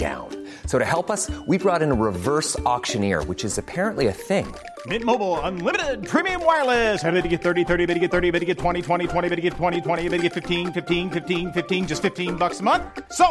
down. 0.00 0.28
So 0.64 0.78
to 0.78 0.84
help 0.84 1.10
us, 1.10 1.30
we 1.46 1.58
brought 1.58 1.82
in 1.82 1.92
a 1.92 1.94
reverse 1.94 2.58
auctioneer, 2.60 3.22
which 3.24 3.44
is 3.44 3.58
apparently 3.58 4.06
a 4.06 4.12
thing. 4.12 4.46
Mint 4.86 5.04
Mobile 5.04 5.38
unlimited 5.40 6.08
premium 6.08 6.42
wireless. 6.42 7.04
Ready 7.04 7.20
to 7.20 7.28
get 7.28 7.42
30, 7.42 7.64
30, 7.64 7.84
bit 7.84 7.94
to 7.94 8.00
get 8.00 8.10
30, 8.10 8.30
bit 8.30 8.40
to 8.40 8.46
get 8.46 8.56
20, 8.56 8.80
20, 8.80 9.06
20, 9.06 9.28
bit 9.28 9.36
to 9.36 9.42
get 9.42 9.52
20, 9.52 9.80
20, 9.82 10.08
bit 10.08 10.16
to 10.16 10.22
get 10.22 10.32
15, 10.32 10.72
15, 10.72 11.10
15, 11.10 11.52
15 11.52 11.86
just 11.86 12.00
15 12.00 12.36
bucks 12.36 12.60
a 12.60 12.62
month. 12.62 12.82
So, 13.12 13.26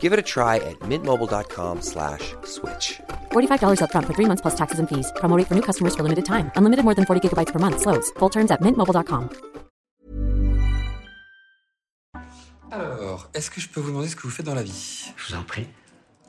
Give 0.00 0.14
it 0.14 0.18
a 0.18 0.22
try 0.22 0.56
at 0.56 0.78
mintmobile.com 0.88 1.82
slash 1.82 2.34
switch. 2.44 3.02
$45 3.32 3.80
upfront 3.84 4.06
for 4.06 4.14
three 4.14 4.28
months 4.30 4.40
plus 4.40 4.56
taxes 4.56 4.78
and 4.78 4.88
fees. 4.88 5.12
Promo 5.20 5.36
rate 5.36 5.48
for 5.48 5.54
new 5.54 5.66
customers 5.70 5.94
for 5.94 6.04
limited 6.08 6.24
time. 6.24 6.50
Unlimited 6.56 6.84
more 6.88 6.94
than 6.94 7.04
40 7.04 7.20
gigabytes 7.28 7.52
per 7.52 7.58
month. 7.58 7.82
Slows. 7.84 8.10
Full 8.18 8.30
terms 8.30 8.50
at 8.50 8.62
mintmobile.com. 8.62 9.28
Alors, 12.70 13.28
est-ce 13.34 13.50
que 13.50 13.60
je 13.60 13.68
peux 13.68 13.80
vous 13.80 13.90
demander 13.90 14.08
ce 14.08 14.16
que 14.16 14.22
vous 14.22 14.30
faites 14.30 14.46
dans 14.46 14.54
la 14.54 14.62
vie 14.64 15.12
Je 15.16 15.28
vous 15.28 15.38
en 15.38 15.44
prie. 15.44 15.68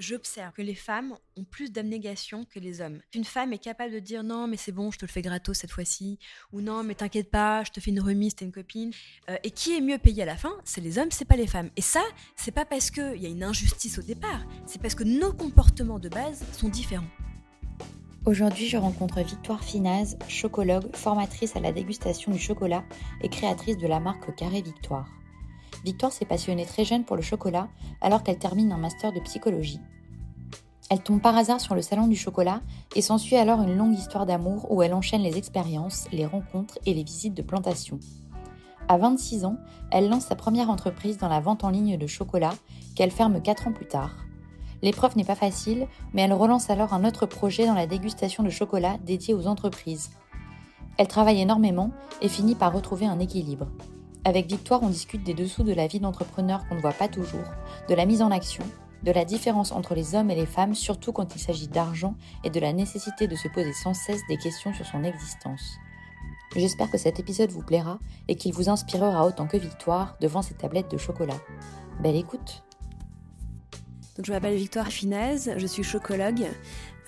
J'observe 0.00 0.54
que 0.54 0.62
les 0.62 0.74
femmes 0.74 1.14
ont 1.36 1.44
plus 1.44 1.70
d'abnégation 1.70 2.46
que 2.46 2.58
les 2.58 2.80
hommes. 2.80 3.02
Une 3.14 3.26
femme 3.26 3.52
est 3.52 3.58
capable 3.58 3.92
de 3.92 3.98
dire 3.98 4.24
non, 4.24 4.48
mais 4.48 4.56
c'est 4.56 4.72
bon, 4.72 4.90
je 4.90 4.98
te 4.98 5.04
le 5.04 5.10
fais 5.10 5.20
gratos 5.20 5.58
cette 5.58 5.72
fois-ci, 5.72 6.18
ou 6.52 6.62
non, 6.62 6.82
mais 6.82 6.94
t'inquiète 6.94 7.30
pas, 7.30 7.64
je 7.64 7.70
te 7.70 7.80
fais 7.80 7.90
une 7.90 8.00
remise, 8.00 8.34
t'es 8.34 8.46
une 8.46 8.50
copine. 8.50 8.92
Euh, 9.28 9.36
et 9.44 9.50
qui 9.50 9.76
est 9.76 9.82
mieux 9.82 9.98
payé 9.98 10.22
à 10.22 10.26
la 10.26 10.38
fin 10.38 10.54
C'est 10.64 10.80
les 10.80 10.96
hommes, 10.96 11.10
c'est 11.10 11.26
pas 11.26 11.36
les 11.36 11.46
femmes. 11.46 11.68
Et 11.76 11.82
ça, 11.82 12.00
c'est 12.34 12.50
pas 12.50 12.64
parce 12.64 12.90
qu'il 12.90 13.18
y 13.18 13.26
a 13.26 13.28
une 13.28 13.44
injustice 13.44 13.98
au 13.98 14.02
départ, 14.02 14.42
c'est 14.64 14.80
parce 14.80 14.94
que 14.94 15.04
nos 15.04 15.34
comportements 15.34 15.98
de 15.98 16.08
base 16.08 16.42
sont 16.52 16.70
différents. 16.70 17.04
Aujourd'hui, 18.24 18.68
je 18.68 18.78
rencontre 18.78 19.20
Victoire 19.20 19.62
Finaz, 19.62 20.16
chocologue, 20.28 20.96
formatrice 20.96 21.56
à 21.56 21.60
la 21.60 21.72
dégustation 21.72 22.32
du 22.32 22.38
chocolat 22.38 22.84
et 23.20 23.28
créatrice 23.28 23.76
de 23.76 23.86
la 23.86 24.00
marque 24.00 24.34
Carré 24.34 24.62
Victoire. 24.62 25.19
Victoire 25.84 26.12
s'est 26.12 26.24
passionnée 26.24 26.66
très 26.66 26.84
jeune 26.84 27.04
pour 27.04 27.16
le 27.16 27.22
chocolat 27.22 27.68
alors 28.00 28.22
qu'elle 28.22 28.38
termine 28.38 28.72
un 28.72 28.78
master 28.78 29.12
de 29.12 29.20
psychologie. 29.20 29.80
Elle 30.90 31.02
tombe 31.02 31.20
par 31.20 31.36
hasard 31.36 31.60
sur 31.60 31.76
le 31.76 31.82
salon 31.82 32.08
du 32.08 32.16
chocolat 32.16 32.62
et 32.96 33.02
s'ensuit 33.02 33.36
alors 33.36 33.62
une 33.62 33.76
longue 33.76 33.96
histoire 33.96 34.26
d'amour 34.26 34.70
où 34.72 34.82
elle 34.82 34.92
enchaîne 34.92 35.22
les 35.22 35.38
expériences, 35.38 36.06
les 36.10 36.26
rencontres 36.26 36.78
et 36.84 36.94
les 36.94 37.04
visites 37.04 37.34
de 37.34 37.42
plantation. 37.42 38.00
À 38.88 38.98
26 38.98 39.44
ans, 39.44 39.56
elle 39.92 40.08
lance 40.08 40.26
sa 40.26 40.34
première 40.34 40.68
entreprise 40.68 41.16
dans 41.16 41.28
la 41.28 41.38
vente 41.38 41.62
en 41.62 41.70
ligne 41.70 41.96
de 41.96 42.06
chocolat 42.08 42.54
qu'elle 42.96 43.12
ferme 43.12 43.40
4 43.40 43.68
ans 43.68 43.72
plus 43.72 43.86
tard. 43.86 44.16
L'épreuve 44.82 45.16
n'est 45.16 45.24
pas 45.24 45.36
facile, 45.36 45.86
mais 46.12 46.22
elle 46.22 46.32
relance 46.32 46.70
alors 46.70 46.92
un 46.92 47.04
autre 47.04 47.24
projet 47.24 47.66
dans 47.66 47.74
la 47.74 47.86
dégustation 47.86 48.42
de 48.42 48.50
chocolat 48.50 48.98
dédié 49.04 49.32
aux 49.32 49.46
entreprises. 49.46 50.10
Elle 50.98 51.06
travaille 51.06 51.40
énormément 51.40 51.92
et 52.20 52.28
finit 52.28 52.56
par 52.56 52.72
retrouver 52.72 53.06
un 53.06 53.20
équilibre. 53.20 53.68
Avec 54.24 54.46
Victoire, 54.46 54.82
on 54.82 54.88
discute 54.88 55.24
des 55.24 55.34
dessous 55.34 55.62
de 55.62 55.72
la 55.72 55.86
vie 55.86 56.00
d'entrepreneur 56.00 56.66
qu'on 56.68 56.74
ne 56.74 56.80
voit 56.80 56.92
pas 56.92 57.08
toujours, 57.08 57.44
de 57.88 57.94
la 57.94 58.04
mise 58.04 58.20
en 58.20 58.30
action, 58.30 58.64
de 59.02 59.12
la 59.12 59.24
différence 59.24 59.72
entre 59.72 59.94
les 59.94 60.14
hommes 60.14 60.30
et 60.30 60.34
les 60.34 60.46
femmes, 60.46 60.74
surtout 60.74 61.12
quand 61.12 61.34
il 61.34 61.40
s'agit 61.40 61.68
d'argent, 61.68 62.14
et 62.44 62.50
de 62.50 62.60
la 62.60 62.72
nécessité 62.74 63.26
de 63.26 63.36
se 63.36 63.48
poser 63.48 63.72
sans 63.72 63.94
cesse 63.94 64.20
des 64.28 64.36
questions 64.36 64.74
sur 64.74 64.84
son 64.84 65.04
existence. 65.04 65.78
J'espère 66.54 66.90
que 66.90 66.98
cet 66.98 67.18
épisode 67.18 67.50
vous 67.50 67.62
plaira 67.62 67.98
et 68.28 68.34
qu'il 68.34 68.52
vous 68.52 68.68
inspirera 68.68 69.26
autant 69.26 69.46
que 69.46 69.56
Victoire 69.56 70.16
devant 70.20 70.42
ses 70.42 70.54
tablettes 70.54 70.90
de 70.90 70.98
chocolat. 70.98 71.38
Belle 72.02 72.16
écoute 72.16 72.62
je 74.22 74.32
m'appelle 74.32 74.56
Victoire 74.56 74.88
Finaz, 74.88 75.50
je 75.56 75.66
suis 75.66 75.82
chocologue 75.82 76.46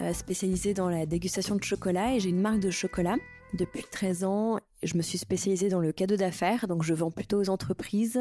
euh, 0.00 0.14
spécialisée 0.14 0.72
dans 0.72 0.88
la 0.88 1.04
dégustation 1.04 1.56
de 1.56 1.62
chocolat 1.62 2.14
et 2.14 2.20
j'ai 2.20 2.30
une 2.30 2.40
marque 2.40 2.60
de 2.60 2.70
chocolat. 2.70 3.16
Depuis 3.54 3.82
13 3.82 4.24
ans, 4.24 4.60
je 4.82 4.96
me 4.96 5.02
suis 5.02 5.18
spécialisée 5.18 5.68
dans 5.68 5.80
le 5.80 5.92
cadeau 5.92 6.16
d'affaires, 6.16 6.66
donc 6.68 6.82
je 6.82 6.94
vends 6.94 7.10
plutôt 7.10 7.38
aux 7.38 7.50
entreprises 7.50 8.18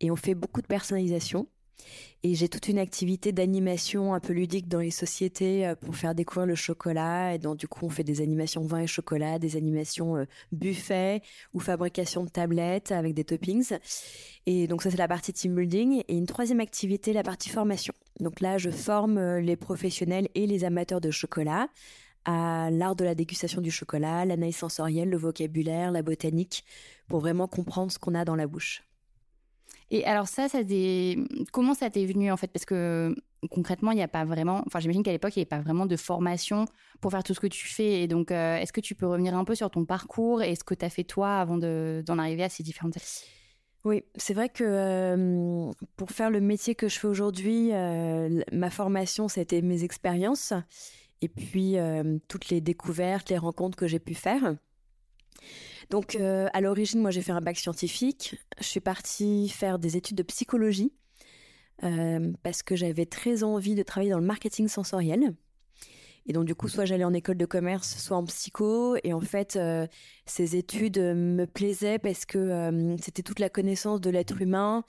et 0.00 0.10
on 0.10 0.16
fait 0.16 0.34
beaucoup 0.34 0.62
de 0.62 0.66
personnalisation. 0.66 1.46
Et 2.22 2.34
j'ai 2.34 2.48
toute 2.48 2.68
une 2.68 2.78
activité 2.78 3.32
d'animation 3.32 4.14
un 4.14 4.20
peu 4.20 4.32
ludique 4.32 4.68
dans 4.68 4.78
les 4.78 4.90
sociétés 4.90 5.66
euh, 5.66 5.74
pour 5.74 5.94
faire 5.94 6.14
découvrir 6.14 6.46
le 6.46 6.54
chocolat. 6.54 7.34
Et 7.34 7.38
donc, 7.38 7.58
du 7.58 7.68
coup, 7.68 7.84
on 7.84 7.90
fait 7.90 8.04
des 8.04 8.22
animations 8.22 8.64
vin 8.64 8.80
et 8.80 8.86
chocolat, 8.86 9.38
des 9.38 9.56
animations 9.56 10.16
euh, 10.16 10.24
buffet 10.50 11.20
ou 11.52 11.60
fabrication 11.60 12.24
de 12.24 12.30
tablettes 12.30 12.92
avec 12.92 13.12
des 13.12 13.24
toppings. 13.24 13.76
Et 14.46 14.66
donc, 14.66 14.82
ça, 14.82 14.90
c'est 14.90 14.96
la 14.96 15.08
partie 15.08 15.34
team 15.34 15.54
building. 15.54 16.02
Et 16.08 16.16
une 16.16 16.26
troisième 16.26 16.60
activité, 16.60 17.12
la 17.12 17.22
partie 17.22 17.50
formation. 17.50 17.92
Donc 18.20 18.40
là, 18.40 18.56
je 18.56 18.70
forme 18.70 19.18
euh, 19.18 19.40
les 19.40 19.56
professionnels 19.56 20.28
et 20.34 20.46
les 20.46 20.64
amateurs 20.64 21.02
de 21.02 21.10
chocolat 21.10 21.68
à 22.24 22.70
l'art 22.70 22.96
de 22.96 23.04
la 23.04 23.14
dégustation 23.14 23.60
du 23.60 23.70
chocolat, 23.70 24.24
l'analyse 24.24 24.56
sensorielle, 24.56 25.10
le 25.10 25.16
vocabulaire, 25.16 25.92
la 25.92 26.02
botanique, 26.02 26.64
pour 27.08 27.20
vraiment 27.20 27.48
comprendre 27.48 27.92
ce 27.92 27.98
qu'on 27.98 28.14
a 28.14 28.24
dans 28.24 28.36
la 28.36 28.46
bouche. 28.46 28.82
Et 29.90 30.04
alors 30.06 30.28
ça, 30.28 30.48
ça 30.48 30.62
des... 30.62 31.18
comment 31.52 31.74
ça 31.74 31.90
t'est 31.90 32.06
venu 32.06 32.32
en 32.32 32.36
fait? 32.36 32.48
Parce 32.48 32.64
que 32.64 33.14
concrètement, 33.50 33.92
il 33.92 33.96
n'y 33.96 34.02
a 34.02 34.08
pas 34.08 34.24
vraiment, 34.24 34.62
enfin 34.66 34.80
j'imagine 34.80 35.02
qu'à 35.02 35.12
l'époque, 35.12 35.36
il 35.36 35.40
n'y 35.40 35.42
avait 35.42 35.48
pas 35.48 35.60
vraiment 35.60 35.86
de 35.86 35.96
formation 35.96 36.64
pour 37.00 37.10
faire 37.10 37.22
tout 37.22 37.34
ce 37.34 37.40
que 37.40 37.46
tu 37.46 37.68
fais. 37.68 38.02
Et 38.02 38.08
donc, 38.08 38.30
euh, 38.30 38.56
est-ce 38.56 38.72
que 38.72 38.80
tu 38.80 38.94
peux 38.94 39.06
revenir 39.06 39.36
un 39.36 39.44
peu 39.44 39.54
sur 39.54 39.70
ton 39.70 39.84
parcours 39.84 40.42
et 40.42 40.54
ce 40.54 40.64
que 40.64 40.74
tu 40.74 40.84
as 40.84 40.90
fait 40.90 41.04
toi 41.04 41.36
avant 41.36 41.58
d'en 41.58 42.18
arriver 42.18 42.44
à 42.44 42.48
ces 42.48 42.62
différentes... 42.62 42.96
Oui, 43.84 44.02
c'est 44.16 44.32
vrai 44.32 44.48
que 44.48 44.64
euh, 44.64 45.70
pour 45.98 46.10
faire 46.10 46.30
le 46.30 46.40
métier 46.40 46.74
que 46.74 46.88
je 46.88 46.98
fais 46.98 47.06
aujourd'hui, 47.06 47.68
euh, 47.72 48.40
ma 48.50 48.70
formation, 48.70 49.28
c'était 49.28 49.60
mes 49.60 49.84
expériences 49.84 50.54
et 51.24 51.28
puis 51.28 51.78
euh, 51.78 52.18
toutes 52.28 52.50
les 52.50 52.60
découvertes, 52.60 53.30
les 53.30 53.38
rencontres 53.38 53.78
que 53.78 53.86
j'ai 53.86 53.98
pu 53.98 54.14
faire. 54.14 54.56
Donc 55.88 56.16
euh, 56.16 56.48
à 56.52 56.60
l'origine, 56.60 57.00
moi 57.00 57.10
j'ai 57.10 57.22
fait 57.22 57.32
un 57.32 57.40
bac 57.40 57.56
scientifique. 57.56 58.36
Je 58.60 58.64
suis 58.64 58.80
partie 58.80 59.48
faire 59.48 59.78
des 59.78 59.96
études 59.96 60.18
de 60.18 60.22
psychologie 60.22 60.92
euh, 61.82 62.30
parce 62.42 62.62
que 62.62 62.76
j'avais 62.76 63.06
très 63.06 63.42
envie 63.42 63.74
de 63.74 63.82
travailler 63.82 64.10
dans 64.10 64.18
le 64.18 64.26
marketing 64.26 64.68
sensoriel. 64.68 65.34
Et 66.26 66.34
donc 66.34 66.44
du 66.44 66.54
coup, 66.54 66.68
soit 66.68 66.84
j'allais 66.84 67.04
en 67.04 67.14
école 67.14 67.38
de 67.38 67.46
commerce, 67.46 67.96
soit 67.96 68.18
en 68.18 68.24
psycho. 68.24 68.96
Et 69.02 69.14
en 69.14 69.20
fait, 69.20 69.58
ces 70.24 70.56
études 70.56 70.98
me 70.98 71.44
plaisaient 71.44 71.98
parce 71.98 72.24
que 72.24 72.96
c'était 72.98 73.22
toute 73.22 73.40
la 73.40 73.50
connaissance 73.50 74.00
de 74.00 74.08
l'être 74.08 74.40
humain, 74.40 74.84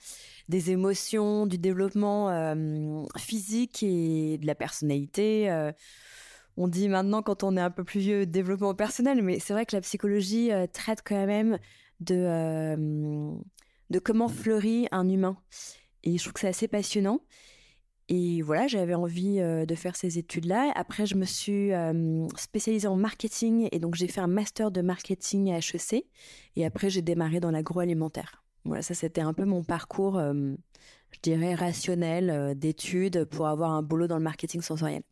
des 0.48 0.70
émotions, 0.70 1.46
du 1.46 1.58
développement 1.58 2.54
physique 3.18 3.82
et 3.82 4.38
de 4.38 4.46
la 4.46 4.54
personnalité 4.54 5.72
on 6.56 6.68
dit 6.68 6.88
maintenant 6.88 7.22
quand 7.22 7.42
on 7.42 7.56
est 7.56 7.60
un 7.60 7.70
peu 7.70 7.84
plus 7.84 8.00
vieux 8.00 8.26
développement 8.26 8.74
personnel, 8.74 9.22
mais 9.22 9.38
c'est 9.38 9.52
vrai 9.52 9.66
que 9.66 9.76
la 9.76 9.82
psychologie 9.82 10.52
euh, 10.52 10.66
traite 10.66 11.02
quand 11.04 11.26
même 11.26 11.58
de, 12.00 12.14
euh, 12.16 13.32
de 13.90 13.98
comment 13.98 14.28
fleurit 14.28 14.88
un 14.90 15.08
humain. 15.08 15.36
Et 16.02 16.16
je 16.16 16.22
trouve 16.22 16.34
que 16.34 16.40
c'est 16.40 16.48
assez 16.48 16.68
passionnant. 16.68 17.20
Et 18.08 18.40
voilà, 18.40 18.68
j'avais 18.68 18.94
envie 18.94 19.38
de 19.40 19.74
faire 19.74 19.96
ces 19.96 20.16
études-là. 20.16 20.70
Après, 20.76 21.06
je 21.06 21.16
me 21.16 21.24
suis 21.24 21.72
spécialisée 22.36 22.86
en 22.86 22.94
marketing 22.94 23.68
et 23.72 23.80
donc 23.80 23.96
j'ai 23.96 24.06
fait 24.06 24.20
un 24.20 24.28
master 24.28 24.70
de 24.70 24.80
marketing 24.80 25.50
à 25.50 25.58
HEC. 25.58 26.04
Et 26.54 26.64
après, 26.64 26.88
j'ai 26.88 27.02
démarré 27.02 27.40
dans 27.40 27.50
l'agroalimentaire. 27.50 28.44
Voilà, 28.64 28.82
ça 28.82 28.94
c'était 28.94 29.22
un 29.22 29.32
peu 29.32 29.44
mon 29.44 29.64
parcours, 29.64 30.20
je 30.20 31.20
dirais, 31.20 31.56
rationnel 31.56 32.56
d'études 32.56 33.24
pour 33.24 33.48
avoir 33.48 33.72
un 33.72 33.82
boulot 33.82 34.06
dans 34.06 34.18
le 34.18 34.22
marketing 34.22 34.60
sensoriel. 34.60 35.02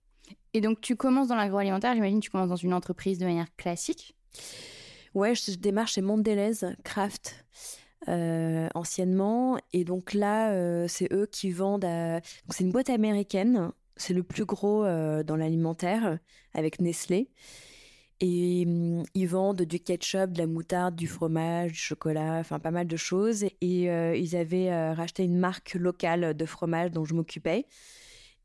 Et 0.55 0.61
donc, 0.61 0.81
tu 0.81 0.97
commences 0.97 1.29
dans 1.29 1.37
l'agroalimentaire, 1.37 1.95
j'imagine, 1.95 2.21
tu 2.21 2.31
commences 2.31 2.49
dans 2.49 2.57
une 2.57 2.73
entreprise 2.73 3.19
de 3.19 3.27
manière 3.27 3.55
classique 3.57 4.15
Ouais, 5.13 5.35
je, 5.35 5.57
démarre 5.57 5.87
chez 5.87 6.01
Mondelez 6.01 6.75
Craft. 6.83 7.45
Euh, 8.09 8.69
anciennement. 8.75 9.57
Et 9.73 9.85
donc 9.85 10.13
là, 10.13 10.53
euh, 10.53 10.87
c'est 10.89 11.11
eux 11.13 11.27
qui 11.27 11.51
vendent. 11.51 11.87
C'est 12.51 12.65
une 12.65 12.73
boîte 12.73 12.91
américaine. 12.91 13.71
C'est 13.97 14.13
le 14.13 14.23
plus 14.23 14.45
gros 14.45 14.85
euh, 14.85 15.23
dans 15.23 15.37
l'alimentaire 15.37 16.19
avec 16.53 16.81
Nestlé. 16.81 17.31
Et 18.21 18.67
mm, 18.67 19.05
ils 19.15 19.27
vendent 19.27 19.63
du 19.63 19.81
ketchup, 19.81 20.33
de 20.33 20.39
la 20.39 20.47
moutarde, 20.47 20.97
du 20.97 21.07
fromage, 21.07 21.73
du 21.73 21.79
chocolat, 21.79 22.39
enfin 22.41 22.59
pas 22.59 22.71
mal 22.71 22.87
de 22.87 22.97
choses. 22.97 23.45
Et 23.63 23.85
ils 23.85 24.37
avaient 24.37 24.93
racheté 24.93 25.25
une 25.25 25.39
marque 25.39 25.75
locale 25.75 26.35
de 26.35 26.45
fromage 26.45 26.91
dont 26.91 27.07
je 27.07 27.15
m'occupais. 27.15 27.67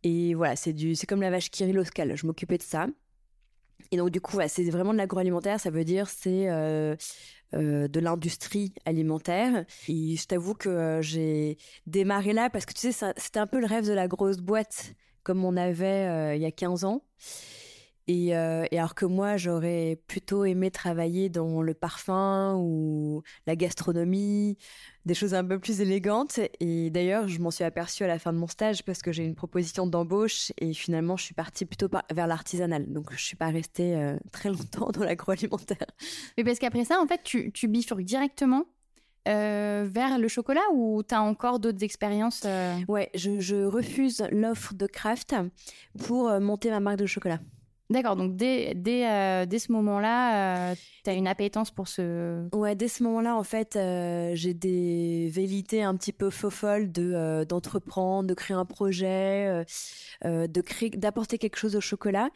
Et 0.03 0.33
voilà, 0.33 0.55
c'est 0.55 0.73
du, 0.73 0.95
c'est 0.95 1.07
comme 1.07 1.21
la 1.21 1.29
vache 1.29 1.49
qui 1.49 1.65
locale. 1.71 2.15
Je 2.15 2.25
m'occupais 2.25 2.57
de 2.57 2.63
ça. 2.63 2.87
Et 3.91 3.97
donc 3.97 4.09
du 4.09 4.21
coup, 4.21 4.37
c'est 4.47 4.69
vraiment 4.69 4.93
de 4.93 4.97
l'agroalimentaire. 4.97 5.59
Ça 5.59 5.69
veut 5.69 5.83
dire 5.83 6.09
c'est 6.09 6.47
euh, 7.55 7.87
de 7.87 7.99
l'industrie 7.99 8.73
alimentaire. 8.85 9.65
Et 9.87 10.15
je 10.15 10.25
t'avoue 10.27 10.53
que 10.53 10.69
euh, 10.69 11.01
j'ai 11.01 11.57
démarré 11.87 12.31
là 12.31 12.51
parce 12.51 12.67
que 12.67 12.73
tu 12.73 12.91
sais, 12.91 13.13
c'était 13.17 13.39
un 13.39 13.47
peu 13.47 13.59
le 13.59 13.65
rêve 13.65 13.87
de 13.87 13.93
la 13.93 14.07
grosse 14.07 14.37
boîte 14.37 14.93
comme 15.23 15.43
on 15.43 15.57
avait 15.57 16.07
euh, 16.07 16.35
il 16.35 16.41
y 16.43 16.45
a 16.45 16.51
15 16.51 16.83
ans. 16.83 17.01
Et, 18.11 18.33
alors 18.33 18.95
que 18.95 19.05
moi, 19.05 19.37
j'aurais 19.37 20.01
plutôt 20.07 20.43
aimé 20.43 20.71
travailler 20.71 21.29
dans 21.29 21.61
le 21.61 21.75
parfum 21.75 22.55
ou 22.57 23.21
la 23.45 23.55
gastronomie, 23.55 24.57
des 25.05 25.13
choses 25.13 25.35
un 25.35 25.45
peu 25.45 25.59
plus 25.59 25.79
élégantes. 25.79 26.39
Et 26.59 26.89
d'ailleurs, 26.89 27.27
je 27.27 27.39
m'en 27.39 27.51
suis 27.51 27.63
aperçue 27.63 28.03
à 28.03 28.07
la 28.07 28.17
fin 28.17 28.33
de 28.33 28.39
mon 28.39 28.47
stage 28.47 28.83
parce 28.83 29.03
que 29.03 29.11
j'ai 29.11 29.23
une 29.23 29.35
proposition 29.35 29.85
d'embauche 29.85 30.51
et 30.57 30.73
finalement, 30.73 31.17
je 31.17 31.25
suis 31.25 31.35
partie 31.35 31.65
plutôt 31.65 31.87
vers 32.11 32.25
l'artisanal. 32.25 32.91
Donc, 32.91 33.13
je 33.13 33.23
suis 33.23 33.35
pas 33.35 33.49
restée 33.49 34.15
très 34.31 34.49
longtemps 34.49 34.89
dans 34.91 35.03
l'agroalimentaire. 35.03 35.85
Mais 36.35 36.43
parce 36.43 36.57
qu'après 36.57 36.85
ça, 36.85 36.99
en 36.99 37.05
fait, 37.05 37.21
tu, 37.23 37.51
tu 37.51 37.67
bifurques 37.67 38.01
directement 38.01 38.65
vers 39.27 40.17
le 40.17 40.27
chocolat 40.27 40.63
ou 40.73 41.03
tu 41.07 41.13
as 41.13 41.21
encore 41.21 41.59
d'autres 41.59 41.83
expériences 41.83 42.47
Ouais, 42.87 43.11
je, 43.13 43.39
je 43.39 43.65
refuse 43.65 44.25
l'offre 44.31 44.73
de 44.73 44.87
Kraft 44.87 45.35
pour 46.07 46.31
monter 46.39 46.71
ma 46.71 46.79
marque 46.79 46.97
de 46.97 47.05
chocolat. 47.05 47.39
D'accord, 47.91 48.15
donc 48.15 48.35
dès, 48.35 48.75
dès, 48.75 49.09
euh, 49.09 49.47
dès 49.47 49.57
ce 49.57 49.71
moment-là, 49.71 50.71
euh, 50.71 50.75
tu 51.03 51.09
as 51.09 51.13
une 51.13 51.27
appétence 51.27 51.71
pour 51.71 51.87
ce... 51.87 52.47
Ouais, 52.55 52.75
dès 52.75 52.87
ce 52.87 53.01
moment-là, 53.01 53.35
en 53.35 53.43
fait, 53.43 53.75
euh, 53.75 54.31
j'ai 54.35 54.53
des 54.53 55.31
velléités 55.33 55.81
un 55.81 55.95
petit 55.95 56.13
peu 56.13 56.29
faux-folles 56.29 56.91
de, 56.91 57.45
d'entreprendre, 57.45 58.27
de 58.27 58.33
créer 58.35 58.55
un 58.55 58.65
projet, 58.65 59.65
de 60.23 60.97
d'apporter 60.97 61.39
quelque 61.39 61.57
chose 61.57 61.75
au 61.75 61.81
chocolat. 61.81 62.29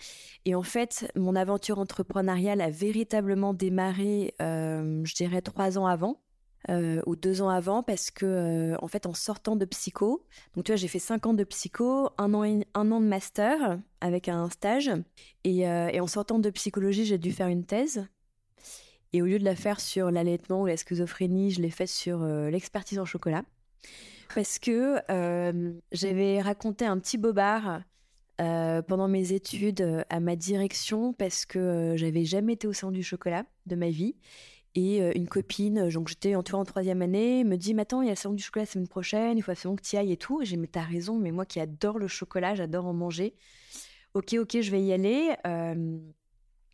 Et 0.46 0.56
en 0.56 0.64
fait, 0.64 1.12
mon 1.16 1.36
aventure 1.36 1.78
entrepreneuriale 1.78 2.60
a 2.60 2.72
véritablement 2.72 3.54
démarré, 3.54 4.34
je 4.40 5.14
dirais, 5.14 5.44
trois 5.44 5.78
ans 5.78 5.86
avant. 5.86 6.20
Euh, 6.70 7.02
ou 7.06 7.18
deux 7.18 7.42
ans 7.42 7.50
avant 7.50 7.84
parce 7.84 8.10
que 8.10 8.26
euh, 8.26 8.78
en 8.82 8.88
fait 8.88 9.06
en 9.06 9.14
sortant 9.14 9.58
de 9.58 9.66
psycho, 9.66 10.26
donc 10.56 10.64
tu 10.64 10.72
vois 10.72 10.78
j'ai 10.78 10.88
fait 10.88 10.98
cinq 10.98 11.26
ans 11.26 11.34
de 11.34 11.44
psycho, 11.44 12.10
un 12.18 12.34
an, 12.34 12.44
un 12.74 12.92
an 12.92 13.02
de 13.02 13.06
master 13.06 13.80
avec 14.00 14.30
un 14.30 14.50
stage 14.50 14.90
et, 15.44 15.68
euh, 15.68 15.90
et 15.92 16.00
en 16.00 16.08
sortant 16.08 16.40
de 16.40 16.50
psychologie 16.50 17.04
j'ai 17.04 17.18
dû 17.18 17.34
faire 17.34 17.50
une 17.50 17.66
thèse 17.66 18.08
et 19.12 19.22
au 19.22 19.26
lieu 19.26 19.40
de 19.40 19.44
la 19.44 19.58
faire 19.58 19.82
sur 19.82 20.10
l'allaitement 20.10 20.62
ou 20.62 20.66
la 20.66 20.78
schizophrénie, 20.78 21.52
je 21.52 21.62
l'ai 21.62 21.70
faite 21.70 21.90
sur 21.90 22.24
l'expertise 22.24 22.98
en 22.98 23.06
chocolat 23.06 23.44
parce 24.34 24.58
que 24.58 25.02
j'avais 25.92 26.42
raconté 26.42 26.86
un 26.86 26.98
petit 26.98 27.18
bobard 27.18 27.82
pendant 28.38 29.10
mes 29.10 29.34
études 29.34 30.06
à 30.10 30.20
ma 30.22 30.38
direction 30.38 31.12
parce 31.12 31.46
que 31.46 31.94
j'avais 31.98 32.24
jamais 32.24 32.54
été 32.54 32.68
au 32.68 32.74
sein 32.74 32.90
du 32.90 33.04
chocolat 33.04 33.46
de 33.66 33.76
ma 33.76 33.90
vie 33.90 34.16
et 34.76 35.02
euh, 35.02 35.12
une 35.16 35.28
copine, 35.28 35.90
donc 35.90 36.08
j'étais 36.08 36.36
en, 36.36 36.44
en 36.52 36.66
troisième 36.66 37.02
année, 37.02 37.44
me 37.44 37.58
dit 37.58 37.74
Maintenant, 37.74 38.02
il 38.02 38.06
y 38.06 38.10
a 38.10 38.14
le 38.14 38.18
salon 38.18 38.34
du 38.34 38.44
chocolat 38.44 38.64
la 38.64 38.72
semaine 38.72 38.88
prochaine, 38.88 39.38
il 39.38 39.42
faut 39.42 39.52
absolument 39.52 39.76
que 39.76 39.84
tu 39.84 39.96
ailles 39.96 40.12
et 40.12 40.18
tout. 40.18 40.42
J'ai 40.44 40.58
Mais 40.58 40.68
t'as 40.68 40.82
raison, 40.82 41.20
mais 41.20 41.32
moi 41.32 41.46
qui 41.46 41.60
adore 41.60 42.00
le 42.00 42.08
chocolat, 42.08 42.56
j'adore 42.56 42.86
en 42.86 42.94
manger. 42.94 43.36
Ok, 44.14 44.34
ok, 44.34 44.62
je 44.62 44.72
vais 44.72 44.82
y 44.82 44.94
aller. 44.94 45.36
Euh, 45.46 45.98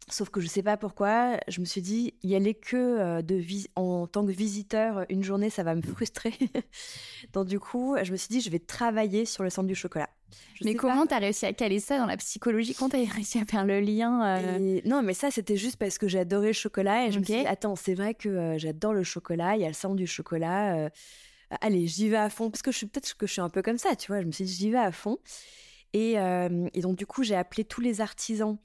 sauf 0.09 0.29
que 0.29 0.39
je 0.41 0.47
sais 0.47 0.63
pas 0.63 0.77
pourquoi, 0.77 1.37
je 1.47 1.59
me 1.59 1.65
suis 1.65 1.81
dit 1.81 2.13
y 2.23 2.35
aller 2.35 2.53
que 2.53 2.77
euh, 2.77 3.21
de 3.21 3.41
en 3.75 4.07
tant 4.07 4.25
que 4.25 4.31
visiteur 4.31 5.05
une 5.09 5.23
journée, 5.23 5.49
ça 5.49 5.63
va 5.63 5.75
me 5.75 5.81
frustrer. 5.95 6.33
donc 7.33 7.47
du 7.47 7.59
coup, 7.59 7.95
je 8.01 8.11
me 8.11 8.17
suis 8.17 8.29
dit 8.29 8.41
je 8.41 8.49
vais 8.49 8.59
travailler 8.59 9.25
sur 9.25 9.43
le 9.43 9.49
centre 9.49 9.67
du 9.67 9.75
chocolat. 9.75 10.09
Mais 10.63 10.75
comment 10.75 11.05
tu 11.05 11.13
as 11.13 11.19
réussi 11.19 11.45
à 11.45 11.53
caler 11.53 11.79
ça 11.79 11.97
dans 11.97 12.05
la 12.05 12.17
psychologie? 12.17 12.73
Comment 12.73 12.89
tu 12.89 12.97
as 12.97 13.13
réussi 13.13 13.39
à 13.39 13.45
faire 13.45 13.65
le 13.65 13.79
lien 13.79 14.37
euh? 14.37 14.81
Non, 14.85 15.01
mais 15.01 15.13
ça, 15.13 15.31
c'était 15.31 15.57
juste 15.57 15.77
parce 15.77 15.97
que 15.97 16.07
j'adorais 16.07 16.47
le 16.47 16.53
chocolat. 16.53 17.07
Et 17.07 17.11
je 17.11 17.19
me 17.19 17.23
suis 17.23 17.35
dit, 17.35 17.47
attends, 17.47 17.75
c'est 17.75 17.93
vrai 17.93 18.13
que 18.13 18.29
euh, 18.29 18.57
j'adore 18.57 18.93
le 18.93 19.03
chocolat. 19.03 19.55
Il 19.55 19.61
y 19.61 19.65
a 19.65 19.67
le 19.67 19.73
sang 19.73 19.95
du 19.95 20.07
chocolat. 20.07 20.75
Euh, 20.75 20.89
allez, 21.61 21.87
j'y 21.87 22.09
vais 22.09 22.17
à 22.17 22.29
fond. 22.29 22.49
Parce 22.49 22.61
que 22.61 22.71
je 22.71 22.77
suis 22.77 22.87
peut-être 22.87 23.15
que 23.15 23.27
je 23.27 23.33
suis 23.33 23.41
un 23.41 23.49
peu 23.49 23.61
comme 23.61 23.77
ça, 23.77 23.95
tu 23.95 24.11
vois. 24.11 24.21
Je 24.21 24.27
me 24.27 24.31
suis 24.31 24.45
dit, 24.45 24.53
j'y 24.53 24.71
vais 24.71 24.77
à 24.77 24.91
fond. 24.91 25.17
Et, 25.93 26.13
et 26.13 26.81
donc, 26.81 26.97
du 26.97 27.05
coup, 27.05 27.23
j'ai 27.23 27.35
appelé 27.35 27.63
tous 27.63 27.81
les 27.81 27.99
artisans 27.99 28.57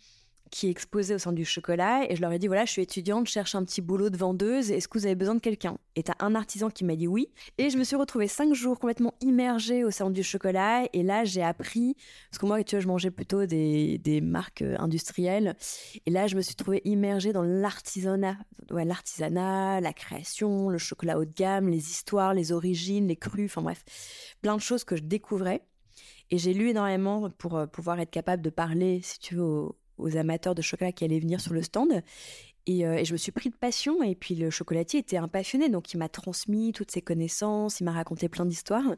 qui 0.54 0.68
exposait 0.68 1.16
au 1.16 1.18
centre 1.18 1.34
du 1.34 1.44
chocolat 1.44 2.06
et 2.08 2.14
je 2.14 2.20
leur 2.20 2.30
ai 2.30 2.38
dit 2.38 2.46
voilà, 2.46 2.64
je 2.64 2.70
suis 2.70 2.82
étudiante, 2.82 3.26
je 3.26 3.32
cherche 3.32 3.56
un 3.56 3.64
petit 3.64 3.80
boulot 3.80 4.08
de 4.08 4.16
vendeuse, 4.16 4.70
est-ce 4.70 4.86
que 4.86 4.96
vous 4.96 5.04
avez 5.04 5.16
besoin 5.16 5.34
de 5.34 5.40
quelqu'un? 5.40 5.78
Et 5.96 6.04
t'as 6.04 6.14
un 6.20 6.36
artisan 6.36 6.70
qui 6.70 6.84
m'a 6.84 6.94
dit 6.94 7.08
oui 7.08 7.28
et 7.58 7.70
je 7.70 7.76
me 7.76 7.82
suis 7.82 7.96
retrouvée 7.96 8.28
cinq 8.28 8.54
jours 8.54 8.78
complètement 8.78 9.14
immergée 9.20 9.82
au 9.82 9.90
centre 9.90 10.12
du 10.12 10.22
chocolat 10.22 10.84
et 10.92 11.02
là 11.02 11.24
j'ai 11.24 11.42
appris 11.42 11.96
parce 12.30 12.38
que 12.38 12.46
moi 12.46 12.62
tu 12.62 12.76
vois 12.76 12.80
je 12.80 12.86
mangeais 12.86 13.10
plutôt 13.10 13.46
des, 13.46 13.98
des 13.98 14.20
marques 14.20 14.62
euh, 14.62 14.76
industrielles 14.78 15.56
et 16.06 16.12
là 16.12 16.28
je 16.28 16.36
me 16.36 16.40
suis 16.40 16.54
trouvée 16.54 16.82
immergée 16.84 17.32
dans 17.32 17.42
l'artisanat, 17.42 18.36
ouais, 18.70 18.84
l'artisanat, 18.84 19.80
la 19.80 19.92
création, 19.92 20.68
le 20.68 20.78
chocolat 20.78 21.18
haut 21.18 21.24
de 21.24 21.34
gamme, 21.34 21.66
les 21.66 21.90
histoires, 21.90 22.32
les 22.32 22.52
origines, 22.52 23.08
les 23.08 23.16
crus, 23.16 23.46
enfin 23.46 23.62
bref, 23.62 23.84
plein 24.40 24.54
de 24.54 24.62
choses 24.62 24.84
que 24.84 24.94
je 24.94 25.02
découvrais. 25.02 25.62
Et 26.30 26.38
j'ai 26.38 26.54
lu 26.54 26.70
énormément 26.70 27.28
pour 27.28 27.56
euh, 27.56 27.66
pouvoir 27.66 27.98
être 28.00 28.10
capable 28.10 28.42
de 28.42 28.50
parler, 28.50 29.00
si 29.02 29.18
tu 29.18 29.34
veux, 29.34 29.68
aux 29.98 30.16
amateurs 30.16 30.54
de 30.54 30.62
chocolat 30.62 30.92
qui 30.92 31.04
allaient 31.04 31.20
venir 31.20 31.40
sur 31.40 31.52
le 31.52 31.62
stand. 31.62 32.02
Euh, 32.68 32.94
et, 32.94 33.04
je 33.04 33.12
me 33.12 33.18
suis 33.18 33.32
pris 33.32 33.50
de 33.50 33.54
passion. 33.54 34.02
Et 34.02 34.14
puis 34.14 34.34
le 34.34 34.50
chocolatier 34.50 35.00
était 35.00 35.16
un 35.16 35.28
passionné, 35.28 35.68
donc 35.68 35.92
il 35.92 35.98
m'a 35.98 36.08
transmis 36.08 36.72
toutes 36.72 36.90
ses 36.90 37.02
connaissances, 37.02 37.80
il 37.80 37.84
m'a 37.84 37.92
raconté 37.92 38.28
plein 38.28 38.46
d'histoires. 38.46 38.94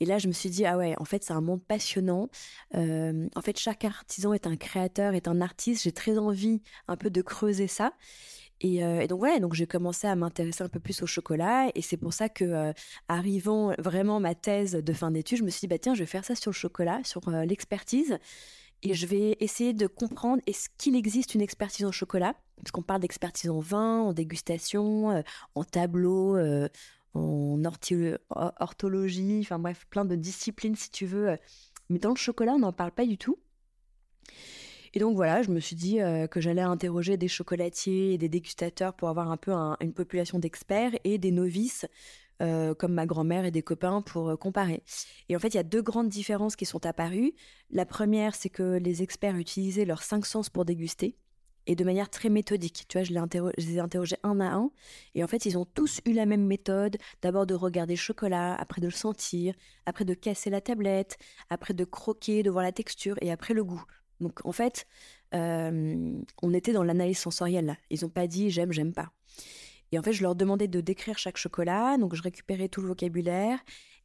Et 0.00 0.04
là, 0.04 0.18
je 0.18 0.28
me 0.28 0.32
suis 0.32 0.50
dit, 0.50 0.64
ah 0.66 0.76
ouais, 0.76 0.94
en 0.98 1.04
fait, 1.04 1.24
c'est 1.24 1.32
un 1.32 1.40
monde 1.40 1.62
passionnant. 1.62 2.28
Euh, 2.74 3.28
en 3.34 3.42
fait, 3.42 3.58
chaque 3.58 3.84
artisan 3.84 4.32
est 4.32 4.46
un 4.46 4.56
créateur, 4.56 5.14
est 5.14 5.28
un 5.28 5.40
artiste. 5.40 5.82
J'ai 5.84 5.92
très 5.92 6.18
envie 6.18 6.62
un 6.86 6.96
peu 6.96 7.10
de 7.10 7.22
creuser 7.22 7.66
ça. 7.66 7.92
Et, 8.60 8.84
euh, 8.84 9.06
donc 9.06 9.22
ouais, 9.22 9.38
donc 9.38 9.54
j'ai 9.54 9.68
commencé 9.68 10.08
à 10.08 10.16
m'intéresser 10.16 10.64
un 10.64 10.68
peu 10.68 10.80
plus 10.80 11.00
au 11.02 11.06
chocolat 11.06 11.70
et 11.76 11.80
c'est 11.80 11.96
pour 11.96 12.12
ça 12.12 12.28
que 12.28 12.72
arrivant 13.06 13.72
vraiment 13.78 14.18
ma 14.18 14.34
thèse 14.34 14.72
de 14.72 14.92
fin 14.92 15.12
d'études, 15.12 15.38
je 15.38 15.44
me 15.44 15.50
suis 15.50 15.60
dit 15.60 15.66
bah 15.68 15.78
tiens, 15.78 15.94
je 15.94 16.00
vais 16.00 16.06
faire 16.06 16.24
ça 16.24 16.34
sur 16.34 16.50
le 16.50 16.56
chocolat, 16.56 17.00
sur 17.04 17.30
l'expertise 17.30 18.18
et 18.82 18.94
je 18.94 19.06
vais 19.06 19.36
essayer 19.40 19.72
de 19.72 19.86
comprendre 19.86 20.42
est-ce 20.46 20.68
qu'il 20.78 20.94
existe 20.94 21.34
une 21.34 21.40
expertise 21.40 21.84
en 21.84 21.92
chocolat? 21.92 22.34
Parce 22.56 22.70
qu'on 22.70 22.82
parle 22.82 23.00
d'expertise 23.00 23.50
en 23.50 23.60
vin, 23.60 24.00
en 24.00 24.12
dégustation, 24.12 25.10
euh, 25.10 25.22
en 25.54 25.64
tableau, 25.64 26.36
euh, 26.36 26.68
en 27.14 27.60
orthologie, 28.60 29.40
enfin 29.42 29.58
bref, 29.58 29.86
plein 29.90 30.04
de 30.04 30.14
disciplines 30.14 30.76
si 30.76 30.90
tu 30.90 31.06
veux. 31.06 31.36
Mais 31.88 31.98
dans 31.98 32.10
le 32.10 32.16
chocolat, 32.16 32.52
on 32.52 32.60
n'en 32.60 32.72
parle 32.72 32.92
pas 32.92 33.06
du 33.06 33.18
tout. 33.18 33.38
Et 34.94 35.00
donc 35.00 35.16
voilà, 35.16 35.42
je 35.42 35.50
me 35.50 35.60
suis 35.60 35.76
dit 35.76 36.00
euh, 36.00 36.26
que 36.26 36.40
j'allais 36.40 36.62
interroger 36.62 37.16
des 37.16 37.28
chocolatiers 37.28 38.14
et 38.14 38.18
des 38.18 38.28
dégustateurs 38.28 38.94
pour 38.94 39.08
avoir 39.08 39.30
un 39.30 39.36
peu 39.36 39.52
une 39.80 39.92
population 39.92 40.38
d'experts 40.38 40.92
et 41.04 41.18
des 41.18 41.30
novices 41.30 41.86
euh, 42.42 42.74
comme 42.74 42.92
ma 42.92 43.06
grand-mère 43.06 43.44
et 43.44 43.50
des 43.50 43.62
copains 43.62 44.02
pour 44.02 44.30
euh, 44.30 44.36
comparer. 44.36 44.82
Et 45.28 45.36
en 45.36 45.38
fait, 45.38 45.48
il 45.48 45.56
y 45.56 45.60
a 45.60 45.64
deux 45.64 45.82
grandes 45.82 46.08
différences 46.08 46.56
qui 46.56 46.66
sont 46.66 46.86
apparues. 46.86 47.34
La 47.70 47.84
première, 47.84 48.34
c'est 48.34 48.50
que 48.50 48.78
les 48.78 49.02
experts 49.02 49.36
utilisaient 49.36 49.84
leurs 49.84 50.02
cinq 50.02 50.26
sens 50.26 50.48
pour 50.48 50.64
déguster 50.64 51.16
et 51.68 51.76
de 51.76 51.84
manière 51.84 52.08
très 52.08 52.30
méthodique. 52.30 52.86
Tu 52.88 52.98
vois, 52.98 53.04
je, 53.04 53.12
les 53.58 53.76
ai 53.76 53.80
interrogés 53.80 54.16
un 54.22 54.40
à 54.40 54.54
un. 54.54 54.70
Et 55.14 55.22
en 55.22 55.26
fait, 55.26 55.46
ils 55.46 55.58
ont 55.58 55.66
tous 55.66 56.00
eu 56.06 56.12
la 56.12 56.26
même 56.26 56.46
méthode. 56.46 56.96
D'abord 57.22 57.46
de 57.46 57.54
regarder 57.54 57.94
le 57.94 57.98
chocolat, 57.98 58.54
après 58.54 58.80
de 58.80 58.86
le 58.86 58.92
sentir, 58.92 59.54
après 59.84 60.04
de 60.04 60.14
casser 60.14 60.48
la 60.48 60.60
tablette, 60.60 61.18
après 61.50 61.74
de 61.74 61.84
croquer, 61.84 62.42
de 62.42 62.50
voir 62.50 62.64
la 62.64 62.72
texture 62.72 63.16
et 63.20 63.30
après 63.30 63.52
le 63.52 63.64
goût. 63.64 63.84
Donc 64.20 64.40
en 64.44 64.52
fait, 64.52 64.86
euh, 65.34 66.20
on 66.42 66.54
était 66.54 66.72
dans 66.72 66.82
l'analyse 66.82 67.18
sensorielle. 67.18 67.76
Ils 67.90 68.02
n'ont 68.02 68.08
pas 68.08 68.26
dit 68.26 68.50
j'aime, 68.50 68.72
j'aime 68.72 68.94
pas. 68.94 69.12
Et 69.92 69.98
en 69.98 70.02
fait, 70.02 70.12
je 70.12 70.22
leur 70.22 70.34
demandais 70.34 70.68
de 70.68 70.80
décrire 70.80 71.18
chaque 71.18 71.36
chocolat, 71.36 71.96
donc 71.98 72.14
je 72.14 72.22
récupérais 72.22 72.68
tout 72.68 72.80
le 72.80 72.88
vocabulaire. 72.88 73.58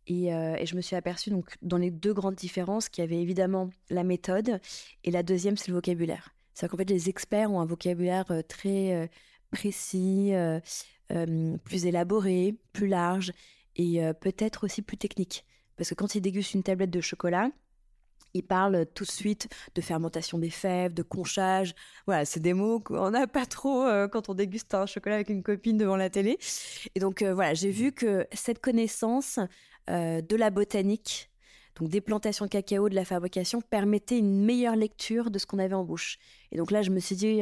Et, 0.07 0.33
euh, 0.33 0.55
et 0.57 0.65
je 0.65 0.75
me 0.75 0.81
suis 0.81 0.97
aperçue 0.97 1.29
donc 1.29 1.55
dans 1.61 1.77
les 1.77 1.89
deux 1.89 2.13
grandes 2.13 2.35
différences 2.35 2.89
qu'il 2.89 3.03
y 3.03 3.07
avait 3.07 3.21
évidemment 3.21 3.69
la 3.89 4.03
méthode 4.03 4.59
et 5.05 5.11
la 5.11 5.23
deuxième 5.23 5.55
c'est 5.55 5.69
le 5.69 5.75
vocabulaire. 5.75 6.35
C'est-à-dire 6.53 6.71
qu'en 6.71 6.77
fait 6.77 6.89
les 6.89 7.07
experts 7.07 7.49
ont 7.51 7.61
un 7.61 7.65
vocabulaire 7.65 8.29
euh, 8.31 8.41
très 8.41 8.93
euh, 8.93 9.07
précis, 9.49 10.33
plus 11.63 11.85
élaboré, 11.85 12.57
plus 12.73 12.87
large 12.87 13.31
et 13.75 14.01
peut-être 14.19 14.63
aussi 14.63 14.81
plus 14.81 14.97
technique. 14.97 15.45
Parce 15.77 15.89
que 15.89 15.95
quand 15.95 16.15
ils 16.15 16.21
dégustent 16.21 16.55
une 16.55 16.63
tablette 16.63 16.89
de 16.89 17.01
chocolat, 17.01 17.51
il 18.33 18.43
parle 18.43 18.85
tout 18.93 19.03
de 19.03 19.11
suite 19.11 19.47
de 19.75 19.81
fermentation 19.81 20.37
des 20.37 20.49
fèves, 20.49 20.93
de 20.93 21.03
conchage. 21.03 21.75
Voilà, 22.05 22.25
c'est 22.25 22.39
des 22.39 22.53
mots 22.53 22.79
qu'on 22.79 23.11
n'a 23.11 23.27
pas 23.27 23.45
trop 23.45 23.83
euh, 23.83 24.07
quand 24.07 24.29
on 24.29 24.33
déguste 24.33 24.73
un 24.73 24.85
chocolat 24.85 25.15
avec 25.15 25.29
une 25.29 25.43
copine 25.43 25.77
devant 25.77 25.95
la 25.95 26.09
télé. 26.09 26.37
Et 26.95 26.99
donc 26.99 27.21
euh, 27.21 27.33
voilà, 27.33 27.53
j'ai 27.53 27.71
vu 27.71 27.91
que 27.91 28.27
cette 28.33 28.59
connaissance 28.59 29.39
euh, 29.89 30.21
de 30.21 30.35
la 30.35 30.49
botanique, 30.49 31.29
donc 31.79 31.89
des 31.89 32.01
plantations 32.01 32.47
cacao, 32.47 32.89
de 32.89 32.95
la 32.95 33.05
fabrication, 33.05 33.61
permettait 33.61 34.17
une 34.17 34.43
meilleure 34.43 34.75
lecture 34.75 35.31
de 35.31 35.39
ce 35.39 35.45
qu'on 35.45 35.59
avait 35.59 35.73
en 35.73 35.83
bouche. 35.83 36.17
Et 36.51 36.57
donc 36.57 36.69
là, 36.69 36.83
je 36.83 36.91
me 36.91 36.99
suis 36.99 37.15
dit, 37.15 37.41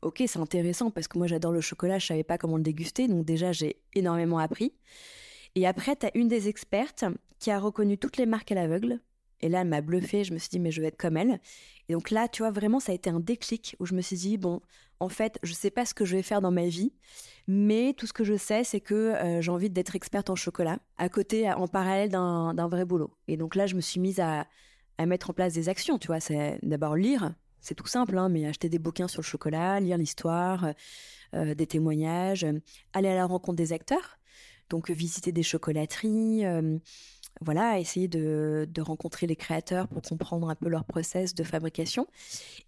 ok, 0.00 0.22
c'est 0.26 0.38
intéressant 0.38 0.90
parce 0.90 1.08
que 1.08 1.18
moi 1.18 1.26
j'adore 1.26 1.52
le 1.52 1.60
chocolat, 1.60 1.98
je 1.98 2.06
savais 2.06 2.24
pas 2.24 2.38
comment 2.38 2.56
le 2.56 2.62
déguster, 2.62 3.06
donc 3.06 3.26
déjà 3.26 3.52
j'ai 3.52 3.76
énormément 3.94 4.38
appris. 4.38 4.72
Et 5.56 5.66
après, 5.66 5.94
tu 5.94 6.06
as 6.06 6.10
une 6.16 6.26
des 6.26 6.48
expertes 6.48 7.04
qui 7.38 7.50
a 7.50 7.58
reconnu 7.58 7.98
toutes 7.98 8.16
les 8.16 8.24
marques 8.24 8.50
à 8.50 8.54
l'aveugle 8.54 8.98
et 9.44 9.50
là, 9.50 9.60
elle 9.60 9.68
m'a 9.68 9.82
bluffé. 9.82 10.24
Je 10.24 10.32
me 10.32 10.38
suis 10.38 10.48
dit, 10.48 10.58
mais 10.58 10.70
je 10.70 10.80
vais 10.80 10.88
être 10.88 10.96
comme 10.96 11.18
elle. 11.18 11.38
Et 11.90 11.92
donc 11.92 12.10
là, 12.10 12.28
tu 12.28 12.42
vois, 12.42 12.50
vraiment, 12.50 12.80
ça 12.80 12.92
a 12.92 12.94
été 12.94 13.10
un 13.10 13.20
déclic 13.20 13.76
où 13.78 13.84
je 13.84 13.94
me 13.94 14.00
suis 14.00 14.16
dit, 14.16 14.38
bon, 14.38 14.62
en 15.00 15.10
fait, 15.10 15.38
je 15.42 15.52
sais 15.52 15.70
pas 15.70 15.84
ce 15.84 15.92
que 15.92 16.06
je 16.06 16.16
vais 16.16 16.22
faire 16.22 16.40
dans 16.40 16.50
ma 16.50 16.66
vie, 16.66 16.94
mais 17.46 17.92
tout 17.92 18.06
ce 18.06 18.14
que 18.14 18.24
je 18.24 18.38
sais, 18.38 18.64
c'est 18.64 18.80
que 18.80 18.94
euh, 18.94 19.42
j'ai 19.42 19.50
envie 19.50 19.68
d'être 19.68 19.96
experte 19.96 20.30
en 20.30 20.34
chocolat, 20.34 20.78
à 20.96 21.10
côté, 21.10 21.52
en 21.52 21.68
parallèle 21.68 22.08
d'un 22.08 22.68
vrai 22.68 22.86
boulot. 22.86 23.10
Et 23.28 23.36
donc 23.36 23.54
là, 23.54 23.66
je 23.66 23.74
me 23.74 23.82
suis 23.82 24.00
mise 24.00 24.18
à, 24.18 24.46
mettre 24.98 25.28
en 25.28 25.34
place 25.34 25.52
des 25.52 25.68
actions, 25.68 25.98
tu 25.98 26.06
vois. 26.06 26.20
C'est 26.20 26.58
d'abord 26.62 26.96
lire, 26.96 27.34
c'est 27.60 27.74
tout 27.74 27.86
simple, 27.86 28.16
hein, 28.16 28.30
mais 28.30 28.46
acheter 28.46 28.70
des 28.70 28.78
bouquins 28.78 29.08
sur 29.08 29.20
le 29.20 29.26
chocolat, 29.26 29.78
lire 29.78 29.98
l'histoire, 29.98 30.72
euh, 31.34 31.54
des 31.54 31.66
témoignages, 31.66 32.46
aller 32.94 33.08
à 33.08 33.14
la 33.14 33.26
rencontre 33.26 33.56
des 33.56 33.74
acteurs, 33.74 34.16
donc 34.70 34.90
visiter 34.90 35.32
des 35.32 35.42
chocolateries. 35.42 36.44
Euh, 37.40 37.44
voilà, 37.44 37.78
essayer 37.78 38.08
de, 38.08 38.66
rencontrer 38.80 39.26
les 39.26 39.36
créateurs 39.36 39.88
pour 39.88 40.02
comprendre 40.02 40.48
un 40.50 40.54
peu 40.54 40.68
leur 40.68 40.84
process 40.84 41.34
de 41.34 41.42
fabrication. 41.42 42.06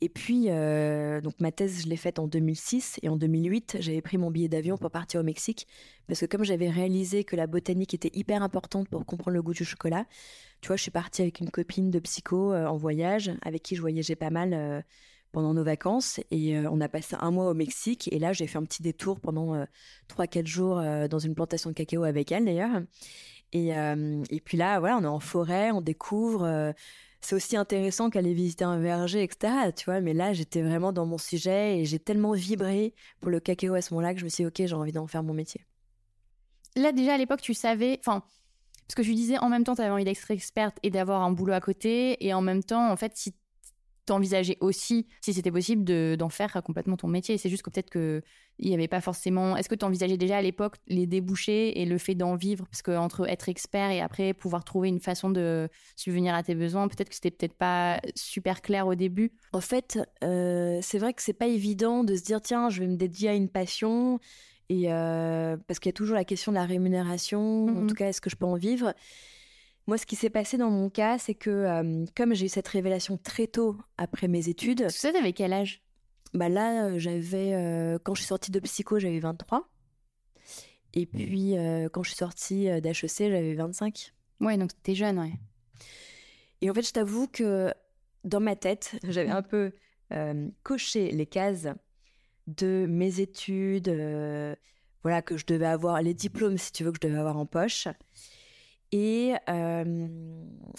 Et 0.00 0.08
puis, 0.08 0.46
euh, 0.48 1.20
donc 1.20 1.34
ma 1.40 1.52
thèse, 1.52 1.82
je 1.82 1.88
l'ai 1.88 1.96
faite 1.96 2.18
en 2.18 2.26
2006 2.26 3.00
et 3.02 3.08
en 3.08 3.16
2008, 3.16 3.78
j'avais 3.80 4.00
pris 4.00 4.18
mon 4.18 4.30
billet 4.30 4.48
d'avion 4.48 4.78
pour 4.78 4.90
partir 4.90 5.20
au 5.20 5.24
Mexique 5.24 5.66
parce 6.06 6.20
que 6.20 6.26
comme 6.26 6.44
j'avais 6.44 6.70
réalisé 6.70 7.24
que 7.24 7.36
la 7.36 7.46
botanique 7.46 7.92
était 7.94 8.10
hyper 8.14 8.42
importante 8.42 8.88
pour 8.88 9.04
comprendre 9.04 9.34
le 9.34 9.42
goût 9.42 9.54
du 9.54 9.64
chocolat, 9.64 10.06
tu 10.60 10.68
vois, 10.68 10.76
je 10.76 10.82
suis 10.82 10.90
partie 10.90 11.22
avec 11.22 11.40
une 11.40 11.50
copine 11.50 11.90
de 11.90 11.98
psycho 11.98 12.52
euh, 12.52 12.66
en 12.66 12.76
voyage 12.76 13.32
avec 13.42 13.62
qui 13.62 13.76
je 13.76 13.80
voyageais 13.80 14.16
pas 14.16 14.30
mal. 14.30 14.54
Euh, 14.54 14.80
pendant 15.32 15.52
nos 15.52 15.64
vacances 15.64 16.18
et 16.30 16.56
on 16.60 16.80
a 16.80 16.88
passé 16.88 17.14
un 17.20 17.30
mois 17.30 17.50
au 17.50 17.52
Mexique 17.52 18.08
et 18.10 18.18
là 18.18 18.32
j'ai 18.32 18.46
fait 18.46 18.56
un 18.56 18.62
petit 18.62 18.82
détour 18.82 19.20
pendant 19.20 19.66
3-4 20.08 20.46
jours 20.46 20.82
dans 21.10 21.18
une 21.18 21.34
plantation 21.34 21.68
de 21.68 21.74
cacao 21.74 22.04
avec 22.04 22.32
elle 22.32 22.46
d'ailleurs 22.46 22.80
et, 23.56 23.76
euh, 23.76 24.22
et 24.30 24.40
puis 24.40 24.56
là, 24.56 24.78
voilà, 24.80 24.98
on 24.98 25.02
est 25.02 25.06
en 25.06 25.20
forêt, 25.20 25.70
on 25.70 25.80
découvre. 25.80 26.44
Euh, 26.44 26.72
c'est 27.20 27.34
aussi 27.34 27.56
intéressant 27.56 28.10
qu'aller 28.10 28.34
visiter 28.34 28.64
un 28.64 28.78
verger, 28.78 29.22
etc. 29.22 29.72
Tu 29.74 29.86
vois, 29.86 30.00
mais 30.00 30.14
là, 30.14 30.32
j'étais 30.32 30.62
vraiment 30.62 30.92
dans 30.92 31.06
mon 31.06 31.18
sujet 31.18 31.78
et 31.78 31.84
j'ai 31.84 31.98
tellement 31.98 32.32
vibré 32.32 32.94
pour 33.20 33.30
le 33.30 33.40
cacao 33.40 33.74
à 33.74 33.82
ce 33.82 33.94
moment-là 33.94 34.14
que 34.14 34.20
je 34.20 34.24
me 34.24 34.28
suis 34.28 34.44
dit, 34.44 34.48
ok, 34.48 34.68
j'ai 34.68 34.74
envie 34.74 34.92
d'en 34.92 35.06
faire 35.06 35.22
mon 35.22 35.34
métier. 35.34 35.64
Là, 36.76 36.92
déjà 36.92 37.14
à 37.14 37.18
l'époque, 37.18 37.40
tu 37.40 37.54
savais, 37.54 37.98
enfin, 38.00 38.22
parce 38.86 38.94
que 38.94 39.02
je 39.02 39.12
disais, 39.12 39.38
en 39.38 39.48
même 39.48 39.64
temps, 39.64 39.74
tu 39.74 39.82
avais 39.82 39.90
envie 39.90 40.04
d'être 40.04 40.30
experte 40.30 40.78
et 40.82 40.90
d'avoir 40.90 41.22
un 41.22 41.32
boulot 41.32 41.54
à 41.54 41.60
côté, 41.60 42.24
et 42.24 42.34
en 42.34 42.42
même 42.42 42.62
temps, 42.62 42.90
en 42.90 42.96
fait, 42.96 43.12
si 43.16 43.34
t'envisageais 44.06 44.56
aussi, 44.60 45.06
si 45.20 45.34
c'était 45.34 45.50
possible, 45.50 45.84
d'en 46.16 46.28
faire 46.28 46.62
complètement 46.64 46.96
ton 46.96 47.08
métier. 47.08 47.38
C'est 47.38 47.48
juste 47.48 47.62
que 47.62 47.70
peut-être 47.70 47.90
que 47.90 48.22
il 48.58 48.68
n'y 48.68 48.74
avait 48.74 48.88
pas 48.88 49.02
forcément. 49.02 49.56
Est-ce 49.56 49.68
que 49.68 49.74
tu 49.74 49.84
envisageais 49.84 50.16
déjà 50.16 50.38
à 50.38 50.42
l'époque 50.42 50.76
les 50.86 51.06
débouchés 51.06 51.80
et 51.80 51.84
le 51.84 51.98
fait 51.98 52.14
d'en 52.14 52.36
vivre? 52.36 52.64
Parce 52.70 52.80
que 52.80 52.96
entre 52.96 53.28
être 53.28 53.48
expert 53.48 53.90
et 53.90 54.00
après 54.00 54.32
pouvoir 54.32 54.64
trouver 54.64 54.88
une 54.88 55.00
façon 55.00 55.28
de 55.28 55.68
subvenir 55.94 56.34
à 56.34 56.42
tes 56.42 56.54
besoins, 56.54 56.88
peut-être 56.88 57.10
que 57.10 57.14
c'était 57.14 57.30
peut-être 57.30 57.54
pas 57.54 58.00
super 58.14 58.62
clair 58.62 58.86
au 58.86 58.94
début. 58.94 59.32
En 59.52 59.60
fait, 59.60 59.98
euh, 60.24 60.78
c'est 60.80 60.98
vrai 60.98 61.12
que 61.12 61.22
c'est 61.22 61.34
pas 61.34 61.48
évident 61.48 62.02
de 62.02 62.16
se 62.16 62.22
dire 62.22 62.40
tiens, 62.40 62.70
je 62.70 62.80
vais 62.80 62.88
me 62.88 62.96
dédier 62.96 63.28
à 63.28 63.34
une 63.34 63.48
passion. 63.48 64.20
Et 64.68 64.92
euh, 64.92 65.56
parce 65.68 65.78
qu'il 65.78 65.90
y 65.90 65.90
a 65.90 65.92
toujours 65.92 66.16
la 66.16 66.24
question 66.24 66.50
de 66.50 66.56
la 66.56 66.64
rémunération, 66.64 67.66
en 67.66 67.82
mmh 67.82 67.86
tout 67.86 67.94
cas, 67.94 68.08
est-ce 68.08 68.20
que 68.20 68.30
je 68.30 68.36
peux 68.36 68.46
en 68.46 68.56
vivre? 68.56 68.94
Moi, 69.86 69.98
ce 69.98 70.06
qui 70.06 70.16
s'est 70.16 70.30
passé 70.30 70.58
dans 70.58 70.70
mon 70.70 70.90
cas, 70.90 71.18
c'est 71.18 71.34
que 71.34 71.50
euh, 71.50 72.04
comme 72.16 72.34
j'ai 72.34 72.46
eu 72.46 72.48
cette 72.48 72.66
révélation 72.66 73.18
très 73.18 73.46
tôt 73.46 73.76
après 73.98 74.26
mes 74.26 74.48
études. 74.48 74.84
Tout 74.84 74.90
ça, 74.90 75.12
t'avais 75.12 75.32
quel 75.32 75.52
âge? 75.52 75.80
Bah 76.34 76.48
là, 76.48 76.86
euh, 76.86 76.98
j'avais 76.98 77.54
euh, 77.54 77.98
quand 78.02 78.14
je 78.14 78.22
suis 78.22 78.28
sortie 78.28 78.50
de 78.50 78.58
psycho, 78.58 78.98
j'avais 78.98 79.20
23. 79.20 79.68
Et 80.94 81.04
puis 81.04 81.54
quand 81.92 82.02
je 82.02 82.08
suis 82.08 82.16
sortie 82.16 82.64
d'HEC, 82.80 83.30
j'avais 83.30 83.54
25. 83.54 84.14
Ouais, 84.40 84.56
donc 84.56 84.70
t'es 84.82 84.94
jeune, 84.94 85.18
ouais. 85.18 85.34
Et 86.62 86.70
en 86.70 86.74
fait, 86.74 86.86
je 86.86 86.92
t'avoue 86.92 87.28
que 87.28 87.70
dans 88.24 88.40
ma 88.40 88.56
tête, 88.56 88.96
j'avais 89.04 89.30
un 89.30 89.42
peu 89.42 89.72
coché 90.62 91.10
les 91.10 91.26
cases 91.26 91.68
de 92.46 92.86
mes 92.88 93.20
études, 93.20 93.90
voilà 95.02 95.20
que 95.20 95.36
je 95.36 95.44
devais 95.44 95.66
avoir 95.66 96.00
les 96.00 96.14
diplômes, 96.14 96.56
si 96.56 96.72
tu 96.72 96.82
veux, 96.82 96.92
que 96.92 96.98
je 97.02 97.08
devais 97.08 97.20
avoir 97.20 97.36
en 97.36 97.44
poche. 97.44 97.88
Et 98.98 99.34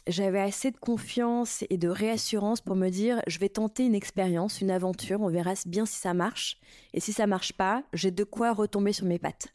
j'avais 0.08 0.40
assez 0.40 0.72
de 0.72 0.78
confiance 0.78 1.64
et 1.70 1.78
de 1.78 1.88
réassurance 1.88 2.62
pour 2.62 2.76
me 2.76 2.90
dire, 2.90 3.22
je 3.28 3.38
vais 3.38 3.48
tenter 3.48 3.86
une 3.86 3.94
expérience, 3.94 4.60
une 4.60 4.72
aventure, 4.72 5.22
on 5.22 5.30
verra 5.30 5.54
bien 5.68 5.86
si 5.86 6.00
ça 6.00 6.16
marche. 6.16 6.58
Et 6.96 7.00
si 7.00 7.14
ça 7.14 7.28
marche 7.28 7.54
pas, 7.54 7.84
j'ai 7.94 8.10
de 8.10 8.24
quoi 8.24 8.54
retomber 8.54 8.92
sur 8.92 9.06
mes 9.06 9.20
pattes. 9.20 9.54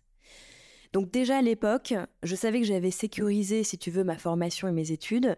Donc 0.92 1.11
déjà 1.11 1.38
à 1.38 1.42
l'époque, 1.42 1.92
je 2.23 2.37
savais 2.37 2.61
que 2.61 2.66
j'avais 2.66 2.92
sécurisé, 2.92 3.64
si 3.64 3.78
tu 3.78 3.90
veux, 3.90 4.04
ma 4.04 4.16
formation 4.16 4.69
et 4.69 4.73
mes 4.73 4.92
études. 4.92 5.37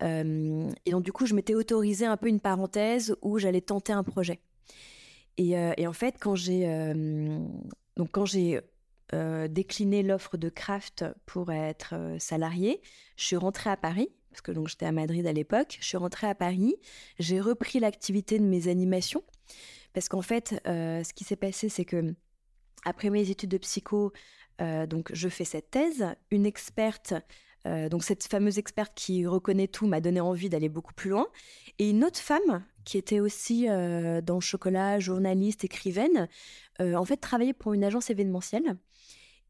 et 0.00 0.90
donc 0.92 1.02
du 1.02 1.10
coup, 1.10 1.26
je 1.26 1.34
m'étais 1.34 1.56
autorisé 1.56 2.06
un 2.06 2.16
peu 2.16 2.28
une 2.28 2.40
parenthèse 2.40 3.16
où 3.20 3.40
j'allais 3.40 3.62
tenter 3.62 3.92
un 3.92 4.04
projet. 4.04 4.38
Et, 5.38 5.56
et 5.76 5.86
en 5.88 5.92
fait, 5.92 6.18
quand 6.20 6.36
j'ai 6.36 6.68
donc 7.96 8.10
quand 8.12 8.26
j'ai 8.26 8.60
euh, 9.12 9.48
décliné 9.48 10.02
l'offre 10.02 10.38
de 10.38 10.48
Kraft 10.48 11.04
pour 11.26 11.52
être 11.52 11.94
euh, 11.94 12.18
salarié. 12.18 12.80
Je 13.16 13.26
suis 13.26 13.36
rentrée 13.36 13.68
à 13.68 13.76
Paris, 13.76 14.08
parce 14.30 14.40
que 14.40 14.50
donc 14.50 14.68
j'étais 14.68 14.86
à 14.86 14.92
Madrid 14.92 15.26
à 15.26 15.32
l'époque. 15.32 15.76
Je 15.78 15.84
suis 15.84 15.98
rentrée 15.98 16.26
à 16.26 16.34
Paris. 16.34 16.74
J'ai 17.18 17.38
repris 17.38 17.80
l'activité 17.80 18.38
de 18.38 18.44
mes 18.44 18.66
animations. 18.66 19.22
Parce 19.92 20.08
qu'en 20.08 20.22
fait, 20.22 20.58
euh, 20.66 21.04
ce 21.04 21.12
qui 21.12 21.22
s'est 21.22 21.36
passé, 21.36 21.68
c'est 21.68 21.84
que 21.84 22.14
après 22.86 23.10
mes 23.10 23.28
études 23.28 23.50
de 23.50 23.58
psycho, 23.58 24.12
donc 24.58 25.10
je 25.12 25.28
fais 25.28 25.44
cette 25.44 25.70
thèse. 25.70 26.06
Une 26.30 26.46
experte 26.46 27.14
donc 27.90 28.04
cette 28.04 28.22
fameuse 28.24 28.58
experte 28.58 28.92
qui 28.94 29.26
reconnaît 29.26 29.68
tout 29.68 29.86
m'a 29.86 30.02
donné 30.02 30.20
envie 30.20 30.50
d'aller 30.50 30.68
beaucoup 30.68 30.92
plus 30.92 31.10
loin. 31.10 31.26
Et 31.78 31.90
une 31.90 32.04
autre 32.04 32.20
femme 32.20 32.62
qui 32.84 32.98
était 32.98 33.20
aussi 33.20 33.66
dans 33.66 34.34
le 34.34 34.40
chocolat, 34.40 35.00
journaliste, 35.00 35.64
écrivaine, 35.64 36.28
en 36.78 37.04
fait 37.04 37.16
travaillait 37.16 37.54
pour 37.54 37.72
une 37.72 37.84
agence 37.84 38.10
événementielle 38.10 38.76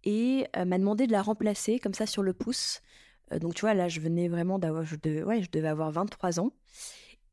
et 0.04 0.46
euh, 0.56 0.64
m'a 0.64 0.78
demandé 0.78 1.06
de 1.06 1.12
la 1.12 1.22
remplacer 1.22 1.78
comme 1.78 1.94
ça 1.94 2.06
sur 2.06 2.22
le 2.22 2.32
pouce. 2.32 2.82
Euh, 3.32 3.38
donc 3.38 3.54
tu 3.54 3.62
vois, 3.62 3.74
là, 3.74 3.88
je 3.88 4.00
venais 4.00 4.28
vraiment 4.28 4.58
d'avoir, 4.58 4.84
je, 4.84 4.96
ouais, 5.24 5.42
je 5.42 5.50
devais 5.50 5.68
avoir 5.68 5.90
23 5.90 6.40
ans. 6.40 6.52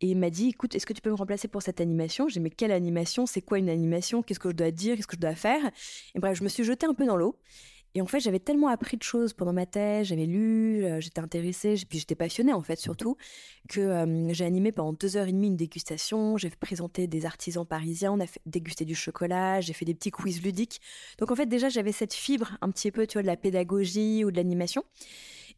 Et 0.01 0.08
il 0.08 0.18
m'a 0.18 0.32
dit, 0.32 0.50
écoute, 0.50 0.74
est-ce 0.74 0.88
que 0.88 0.94
tu 0.94 1.01
peux 1.01 1.12
me 1.12 1.16
remplacer 1.16 1.48
pour 1.48 1.62
cette 1.62 1.80
animation? 1.80 2.28
J'ai 2.28 2.40
dit, 2.40 2.40
mais 2.40 2.50
quelle 2.50 2.72
animation? 2.72 3.28
C'est 3.28 3.42
quoi 3.42 3.60
une 3.60 3.70
animation? 3.70 4.24
Qu'est-ce 4.24 4.40
que 4.40 4.50
je 4.50 4.56
dois 4.56 4.72
dire? 4.72 4.96
Qu'est-ce 4.96 5.08
que 5.08 5.16
je 5.16 5.22
dois 5.22 5.36
faire? 5.36 5.62
Et 6.16 6.20
bref, 6.20 6.38
je 6.38 6.44
me 6.44 6.50
suis 6.50 6.63
jetée 6.63 6.88
un 6.88 6.96
peu 6.96 7.06
dans 7.06 7.18
l'eau. 7.18 7.38
Et 7.93 8.01
en 8.01 8.05
fait, 8.05 8.19
j'avais 8.21 8.39
tellement 8.39 8.69
appris 8.69 8.95
de 8.95 9.03
choses 9.03 9.33
pendant 9.33 9.51
ma 9.51 9.65
thèse, 9.65 10.07
j'avais 10.07 10.25
lu, 10.25 10.86
euh, 10.86 11.01
j'étais 11.01 11.19
intéressée, 11.19 11.75
puis 11.89 12.00
j'étais 12.00 12.15
passionnée 12.15 12.53
en 12.53 12.62
fait 12.62 12.79
surtout, 12.79 13.17
que 13.67 13.81
euh, 13.81 14.33
j'ai 14.33 14.45
animé 14.45 14.71
pendant 14.71 14.93
deux 14.93 15.17
heures 15.17 15.27
et 15.27 15.31
demie 15.33 15.48
une 15.48 15.57
dégustation, 15.57 16.38
j'ai 16.38 16.50
présenté 16.50 17.07
des 17.07 17.25
artisans 17.25 17.65
parisiens, 17.65 18.13
on 18.13 18.19
a 18.21 18.27
fait, 18.27 18.41
dégusté 18.45 18.86
du 18.86 18.95
chocolat, 18.95 19.60
j'ai 19.60 19.74
fait 19.74 19.86
des 19.86 19.93
petits 19.93 20.12
quiz 20.12 20.41
ludiques. 20.41 20.79
Donc 21.19 21.31
en 21.31 21.36
fait 21.36 21.48
déjà 21.48 21.67
j'avais 21.67 21.91
cette 21.91 22.13
fibre 22.13 22.57
un 22.62 22.71
petit 22.71 22.91
peu, 22.91 23.05
tu 23.07 23.13
vois, 23.13 23.24
de 23.24 23.27
la 23.27 23.38
pédagogie 23.38 24.24
ou 24.24 24.31
de 24.31 24.38
l'animation. 24.38 24.86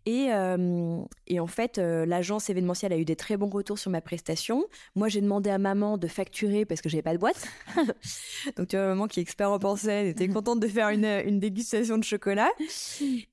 Et, 0.06 0.28
euh, 0.32 1.02
et, 1.28 1.40
en 1.40 1.48
fait, 1.48 1.78
euh, 1.78 2.06
l'agence 2.06 2.50
événementielle 2.50 2.92
a 2.92 2.98
eu 2.98 3.06
des 3.06 3.16
très 3.16 3.38
bons 3.38 3.50
retours 3.50 3.80
sur 3.80 3.90
ma 3.90 4.02
prestation. 4.02 4.66
Moi, 4.96 5.08
j'ai 5.08 5.22
demandé 5.22 5.50
à 5.50 5.58
maman 5.58 5.98
de 5.98 6.08
facturer 6.08 6.66
parce 6.66 6.82
que 6.82 6.90
j'avais 6.90 7.02
pas 7.02 7.14
de 7.14 7.20
boîte. 7.20 7.48
Donc, 8.58 8.68
tu 8.68 8.76
vois, 8.76 8.88
maman 8.88 9.08
qui 9.08 9.20
est 9.20 9.24
expert 9.24 9.52
en 9.52 9.60
pensée, 9.60 9.92
elle 9.92 10.08
était 10.08 10.28
contente 10.30 10.60
de 10.60 10.68
faire 10.68 10.90
une, 10.90 11.06
une 11.06 11.40
dégustation 11.40 11.98
de 11.98 12.04
chocolat. 12.04 12.50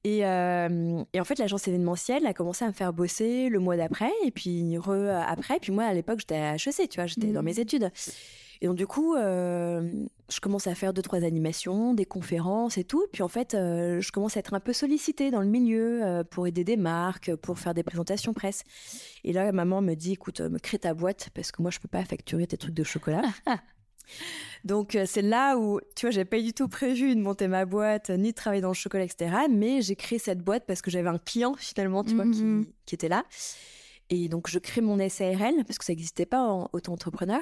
Et, 0.05 0.25
euh, 0.25 1.03
et 1.13 1.21
en 1.21 1.25
fait, 1.25 1.39
l'agence 1.39 1.67
événementielle 1.67 2.27
a 2.27 2.35
commencé 2.35 2.65
à 2.65 2.69
me 2.69 2.73
faire 2.73 2.93
bosser 2.93 3.49
le 3.49 3.59
mois 3.59 3.77
d'après 3.77 4.13
et 4.25 4.31
puis 4.31 4.79
re 4.79 5.09
après. 5.27 5.59
Puis 5.61 5.73
moi, 5.73 5.85
à 5.85 5.93
l'époque, 5.93 6.21
j'étais 6.21 6.37
à 6.37 6.55
HEC, 6.55 6.89
tu 6.89 6.97
vois, 6.97 7.07
j'étais 7.07 7.29
dans 7.29 7.43
mmh. 7.43 7.45
mes 7.45 7.61
études. 7.61 7.91
Et 8.63 8.67
donc 8.67 8.77
du 8.77 8.87
coup, 8.87 9.15
je 9.17 10.41
commence 10.43 10.67
à 10.67 10.75
faire 10.75 10.93
deux 10.93 11.03
trois 11.03 11.25
animations, 11.25 11.95
des 11.95 12.05
conférences 12.05 12.77
et 12.79 12.85
tout. 12.85 13.07
Puis 13.13 13.23
en 13.23 13.29
fait, 13.29 13.53
je 13.53 14.13
commence 14.13 14.37
à 14.37 14.41
être 14.41 14.53
un 14.55 14.61
peu 14.61 14.73
sollicitée 14.73 15.31
dans 15.31 15.41
le 15.41 15.47
milieu 15.49 16.23
pour 16.31 16.47
aider 16.47 16.63
des 16.65 16.77
marques, 16.77 17.35
pour 17.37 17.59
faire 17.59 17.73
des 17.73 17.83
présentations 17.83 18.35
presse. 18.35 18.63
Et 19.25 19.33
là, 19.33 19.51
maman 19.53 19.81
me 19.81 19.95
dit, 19.95 20.13
écoute, 20.13 20.41
me 20.41 20.59
crée 20.59 20.79
ta 20.79 20.93
boîte 20.93 21.31
parce 21.35 21.53
que 21.53 21.63
moi, 21.63 21.71
je 21.71 21.79
peux 21.79 21.89
pas 21.89 22.05
facturer 22.05 22.47
tes 22.47 22.57
trucs 22.59 22.75
de 22.75 22.85
chocolat. 22.85 23.23
Donc 24.65 24.95
euh, 24.95 25.05
c'est 25.07 25.23
là 25.23 25.57
où, 25.57 25.81
tu 25.97 26.07
vois, 26.07 26.11
j'ai 26.11 26.25
pas 26.25 26.41
du 26.41 26.53
tout 26.53 26.69
prévu 26.69 27.15
de 27.15 27.21
monter 27.21 27.49
ma 27.49 27.65
boîte, 27.65 28.11
ni 28.11 28.31
de 28.31 28.35
travailler 28.35 28.61
dans 28.61 28.69
le 28.69 28.75
chocolat, 28.75 29.05
etc. 29.05 29.31
Mais 29.49 29.83
j'ai 29.83 29.97
créé 29.97 30.19
cette 30.19 30.41
boîte 30.41 30.65
parce 30.67 30.83
que 30.83 30.91
j'avais 30.91 31.09
un 31.09 31.19
client 31.19 31.55
finalement, 31.57 32.05
tu 32.05 32.15
vois, 32.15 32.25
qui, 32.25 32.43
Mhm. 32.43 32.67
qui 32.87 32.95
était 32.95 33.09
là. 33.09 33.25
Et 34.11 34.29
donc 34.29 34.49
je 34.49 34.59
crée 34.59 34.81
mon 34.81 34.97
SARL 35.09 35.65
parce 35.67 35.79
que 35.79 35.85
ça 35.85 35.93
n'existait 35.93 36.27
pas 36.27 36.43
en 36.43 36.69
auto-entrepreneur. 36.73 37.41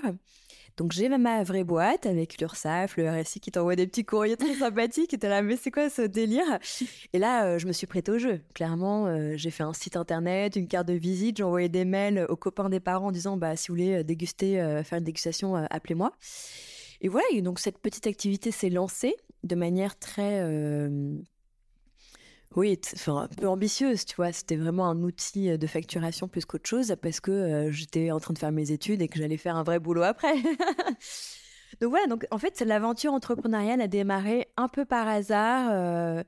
Donc 0.76 0.92
j'ai 0.92 1.08
ma 1.08 1.42
vraie 1.42 1.64
boîte 1.64 2.06
avec 2.06 2.40
l'URSSAF, 2.40 2.98
le 2.98 3.10
RSI 3.10 3.40
qui 3.40 3.50
t'envoie 3.50 3.75
des 3.75 3.87
petits 3.87 4.04
courriers 4.04 4.37
très 4.37 4.54
sympathiques. 4.58 5.12
Et 5.12 5.18
t'es 5.18 5.28
là, 5.28 5.42
mais 5.42 5.56
c'est 5.56 5.72
quoi 5.72 5.90
ce 5.90 6.02
délire? 6.02 6.58
Et 7.12 7.18
là, 7.18 7.46
euh, 7.46 7.58
je 7.58 7.66
me 7.66 7.72
suis 7.72 7.88
prêtée 7.88 8.12
au 8.12 8.18
jeu. 8.18 8.42
Clairement, 8.54 9.06
euh, 9.06 9.32
j'ai 9.37 9.50
fait 9.50 9.64
un 9.64 9.72
site 9.72 9.96
internet, 9.96 10.54
une 10.54 10.68
carte 10.68 10.87
de 10.87 10.92
visite, 10.92 11.38
j'ai 11.38 11.42
envoyé 11.42 11.68
des 11.68 11.84
mails 11.84 12.26
aux 12.28 12.37
copains 12.37 12.68
des 12.68 12.80
parents 12.80 13.08
en 13.08 13.12
disant, 13.12 13.37
bah 13.37 13.56
si 13.56 13.68
vous 13.68 13.75
voulez 13.75 13.94
euh, 13.96 14.04
déguster, 14.04 14.60
euh, 14.60 14.84
faire 14.84 14.98
une 14.98 15.04
dégustation, 15.04 15.56
euh, 15.56 15.64
appelez-moi. 15.70 16.12
Et 17.00 17.08
voilà, 17.08 17.26
et 17.32 17.42
donc 17.42 17.58
cette 17.58 17.78
petite 17.78 18.06
activité 18.06 18.50
s'est 18.50 18.70
lancée 18.70 19.16
de 19.44 19.54
manière 19.54 19.98
très, 19.98 20.40
euh, 20.42 21.16
oui, 22.56 22.78
enfin, 22.94 23.16
un 23.22 23.28
peu 23.28 23.46
ambitieuse, 23.46 24.04
tu 24.04 24.16
vois. 24.16 24.32
C'était 24.32 24.56
vraiment 24.56 24.88
un 24.88 25.02
outil 25.02 25.56
de 25.56 25.66
facturation 25.66 26.28
plus 26.28 26.44
qu'autre 26.44 26.68
chose 26.68 26.94
parce 27.00 27.20
que 27.20 27.30
euh, 27.30 27.70
j'étais 27.70 28.10
en 28.10 28.20
train 28.20 28.34
de 28.34 28.38
faire 28.38 28.52
mes 28.52 28.72
études 28.72 29.02
et 29.02 29.08
que 29.08 29.18
j'allais 29.18 29.36
faire 29.36 29.56
un 29.56 29.62
vrai 29.62 29.78
boulot 29.78 30.02
après. 30.02 30.34
donc 31.80 31.90
voilà, 31.90 32.06
donc 32.06 32.26
en 32.30 32.38
fait, 32.38 32.60
l'aventure 32.62 33.12
entrepreneuriale 33.12 33.80
a 33.80 33.88
démarré 33.88 34.48
un 34.56 34.68
peu 34.68 34.84
par 34.84 35.06
hasard 35.06 35.68
euh, 35.72 36.24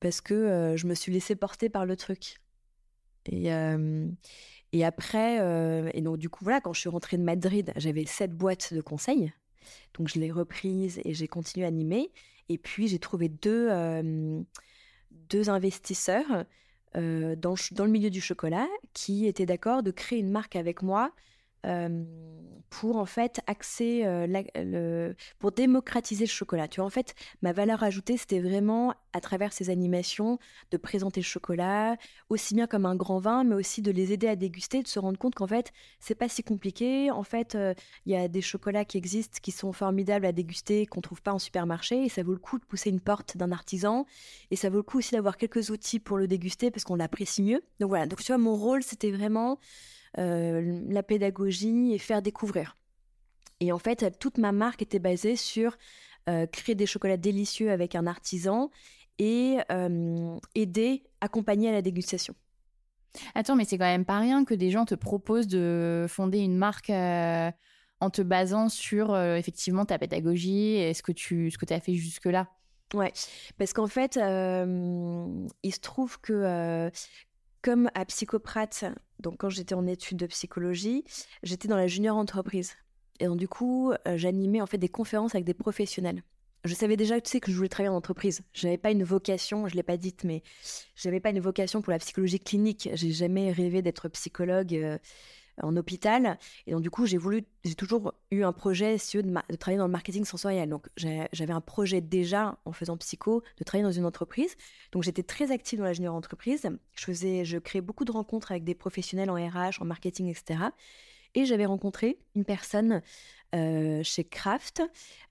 parce 0.00 0.20
que 0.20 0.34
euh, 0.34 0.76
je 0.76 0.86
me 0.86 0.94
suis 0.94 1.12
laissée 1.12 1.36
porter 1.36 1.68
par 1.68 1.84
le 1.84 1.96
truc. 1.96 2.36
Et, 3.26 3.52
euh, 3.52 4.06
et 4.72 4.84
après, 4.84 5.40
euh, 5.40 5.90
et 5.94 6.02
donc 6.02 6.18
du 6.18 6.28
coup, 6.28 6.44
voilà, 6.44 6.60
quand 6.60 6.72
je 6.72 6.80
suis 6.80 6.88
rentrée 6.88 7.16
de 7.16 7.22
Madrid, 7.22 7.72
j'avais 7.76 8.06
sept 8.06 8.32
boîtes 8.32 8.74
de 8.74 8.80
conseils. 8.80 9.32
Donc 9.94 10.08
je 10.08 10.20
l'ai 10.20 10.30
reprise 10.30 11.00
et 11.04 11.14
j'ai 11.14 11.28
continué 11.28 11.64
à 11.64 11.68
animer. 11.68 12.12
Et 12.48 12.58
puis 12.58 12.86
j'ai 12.88 12.98
trouvé 12.98 13.28
deux, 13.28 13.68
euh, 13.70 14.40
deux 15.28 15.50
investisseurs 15.50 16.44
euh, 16.96 17.36
dans, 17.36 17.54
le 17.84 17.90
milieu 17.90 18.10
du 18.10 18.20
chocolat 18.20 18.66
qui 18.94 19.26
étaient 19.26 19.46
d'accord 19.46 19.82
de 19.82 19.90
créer 19.90 20.18
une 20.18 20.30
marque 20.30 20.56
avec 20.56 20.82
moi 20.82 21.12
pour 22.68 22.96
en 22.96 23.06
fait 23.06 23.40
axer 23.46 24.04
pour 25.38 25.52
démocratiser 25.52 26.24
le 26.24 26.30
chocolat. 26.30 26.68
Tu 26.68 26.80
vois, 26.80 26.86
en 26.86 26.90
fait, 26.90 27.14
ma 27.42 27.52
valeur 27.52 27.82
ajoutée, 27.82 28.16
c'était 28.16 28.40
vraiment 28.40 28.94
à 29.12 29.20
travers 29.20 29.52
ces 29.52 29.70
animations 29.70 30.38
de 30.72 30.76
présenter 30.76 31.20
le 31.20 31.24
chocolat 31.24 31.96
aussi 32.28 32.54
bien 32.54 32.66
comme 32.66 32.84
un 32.84 32.96
grand 32.96 33.18
vin, 33.18 33.44
mais 33.44 33.54
aussi 33.54 33.80
de 33.82 33.90
les 33.90 34.12
aider 34.12 34.28
à 34.28 34.36
déguster, 34.36 34.82
de 34.82 34.88
se 34.88 34.98
rendre 34.98 35.18
compte 35.18 35.34
qu'en 35.34 35.46
fait, 35.46 35.72
c'est 36.00 36.14
pas 36.14 36.28
si 36.28 36.42
compliqué. 36.42 37.10
En 37.10 37.22
fait, 37.22 37.56
il 38.04 38.12
y 38.12 38.16
a 38.16 38.28
des 38.28 38.42
chocolats 38.42 38.84
qui 38.84 38.98
existent, 38.98 39.38
qui 39.40 39.52
sont 39.52 39.72
formidables 39.72 40.26
à 40.26 40.32
déguster, 40.32 40.86
qu'on 40.86 41.00
trouve 41.00 41.22
pas 41.22 41.32
en 41.32 41.38
supermarché, 41.38 42.04
et 42.04 42.08
ça 42.08 42.22
vaut 42.22 42.32
le 42.32 42.38
coup 42.38 42.58
de 42.58 42.64
pousser 42.64 42.90
une 42.90 43.00
porte 43.00 43.36
d'un 43.36 43.52
artisan, 43.52 44.06
et 44.50 44.56
ça 44.56 44.68
vaut 44.68 44.78
le 44.78 44.82
coup 44.82 44.98
aussi 44.98 45.14
d'avoir 45.14 45.36
quelques 45.38 45.70
outils 45.70 46.00
pour 46.00 46.18
le 46.18 46.26
déguster 46.26 46.70
parce 46.70 46.84
qu'on 46.84 46.96
l'apprécie 46.96 47.42
mieux. 47.42 47.62
Donc 47.80 47.88
voilà. 47.88 48.06
Donc 48.06 48.20
tu 48.20 48.26
vois, 48.26 48.38
mon 48.38 48.54
rôle, 48.54 48.82
c'était 48.82 49.12
vraiment 49.12 49.58
euh, 50.18 50.80
la 50.88 51.02
pédagogie 51.02 51.92
et 51.92 51.98
faire 51.98 52.22
découvrir. 52.22 52.76
Et 53.60 53.72
en 53.72 53.78
fait, 53.78 54.18
toute 54.18 54.38
ma 54.38 54.52
marque 54.52 54.82
était 54.82 54.98
basée 54.98 55.36
sur 55.36 55.76
euh, 56.28 56.46
créer 56.46 56.74
des 56.74 56.86
chocolats 56.86 57.16
délicieux 57.16 57.70
avec 57.70 57.94
un 57.94 58.06
artisan 58.06 58.70
et 59.18 59.58
euh, 59.70 60.36
aider, 60.56 61.04
accompagner 61.20 61.68
à 61.68 61.72
la 61.72 61.82
dégustation. 61.82 62.34
Attends, 63.36 63.54
mais 63.54 63.64
c'est 63.64 63.78
quand 63.78 63.84
même 63.84 64.04
pas 64.04 64.18
rien 64.18 64.44
que 64.44 64.52
des 64.52 64.72
gens 64.72 64.84
te 64.84 64.96
proposent 64.96 65.46
de 65.46 66.04
fonder 66.08 66.38
une 66.40 66.56
marque 66.56 66.90
euh, 66.90 67.50
en 68.00 68.10
te 68.10 68.22
basant 68.22 68.68
sur 68.68 69.16
effectivement 69.16 69.86
ta 69.86 69.98
pédagogie 69.98 70.74
et 70.74 70.92
ce 70.92 71.02
que 71.02 71.12
tu 71.12 71.50
ce 71.50 71.56
que 71.56 71.72
as 71.72 71.80
fait 71.80 71.94
jusque-là. 71.94 72.48
Ouais, 72.92 73.12
parce 73.56 73.72
qu'en 73.72 73.86
fait, 73.86 74.16
il 74.16 75.74
se 75.74 75.80
trouve 75.80 76.20
que 76.20 76.90
comme 77.62 77.88
à 77.94 78.04
Psychoprate, 78.04 78.84
donc 79.20 79.38
quand 79.38 79.48
j'étais 79.48 79.74
en 79.74 79.86
études 79.86 80.18
de 80.18 80.26
psychologie, 80.26 81.04
j'étais 81.42 81.68
dans 81.68 81.76
la 81.76 81.86
junior 81.86 82.16
entreprise. 82.16 82.74
Et 83.20 83.26
donc 83.26 83.38
du 83.38 83.48
coup, 83.48 83.92
euh, 83.92 84.16
j'animais 84.16 84.60
en 84.60 84.66
fait 84.66 84.78
des 84.78 84.88
conférences 84.88 85.34
avec 85.34 85.44
des 85.44 85.54
professionnels. 85.54 86.22
Je 86.64 86.74
savais 86.74 86.96
déjà, 86.96 87.20
tu 87.20 87.30
sais, 87.30 87.40
que 87.40 87.50
je 87.50 87.56
voulais 87.56 87.68
travailler 87.68 87.94
en 87.94 87.96
entreprise. 87.96 88.40
Je 88.52 88.66
n'avais 88.66 88.78
pas 88.78 88.90
une 88.90 89.04
vocation, 89.04 89.68
je 89.68 89.76
l'ai 89.76 89.84
pas 89.84 89.96
dite, 89.96 90.24
mais 90.24 90.42
j'avais 90.96 91.20
pas 91.20 91.30
une 91.30 91.40
vocation 91.40 91.80
pour 91.80 91.92
la 91.92 91.98
psychologie 91.98 92.40
clinique. 92.40 92.88
J'ai 92.94 93.12
jamais 93.12 93.52
rêvé 93.52 93.82
d'être 93.82 94.08
psychologue 94.08 94.74
euh, 94.74 94.98
en 95.62 95.76
hôpital. 95.76 96.38
Et 96.66 96.72
donc, 96.72 96.82
du 96.82 96.90
coup, 96.90 97.06
j'ai 97.06 97.16
voulu, 97.16 97.44
j'ai 97.64 97.74
toujours 97.74 98.12
eu 98.30 98.42
un 98.42 98.52
projet 98.52 98.98
veux, 98.98 99.22
de, 99.22 99.56
travailler 99.56 99.78
dans 99.78 99.86
le 99.86 99.92
marketing 99.92 100.24
sensoriel. 100.24 100.68
Donc, 100.68 100.88
j'avais 100.96 101.52
un 101.52 101.60
projet 101.60 102.00
déjà 102.00 102.58
en 102.64 102.72
faisant 102.72 102.96
psycho 102.96 103.42
de 103.58 103.64
travailler 103.64 103.84
dans 103.84 103.92
une 103.92 104.04
entreprise. 104.04 104.56
Donc, 104.92 105.02
j'étais 105.02 105.22
très 105.22 105.50
active 105.52 105.78
dans 105.78 105.84
junior 105.92 106.14
entreprise. 106.14 106.68
Je 106.94 107.04
faisais, 107.04 107.44
je 107.44 107.58
créais 107.58 107.80
beaucoup 107.80 108.04
de 108.04 108.12
rencontres 108.12 108.50
avec 108.50 108.64
des 108.64 108.74
professionnels 108.74 109.30
en 109.30 109.34
RH, 109.34 109.80
en 109.80 109.84
marketing, 109.84 110.28
etc. 110.28 110.64
Et 111.34 111.44
j'avais 111.44 111.66
rencontré 111.66 112.18
une 112.34 112.46
personne 112.46 113.02
euh, 113.54 114.02
chez 114.02 114.24
Kraft 114.24 114.82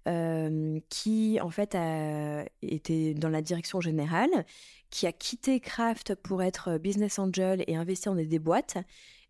euh, 0.08 0.80
qui, 0.90 1.40
en 1.42 1.50
fait, 1.50 1.76
était 2.62 3.14
dans 3.16 3.30
la 3.30 3.42
direction 3.42 3.82
générale, 3.82 4.46
qui 4.90 5.08
a 5.08 5.12
quitté 5.12 5.60
Kraft 5.60 6.16
pour 6.16 6.44
être 6.44 6.78
business 6.78 7.20
angel 7.20 7.64
et 7.68 7.76
investir 7.76 8.14
dans 8.14 8.24
des 8.24 8.40
boîtes. 8.40 8.78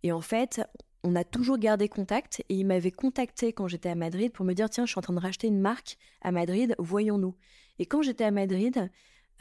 Et 0.03 0.11
en 0.11 0.21
fait, 0.21 0.61
on 1.05 1.15
a 1.15 1.23
toujours 1.23 1.59
gardé 1.59 1.87
contact 1.87 2.43
et 2.49 2.55
il 2.55 2.65
m'avait 2.65 2.91
contacté 2.91 3.53
quand 3.53 3.67
j'étais 3.67 3.89
à 3.89 3.95
Madrid 3.95 4.31
pour 4.31 4.43
me 4.43 4.53
dire 4.53 4.69
tiens, 4.69 4.85
je 4.85 4.91
suis 4.91 4.99
en 4.99 5.03
train 5.03 5.13
de 5.13 5.19
racheter 5.19 5.47
une 5.47 5.59
marque 5.59 5.97
à 6.21 6.31
Madrid, 6.31 6.75
voyons-nous. 6.79 7.35
Et 7.77 7.85
quand 7.85 8.01
j'étais 8.01 8.23
à 8.23 8.31
Madrid, 8.31 8.89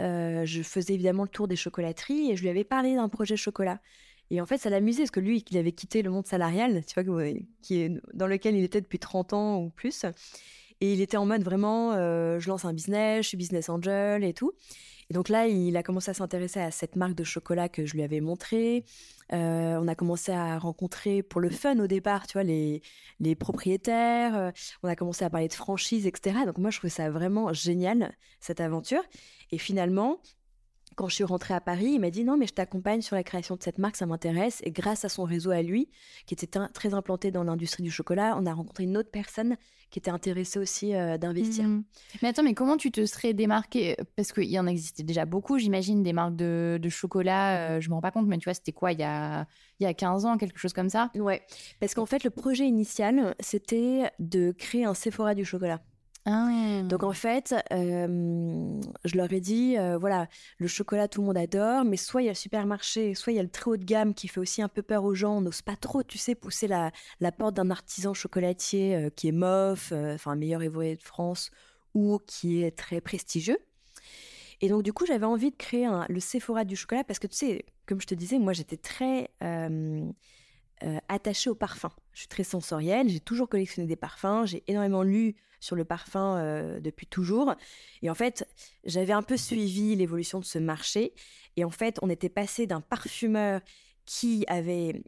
euh, 0.01 0.45
je 0.45 0.63
faisais 0.63 0.93
évidemment 0.93 1.23
le 1.23 1.29
tour 1.31 1.49
des 1.49 1.57
chocolateries 1.57 2.31
et 2.31 2.37
je 2.37 2.43
lui 2.43 2.51
avais 2.51 2.65
parlé 2.65 2.97
d'un 2.97 3.09
projet 3.09 3.37
chocolat. 3.37 3.81
Et 4.31 4.41
en 4.43 4.47
fait, 4.47 4.59
ça 4.59 4.69
l'amusait 4.69 5.03
parce 5.03 5.11
que 5.11 5.21
lui, 5.21 5.43
il 5.51 5.57
avait 5.57 5.73
quitté 5.73 6.03
le 6.03 6.11
monde 6.11 6.27
salarial, 6.27 6.85
tu 6.87 7.01
vois, 7.01 7.25
qui 7.63 7.81
est 7.81 7.93
dans 8.13 8.27
lequel 8.27 8.57
il 8.57 8.65
était 8.65 8.81
depuis 8.81 8.99
30 8.99 9.33
ans 9.33 9.59
ou 9.59 9.71
plus. 9.71 10.05
Et 10.81 10.93
il 10.93 11.01
était 11.01 11.17
en 11.17 11.25
mode 11.25 11.45
vraiment, 11.45 11.93
euh, 11.93 12.39
je 12.41 12.49
lance 12.49 12.67
un 12.67 12.75
business, 12.75 13.25
je 13.25 13.29
suis 13.29 13.37
business 13.39 13.71
angel 13.71 14.23
et 14.23 14.35
tout. 14.35 14.53
Et 15.11 15.15
donc 15.15 15.29
là, 15.29 15.47
il 15.47 15.77
a 15.77 15.83
commencé 15.83 16.11
à 16.11 16.15
s'intéresser 16.15 16.61
à 16.61 16.71
cette 16.71 16.97
marque 16.97 17.15
de 17.15 17.25
chocolat 17.25 17.69
que 17.69 17.87
je 17.87 17.95
lui 17.95 18.03
avais 18.03 18.21
montrée. 18.21 18.85
Euh, 19.33 19.79
on 19.81 19.89
a 19.89 19.95
commencé 19.95 20.33
à 20.33 20.59
rencontrer 20.59 21.23
pour 21.23 21.41
le 21.41 21.51
fun 21.51 21.79
au 21.79 21.87
départ, 21.87 22.27
tu 22.27 22.35
vois, 22.35 22.43
les, 22.43 22.83
les 23.21 23.35
propriétaires. 23.35 24.37
Euh, 24.37 24.51
on 24.83 24.89
a 24.89 24.97
commencé 24.97 25.25
à 25.25 25.31
parler 25.31 25.49
de 25.49 25.55
franchise, 25.55 26.07
etc. 26.07 26.41
Donc 26.47 26.59
moi, 26.59 26.71
je 26.71 26.79
trouvais 26.79 26.91
ça 26.91 27.11
vraiment 27.11 27.53
génial, 27.53 28.15
cette 28.41 28.61
aventure. 28.61 29.03
Et 29.51 29.59
finalement, 29.59 30.21
quand 30.95 31.09
je 31.09 31.15
suis 31.15 31.25
rentrée 31.25 31.55
à 31.55 31.61
Paris, 31.61 31.93
il 31.95 32.01
m'a 32.01 32.11
dit 32.11 32.25
non, 32.25 32.37
mais 32.37 32.47
je 32.47 32.55
t'accompagne 32.55 33.01
sur 33.03 33.17
la 33.17 33.23
création 33.23 33.57
de 33.57 33.63
cette 33.63 33.79
marque, 33.79 33.97
ça 33.97 34.07
m'intéresse. 34.07 34.61
Et 34.65 34.71
grâce 34.71 35.05
à 35.05 35.09
son 35.09 35.25
réseau 35.25 35.51
à 35.51 35.63
lui, 35.63 35.89
qui 36.27 36.35
était 36.35 36.47
très 36.73 36.95
implanté 36.95 37.31
dans 37.31 37.45
l'industrie 37.45 37.83
du 37.83 37.91
chocolat, 37.91 38.37
on 38.39 38.47
a 38.47 38.53
rencontré 38.53 38.85
une 38.85 38.97
autre 38.97 39.11
personne 39.11 39.57
qui 39.91 39.99
était 40.01 40.11
intéressée 40.11 40.59
aussi 40.59 40.95
euh, 40.95 41.19
d'investir. 41.19 41.65
Mhm. 41.65 41.85
Mais 42.23 42.29
attends, 42.29 42.43
mais 42.43 42.55
comment 42.55 42.77
tu 42.77 42.91
te 42.91 43.05
serais 43.07 43.33
démarqué 43.33 43.97
Parce 44.17 44.33
qu'il 44.33 44.51
y 44.51 44.59
en 44.59 44.67
existait 44.67 45.05
déjà 45.05 45.25
beaucoup, 45.25 45.59
j'imagine, 45.59 46.03
des 46.03 46.13
marques 46.13 46.37
de, 46.37 46.79
de 46.83 46.89
chocolat. 46.89 47.77
euh, 47.77 47.81
je 47.81 47.89
me 47.91 47.95
rends 47.95 48.01
pas 48.01 48.11
compte, 48.11 48.27
mais 48.27 48.39
tu 48.39 48.45
vois, 48.45 48.55
c'était 48.55 48.73
quoi 48.73 48.93
il 48.93 48.99
y 48.99 49.05
a, 49.05 49.47
il 49.79 49.85
y 49.85 49.87
a 49.87 49.95
15 49.95 50.25
ans, 50.25 50.37
quelque 50.37 50.59
chose 50.59 50.73
comme 50.73 50.89
ça? 50.89 51.11
Ouais, 51.15 51.43
parce 51.81 51.95
qu'en 51.95 52.07
fait, 52.07 52.25
le 52.25 52.31
projet 52.31 52.67
initial, 52.67 53.35
c'était 53.41 54.11
de 54.19 54.53
créer 54.53 54.85
un 54.85 54.95
Sephora 54.95 55.35
du 55.35 55.45
chocolat. 55.45 55.81
Ah. 56.27 56.81
Donc 56.85 57.03
en 57.03 57.13
fait, 57.13 57.55
euh, 57.73 58.81
je 59.05 59.17
leur 59.17 59.31
ai 59.33 59.41
dit, 59.41 59.77
euh, 59.77 59.99
voilà, 59.99 60.29
le 60.59 60.67
chocolat 60.69 61.07
tout 61.07 61.21
le 61.21 61.27
monde 61.27 61.37
adore, 61.37 61.85
mais 61.85 61.99
soit 61.99 62.23
il 62.23 62.27
y 62.27 62.29
a 62.29 62.33
le 62.33 62.37
supermarché, 62.37 63.15
soit 63.15 63.33
il 63.33 63.37
y 63.37 63.39
a 63.39 63.43
le 63.43 63.51
très 63.51 63.71
haut 63.71 63.77
de 63.77 63.85
gamme 63.85 64.15
qui 64.15 64.29
fait 64.29 64.41
aussi 64.41 64.63
un 64.63 64.69
peu 64.69 64.83
peur 64.83 65.05
aux 65.05 65.15
gens, 65.15 65.37
on 65.37 65.41
n'ose 65.43 65.61
pas 65.61 65.77
trop, 65.77 66.03
tu 66.03 66.17
sais, 66.17 66.35
pousser 66.35 66.67
la, 66.67 66.93
la 67.21 67.31
porte 67.31 67.55
d'un 67.55 67.71
artisan 67.71 68.15
chocolatier 68.15 68.97
euh, 68.97 69.11
qui 69.11 69.29
est 69.29 69.33
mof, 69.33 69.93
enfin 69.93 70.35
meilleur 70.35 70.63
ouvrier 70.63 70.97
de 70.97 71.03
France, 71.03 71.51
ou 71.93 72.19
qui 72.27 72.63
est 72.63 72.77
très 72.77 73.03
prestigieux. 73.03 73.59
Et 74.63 74.69
donc 74.69 74.83
du 74.83 74.95
coup, 74.95 75.05
j'avais 75.05 75.27
envie 75.27 75.51
de 75.51 75.57
créer 75.57 75.89
le 76.09 76.21
Sephora 76.21 76.65
du 76.65 76.75
chocolat 76.77 77.05
parce 77.05 77.19
que 77.19 77.27
tu 77.27 77.37
sais, 77.37 77.67
comme 77.87 78.01
je 78.01 78.07
te 78.07 78.15
disais, 78.15 78.39
moi 78.39 78.53
j'étais 78.55 78.79
très 78.79 79.31
attachée 81.09 81.51
au 81.51 81.55
parfum. 81.55 81.91
Je 82.13 82.21
suis 82.21 82.29
très 82.29 82.45
sensorielle, 82.45 83.09
j'ai 83.09 83.21
toujours 83.21 83.49
collectionné 83.49 83.89
des 83.89 83.97
parfums, 83.97 84.45
j'ai 84.45 84.63
énormément 84.69 85.03
lu 85.03 85.35
sur 85.65 85.77
le 85.77 85.85
parfum 85.85 86.37
euh, 86.37 86.79
depuis 86.79 87.07
toujours. 87.07 87.55
Et 88.03 88.11
en 88.11 88.15
fait, 88.15 88.47
j'avais 88.85 89.15
un 89.15 89.23
peu 89.23 89.39
suivi 89.39 89.97
l'évolution 89.97 90.39
de 90.39 90.45
ce 90.45 90.59
marché. 90.59 91.15
Et 91.57 91.65
en 91.65 91.71
fait, 91.71 91.99
on 92.03 92.11
était 92.11 92.29
passé 92.29 92.67
d'un 92.67 92.83
parfumeur 92.83 93.63
qui 94.05 94.45
avait 94.49 95.03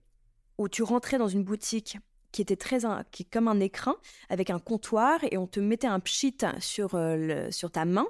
où 0.57 0.69
tu 0.69 0.83
rentrais 0.83 1.19
dans 1.19 1.29
une 1.29 1.45
boutique 1.45 1.99
qui 2.33 2.41
était 2.41 2.57
très 2.57 2.79
qui 3.13 3.23
est 3.25 3.31
comme 3.31 3.49
un 3.49 3.61
écrin 3.61 3.97
avec 4.31 4.49
un 4.49 4.59
comptoir 4.59 5.21
et 5.31 5.37
on 5.37 5.47
te 5.47 5.61
mettait 5.61 5.87
un 5.87 6.01
pchit 6.01 6.39
sur 6.61 6.91
le, 6.95 7.51
sur 7.51 7.71
ta 7.71 7.85
main 7.85 8.07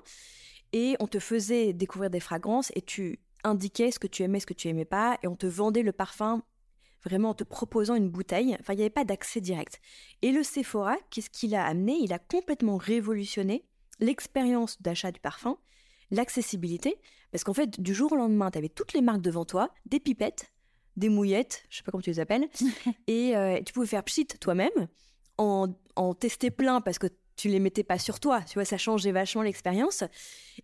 et 0.72 0.96
on 1.00 1.08
te 1.08 1.18
faisait 1.18 1.72
découvrir 1.72 2.10
des 2.10 2.20
fragrances 2.20 2.70
et 2.76 2.82
tu 2.82 3.18
indiquais 3.42 3.90
ce 3.90 3.98
que 3.98 4.06
tu 4.06 4.22
aimais, 4.22 4.38
ce 4.38 4.46
que 4.46 4.54
tu 4.54 4.68
aimais 4.68 4.84
pas 4.84 5.18
et 5.22 5.26
on 5.26 5.36
te 5.36 5.46
vendait 5.46 5.82
le 5.82 5.92
parfum 5.92 6.42
vraiment 7.04 7.30
en 7.30 7.34
te 7.34 7.44
proposant 7.44 7.94
une 7.94 8.08
bouteille. 8.08 8.56
Enfin, 8.60 8.72
il 8.72 8.76
n'y 8.76 8.82
avait 8.82 8.90
pas 8.90 9.04
d'accès 9.04 9.40
direct. 9.40 9.80
Et 10.22 10.32
le 10.32 10.42
Sephora, 10.42 10.96
qu'est-ce 11.10 11.30
qu'il 11.30 11.54
a 11.54 11.64
amené? 11.64 11.96
Il 12.00 12.12
a 12.12 12.18
complètement 12.18 12.76
révolutionné 12.76 13.64
l'expérience 14.00 14.80
d'achat 14.82 15.12
du 15.12 15.20
parfum, 15.20 15.56
l'accessibilité, 16.10 16.96
parce 17.32 17.44
qu'en 17.44 17.54
fait, 17.54 17.80
du 17.80 17.94
jour 17.94 18.12
au 18.12 18.16
lendemain, 18.16 18.50
tu 18.50 18.58
avais 18.58 18.68
toutes 18.68 18.92
les 18.92 19.00
marques 19.00 19.22
devant 19.22 19.44
toi, 19.44 19.72
des 19.86 20.00
pipettes, 20.00 20.52
des 20.96 21.08
mouillettes, 21.08 21.64
je 21.68 21.78
sais 21.78 21.82
pas 21.82 21.92
comment 21.92 22.02
tu 22.02 22.10
les 22.10 22.20
appelles, 22.20 22.48
et 23.06 23.36
euh, 23.36 23.60
tu 23.64 23.72
pouvais 23.72 23.86
faire 23.86 24.04
pchit 24.04 24.26
toi-même, 24.26 24.88
en, 25.38 25.68
en 25.96 26.14
tester 26.14 26.50
plein 26.50 26.80
parce 26.80 26.98
que 26.98 27.08
tu 27.36 27.48
les 27.48 27.60
mettais 27.60 27.84
pas 27.84 27.98
sur 27.98 28.20
toi, 28.20 28.40
tu 28.42 28.54
vois, 28.54 28.64
ça 28.64 28.78
changeait 28.78 29.12
vachement 29.12 29.42
l'expérience, 29.42 30.04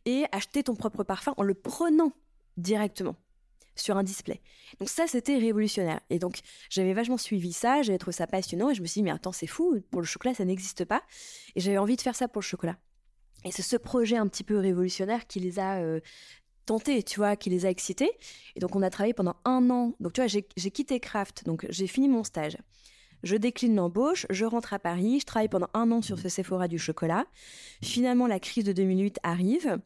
et 0.07 0.25
acheter 0.33 0.63
ton 0.63 0.75
propre 0.75 1.05
parfum 1.05 1.35
en 1.37 1.43
le 1.43 1.55
prenant 1.55 2.13
directement 2.57 3.17
sur 3.75 3.97
un 3.97 4.03
display. 4.03 4.41
Donc 4.79 4.89
ça, 4.89 5.07
c'était 5.07 5.39
révolutionnaire. 5.39 6.01
Et 6.11 6.19
donc, 6.19 6.41
j'avais 6.71 6.93
vachement 6.93 7.19
suivi 7.19 7.53
ça, 7.53 7.83
j'avais 7.83 7.99
trouvé 7.99 8.15
ça 8.15 8.27
passionnant, 8.27 8.71
et 8.71 8.75
je 8.75 8.83
me 8.83 8.87
suis 8.87 9.01
dit, 9.01 9.05
mais 9.05 9.11
attends, 9.11 9.33
c'est 9.33 9.47
fou, 9.47 9.81
pour 9.91 10.01
le 10.01 10.07
chocolat, 10.07 10.35
ça 10.35 10.45
n'existe 10.45 10.85
pas. 10.85 11.03
Et 11.55 11.61
j'avais 11.61 11.79
envie 11.79 11.97
de 11.97 12.03
faire 12.03 12.17
ça 12.17 12.29
pour 12.29 12.41
le 12.41 12.47
chocolat. 12.47 12.77
Et 13.45 13.51
c'est 13.51 13.63
ce 13.63 13.77
projet 13.77 14.17
un 14.17 14.29
petit 14.29 14.45
peu 14.45 14.59
révolutionnaire 14.59 15.27
qui 15.27 15.41
les 15.41 15.59
a 15.59 15.79
euh, 15.81 16.01
tentés, 16.67 17.03
tu 17.03 17.19
vois, 17.19 17.37
qui 17.37 17.51
les 17.51 17.67
a 17.67 17.71
excités. 17.71 18.11
Et 18.57 18.61
donc, 18.61 18.77
on 18.77 18.83
a 18.83 18.91
travaillé 18.91 19.15
pendant 19.15 19.37
un 19.45 19.69
an. 19.71 19.95
Donc, 20.01 20.13
tu 20.13 20.21
vois, 20.21 20.29
j'ai 20.29 20.71
quitté 20.71 21.01
Kraft, 21.01 21.45
donc 21.45 21.67
j'ai 21.69 21.87
fini 21.87 22.09
mon 22.09 22.25
stage. 22.25 22.57
Je 23.23 23.37
décline 23.37 23.77
l'embauche, 23.77 24.27
je 24.31 24.45
rentre 24.45 24.73
à 24.73 24.81
Paris, 24.81 25.21
je 25.21 25.27
travaille 25.27 25.49
pendant 25.49 25.69
un 25.75 25.91
an 25.93 26.03
sur 26.03 26.19
ce 26.19 26.29
Sephora 26.29 26.67
du 26.67 26.79
chocolat. 26.79 27.27
Finalement, 27.81 28.27
la 28.27 28.41
crise 28.41 28.65
de 28.65 28.73
2008 28.73 29.21
arrive. 29.23 29.79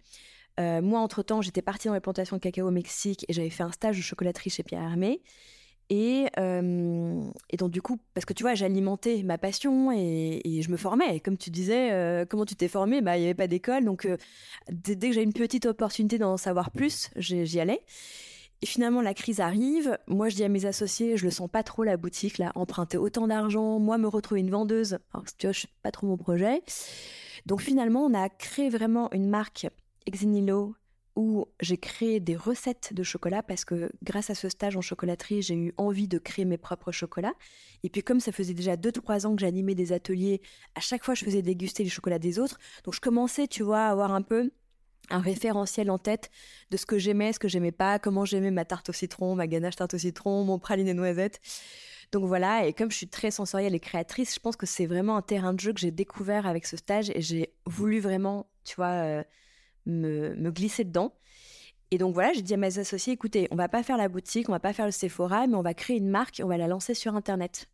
Euh, 0.59 0.81
moi, 0.81 1.01
entre-temps, 1.01 1.43
j'étais 1.43 1.63
partie 1.63 1.89
dans 1.89 1.95
les 1.95 2.01
plantations 2.01 2.37
de 2.37 2.41
cacao 2.41 2.67
au 2.67 2.71
Mexique 2.71 3.25
et 3.29 3.33
j'avais 3.33 3.51
fait 3.51 3.63
un 3.63 3.73
stage 3.73 3.97
de 3.97 4.03
chocolaterie 4.03 4.51
chez 4.51 4.63
Pierre 4.63 4.83
Hermé. 4.83 5.23
Et, 5.89 6.27
euh, 6.39 7.21
et, 7.51 7.57
donc, 7.57 7.71
du 7.71 7.81
coup, 7.81 7.99
parce 8.13 8.25
que 8.25 8.33
tu 8.33 8.43
vois, 8.43 8.55
j'alimentais 8.55 9.23
ma 9.23 9.39
passion 9.39 9.93
et, 9.93 10.61
je 10.61 10.71
me 10.71 10.77
formais. 10.77 11.21
comme 11.21 11.37
tu 11.37 11.51
disais, 11.51 11.93
euh, 11.93 12.25
comment 12.29 12.45
tu 12.45 12.57
t'es 12.57 12.69
formé 12.69 13.01
bah, 13.03 13.17
Il 13.17 13.21
n'y 13.21 13.27
avait 13.27 13.35
pas 13.35 13.47
d'école. 13.47 13.85
Donc, 13.85 14.09
dès, 14.71 14.97
que 14.97 15.13
j'avais 15.13 15.25
une 15.25 15.33
petite 15.33 15.67
opportunité 15.67 16.19
d'en 16.19 16.37
savoir 16.37 16.71
plus, 16.71 17.11
j'y 17.17 17.61
allais. 17.61 17.83
Et 18.63 18.67
finalement, 18.67 19.03
la 19.03 19.15
crise 19.15 19.41
arrive. 19.41 19.99
Moi, 20.07 20.29
je 20.29 20.37
dis 20.37 20.45
à 20.45 20.49
mes 20.49 20.65
associés, 20.65 21.17
je 21.17 21.25
le 21.25 21.31
sens 21.31 21.49
pas 21.49 21.63
trop 21.63 21.85
la 21.85 21.97
boutique, 21.97 22.39
là, 22.39 22.53
emprunter 22.55 22.97
autant 22.97 23.29
d'argent, 23.29 23.79
moi, 23.79 23.99
me 23.99 24.09
retrouver 24.09 24.41
une 24.41 24.51
vendeuse. 24.51 24.99
Alors, 25.13 25.27
tu 25.39 25.47
vois, 25.47 25.53
je 25.53 25.61
sais 25.61 25.69
pas 25.83 25.93
trop 25.93 26.07
mon 26.07 26.17
projet. 26.17 26.63
Donc, 27.45 27.61
finalement, 27.61 28.05
on 28.05 28.15
a 28.15 28.29
créé 28.29 28.71
vraiment 28.71 29.13
une 29.13 29.29
marque 29.29 29.69
Exinilo 30.07 30.75
où 31.17 31.47
j'ai 31.61 31.79
créé 31.79 32.21
des 32.21 32.37
recettes 32.37 32.93
de 32.93 33.03
chocolat 33.03 33.43
parce 33.43 33.65
que 33.65 33.91
grâce 34.03 34.29
à 34.29 34.35
ce 34.35 34.51
stage 34.51 34.77
en 34.77 34.83
chocolaterie, 34.83 35.41
j'ai 35.41 35.55
eu 35.55 35.73
envie 35.79 36.09
de 36.09 36.19
créer 36.19 36.45
mes 36.45 36.59
propres 36.59 36.93
chocolats. 36.93 37.35
Et 37.83 37.89
puis 37.89 38.03
comme 38.03 38.21
ça 38.21 38.33
faisait 38.33 38.53
déjà 38.53 38.77
2-3 38.77 39.27
ans 39.27 39.35
que 39.35 39.41
j'animais 39.41 39.75
des 39.75 39.93
ateliers, 39.93 40.43
à 40.75 40.81
chaque 40.81 41.05
fois 41.05 41.15
je 41.15 41.25
faisais 41.25 41.41
déguster 41.41 41.83
les 41.83 41.89
chocolats 41.89 42.19
des 42.19 42.39
autres. 42.39 42.59
Donc 42.85 42.95
je 42.95 43.01
commençais, 43.01 43.49
tu 43.49 43.63
vois, 43.63 43.81
à 43.81 43.91
avoir 43.91 44.13
un 44.13 44.23
peu 44.23 44.51
un 45.09 45.21
référentiel 45.21 45.91
en 45.91 45.99
tête 45.99 46.31
de 46.71 46.77
ce 46.77 46.85
que 46.85 46.99
j'aimais, 46.99 47.33
ce 47.33 47.39
que 47.39 47.49
j'aimais 47.49 47.73
pas, 47.73 47.99
comment 47.99 48.25
j'aimais 48.25 48.51
ma 48.51 48.65
tarte 48.65 48.91
au 48.91 48.93
citron, 48.93 49.35
ma 49.35 49.47
ganache 49.47 49.77
tarte 49.77 49.95
au 49.95 49.99
citron, 49.99 50.45
mon 50.45 50.59
praliné 50.59 50.93
noisette. 50.93 51.41
Donc 52.13 52.25
voilà, 52.25 52.67
et 52.67 52.73
comme 52.73 52.91
je 52.91 52.97
suis 52.97 53.09
très 53.09 53.31
sensorielle 53.31 53.75
et 53.75 53.81
créatrice, 53.81 54.35
je 54.35 54.41
pense 54.41 54.57
que 54.57 54.67
c'est 54.67 54.87
vraiment 54.87 55.17
un 55.17 55.23
terrain 55.23 55.55
de 55.55 55.61
jeu 55.61 55.73
que 55.73 55.81
j'ai 55.81 55.91
découvert 55.91 56.47
avec 56.47 56.67
ce 56.67 56.77
stage 56.77 57.11
et 57.11 57.21
j'ai 57.21 57.55
voulu 57.65 58.01
vraiment, 58.01 58.47
tu 58.65 58.77
vois, 58.77 58.87
euh, 58.87 59.25
me, 59.87 60.51
glisser 60.51 60.85
dedans. 60.85 61.15
Et 61.91 61.99
donc 61.99 62.15
voilà, 62.15 62.33
j'ai 62.33 62.43
dit 62.43 62.55
à 62.55 62.57
mes 62.57 62.79
associés, 62.79 63.13
écoutez, 63.13 63.49
on 63.51 63.57
va 63.57 63.69
pas 63.69 63.83
faire 63.83 63.97
la 63.97 64.09
boutique, 64.09 64.49
on 64.49 64.53
va 64.53 64.61
pas 64.61 64.73
faire 64.73 64.87
le 64.87 64.93
Sephora, 64.93 65.47
mais 65.47 65.55
on 65.55 65.63
va 65.63 65.75
créer 65.75 65.97
une 65.97 66.09
marque, 66.09 66.41
on 66.43 66.49
va 66.49 66.57
la 66.57 66.67
lancer 66.67 66.95
sur 66.95 67.15
Internet. 67.15 67.69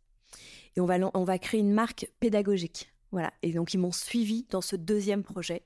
Et 0.75 0.81
on 0.81 0.85
va, 0.85 0.97
on 1.13 1.23
va 1.23 1.39
créer 1.39 1.59
une 1.59 1.73
marque 1.73 2.09
pédagogique. 2.19 2.93
Voilà. 3.11 3.31
Et 3.43 3.51
donc 3.51 3.75
ils 3.75 3.77
m'ont 3.77 3.91
suivi 3.91 4.47
dans 4.49 4.61
ce 4.61 4.75
deuxième 4.75 5.23
projet. 5.23 5.63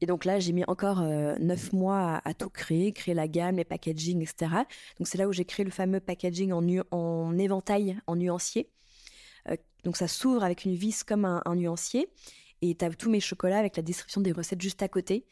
Et 0.00 0.06
donc 0.06 0.24
là, 0.24 0.40
j'ai 0.40 0.52
mis 0.52 0.64
encore 0.66 1.00
euh, 1.00 1.36
neuf 1.38 1.72
mois 1.72 2.20
à, 2.24 2.34
tout 2.34 2.50
créer, 2.50 2.92
créer 2.92 3.14
la 3.14 3.28
gamme, 3.28 3.56
les 3.56 3.64
packaging, 3.64 4.20
etc. 4.20 4.50
Donc 4.98 5.06
c'est 5.06 5.16
là 5.16 5.28
où 5.28 5.32
j'ai 5.32 5.44
créé 5.44 5.64
le 5.64 5.70
fameux 5.70 6.00
packaging 6.00 6.52
en, 6.52 6.64
en 6.90 7.38
éventail, 7.38 8.00
en 8.08 8.16
nuancier. 8.16 8.68
Euh, 9.48 9.56
donc 9.84 9.96
ça 9.96 10.08
s'ouvre 10.08 10.42
avec 10.42 10.64
une 10.64 10.74
vis 10.74 11.04
comme 11.04 11.24
un, 11.24 11.40
un 11.44 11.54
nuancier. 11.54 12.08
Et 12.62 12.74
tu 12.74 12.84
as 12.84 12.90
tous 12.90 13.10
mes 13.10 13.20
chocolats 13.20 13.58
avec 13.58 13.76
la 13.76 13.82
description 13.84 14.20
des 14.20 14.32
recettes 14.32 14.60
juste 14.60 14.82
à 14.82 14.88
côté. 14.88 15.24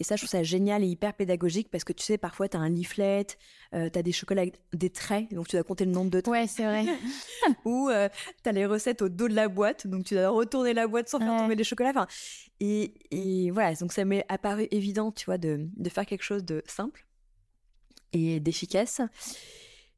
Et 0.00 0.04
ça, 0.04 0.16
je 0.16 0.22
trouve 0.22 0.30
ça 0.30 0.42
génial 0.42 0.82
et 0.82 0.86
hyper 0.86 1.12
pédagogique 1.12 1.68
parce 1.70 1.84
que 1.84 1.92
tu 1.92 2.02
sais, 2.02 2.16
parfois, 2.16 2.48
tu 2.48 2.56
as 2.56 2.60
un 2.60 2.70
leaflet, 2.70 3.26
euh, 3.74 3.90
tu 3.90 3.98
as 3.98 4.02
des 4.02 4.12
chocolats 4.12 4.42
avec 4.42 4.54
des 4.72 4.88
traits, 4.88 5.32
donc 5.32 5.46
tu 5.46 5.56
dois 5.56 5.62
compter 5.62 5.84
le 5.84 5.92
nombre 5.92 6.10
de 6.10 6.22
traits. 6.22 6.32
Ouais, 6.32 6.46
c'est 6.46 6.64
vrai. 6.64 6.86
Ou 7.66 7.90
euh, 7.90 8.08
tu 8.42 8.48
as 8.48 8.52
les 8.52 8.64
recettes 8.64 9.02
au 9.02 9.10
dos 9.10 9.28
de 9.28 9.34
la 9.34 9.48
boîte, 9.48 9.86
donc 9.86 10.04
tu 10.04 10.14
dois 10.14 10.30
retourner 10.30 10.72
la 10.72 10.86
boîte 10.86 11.10
sans 11.10 11.18
faire 11.18 11.36
tomber 11.36 11.54
les 11.54 11.64
chocolats. 11.64 11.90
Enfin, 11.90 12.06
et, 12.60 12.94
et, 13.10 13.50
voilà, 13.50 13.74
donc 13.74 13.92
ça 13.92 14.06
m'est 14.06 14.24
apparu 14.30 14.68
évident, 14.70 15.12
tu 15.12 15.26
vois, 15.26 15.36
de, 15.36 15.68
de 15.76 15.90
faire 15.90 16.06
quelque 16.06 16.24
chose 16.24 16.44
de 16.44 16.62
simple 16.66 17.06
et 18.14 18.40
d'efficace. 18.40 19.02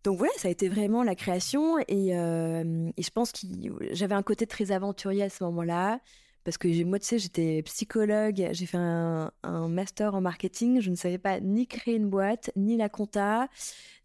Donc 0.03 0.19
voilà, 0.19 0.33
ça 0.37 0.49
a 0.49 0.51
été 0.51 0.69
vraiment 0.69 1.05
la 1.05 1.15
création 1.15 1.79
et, 1.87 2.17
euh, 2.17 2.91
et 2.97 3.03
je 3.03 3.11
pense 3.11 3.31
que 3.31 3.47
j'avais 3.93 4.17
un 4.17 4.23
côté 4.25 4.49
très 4.49 4.73
aventurier 4.73 5.23
à 5.23 5.31
ce 5.31 5.45
moment-là 5.45 6.01
parce 6.44 6.59
que 6.59 6.85
moi, 6.85 6.98
tu 6.98 7.07
sais, 7.07 7.18
j'étais 7.18 7.62
psychologue, 7.62 8.48
j'ai 8.50 8.66
fait 8.66 8.78
un, 8.78 9.31
master 9.68 10.14
en 10.14 10.20
marketing, 10.20 10.81
je 10.81 10.90
ne 10.90 10.96
savais 10.96 11.18
pas 11.18 11.40
ni 11.40 11.66
créer 11.66 11.94
une 11.94 12.09
boîte, 12.09 12.50
ni 12.57 12.76
la 12.76 12.88
compta, 12.88 13.48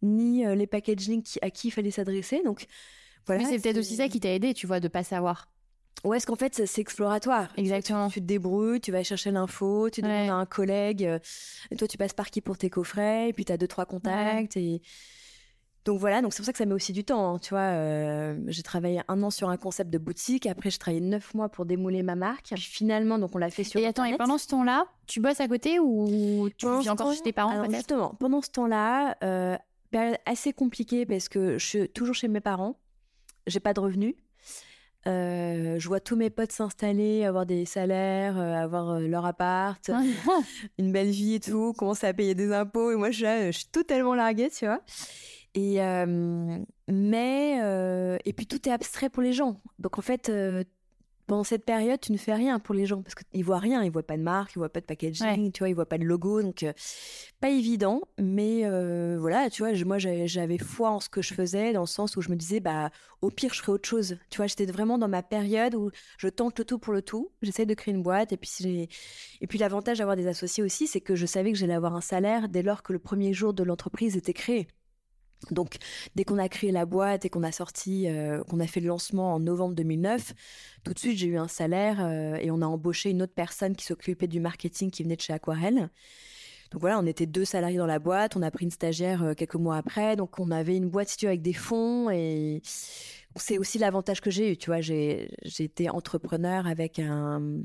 ni 0.01 0.45
euh, 0.45 0.55
les 0.55 0.67
packaging 0.67 1.23
à 1.41 1.49
qui 1.49 1.69
il 1.69 1.71
fallait 1.71 1.91
s'adresser. 1.91 2.41
Donc 2.43 2.65
voilà. 3.25 3.43
Mais 3.43 3.49
c'est 3.49 3.59
peut-être 3.59 3.77
aussi 3.77 3.95
ça 3.95 4.07
qui 4.07 4.19
t'a 4.19 4.29
aidé, 4.29 4.53
tu 4.53 4.67
vois, 4.67 4.79
de 4.79 4.87
pas 4.87 5.03
savoir. 5.03 5.49
Ouais, 6.03 6.17
est-ce 6.17 6.27
qu'en 6.27 6.35
fait, 6.35 6.53
c'est 6.65 6.81
exploratoire. 6.81 7.51
Exactement. 7.57 8.07
Tu, 8.09 8.21
te 8.21 8.25
débrouilles, 8.25 8.79
tu 8.79 8.91
vas 8.91 9.03
chercher 9.03 9.31
l'info, 9.31 9.89
tu 9.89 10.01
demandes 10.01 10.29
à 10.29 10.35
un 10.35 10.45
collègue, 10.45 11.01
et 11.01 11.07
euh, 11.07 11.77
toi, 11.77 11.87
tu 11.87 11.97
passes 11.97 12.13
par 12.13 12.29
qui 12.29 12.41
pour 12.41 12.57
tes 12.57 12.69
coffrets, 12.69 13.29
et 13.29 13.33
puis 13.33 13.45
tu 13.45 13.51
as 13.51 13.57
deux, 13.57 13.67
trois 13.67 13.85
contacts, 13.85 14.57
et 14.57 14.81
donc 15.87 15.99
voilà, 15.99 16.21
donc 16.21 16.33
c'est 16.33 16.39
pour 16.39 16.45
ça 16.45 16.51
que 16.51 16.57
ça 16.57 16.65
met 16.65 16.73
aussi 16.73 16.91
du 16.91 17.05
temps. 17.05 17.35
Hein, 17.35 17.39
tu 17.39 17.51
vois, 17.51 17.61
euh, 17.61 18.37
j'ai 18.47 18.61
travaillé 18.61 19.01
un 19.07 19.23
an 19.23 19.29
sur 19.29 19.47
un 19.47 19.55
concept 19.55 19.89
de 19.89 19.97
boutique. 19.97 20.45
Après, 20.45 20.69
j'ai 20.69 20.77
travaillé 20.77 20.99
neuf 20.99 21.33
mois 21.33 21.47
pour 21.47 21.65
démouler 21.65 22.03
ma 22.03 22.15
marque. 22.15 22.49
Puis 22.49 22.61
finalement, 22.61 23.17
donc 23.17 23.33
on 23.33 23.37
l'a 23.37 23.49
fait 23.49 23.63
sur. 23.63 23.79
Et 23.79 23.85
attends, 23.85 24.03
et 24.03 24.17
pendant 24.17 24.37
ce 24.37 24.47
temps-là, 24.47 24.87
tu 25.05 25.21
bosses 25.21 25.39
à 25.39 25.47
côté 25.47 25.79
ou 25.79 26.49
tu 26.57 26.67
vis 26.79 26.89
encore 26.89 27.13
chez 27.13 27.21
tes 27.21 27.31
parents 27.31 27.63
Justement, 27.71 28.13
pendant 28.19 28.41
ce 28.41 28.49
temps-là, 28.49 29.15
euh, 29.23 29.57
période 29.89 30.17
assez 30.25 30.51
compliquée 30.51 31.05
parce 31.05 31.29
que 31.29 31.57
je 31.57 31.65
suis 31.65 31.89
toujours 31.89 32.15
chez 32.15 32.27
mes 32.27 32.41
parents. 32.41 32.77
J'ai 33.47 33.61
pas 33.61 33.73
de 33.73 33.79
revenus. 33.79 34.15
Euh, 35.07 35.79
je 35.79 35.87
vois 35.87 36.01
tous 36.01 36.17
mes 36.17 36.29
potes 36.29 36.51
s'installer, 36.51 37.23
avoir 37.23 37.45
des 37.45 37.63
salaires, 37.63 38.37
euh, 38.37 38.55
avoir 38.55 38.99
leur 38.99 39.25
appart, 39.25 39.89
une 40.79 40.91
belle 40.91 41.11
vie 41.11 41.35
et 41.35 41.39
tout, 41.39 41.71
commencer 41.77 42.07
à 42.07 42.13
payer 42.13 42.35
des 42.35 42.51
impôts. 42.51 42.91
Et 42.91 42.95
moi, 42.97 43.09
je, 43.09 43.51
je 43.53 43.57
suis 43.57 43.67
totalement 43.67 44.15
larguée, 44.15 44.49
tu 44.49 44.65
vois. 44.65 44.81
Et, 45.57 45.81
euh, 45.81 46.59
mais, 46.87 47.59
euh, 47.63 48.19
et 48.25 48.33
puis 48.33 48.45
tout 48.45 48.69
est 48.69 48.71
abstrait 48.71 49.09
pour 49.09 49.23
les 49.23 49.33
gens. 49.33 49.59
Donc 49.79 49.97
en 49.97 50.03
fait, 50.03 50.29
euh, 50.29 50.63
pendant 51.25 51.43
cette 51.43 51.65
période, 51.65 51.99
tu 51.99 52.11
ne 52.11 52.17
fais 52.17 52.35
rien 52.35 52.59
pour 52.59 52.75
les 52.75 52.85
gens 52.85 53.01
parce 53.01 53.15
qu'ils 53.15 53.43
voient 53.43 53.57
rien, 53.57 53.83
ils 53.83 53.89
voient 53.89 54.05
pas 54.05 54.17
de 54.17 54.21
marque, 54.21 54.53
ils 54.53 54.59
voient 54.59 54.69
pas 54.69 54.81
de 54.81 54.85
packaging, 54.85 55.51
tu 55.51 55.59
vois, 55.59 55.69
ils 55.69 55.73
voient 55.73 55.87
pas 55.87 55.97
de 55.97 56.03
logo, 56.03 56.43
donc 56.43 56.63
pas 57.41 57.49
évident. 57.49 58.01
Mais 58.19 58.69
voilà, 59.17 59.49
tu 59.49 59.63
vois, 59.63 59.73
moi 59.83 59.97
j'avais 59.97 60.59
foi 60.59 60.91
en 60.91 60.99
ce 60.99 61.09
que 61.09 61.23
je 61.23 61.33
faisais 61.33 61.73
dans 61.73 61.81
le 61.81 61.87
sens 61.87 62.15
où 62.17 62.21
je 62.21 62.29
me 62.29 62.35
disais, 62.35 62.59
bah 62.59 62.91
au 63.23 63.31
pire 63.31 63.53
je 63.53 63.59
ferai 63.61 63.71
autre 63.71 63.89
chose. 63.89 64.19
Tu 64.29 64.37
vois, 64.37 64.45
j'étais 64.45 64.67
vraiment 64.67 64.99
dans 64.99 65.09
ma 65.09 65.23
période 65.23 65.73
où 65.73 65.89
je 66.19 66.27
tente 66.27 66.59
le 66.59 66.65
tout 66.65 66.77
pour 66.77 66.93
le 66.93 67.01
tout, 67.01 67.31
j'essaie 67.41 67.65
de 67.65 67.73
créer 67.73 67.95
une 67.95 68.03
boîte 68.03 68.31
et 68.31 68.37
puis 68.37 68.87
et 69.41 69.47
puis 69.47 69.57
l'avantage 69.57 69.97
d'avoir 69.97 70.15
des 70.15 70.27
associés 70.27 70.63
aussi, 70.63 70.85
c'est 70.85 71.01
que 71.01 71.15
je 71.15 71.25
savais 71.25 71.51
que 71.51 71.57
j'allais 71.57 71.73
avoir 71.73 71.95
un 71.95 72.01
salaire 72.01 72.47
dès 72.47 72.61
lors 72.61 72.83
que 72.83 72.93
le 72.93 72.99
premier 72.99 73.33
jour 73.33 73.53
de 73.55 73.63
l'entreprise 73.63 74.15
était 74.15 74.33
créé. 74.33 74.67
Donc, 75.51 75.77
dès 76.15 76.23
qu'on 76.23 76.37
a 76.37 76.49
créé 76.49 76.71
la 76.71 76.85
boîte 76.85 77.25
et 77.25 77.29
qu'on 77.29 77.43
a 77.43 77.51
sorti, 77.51 78.07
euh, 78.07 78.43
qu'on 78.43 78.59
a 78.59 78.67
fait 78.67 78.79
le 78.79 78.87
lancement 78.87 79.35
en 79.35 79.39
novembre 79.39 79.75
2009, 79.75 80.33
tout 80.83 80.93
de 80.93 80.99
suite 80.99 81.17
j'ai 81.17 81.27
eu 81.27 81.37
un 81.37 81.47
salaire 81.47 81.97
euh, 82.01 82.35
et 82.35 82.51
on 82.51 82.61
a 82.61 82.65
embauché 82.65 83.11
une 83.11 83.21
autre 83.21 83.33
personne 83.33 83.75
qui 83.75 83.85
s'occupait 83.85 84.27
du 84.27 84.39
marketing 84.39 84.89
qui 84.89 85.03
venait 85.03 85.15
de 85.15 85.21
chez 85.21 85.33
Aquarelle. 85.33 85.89
Donc 86.71 86.81
voilà, 86.81 86.99
on 86.99 87.05
était 87.05 87.25
deux 87.25 87.45
salariés 87.45 87.77
dans 87.77 87.85
la 87.85 87.99
boîte, 87.99 88.35
on 88.35 88.41
a 88.41 88.51
pris 88.51 88.65
une 88.65 88.71
stagiaire 88.71 89.23
euh, 89.23 89.33
quelques 89.33 89.55
mois 89.55 89.77
après, 89.77 90.15
donc 90.15 90.39
on 90.39 90.51
avait 90.51 90.75
une 90.75 90.89
boîte 90.89 91.09
située 91.09 91.27
avec 91.27 91.41
des 91.41 91.53
fonds 91.53 92.09
et 92.09 92.61
c'est 93.35 93.57
aussi 93.57 93.77
l'avantage 93.77 94.19
que 94.19 94.31
j'ai 94.31 94.51
eu, 94.51 94.57
tu 94.57 94.71
vois, 94.71 94.81
j'ai 94.81 95.29
été 95.59 95.89
entrepreneur 95.89 96.65
avec 96.67 96.99
un 96.99 97.61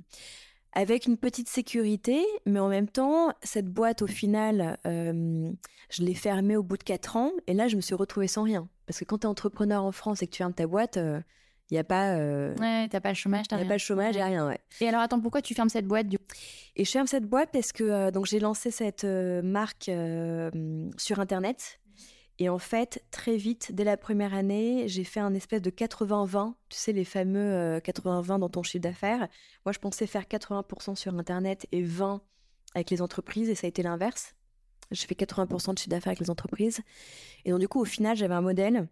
avec 0.72 1.06
une 1.06 1.16
petite 1.16 1.48
sécurité, 1.48 2.24
mais 2.46 2.58
en 2.58 2.68
même 2.68 2.88
temps, 2.88 3.32
cette 3.42 3.68
boîte, 3.68 4.02
au 4.02 4.06
final, 4.06 4.78
euh, 4.87 5.50
je 5.90 6.02
l'ai 6.02 6.14
fermée 6.14 6.56
au 6.56 6.62
bout 6.62 6.78
de 6.78 6.82
quatre 6.82 7.16
ans, 7.16 7.30
et 7.46 7.52
là, 7.52 7.68
je 7.68 7.76
me 7.76 7.80
suis 7.80 7.94
retrouvée 7.94 8.28
sans 8.28 8.42
rien. 8.42 8.68
Parce 8.87 8.98
que 8.98 9.04
quand 9.04 9.18
tu 9.18 9.26
es 9.26 9.28
entrepreneur 9.28 9.85
en 9.85 9.92
France 9.92 10.22
et 10.22 10.26
que 10.26 10.32
tu 10.32 10.38
fermes 10.38 10.54
ta 10.54 10.66
boîte, 10.66 10.96
il 10.96 11.02
euh, 11.02 11.20
n'y 11.70 11.78
a 11.78 11.85
pas. 11.85 12.14
Euh... 12.14 12.54
Ouais, 12.56 12.88
t'as 12.88 13.00
pas 13.00 13.11
le 13.11 13.14
chômage, 13.14 13.48
t'as 13.48 13.56
rien. 13.56 13.66
pas 13.66 13.74
le 13.74 13.78
chômage, 13.78 14.16
a 14.16 14.24
rien, 14.24 14.46
ouais. 14.46 14.58
Et 14.80 14.88
alors, 14.88 15.02
attends, 15.02 15.20
pourquoi 15.20 15.42
tu 15.42 15.54
fermes 15.54 15.68
cette 15.68 15.87
boîte 15.87 16.08
du... 16.08 16.18
Et 16.74 16.85
je 16.85 16.90
ferme 16.90 17.06
cette 17.06 17.26
boîte 17.26 17.50
parce 17.52 17.72
que 17.72 18.11
donc 18.11 18.24
j'ai 18.24 18.40
lancé 18.40 18.70
cette 18.70 19.04
marque 19.04 19.90
sur 20.96 21.20
Internet. 21.20 21.80
Et 22.42 22.48
en 22.48 22.59
fait, 22.59 23.05
très 23.12 23.37
vite, 23.37 23.70
dès 23.72 23.85
la 23.85 23.96
première 23.96 24.35
année, 24.35 24.88
j'ai 24.88 25.05
fait 25.05 25.20
un 25.20 25.33
espèce 25.33 25.62
de 25.62 25.70
80-20. 25.70 26.55
Tu 26.70 26.76
sais, 26.76 26.92
les 26.92 27.05
fameux 27.05 27.78
80-20 27.78 28.40
dans 28.40 28.48
ton 28.48 28.64
chiffre 28.64 28.83
d'affaires. 28.83 29.28
Moi, 29.64 29.72
je 29.72 29.78
pensais 29.78 30.09
faire 30.09 30.24
80% 30.24 30.96
sur 30.96 31.14
Internet 31.14 31.68
et 31.70 31.85
20% 31.85 32.18
avec 32.74 32.90
les 32.90 33.00
entreprises. 33.00 33.48
Et 33.48 33.55
ça 33.55 33.68
a 33.68 33.68
été 33.68 33.85
l'inverse. 33.85 34.35
J'ai 34.90 35.07
fait 35.07 35.14
80% 35.14 35.74
de 35.74 35.78
chiffre 35.78 35.88
d'affaires 35.88 36.09
avec 36.09 36.18
les 36.18 36.31
entreprises. 36.31 36.81
Et 37.44 37.52
donc, 37.52 37.61
du 37.61 37.68
coup, 37.68 37.81
au 37.81 37.85
final, 37.85 38.16
j'avais 38.16 38.35
un 38.35 38.40
modèle 38.40 38.88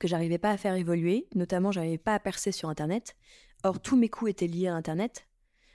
que 0.00 0.08
j'arrivais 0.08 0.38
pas 0.38 0.50
à 0.50 0.56
faire 0.56 0.74
évoluer. 0.74 1.28
Notamment, 1.36 1.70
j'arrivais 1.70 1.96
pas 1.96 2.14
à 2.14 2.18
percer 2.18 2.50
sur 2.50 2.70
Internet. 2.70 3.14
Or, 3.62 3.78
tous 3.78 3.96
mes 3.96 4.08
coûts 4.08 4.26
étaient 4.26 4.48
liés 4.48 4.66
à 4.66 4.74
Internet. 4.74 5.28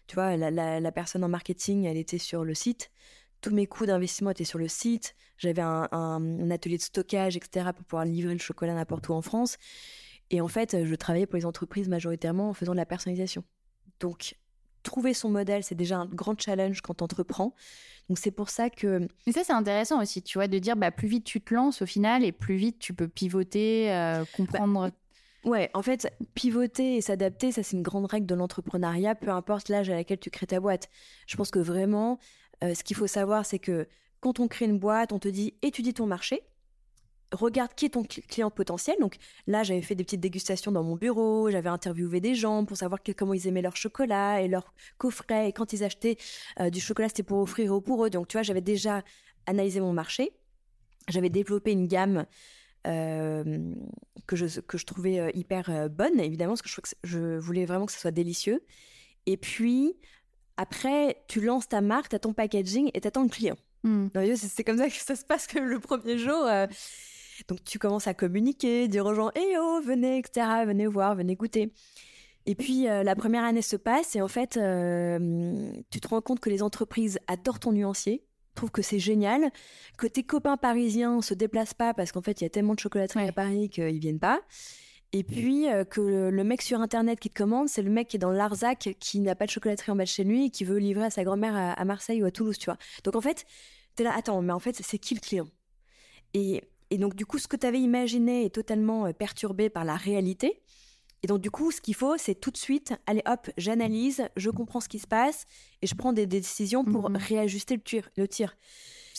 Tu 0.07 0.15
vois, 0.15 0.35
la, 0.35 0.91
personne 0.91 1.23
en 1.23 1.29
marketing, 1.29 1.85
elle 1.85 1.95
était 1.95 2.17
sur 2.17 2.43
le 2.43 2.55
site. 2.55 2.91
Tous 3.41 3.54
mes 3.54 3.67
coûts 3.67 3.86
d'investissement 3.86 4.32
étaient 4.32 4.43
sur 4.43 4.60
le 4.60 4.67
site. 4.67 5.15
J'avais 5.38 5.62
un, 5.62 6.52
atelier 6.52 6.78
de 6.78 6.82
stockage, 6.82 7.38
etc., 7.38 7.69
pour 7.75 7.86
pouvoir 7.86 8.06
livrer 8.06 8.34
le 8.34 8.39
chocolat 8.39 8.73
n'importe 8.73 9.08
où 9.10 9.13
en 9.13 9.21
France. 9.21 9.58
Et 10.30 10.41
en 10.41 10.47
fait, 10.47 10.86
je 10.86 10.95
travaillais 10.95 11.25
pour 11.25 11.38
les 11.38 11.45
entreprises 11.45 11.88
majoritairement 11.88 12.49
en 12.49 12.54
faisant 12.54 12.73
de 12.73 12.78
la 12.78 12.86
personnalisation. 12.86 13.43
Donc, 13.99 14.36
trouver 14.84 15.13
son 15.13 15.30
modèle, 15.30 15.63
c'est 15.63 15.75
déjà 15.75 15.97
un 15.97 16.06
grand 16.06 16.39
challenge 16.39 16.82
quand 16.82 16.95
tu 16.95 17.04
entreprends. 17.04 17.54
Donc 18.08 18.17
c'est 18.17 18.32
pour 18.32 18.49
ça 18.49 18.69
que... 18.69 19.08
Mais 19.28 19.34
ça 19.34 19.43
c'est 19.43 19.54
intéressant 19.54 20.02
aussi, 20.02 20.21
tu 20.21 20.38
vois, 20.38 20.47
de 20.47 20.58
dire 20.58 20.75
bah, 20.75 20.91
plus 20.91 21.08
vite 21.08 21.25
tu 21.25 21.41
te 21.41 21.54
lances 21.54 21.82
au 21.82 21.86
final 21.86 22.23
et 22.23 22.32
plus 22.32 22.56
vite 22.56 22.80
tu 22.80 22.93
peux 22.93 23.08
pivoter, 23.08 23.91
euh, 23.91 24.25
comprendre... 24.36 24.89
Bah, 24.89 25.49
ouais, 25.49 25.69
en 25.73 25.84
fait, 25.84 26.12
pivoter 26.34 26.95
et 26.95 27.02
s'adapter, 27.02 27.52
ça 27.52 27.62
c'est 27.62 27.78
une 27.78 27.84
grande 27.84 28.06
règle 28.06 28.25
de 28.25 28.36
l'entrepreneuriat, 28.36 29.15
peu 29.15 29.30
importe 29.30 29.69
l'âge 29.69 29.89
à 29.89 29.95
laquelle 29.95 30.19
tu 30.19 30.32
crées 30.32 30.47
ta 30.47 30.60
boîte. 30.60 30.89
Je 31.28 31.38
pense 31.38 31.52
que 31.52 31.60
vraiment, 31.60 32.17
euh, 32.63 32.74
ce 32.74 32.84
qu'il 32.84 32.95
faut 32.95 33.08
savoir, 33.08 33.45
c'est 33.45 33.60
que 33.60 33.88
quand 34.19 34.39
on 34.39 34.48
crée 34.48 34.65
une 34.65 34.80
boîte, 34.80 35.13
on 35.13 35.19
te 35.19 35.28
dit 35.28 35.54
étudie 35.62 35.93
ton 35.93 36.06
marché, 36.06 36.43
regarde 37.32 37.74
qui 37.76 37.86
est 37.86 37.89
ton 37.89 38.04
client 38.04 38.52
potentiel. 38.52 38.98
Donc 39.00 39.17
là, 39.48 39.63
j'avais 39.63 39.82
fait 39.82 39.95
des 39.95 40.04
petites 40.04 40.19
dégustations 40.19 40.72
dans 40.72 40.84
mon 40.84 40.95
bureau, 40.95 41.50
j'avais 41.50 41.69
interviewé 41.69 42.19
des 42.19 42.36
gens 42.36 42.65
pour 42.65 42.76
savoir 42.76 43.00
comment 43.15 43.34
ils 43.34 43.48
aimaient 43.48 43.62
leur 43.62 43.76
chocolat 43.76 44.41
et 44.41 44.48
leur 44.48 44.74
coffret. 44.98 45.50
Et 45.50 45.54
quand 45.54 45.74
ils 45.74 45.84
achetaient 45.84 46.17
euh, 46.60 46.69
du 46.69 46.80
chocolat, 46.80 47.08
c'était 47.08 47.24
pour 47.24 47.39
offrir 47.39 47.74
ou 47.74 47.82
pour 47.82 48.06
eux. 48.06 48.10
Donc 48.10 48.28
tu 48.28 48.36
vois, 48.38 48.43
j'avais 48.43 48.62
déjà 48.62 49.04
analysé 49.45 49.80
mon 49.80 49.93
marché. 49.93 50.32
J'avais 51.08 51.30
développé 51.30 51.72
une 51.72 51.88
gamme 51.88 52.26
euh, 52.88 53.74
que, 54.28 54.36
je, 54.36 54.60
que 54.60 54.78
je 54.78 54.86
trouvais 54.86 55.32
hyper 55.34 55.89
bonne, 55.89 56.19
évidemment, 56.19 56.54
parce 56.54 56.62
que 56.62 56.69
je, 56.69 56.82
que 56.82 56.89
je 57.04 57.38
voulais 57.38 57.65
vraiment 57.65 57.86
que 57.86 57.91
ce 57.91 58.00
soit 58.00 58.12
délicieux. 58.12 58.63
Et 59.26 59.38
puis, 59.38 59.95
après, 60.60 61.24
tu 61.28 61.39
lances 61.39 61.69
ta 61.69 61.80
marque, 61.80 62.10
tu 62.10 62.15
as 62.15 62.19
ton 62.19 62.34
packaging 62.34 62.91
et 62.93 63.00
tu 63.00 63.08
attends 63.08 63.24
le 63.24 63.30
client. 63.30 63.56
Hmm. 63.84 64.08
C'est 64.36 64.65
comme 64.65 64.78
ça 64.78 64.88
que 64.88 64.93
ça 64.93 65.15
se 65.15 65.24
passe 65.24 65.48
que 65.48 65.58
le 65.58 65.80
premier 65.80 66.17
jour. 66.17 66.45
Donc 67.48 67.63
tu 67.63 67.80
commences 67.80 68.08
à 68.08 68.13
communiquer, 68.13 68.88
dire 68.88 69.06
aux 69.06 69.13
gens 69.13 69.32
Eh 69.36 69.58
oh, 69.58 69.80
venez, 69.84 70.17
etc., 70.17 70.45
venez 70.65 70.86
voir, 70.86 71.15
venez 71.15 71.36
goûter. 71.36 71.72
Et 72.45 72.56
puis 72.56 72.88
euh, 72.88 73.04
la 73.04 73.15
première 73.15 73.43
année 73.43 73.62
se 73.62 73.76
passe 73.76 74.15
et 74.15 74.22
en 74.22 74.28
fait, 74.28 74.58
euh, 74.58 75.72
tu 75.91 76.00
te 76.00 76.08
rends 76.08 76.22
compte 76.22 76.39
que 76.39 76.50
les 76.50 76.63
entreprises 76.63 77.19
adorent 77.28 77.60
ton 77.60 77.72
nuancier, 77.72 78.26
trouvent 78.56 78.72
que 78.72 78.82
c'est 78.82 79.00
génial, 79.00 79.52
que 79.98 80.08
tes 80.08 80.24
copains 80.24 80.58
parisiens 80.58 81.22
se 81.22 81.34
déplacent 81.34 81.74
pas 81.74 81.93
parce 81.93 82.12
qu'en 82.12 82.22
fait 82.22 82.41
il 82.41 82.45
y 82.45 82.48
a 82.48 82.50
tellement 82.50 82.74
de 82.74 82.80
chocolateries 82.80 83.28
à 83.28 83.32
Paris 83.32 83.69
qu'ils 83.69 84.00
viennent 84.00 84.19
pas. 84.19 84.41
Et 85.12 85.24
puis 85.24 85.67
euh, 85.67 85.84
que 85.86 86.02
le, 86.02 86.43
mec 86.43 86.62
sur 86.62 86.82
internet 86.82 87.19
qui 87.19 87.30
te 87.30 87.36
commande, 87.36 87.67
c'est 87.67 87.82
le 87.82 87.89
mec 87.89 88.10
qui 88.10 88.17
est 88.17 88.19
dans 88.19 88.32
l'Arzac, 88.32 88.95
qui 89.00 89.19
n'a 89.19 89.36
pas 89.36 89.45
de 89.45 89.52
chocolaterie 89.52 89.91
en 89.91 89.95
bas 89.95 90.04
de 90.04 90.10
chez 90.10 90.24
lui 90.24 90.45
et 90.45 90.50
qui 90.52 90.63
veut 90.63 90.78
livrer 90.78 91.06
à 91.06 91.10
sa 91.10 91.24
grand-mère 91.24 91.56
à, 91.56 91.72
à, 91.74 91.86
Marseille 91.86 92.22
ou 92.22 92.26
à 92.26 92.32
Toulouse, 92.32 92.58
tu 92.58 92.65
vois. 92.65 92.78
Donc 93.04 93.15
en 93.15 93.22
fait, 93.22 93.45
tu 93.95 94.04
es 94.04 94.06
là, 94.06 94.13
attends, 94.15 94.41
mais 94.41 94.54
en 94.54 94.60
fait, 94.60 94.76
c'est 94.84 95.00
qui 95.00 95.15
le 95.15 95.19
client? 95.19 95.48
Et 96.36 96.63
et 96.89 96.98
donc, 96.98 97.15
du 97.15 97.26
coup, 97.26 97.38
ce 97.38 97.48
que 97.48 97.56
tu 97.56 97.67
avais 97.67 97.80
imaginé 97.80 98.45
est 98.45 98.50
totalement 98.54 99.06
euh, 99.06 99.13
perturbé 99.13 99.69
par 99.69 99.86
la 99.86 99.95
réalité. 99.95 100.62
Et 101.22 101.28
donc, 101.28 101.41
du 101.41 101.52
coup, 101.52 101.72
ce 101.72 101.82
qu'il 101.82 101.95
faut, 101.95 102.17
c'est 102.17 102.36
tout 102.36 102.52
de 102.52 102.58
suite, 102.58 102.93
allez 103.06 103.22
hop, 103.26 103.50
j'analyse, 103.58 104.24
je 104.38 104.50
comprends 104.50 104.80
ce 104.80 104.88
qui 104.88 105.00
se 105.00 105.08
passe 105.08 105.45
et 105.82 105.88
je 105.88 105.93
prends 105.95 106.13
des, 106.13 106.26
décisions 106.26 106.86
pour 106.86 107.10
mhm. 107.10 107.17
réajuster 107.17 107.76
le 107.76 107.82
tir. 107.82 108.10
Le 108.15 108.28
tir. 108.28 108.56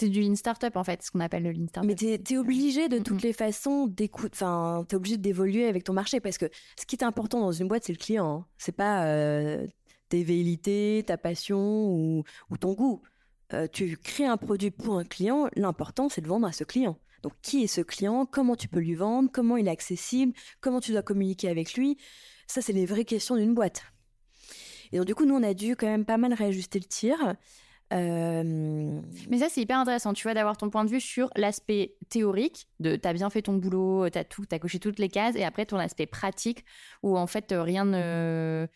C'est 0.01 0.09
du 0.09 0.23
lean 0.23 0.35
startup, 0.35 0.77
en 0.77 0.83
fait, 0.83 1.03
ce 1.03 1.11
qu'on 1.11 1.21
appelle 1.21 1.43
le 1.43 1.53
lean 1.53 1.69
startup. 1.69 1.87
Mais 1.87 1.95
tu 1.95 2.07
es, 2.07 2.39
obligé 2.39 2.89
de 2.89 2.99
toutes 2.99 3.21
les 3.21 3.35
façons 3.35 3.87
d'écouter, 3.87 4.31
enfin, 4.33 4.83
tu 4.89 4.95
es 4.95 4.97
obligé 4.97 5.19
d'évoluer 5.19 5.67
avec 5.67 5.85
ton 5.85 5.93
marché 5.93 6.21
parce 6.21 6.39
que 6.39 6.47
ce 6.79 6.87
qui 6.87 6.97
est 6.97 7.05
important 7.05 7.39
dans 7.39 7.53
une 7.53 7.69
boîte, 7.69 7.85
c'est 7.85 7.93
le 7.93 7.99
client. 7.99 8.39
Hein. 8.39 8.47
C'est 8.57 8.73
pas 8.73 9.05
euh, 9.05 9.67
tes 10.09 10.25
velléités, 10.25 11.05
ta 11.07 11.19
passion 11.19 11.93
ou, 11.93 12.25
ton 12.59 12.73
goût. 12.73 13.03
Euh, 13.53 13.67
tu 13.71 13.99
crées 13.99 14.25
un 14.25 14.39
produit 14.39 14.71
pour 14.71 14.97
un 14.97 15.05
client, 15.05 15.51
l'important, 15.55 16.09
c'est 16.09 16.23
de 16.23 16.29
vendre 16.29 16.47
à 16.47 16.53
ce 16.53 16.65
client. 16.65 16.99
Donc, 17.23 17.35
qui 17.43 17.65
est 17.65 17.67
ce 17.67 17.83
client? 17.83 18.25
Comment 18.25 18.57
tu 18.57 18.69
peux 18.69 18.81
lui 18.81 18.95
vendre? 18.95 19.29
Comment 19.31 19.59
il 19.59 19.69
est 19.69 19.71
accessible? 19.71 20.33
Comment 20.63 20.81
tu 20.81 20.93
dois 20.93 21.03
communiquer 21.03 21.51
avec 21.51 21.75
lui? 21.75 21.99
Ça, 22.47 22.63
c'est 22.63 22.73
les 22.73 22.87
vraies 22.87 23.05
questions 23.05 23.37
d'une 23.37 23.53
boîte. 23.53 23.83
Et 24.93 24.97
donc, 24.97 25.07
du 25.07 25.15
coup, 25.15 25.27
nous, 25.27 25.35
on 25.35 25.43
a 25.43 25.53
dû 25.53 25.77
quand 25.77 25.89
même 25.89 26.07
pas 26.07 26.17
mal 26.17 26.33
réajuster 26.33 26.79
le 26.79 26.87
tir. 26.87 27.37
Euh, 27.93 29.01
Mais 29.29 29.39
ça, 29.39 29.49
c'est 29.49 29.63
hyper 29.63 29.79
intéressant, 29.79 30.13
tu 30.13 30.23
vois, 30.23 30.35
d'avoir 30.35 30.57
ton 30.57 30.71
point 30.71 30.85
de 30.85 30.91
vue 30.91 31.01
sur 31.01 31.31
l'aspect 31.37 31.97
théorique, 32.09 32.69
de 32.79 32.97
t'as 32.97 33.13
bien 33.13 33.31
fait 33.31 33.43
ton 33.43 33.55
boulot, 33.55 34.09
t'as 34.11 34.25
tout, 34.25 34.47
t'as 34.47 34.59
coché 34.59 34.79
toutes 34.79 34.99
les 34.99 35.09
cases, 35.09 35.35
et 35.37 35.45
après 35.45 35.67
ton 35.67 35.77
aspect 35.77 36.07
pratique, 36.07 36.65
où 37.03 37.19
en 37.19 37.27
fait 37.27 37.53
rien 37.53 37.85
ne 37.85 38.69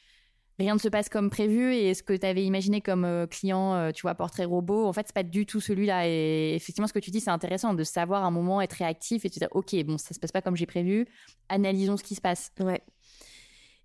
rien 0.58 0.74
ne 0.74 0.78
se 0.78 0.88
passe 0.88 1.08
comme 1.08 1.30
prévu 1.30 1.74
et 1.74 1.94
ce 1.94 2.02
que 2.02 2.12
tu 2.12 2.26
avais 2.26 2.44
imaginé 2.44 2.80
comme 2.80 3.04
euh, 3.04 3.26
client, 3.26 3.74
euh, 3.74 3.90
tu 3.90 4.02
vois, 4.02 4.14
portrait 4.14 4.44
robot, 4.44 4.86
en 4.86 4.92
fait, 4.92 5.06
c'est 5.06 5.14
pas 5.14 5.22
du 5.22 5.46
tout 5.46 5.60
celui-là. 5.60 6.06
Et 6.08 6.54
effectivement, 6.54 6.86
ce 6.86 6.92
que 6.92 6.98
tu 6.98 7.10
dis, 7.10 7.20
c'est 7.20 7.30
intéressant 7.30 7.74
de 7.74 7.82
savoir 7.84 8.24
un 8.24 8.30
moment 8.30 8.60
être 8.60 8.74
réactif 8.74 9.24
et 9.24 9.30
te 9.30 9.38
dire, 9.38 9.48
OK, 9.52 9.74
bon, 9.84 9.98
ça 9.98 10.14
se 10.14 10.20
passe 10.20 10.32
pas 10.32 10.42
comme 10.42 10.56
j'ai 10.56 10.66
prévu, 10.66 11.06
analysons 11.48 11.96
ce 11.96 12.04
qui 12.04 12.14
se 12.14 12.20
passe. 12.20 12.52
Ouais. 12.60 12.82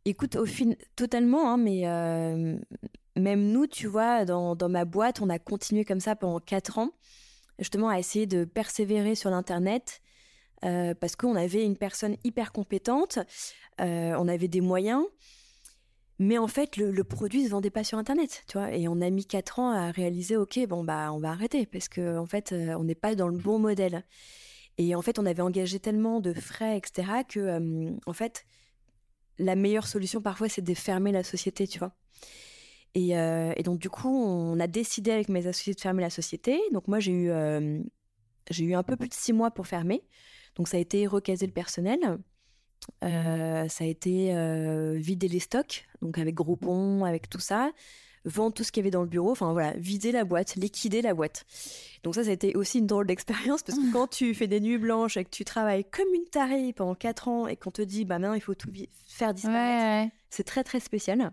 Écoute, 0.06 0.36
au 0.36 0.46
fin, 0.46 0.72
totalement, 0.96 1.52
hein, 1.52 1.58
mais 1.58 1.88
euh, 1.88 2.58
même 3.20 3.52
nous, 3.52 3.68
tu 3.68 3.88
vois, 3.88 4.26
dans, 4.26 4.56
dans, 4.56 4.70
ma 4.70 4.86
boîte, 4.86 5.22
on 5.22 5.30
a 5.30 5.40
continué 5.40 5.86
comme 5.86 6.00
ça 6.00 6.16
pendant 6.16 6.40
quatre 6.40 6.78
ans, 6.78 6.92
justement, 7.60 7.90
à 7.90 8.00
essayer 8.00 8.26
de 8.26 8.46
persévérer 8.46 9.16
sur 9.16 9.30
l'Internet. 9.30 10.02
parce 10.62 11.16
qu'on 11.16 11.36
avait 11.36 11.64
une 11.64 11.78
personne 11.78 12.18
hyper 12.24 12.52
compétente, 12.52 13.20
on 13.80 14.28
avait 14.28 14.48
des 14.48 14.62
moyens, 14.62 15.06
mais 16.20 16.38
en 16.38 16.48
fait, 16.48 16.76
le, 16.76 17.04
produit 17.06 17.46
se 17.46 17.50
vendait 17.50 17.70
pas 17.70 17.86
sur 17.86 17.98
Internet, 17.98 18.44
tu 18.48 18.58
vois. 18.58 18.74
Et 18.74 18.90
on 18.90 19.00
a 19.00 19.10
mis 19.10 19.26
quatre 19.26 19.60
ans 19.60 19.72
à 19.72 19.90
réaliser, 19.90 20.36
ok, 20.36 20.60
bon 20.68 20.84
bah 20.84 21.14
on 21.14 21.20
va 21.20 21.30
arrêter 21.30 21.66
parce 21.66 21.88
que 21.88 22.18
en 22.18 22.26
fait, 22.26 22.52
euh, 22.52 22.76
on 22.78 22.84
n'est 22.84 22.94
pas 22.94 23.16
dans 23.16 23.30
le 23.30 23.38
bon 23.38 23.58
modèle. 23.58 24.04
Et 24.78 24.96
en 24.96 25.02
fait, 25.02 25.18
on 25.18 25.26
avait 25.26 25.42
engagé 25.42 25.80
tellement 25.80 26.20
de 26.20 26.34
frais, 26.34 26.78
etc., 26.78 27.24
que 27.28 27.40
euh, 27.40 27.92
en 28.06 28.14
fait, 28.14 28.46
la 29.38 29.56
meilleure 29.56 29.88
solution 29.88 30.22
parfois, 30.22 30.50
c'est 30.50 30.62
de 30.62 30.74
fermer 30.74 31.14
la 31.14 31.24
société, 31.24 31.68
tu 31.68 31.80
vois. 31.80 31.94
Et, 32.96 33.18
euh, 33.18 33.54
et, 33.56 33.64
donc 33.64 33.80
du 33.80 33.90
coup, 33.90 34.10
on 34.10 34.60
a 34.60 34.68
décidé 34.68 35.12
avec 35.12 35.30
mes 35.30 35.46
associés 35.46 35.74
de 35.74 35.80
fermer 35.80 36.02
la 36.02 36.10
société. 36.10 36.60
Donc 36.72 36.88
moi, 36.88 37.00
j'ai 37.00 37.12
eu 37.12 37.32
j'ai 38.50 38.66
eu 38.66 38.74
un 38.74 38.84
peu 38.84 38.96
plus 38.96 39.10
de 39.10 39.14
six 39.14 39.34
mois 39.34 39.52
pour 39.52 39.68
fermer. 39.68 40.04
Donc 40.56 40.68
ça 40.68 40.78
a 40.78 40.80
été 40.80 41.08
recaser 41.08 41.46
le 41.46 41.52
personnel. 41.54 42.00
Euh, 43.04 43.68
ça 43.68 43.84
a 43.84 43.88
été 43.88 44.36
euh, 44.36 44.96
vider 44.98 45.28
les 45.28 45.40
stocks, 45.40 45.88
donc 46.02 46.18
avec 46.18 46.34
Groupon, 46.34 47.04
avec 47.04 47.30
tout 47.30 47.40
ça, 47.40 47.72
vendre 48.26 48.54
tout 48.54 48.64
ce 48.64 48.72
qu'il 48.72 48.82
y 48.82 48.84
avait 48.84 48.92
dans 48.92 49.04
le 49.04 49.08
bureau, 49.08 49.32
enfin 49.32 49.52
voilà, 49.54 49.74
vider 49.74 50.12
la 50.12 50.24
boîte, 50.24 50.56
liquider 50.56 51.02
la 51.02 51.14
boîte. 51.14 51.46
Donc 52.04 52.16
ça, 52.16 52.24
ça 52.24 52.30
a 52.30 52.34
été 52.34 52.56
aussi 52.56 52.80
une 52.80 52.88
drôle 52.88 53.06
d'expérience 53.06 53.64
parce 53.64 53.78
que 53.78 53.94
quand 53.94 54.08
tu 54.08 54.34
fais 54.34 54.48
des 54.48 54.60
nuits 54.60 54.78
blanches 54.78 55.18
et 55.18 55.24
que 55.24 55.30
tu 55.30 55.46
travailles 55.46 55.86
comme 55.86 56.12
une 56.14 56.26
tarée 56.26 56.74
pendant 56.74 56.96
4 56.96 57.28
ans 57.28 57.48
et 57.48 57.56
qu'on 57.56 57.72
te 57.72 57.82
dit, 57.82 58.06
bah 58.06 58.18
maintenant 58.18 58.34
il 58.34 58.42
faut 58.42 58.56
tout 58.56 58.72
faire 59.08 59.34
disparaître, 59.34 60.12
c'est 60.30 60.46
très 60.46 60.64
très 60.64 60.80
spécial. 60.80 61.32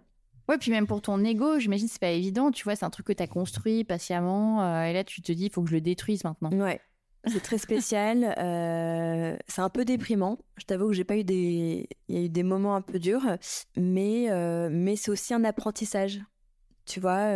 Ouais, 0.49 0.59
puis 0.59 0.71
même 0.71 0.87
pour 0.87 1.03
ton 1.03 1.23
ego, 1.25 1.59
j'imagine 1.59 1.89
c'est 1.89 2.01
pas 2.01 2.11
évident, 2.11 2.51
tu 2.51 2.63
vois, 2.65 2.77
c'est 2.77 2.85
un 2.85 2.91
truc 2.91 3.07
que 3.07 3.13
tu 3.13 3.23
as 3.23 3.27
construit 3.27 3.85
patiemment 3.85 4.63
euh, 4.63 4.85
et 4.85 4.93
là 4.93 5.03
tu 5.03 5.21
te 5.21 5.33
dis, 5.33 5.47
il 5.47 5.53
faut 5.53 5.63
que 5.63 5.69
je 5.69 5.75
le 5.75 5.81
détruise 5.81 6.23
maintenant. 6.25 6.53
Ouais. 6.53 6.81
C'est 7.29 7.43
très 7.43 7.59
spécial. 7.59 8.37
Euh, 8.39 9.37
c'est 9.49 9.61
un 9.61 9.69
peu 9.69 9.85
déprimant. 9.85 10.39
Je 10.59 10.65
t'avoue 10.65 10.87
que 10.87 10.93
j'ai 10.93 11.03
pas 11.03 11.17
eu 11.17 11.25
des, 11.25 11.89
il 12.07 12.15
y 12.15 12.19
a 12.19 12.25
eu 12.27 12.29
des 12.29 12.45
moments 12.45 12.77
un 12.77 12.83
peu 12.83 13.01
durs, 13.01 13.37
mais 13.77 14.31
euh, 14.31 14.69
mais 14.71 14.95
c'est 14.95 15.11
aussi 15.11 15.35
un 15.35 15.43
apprentissage. 15.43 16.21
Tu 16.85 17.01
vois, 17.01 17.33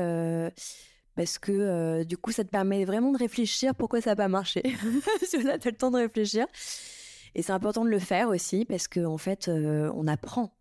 parce 1.16 1.40
que 1.40 2.04
du 2.04 2.16
coup, 2.16 2.30
ça 2.30 2.44
te 2.44 2.50
permet 2.50 2.84
vraiment 2.84 3.10
de 3.10 3.18
réfléchir 3.18 3.74
pourquoi 3.74 4.00
ça 4.00 4.10
n'a 4.10 4.16
pas 4.16 4.28
marché. 4.28 4.62
parce 5.18 5.32
que 5.32 5.44
là, 5.44 5.54
as 5.54 5.66
le 5.68 5.76
temps 5.76 5.90
de 5.90 5.96
réfléchir. 5.96 6.46
Et 7.34 7.42
c'est 7.42 7.52
important 7.52 7.84
de 7.84 7.90
le 7.90 7.98
faire 7.98 8.28
aussi 8.28 8.64
parce 8.64 8.86
qu'en 8.86 9.14
en 9.14 9.18
fait, 9.18 9.48
on 9.48 10.06
apprend. 10.06 10.52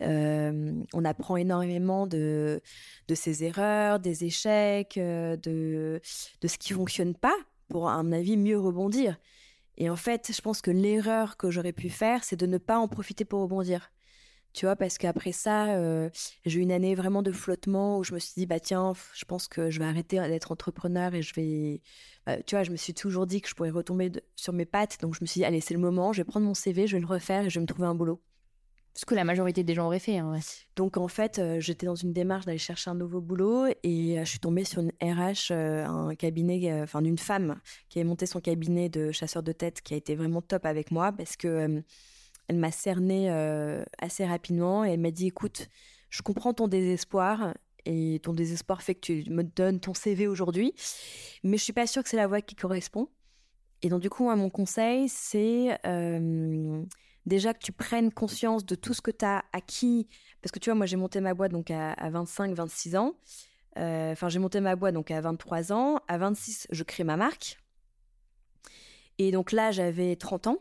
On 0.00 1.04
apprend 1.04 1.36
énormément 1.36 2.06
de, 2.06 2.60
ses 3.14 3.44
erreurs, 3.44 4.00
des 4.00 4.24
échecs, 4.24 4.94
de, 4.96 6.00
ce 6.02 6.58
qui 6.58 6.72
fonctionne 6.72 7.14
pas 7.14 7.36
pour, 7.68 7.88
à 7.88 8.02
mon 8.02 8.12
avis, 8.12 8.36
mieux 8.36 8.58
rebondir. 8.58 9.18
Et 9.76 9.90
en 9.90 9.96
fait, 9.96 10.32
je 10.34 10.40
pense 10.40 10.60
que 10.60 10.70
l'erreur 10.70 11.36
que 11.36 11.50
j'aurais 11.50 11.72
pu 11.72 11.88
faire, 11.90 12.24
c'est 12.24 12.36
de 12.36 12.46
ne 12.46 12.58
pas 12.58 12.78
en 12.78 12.88
profiter 12.88 13.24
pour 13.24 13.40
rebondir. 13.42 13.90
Tu 14.54 14.66
vois, 14.66 14.76
parce 14.76 14.98
qu'après 14.98 15.32
ça, 15.32 16.10
j'ai 16.44 16.58
eu 16.58 16.62
une 16.62 16.72
année 16.72 16.94
vraiment 16.94 17.22
de 17.22 17.30
flottement 17.32 17.98
où 17.98 18.04
je 18.04 18.14
me 18.14 18.18
suis 18.18 18.32
dit, 18.36 18.46
bah 18.46 18.58
tiens, 18.58 18.92
je 19.14 19.24
pense 19.24 19.46
que 19.46 19.70
je 19.70 19.78
vais 19.78 19.84
arrêter 19.84 20.18
d'être 20.18 20.50
entrepreneur 20.52 21.14
et 21.14 21.22
je 21.22 21.34
vais. 21.34 21.80
Bah, 22.26 22.42
tu 22.42 22.56
vois, 22.56 22.64
je 22.64 22.70
me 22.70 22.76
suis 22.76 22.94
toujours 22.94 23.26
dit 23.26 23.40
que 23.40 23.48
je 23.48 23.54
pourrais 23.54 23.70
retomber 23.70 24.10
sur 24.36 24.52
mes 24.52 24.64
pattes. 24.64 24.98
Donc 25.00 25.14
je 25.14 25.20
me 25.20 25.26
suis 25.26 25.40
dit, 25.40 25.44
allez, 25.44 25.60
c'est 25.60 25.74
le 25.74 25.80
moment, 25.80 26.12
je 26.12 26.22
vais 26.22 26.24
prendre 26.24 26.46
mon 26.46 26.54
CV, 26.54 26.86
je 26.86 26.96
vais 26.96 27.00
le 27.00 27.06
refaire 27.06 27.44
et 27.44 27.50
je 27.50 27.58
vais 27.58 27.62
me 27.62 27.66
trouver 27.66 27.86
un 27.86 27.94
boulot. 27.94 28.20
Ce 28.98 29.04
que 29.04 29.14
la 29.14 29.22
majorité 29.22 29.62
des 29.62 29.74
gens 29.74 29.86
auraient 29.86 30.00
fait. 30.00 30.18
Donc 30.74 30.96
en 30.96 31.06
fait, 31.06 31.38
euh, 31.38 31.60
j'étais 31.60 31.86
dans 31.86 31.94
une 31.94 32.12
démarche 32.12 32.46
d'aller 32.46 32.58
chercher 32.58 32.90
un 32.90 32.96
nouveau 32.96 33.20
boulot 33.20 33.66
et 33.84 34.18
euh, 34.18 34.24
je 34.24 34.30
suis 34.30 34.40
tombée 34.40 34.64
sur 34.64 34.82
une 34.82 34.90
RH, 35.00 35.52
un 35.52 36.16
cabinet, 36.16 36.82
enfin 36.82 37.00
d'une 37.00 37.16
femme 37.16 37.60
qui 37.88 38.00
avait 38.00 38.08
monté 38.08 38.26
son 38.26 38.40
cabinet 38.40 38.88
de 38.88 39.12
chasseur 39.12 39.44
de 39.44 39.52
tête 39.52 39.82
qui 39.82 39.94
a 39.94 39.96
été 39.96 40.16
vraiment 40.16 40.42
top 40.42 40.66
avec 40.66 40.90
moi 40.90 41.12
parce 41.12 41.36
que 41.36 41.80
elle 42.48 42.56
m'a 42.56 42.72
cerné 42.72 43.30
euh, 43.30 43.84
assez 43.98 44.26
rapidement 44.26 44.84
et 44.84 44.94
elle 44.94 45.00
m'a 45.00 45.12
dit 45.12 45.28
écoute, 45.28 45.68
je 46.10 46.22
comprends 46.22 46.54
ton 46.54 46.66
désespoir 46.66 47.54
et 47.84 48.20
ton 48.24 48.32
désespoir 48.32 48.82
fait 48.82 48.94
que 48.94 49.00
tu 49.00 49.30
me 49.30 49.44
donnes 49.44 49.78
ton 49.78 49.94
CV 49.94 50.26
aujourd'hui, 50.26 50.74
mais 51.44 51.56
je 51.56 51.62
suis 51.62 51.72
pas 51.72 51.86
sûre 51.86 52.02
que 52.02 52.08
c'est 52.08 52.16
la 52.16 52.26
voie 52.26 52.40
qui 52.40 52.56
correspond. 52.56 53.08
Et 53.82 53.90
donc 53.90 54.00
du 54.00 54.10
coup, 54.10 54.28
mon 54.34 54.50
conseil, 54.50 55.08
c'est 55.08 55.78
euh, 55.86 56.82
déjà 57.28 57.54
que 57.54 57.60
tu 57.60 57.72
prennes 57.72 58.12
conscience 58.12 58.64
de 58.64 58.74
tout 58.74 58.94
ce 58.94 59.00
que 59.00 59.10
tu 59.10 59.24
as 59.24 59.44
acquis, 59.52 60.08
parce 60.42 60.52
que 60.52 60.58
tu 60.58 60.70
vois, 60.70 60.74
moi 60.74 60.86
j'ai 60.86 60.96
monté 60.96 61.20
ma 61.20 61.34
boîte 61.34 61.52
donc 61.52 61.70
à, 61.70 61.94
25, 62.10 62.54
26 62.54 62.96
ans. 62.96 63.14
Euh, 63.78 64.12
enfin, 64.12 64.28
j'ai 64.28 64.38
monté 64.38 64.60
ma 64.60 64.76
boîte 64.76 64.94
donc 64.94 65.10
à 65.10 65.20
23 65.20 65.72
ans. 65.72 66.00
À 66.08 66.18
26, 66.18 66.66
je 66.70 66.82
crée 66.82 67.04
ma 67.04 67.16
marque. 67.16 67.58
Et 69.18 69.30
donc 69.30 69.52
là, 69.52 69.70
j'avais 69.70 70.16
30 70.16 70.48
ans. 70.48 70.58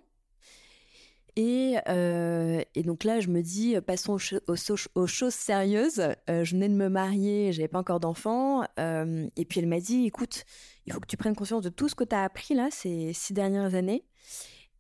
Euh, 1.40 2.64
et, 2.74 2.82
donc 2.82 3.04
là, 3.04 3.20
je 3.20 3.28
me 3.28 3.42
dis, 3.42 3.76
passons 3.86 4.18
aux, 4.48 5.08
choses 5.08 5.34
sérieuses. 5.34 6.00
Euh, 6.30 6.44
je 6.44 6.56
venais 6.56 6.68
de 6.68 6.74
me 6.74 6.90
marier, 6.90 7.52
j'avais 7.54 7.68
pas 7.68 7.80
encore 7.80 8.00
d'enfant. 8.00 8.64
Et 8.78 9.46
puis 9.46 9.60
elle 9.60 9.68
m'a 9.68 9.80
dit, 9.80 10.06
écoute, 10.06 10.46
il 10.86 10.94
faut 10.94 11.00
que 11.00 11.08
tu 11.08 11.18
prennes 11.18 11.36
conscience 11.36 11.62
de 11.62 11.70
tout 11.70 11.90
ce 11.90 11.96
que 11.96 12.04
tu 12.04 12.16
as 12.16 12.24
appris 12.24 12.56
là 12.56 12.70
ces 12.72 13.14
six 13.14 13.34
dernières 13.34 13.76
années. 13.76 14.04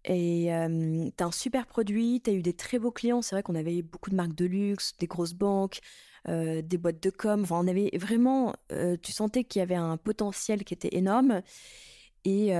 Et 0.05 0.49
tu 1.17 1.23
as 1.23 1.27
un 1.27 1.31
super 1.31 1.65
produit, 1.67 2.21
tu 2.23 2.29
as 2.29 2.33
eu 2.33 2.41
des 2.41 2.53
très 2.53 2.79
beaux 2.79 2.91
clients. 2.91 3.21
C'est 3.21 3.35
vrai 3.35 3.43
qu'on 3.43 3.55
avait 3.55 3.81
beaucoup 3.81 4.09
de 4.09 4.15
marques 4.15 4.35
de 4.35 4.45
luxe, 4.45 4.95
des 4.99 5.07
grosses 5.07 5.33
banques, 5.33 5.79
des 6.27 6.77
boîtes 6.77 7.01
de 7.01 7.09
com. 7.09 7.41
Enfin, 7.43 7.59
on 7.63 7.67
avait 7.67 7.89
vraiment, 7.93 8.53
tu 9.01 9.11
sentais 9.11 9.43
qu'il 9.43 9.59
y 9.59 9.63
avait 9.63 9.75
un 9.75 9.97
potentiel 9.97 10.63
qui 10.63 10.73
était 10.73 10.95
énorme. 10.95 11.41
Et, 12.25 12.53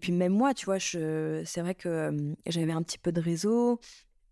puis 0.00 0.12
même 0.12 0.32
moi, 0.32 0.54
tu 0.54 0.66
vois, 0.66 0.78
c'est 0.80 1.60
vrai 1.60 1.74
que 1.74 2.34
j'avais 2.46 2.72
un 2.72 2.82
petit 2.82 2.98
peu 2.98 3.12
de 3.12 3.20
réseau. 3.20 3.80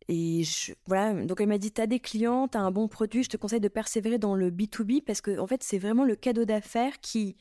Et 0.08 0.42
voilà, 0.86 1.24
donc 1.24 1.40
elle 1.40 1.48
m'a 1.48 1.58
dit, 1.58 1.70
tu 1.70 1.80
as 1.80 1.86
des 1.86 2.00
clients, 2.00 2.48
tu 2.48 2.58
as 2.58 2.60
un 2.60 2.72
bon 2.72 2.88
produit, 2.88 3.22
je 3.22 3.28
te 3.28 3.36
conseille 3.36 3.60
de 3.60 3.68
persévérer 3.68 4.18
dans 4.18 4.34
le 4.34 4.50
B2B 4.50 5.04
parce 5.04 5.20
que 5.20 5.38
en 5.38 5.46
fait, 5.46 5.62
c'est 5.62 5.78
vraiment 5.78 6.04
le 6.04 6.16
cadeau 6.16 6.44
d'affaires 6.44 6.98
qui, 7.00 7.36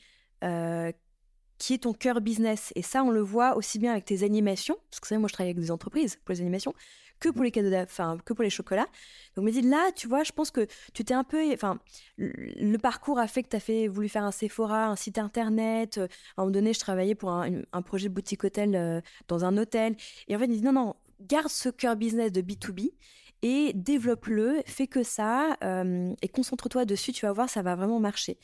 qui 1.60 1.74
est 1.74 1.78
ton 1.78 1.92
cœur 1.92 2.22
business. 2.22 2.72
Et 2.74 2.82
ça, 2.82 3.04
on 3.04 3.10
le 3.10 3.20
voit 3.20 3.54
aussi 3.54 3.78
bien 3.78 3.92
avec 3.92 4.06
tes 4.06 4.24
animations, 4.24 4.76
parce 4.90 4.98
que 4.98 5.04
vous 5.04 5.08
savez, 5.10 5.18
moi, 5.20 5.28
je 5.28 5.34
travaille 5.34 5.50
avec 5.50 5.62
des 5.62 5.70
entreprises 5.70 6.18
pour 6.24 6.32
les 6.32 6.40
animations, 6.40 6.74
que 7.20 7.28
pour 7.28 7.44
les 7.44 7.50
cadeaux, 7.50 7.76
enfin, 7.76 8.16
que 8.24 8.32
pour 8.32 8.42
les 8.42 8.50
chocolats. 8.50 8.88
Donc, 9.36 9.44
me 9.44 9.52
dit 9.52 9.60
là, 9.60 9.92
tu 9.94 10.08
vois, 10.08 10.24
je 10.24 10.32
pense 10.32 10.50
que 10.50 10.66
tu 10.94 11.04
t'es 11.04 11.12
un 11.12 11.22
peu, 11.22 11.52
enfin, 11.52 11.78
le 12.16 12.76
parcours 12.78 13.18
a 13.18 13.26
fait 13.28 13.42
que 13.42 13.50
tu 13.50 13.56
as 13.56 13.60
fait, 13.60 13.88
voulu 13.88 14.08
faire 14.08 14.24
un 14.24 14.32
Sephora, 14.32 14.86
un 14.86 14.96
site 14.96 15.18
internet. 15.18 15.98
À 15.98 16.02
un 16.02 16.08
moment 16.44 16.50
donné, 16.50 16.72
je 16.72 16.80
travaillais 16.80 17.14
pour 17.14 17.30
un, 17.30 17.82
projet 17.82 18.08
de 18.08 18.14
boutique 18.14 18.42
hôtel 18.42 18.74
euh, 18.74 19.02
dans 19.28 19.44
un 19.44 19.58
hôtel. 19.58 19.96
Et 20.28 20.34
en 20.34 20.38
fait, 20.38 20.46
il 20.46 20.56
dit 20.56 20.62
non, 20.62 20.72
non, 20.72 20.96
garde 21.20 21.50
ce 21.50 21.68
cœur 21.68 21.94
business 21.94 22.32
de 22.32 22.40
B2B 22.40 22.92
et 23.42 23.72
développe-le, 23.74 24.62
fais 24.64 24.86
que 24.86 25.02
ça 25.02 25.56
euh, 25.62 26.14
et 26.22 26.28
concentre-toi 26.28 26.86
dessus, 26.86 27.12
tu 27.12 27.26
vas 27.26 27.32
voir, 27.32 27.50
ça 27.50 27.60
va 27.60 27.74
vraiment 27.74 28.00
marcher. 28.00 28.38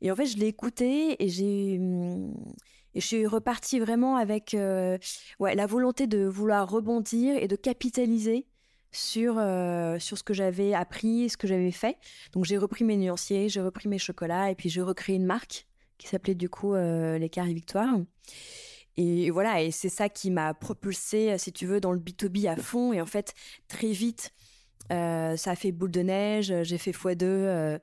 Et 0.00 0.10
en 0.10 0.16
fait, 0.16 0.26
je 0.26 0.36
l'ai 0.38 0.46
écouté 0.46 1.22
et 1.22 1.28
j'ai 1.28 1.78
hum, 1.78 2.34
et 2.94 3.00
je 3.00 3.06
suis 3.06 3.26
repartie 3.26 3.78
vraiment 3.78 4.16
avec 4.16 4.54
euh, 4.54 4.98
ouais, 5.38 5.54
la 5.54 5.66
volonté 5.66 6.06
de 6.06 6.24
vouloir 6.24 6.68
rebondir 6.68 7.36
et 7.36 7.48
de 7.48 7.56
capitaliser 7.56 8.46
sur, 8.90 9.36
euh, 9.38 9.98
sur 9.98 10.16
ce 10.16 10.22
que 10.22 10.32
j'avais 10.32 10.74
appris, 10.74 11.28
ce 11.28 11.36
que 11.36 11.46
j'avais 11.46 11.70
fait. 11.70 11.96
Donc 12.32 12.44
j'ai 12.44 12.56
repris 12.56 12.84
mes 12.84 12.96
nuanciers, 12.96 13.48
j'ai 13.48 13.60
repris 13.60 13.88
mes 13.88 13.98
chocolats 13.98 14.50
et 14.50 14.54
puis 14.54 14.68
j'ai 14.68 14.80
recréé 14.80 15.16
une 15.16 15.26
marque 15.26 15.66
qui 15.98 16.08
s'appelait 16.08 16.34
du 16.34 16.48
coup 16.48 16.74
euh, 16.74 17.18
les 17.18 17.28
Victoire. 17.28 17.94
Et 18.96 19.30
voilà, 19.30 19.62
et 19.62 19.70
c'est 19.70 19.90
ça 19.90 20.08
qui 20.08 20.32
m'a 20.32 20.54
propulsée, 20.54 21.38
si 21.38 21.52
tu 21.52 21.66
veux, 21.66 21.80
dans 21.80 21.92
le 21.92 22.00
B2B 22.00 22.48
à 22.48 22.56
fond. 22.56 22.92
Et 22.92 23.00
en 23.00 23.06
fait, 23.06 23.32
très 23.68 23.92
vite, 23.92 24.32
ça 24.90 25.36
a 25.36 25.54
fait 25.54 25.70
boule 25.70 25.92
de 25.92 26.00
neige, 26.00 26.52
j'ai 26.62 26.78
fait 26.78 26.90
x2 26.90 27.78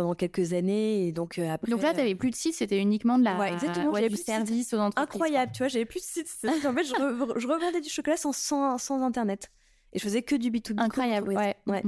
pendant 0.00 0.14
quelques 0.14 0.54
années. 0.54 1.06
Et 1.06 1.12
donc, 1.12 1.38
euh, 1.38 1.50
après, 1.50 1.70
donc 1.70 1.82
là, 1.82 1.90
tu 1.90 1.98
n'avais 1.98 2.14
plus 2.14 2.30
de 2.30 2.34
site, 2.34 2.54
c'était 2.54 2.78
uniquement 2.78 3.18
de 3.18 3.24
la 3.24 3.38
ouais, 3.38 3.52
exactement, 3.52 3.92
du 3.92 4.16
service 4.16 4.72
aux 4.72 4.78
entreprises. 4.78 5.14
Incroyable, 5.14 5.52
tu 5.52 5.58
vois, 5.58 5.68
j'avais 5.68 5.84
plus 5.84 6.00
de 6.00 6.06
site. 6.06 6.26
en 6.64 6.72
fait, 6.72 6.84
je, 6.84 6.94
je, 7.36 7.46
revendais 7.46 7.82
du 7.82 7.90
chocolat 7.90 8.16
sans, 8.16 8.32
sans, 8.32 9.02
Internet. 9.02 9.50
Et 9.92 9.98
je 9.98 10.04
faisais 10.04 10.22
que 10.22 10.34
du 10.34 10.50
B2B. 10.50 10.80
Incroyable, 10.80 11.28
ouais. 11.28 11.54
ouais. 11.66 11.82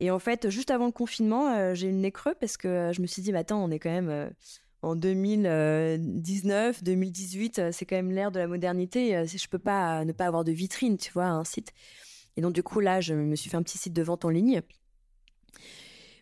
Et 0.00 0.10
en 0.10 0.18
fait, 0.18 0.48
juste 0.48 0.70
avant 0.70 0.86
le 0.86 0.92
confinement, 0.92 1.50
euh, 1.50 1.74
j'ai 1.74 1.88
eu 1.88 1.90
le 1.90 1.98
nez 1.98 2.12
creux 2.12 2.34
parce 2.40 2.56
que 2.56 2.66
euh, 2.66 2.92
je 2.94 3.02
me 3.02 3.06
suis 3.06 3.20
dit, 3.20 3.30
bah, 3.30 3.40
attends, 3.40 3.62
on 3.62 3.70
est 3.70 3.78
quand 3.78 3.90
même 3.90 4.30
en 4.80 4.96
2019, 4.96 6.82
2018, 6.82 7.72
c'est 7.72 7.84
quand 7.84 7.96
même 7.96 8.10
l'ère 8.10 8.32
de 8.32 8.38
la 8.38 8.46
modernité. 8.46 9.22
Je 9.26 9.48
peux 9.48 9.58
pas 9.58 10.06
ne 10.06 10.12
pas 10.12 10.24
avoir 10.24 10.44
de 10.44 10.52
vitrine, 10.52 10.96
tu 10.96 11.12
vois, 11.12 11.26
un 11.26 11.44
site. 11.44 11.72
Et 12.38 12.40
donc, 12.40 12.54
du 12.54 12.62
coup, 12.62 12.80
là, 12.80 13.02
je 13.02 13.12
me 13.12 13.36
suis 13.36 13.50
fait 13.50 13.58
un 13.58 13.62
petit 13.62 13.76
site 13.76 13.92
de 13.92 14.02
vente 14.02 14.24
en 14.24 14.30
ligne 14.30 14.62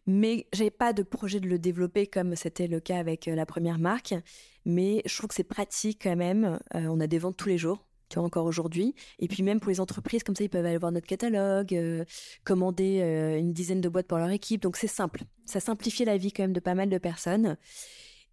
mais 0.07 0.47
j'avais 0.53 0.71
pas 0.71 0.93
de 0.93 1.03
projet 1.03 1.41
de 1.41 1.49
le 1.49 1.59
développer 1.59 2.07
comme 2.07 2.35
c'était 2.37 2.67
le 2.67 2.81
cas 2.81 2.99
avec 2.99 3.29
euh, 3.29 3.35
la 3.35 3.47
première 3.47 3.79
marque. 3.79 4.15
Mais 4.65 5.03
je 5.07 5.17
trouve 5.17 5.29
que 5.29 5.35
c'est 5.35 5.45
pratique 5.45 6.01
quand 6.03 6.17
même. 6.17 6.59
Euh, 6.75 6.87
on 6.89 7.01
a 7.01 7.07
des 7.07 7.19
ventes 7.19 7.37
tous 7.37 7.49
les 7.49 7.59
jours, 7.59 7.85
tu 8.09 8.19
encore 8.19 8.47
aujourd'hui. 8.47 8.95
Et 9.19 9.29
puis 9.29 9.43
même 9.43 9.61
pour 9.61 9.71
les 9.71 9.81
entreprises, 9.81 10.23
comme 10.23 10.37
ça, 10.37 10.45
ils 10.45 10.51
peuvent 10.51 10.67
aller 10.67 10.79
voir 10.79 10.93
notre 10.93 11.07
catalogue, 11.07 11.75
euh, 11.75 12.05
commander 12.45 13.01
une 13.39 13.53
dizaine 13.53 13.81
de 13.81 13.89
boîtes 13.89 14.07
pour 14.07 14.19
leur 14.19 14.31
équipe. 14.31 14.63
Donc 14.63 14.77
c'est 14.77 14.89
simple. 14.89 15.23
Ça 15.45 15.61
simplifie 15.61 16.05
la 16.05 16.17
vie 16.17 16.33
quand 16.33 16.45
même 16.45 16.53
de 16.53 16.61
pas 16.61 16.75
mal 16.75 16.89
de 16.89 16.99
personnes. 16.99 17.57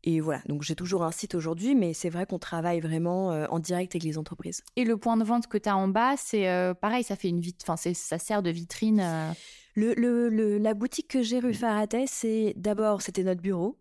Et 0.06 0.22
voilà, 0.22 0.42
donc 0.48 0.64
j'ai 0.64 0.76
toujours 0.76 1.04
un 1.04 1.12
site 1.12 1.36
aujourd'hui, 1.36 1.76
mais 1.76 1.94
c'est 1.94 2.10
vrai 2.10 2.26
qu'on 2.26 2.40
travaille 2.40 2.80
vraiment 2.80 3.32
en 3.52 3.60
direct 3.60 3.94
avec 3.94 4.04
les 4.04 4.18
entreprises. 4.18 4.64
Et 4.78 4.86
le 4.86 4.96
point 4.96 5.18
de 5.18 5.26
vente 5.26 5.48
que 5.48 5.58
tu 5.58 5.68
as 5.68 5.76
en 5.76 5.90
bas, 5.90 6.16
c'est 6.16 6.48
pareil, 6.80 7.04
ça 7.04 7.18
fait 7.18 7.28
une 7.28 7.42
vite, 7.42 7.62
enfin 7.68 7.76
ça 7.76 8.18
sert 8.18 8.42
de 8.42 8.50
vitrine. 8.50 9.36
Le, 9.80 10.58
la 10.58 10.74
boutique 10.74 11.08
que 11.08 11.22
j'ai 11.22 11.40
rue 11.40 11.54
Faraday, 11.54 12.06
c'est 12.08 12.54
d'abord, 12.58 13.02
c'était 13.02 13.24
notre 13.24 13.42
bureau. 13.42 13.78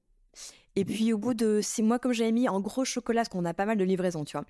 Et 0.77 0.85
puis 0.85 1.13
au 1.13 1.19
bout 1.19 1.35
de 1.35 1.61
six 1.61 1.83
mois, 1.83 1.99
comme 1.99 2.13
j'avais 2.13 2.31
mis 2.31 2.49
en 2.49 2.61
gros 2.61 2.85
chocolat, 2.85 3.23
parce 3.23 3.31
qu'on 3.31 3.45
a 3.45 3.55
pas 3.55 3.67
mal 3.67 3.77
de 3.77 3.85
livraisons, 3.85 4.25
tu 4.25 4.37
vois. 4.37 4.47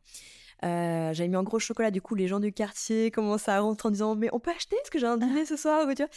Euh, 0.64 1.14
j'avais 1.14 1.28
mis 1.28 1.36
en 1.36 1.44
gros 1.44 1.58
chocolat, 1.58 1.90
du 1.90 2.02
coup, 2.02 2.14
les 2.14 2.26
gens 2.26 2.40
du 2.40 2.52
quartier 2.52 3.10
commencent 3.10 3.48
à 3.48 3.60
rentrer 3.60 3.88
en 3.88 3.90
disant 3.92 4.14
Mais 4.16 4.28
on 4.32 4.40
peut 4.40 4.50
acheter 4.50 4.76
Est-ce 4.76 4.90
que 4.90 4.98
j'ai 4.98 5.06
un 5.06 5.16
dîner 5.16 5.46
ce 5.46 5.56
soir 5.56 5.86
tu 5.96 6.02
vois 6.02 6.10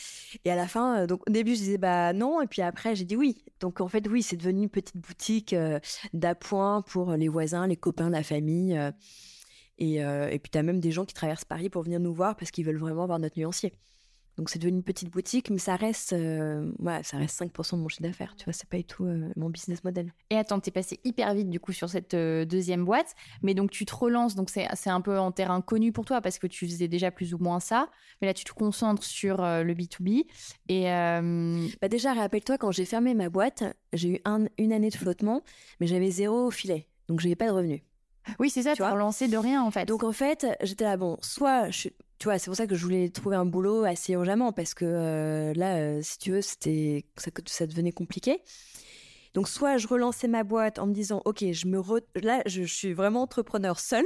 Et 0.43 0.51
à 0.51 0.55
la 0.55 0.67
fin, 0.67 1.01
euh, 1.03 1.07
donc 1.07 1.21
au 1.29 1.31
début, 1.31 1.51
je 1.53 1.59
disais 1.59 1.77
Bah 1.77 2.11
non. 2.11 2.41
Et 2.41 2.47
puis 2.47 2.61
après, 2.61 2.95
j'ai 2.95 3.05
dit 3.05 3.15
oui. 3.15 3.45
Donc 3.59 3.79
en 3.79 3.87
fait, 3.87 4.07
oui, 4.07 4.23
c'est 4.23 4.37
devenu 4.37 4.63
une 4.63 4.69
petite 4.69 4.97
boutique 4.97 5.53
euh, 5.53 5.79
d'appoint 6.13 6.81
pour 6.81 7.13
les 7.13 7.29
voisins, 7.29 7.67
les 7.67 7.77
copains, 7.77 8.09
la 8.09 8.23
famille. 8.23 8.77
et, 9.77 9.95
et 9.95 10.39
puis, 10.39 10.49
tu 10.51 10.57
as 10.57 10.63
même 10.63 10.79
des 10.79 10.91
gens 10.91 11.05
qui 11.05 11.13
traversent 11.13 11.45
Paris 11.45 11.69
pour 11.69 11.83
venir 11.83 11.99
nous 11.99 12.13
voir 12.13 12.35
parce 12.35 12.51
qu'ils 12.51 12.65
veulent 12.65 12.77
vraiment 12.77 13.05
voir 13.05 13.19
notre 13.19 13.39
nuancier. 13.39 13.73
Donc 14.37 14.49
c'est 14.49 14.59
devenu 14.59 14.77
une 14.77 14.83
petite 14.83 15.09
boutique, 15.09 15.49
mais 15.49 15.57
ça 15.57 15.75
reste, 15.75 16.13
euh, 16.13 16.71
ça 17.03 17.17
reste 17.17 17.39
5% 17.41 17.73
de 17.73 17.81
mon 17.81 17.87
chiffre 17.89 18.03
d'affaires. 18.03 18.35
Tu 18.35 18.45
vois, 18.45 18.53
c'est 18.53 18.67
pas 18.67 18.77
du 18.77 18.83
tout 18.83 19.05
euh, 19.05 19.29
mon 19.35 19.49
business 19.49 19.83
model. 19.83 20.13
Et 20.29 20.37
attends, 20.37 20.59
t'es 20.59 20.71
passé 20.71 20.99
hyper 21.03 21.33
vite 21.33 21.49
du 21.49 21.59
coup 21.59 21.73
sur 21.73 21.89
cette 21.89 22.13
euh, 22.13 22.45
deuxième 22.45 22.85
boîte, 22.85 23.13
mais 23.41 23.53
donc 23.53 23.71
tu 23.71 23.85
te 23.85 23.93
relances, 23.93 24.35
donc 24.35 24.49
c'est 24.49 24.89
un 24.89 25.01
peu 25.01 25.19
en 25.19 25.31
terrain 25.31 25.61
connu 25.61 25.91
pour 25.91 26.05
toi 26.05 26.21
parce 26.21 26.39
que 26.39 26.47
tu 26.47 26.65
faisais 26.67 26.87
déjà 26.87 27.11
plus 27.11 27.33
ou 27.33 27.37
moins 27.37 27.59
ça, 27.59 27.89
mais 28.21 28.27
là 28.27 28.33
tu 28.33 28.45
te 28.45 28.53
concentres 28.53 29.03
sur 29.03 29.37
le 29.41 29.73
B2B. 29.73 30.25
Et 30.69 30.83
bah 31.81 31.87
déjà, 31.87 32.13
rappelle-toi, 32.13 32.57
quand 32.57 32.71
j'ai 32.71 32.85
fermé 32.85 33.13
ma 33.13 33.29
boîte, 33.29 33.63
j'ai 33.93 34.09
eu 34.09 34.21
une 34.57 34.73
année 34.73 34.89
de 34.89 34.95
flottement, 34.95 35.43
mais 35.79 35.87
j'avais 35.87 36.11
zéro 36.11 36.51
filet, 36.51 36.87
donc 37.07 37.19
j'avais 37.19 37.35
pas 37.35 37.47
de 37.47 37.51
revenus. 37.51 37.81
Oui, 38.39 38.49
c'est 38.49 38.63
ça, 38.63 38.75
tu 38.75 38.83
as 38.83 38.91
relancé 38.91 39.27
de 39.27 39.37
rien 39.37 39.63
en 39.63 39.71
fait. 39.71 39.85
Donc 39.85 40.03
en 40.03 40.11
fait, 40.11 40.45
j'étais 40.61 40.83
là, 40.83 40.97
bon, 40.97 41.17
soit 41.21 41.69
je 41.69 41.89
tu 42.21 42.27
vois, 42.27 42.37
c'est 42.37 42.51
pour 42.51 42.55
ça 42.55 42.67
que 42.67 42.75
je 42.75 42.83
voulais 42.83 43.09
trouver 43.09 43.35
un 43.35 43.45
boulot 43.45 43.83
assez 43.83 44.13
urgemment 44.13 44.53
parce 44.53 44.75
que 44.75 44.85
euh, 44.85 45.55
là, 45.55 45.77
euh, 45.77 46.01
si 46.03 46.19
tu 46.19 46.29
veux, 46.29 46.43
c'était 46.43 47.03
ça, 47.17 47.31
ça 47.47 47.65
devenait 47.65 47.91
compliqué. 47.91 48.43
Donc 49.33 49.49
soit 49.49 49.77
je 49.77 49.87
relançais 49.87 50.27
ma 50.27 50.43
boîte 50.43 50.77
en 50.77 50.85
me 50.85 50.93
disant 50.93 51.23
ok, 51.25 51.43
je 51.51 51.65
me 51.65 51.81
là, 52.21 52.43
je, 52.45 52.61
je 52.61 52.73
suis 52.73 52.93
vraiment 52.93 53.23
entrepreneur 53.23 53.79
seul. 53.79 54.05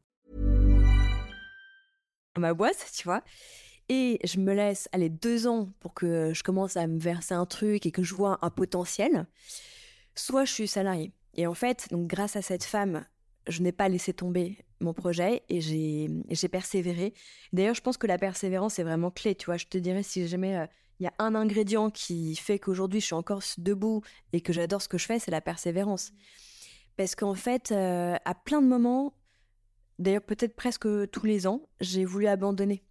ma 2.37 2.53
boîte, 2.53 2.91
tu 2.95 3.03
vois. 3.03 3.23
Et 3.89 4.19
je 4.23 4.39
me 4.39 4.53
laisse 4.53 4.87
aller 4.91 5.09
deux 5.09 5.47
ans 5.47 5.69
pour 5.79 5.93
que 5.93 6.33
je 6.33 6.43
commence 6.43 6.77
à 6.77 6.87
me 6.87 6.99
verser 6.99 7.33
un 7.33 7.45
truc 7.45 7.85
et 7.85 7.91
que 7.91 8.03
je 8.03 8.13
vois 8.13 8.39
un 8.41 8.49
potentiel. 8.49 9.27
Soit 10.15 10.45
je 10.45 10.53
suis 10.53 10.67
salarié. 10.67 11.11
Et 11.35 11.47
en 11.47 11.53
fait, 11.53 11.87
donc 11.91 12.07
grâce 12.07 12.35
à 12.35 12.41
cette 12.41 12.63
femme, 12.63 13.05
je 13.47 13.61
n'ai 13.61 13.71
pas 13.71 13.89
laissé 13.89 14.13
tomber 14.13 14.57
mon 14.79 14.93
projet 14.93 15.43
et 15.49 15.61
j'ai 15.61 16.47
persévéré. 16.49 17.13
D'ailleurs, 17.53 17.75
je 17.75 17.81
pense 17.81 17.97
que 17.97 18.07
la 18.07 18.17
persévérance 18.17 18.79
est 18.79 18.83
vraiment 18.83 19.11
clé. 19.11 19.35
Tu 19.35 19.45
vois, 19.45 19.57
je 19.57 19.65
te 19.65 19.77
dirais 19.77 20.03
si 20.03 20.27
jamais 20.27 20.57
euh, 20.57 20.65
il 20.99 21.03
y 21.03 21.07
a 21.07 21.13
un 21.19 21.35
ingrédient 21.35 21.89
qui 21.89 22.35
fait 22.35 22.59
qu'aujourd'hui 22.59 22.99
je 22.99 23.07
suis 23.07 23.15
encore 23.15 23.41
debout 23.57 24.01
et 24.33 24.41
que 24.41 24.53
j'adore 24.53 24.81
ce 24.81 24.87
que 24.87 24.97
je 24.97 25.05
fais, 25.05 25.19
c'est 25.19 25.31
la 25.31 25.41
persévérance. 25.41 26.11
Parce 26.97 27.15
qu'en 27.15 27.35
fait, 27.35 27.71
euh, 27.71 28.15
à 28.23 28.35
plein 28.35 28.61
de 28.61 28.67
moments, 28.67 29.13
d'ailleurs 30.01 30.23
peut-être 30.23 30.55
presque 30.55 30.87
tous 31.11 31.25
les 31.25 31.47
ans, 31.47 31.61
j'ai 31.79 32.05
voulu 32.05 32.27
abandonner. 32.27 32.83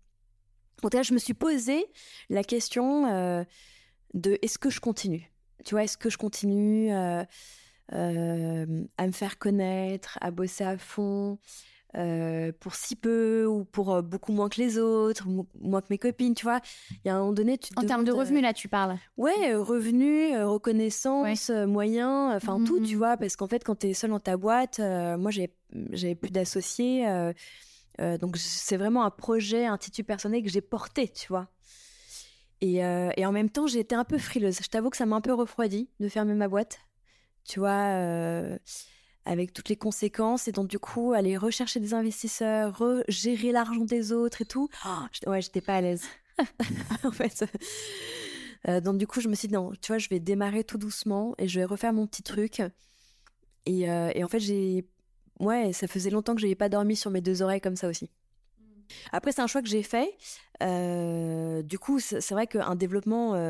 En 0.78 0.82
tout 0.82 0.88
cas, 0.88 1.02
je 1.02 1.12
me 1.12 1.18
suis 1.18 1.34
posé 1.34 1.84
la 2.30 2.42
question 2.42 3.06
euh, 3.06 3.44
de 4.14 4.38
est-ce 4.42 4.58
que 4.58 4.70
je 4.70 4.80
continue? 4.80 5.30
Tu 5.64 5.74
vois, 5.74 5.84
est-ce 5.84 5.98
que 5.98 6.08
je 6.08 6.16
continue 6.16 6.90
euh, 6.92 7.24
à 7.90 9.06
me 9.06 9.12
faire 9.12 9.38
connaître, 9.38 10.18
à 10.20 10.30
bosser 10.30 10.64
à 10.64 10.78
fond 10.78 11.38
euh, 11.96 12.52
pour 12.60 12.76
si 12.76 12.94
peu 12.94 13.46
ou 13.46 13.64
pour 13.64 13.92
euh, 13.92 14.02
beaucoup 14.02 14.30
moins 14.30 14.48
que 14.48 14.60
les 14.60 14.78
autres, 14.78 15.26
moins 15.60 15.80
que 15.80 15.88
mes 15.90 15.98
copines, 15.98 16.34
tu 16.34 16.44
vois. 16.44 16.60
Il 16.90 17.08
y 17.08 17.10
a 17.10 17.16
un 17.16 17.18
moment 17.18 17.32
donné, 17.32 17.58
tu 17.58 17.72
En 17.76 17.82
termes 17.82 18.04
de 18.04 18.12
revenus, 18.12 18.42
là, 18.42 18.52
tu 18.52 18.68
parles 18.68 18.96
Ouais, 19.16 19.52
euh, 19.52 19.60
revenus, 19.60 20.36
reconnaissance, 20.36 21.50
moyens, 21.50 22.32
enfin 22.36 22.62
tout, 22.64 22.80
tu 22.80 22.94
mmh. 22.94 22.98
vois. 22.98 23.16
Parce 23.16 23.34
qu'en 23.34 23.48
fait, 23.48 23.64
quand 23.64 23.80
tu 23.80 23.88
es 23.88 23.94
seul 23.94 24.10
dans 24.10 24.20
ta 24.20 24.36
boîte, 24.36 24.78
moi, 24.78 25.30
j'avais 25.30 26.14
plus 26.14 26.30
d'associés. 26.30 27.06
donc, 27.98 28.36
c'est 28.36 28.76
vraiment 28.76 29.04
un 29.04 29.10
projet, 29.10 29.66
un 29.66 29.76
titre 29.76 30.02
personnel 30.02 30.44
que 30.44 30.48
j'ai 30.48 30.60
porté, 30.60 31.08
tu 31.08 31.26
vois. 31.28 31.48
Et, 32.60 32.76
et 32.76 33.26
en 33.26 33.32
même 33.32 33.50
temps, 33.50 33.66
j'ai 33.66 33.80
été 33.80 33.96
un 33.96 34.04
peu 34.04 34.18
frileuse. 34.18 34.58
Je 34.62 34.68
t'avoue 34.68 34.90
que 34.90 34.96
ça 34.96 35.06
m'a 35.06 35.16
un 35.16 35.20
peu 35.20 35.34
refroidi 35.34 35.88
de 35.98 36.08
fermer 36.08 36.34
ma 36.34 36.46
boîte. 36.46 36.78
Tu 37.48 37.58
vois 37.58 38.58
avec 39.24 39.52
toutes 39.52 39.68
les 39.68 39.76
conséquences 39.76 40.48
et 40.48 40.52
donc 40.52 40.68
du 40.68 40.78
coup 40.78 41.12
aller 41.12 41.36
rechercher 41.36 41.80
des 41.80 41.94
investisseurs, 41.94 42.82
gérer 43.08 43.52
l'argent 43.52 43.84
des 43.84 44.12
autres 44.12 44.42
et 44.42 44.46
tout. 44.46 44.68
Oh, 44.86 45.30
ouais, 45.30 45.42
j'étais 45.42 45.60
pas 45.60 45.76
à 45.76 45.80
l'aise 45.80 46.04
en 47.04 47.10
fait. 47.10 47.44
Euh, 48.68 48.80
donc 48.80 48.98
du 48.98 49.06
coup, 49.06 49.20
je 49.20 49.28
me 49.28 49.34
suis 49.34 49.48
dit 49.48 49.54
non, 49.54 49.72
tu 49.80 49.88
vois, 49.88 49.98
je 49.98 50.08
vais 50.08 50.20
démarrer 50.20 50.64
tout 50.64 50.78
doucement 50.78 51.34
et 51.38 51.48
je 51.48 51.58
vais 51.60 51.64
refaire 51.64 51.92
mon 51.92 52.06
petit 52.06 52.22
truc. 52.22 52.62
Et, 53.66 53.90
euh, 53.90 54.10
et 54.14 54.24
en 54.24 54.28
fait, 54.28 54.40
j'ai 54.40 54.86
ouais, 55.38 55.72
ça 55.72 55.86
faisait 55.86 56.10
longtemps 56.10 56.34
que 56.34 56.40
je 56.40 56.46
n'avais 56.46 56.56
pas 56.56 56.68
dormi 56.68 56.96
sur 56.96 57.10
mes 57.10 57.20
deux 57.20 57.42
oreilles 57.42 57.60
comme 57.60 57.76
ça 57.76 57.88
aussi. 57.88 58.10
Après, 59.12 59.30
c'est 59.32 59.40
un 59.40 59.46
choix 59.46 59.62
que 59.62 59.68
j'ai 59.68 59.84
fait. 59.84 60.12
Euh, 60.62 61.62
du 61.62 61.78
coup, 61.78 62.00
c'est 62.00 62.32
vrai 62.32 62.48
qu'un 62.48 62.74
développement 62.74 63.40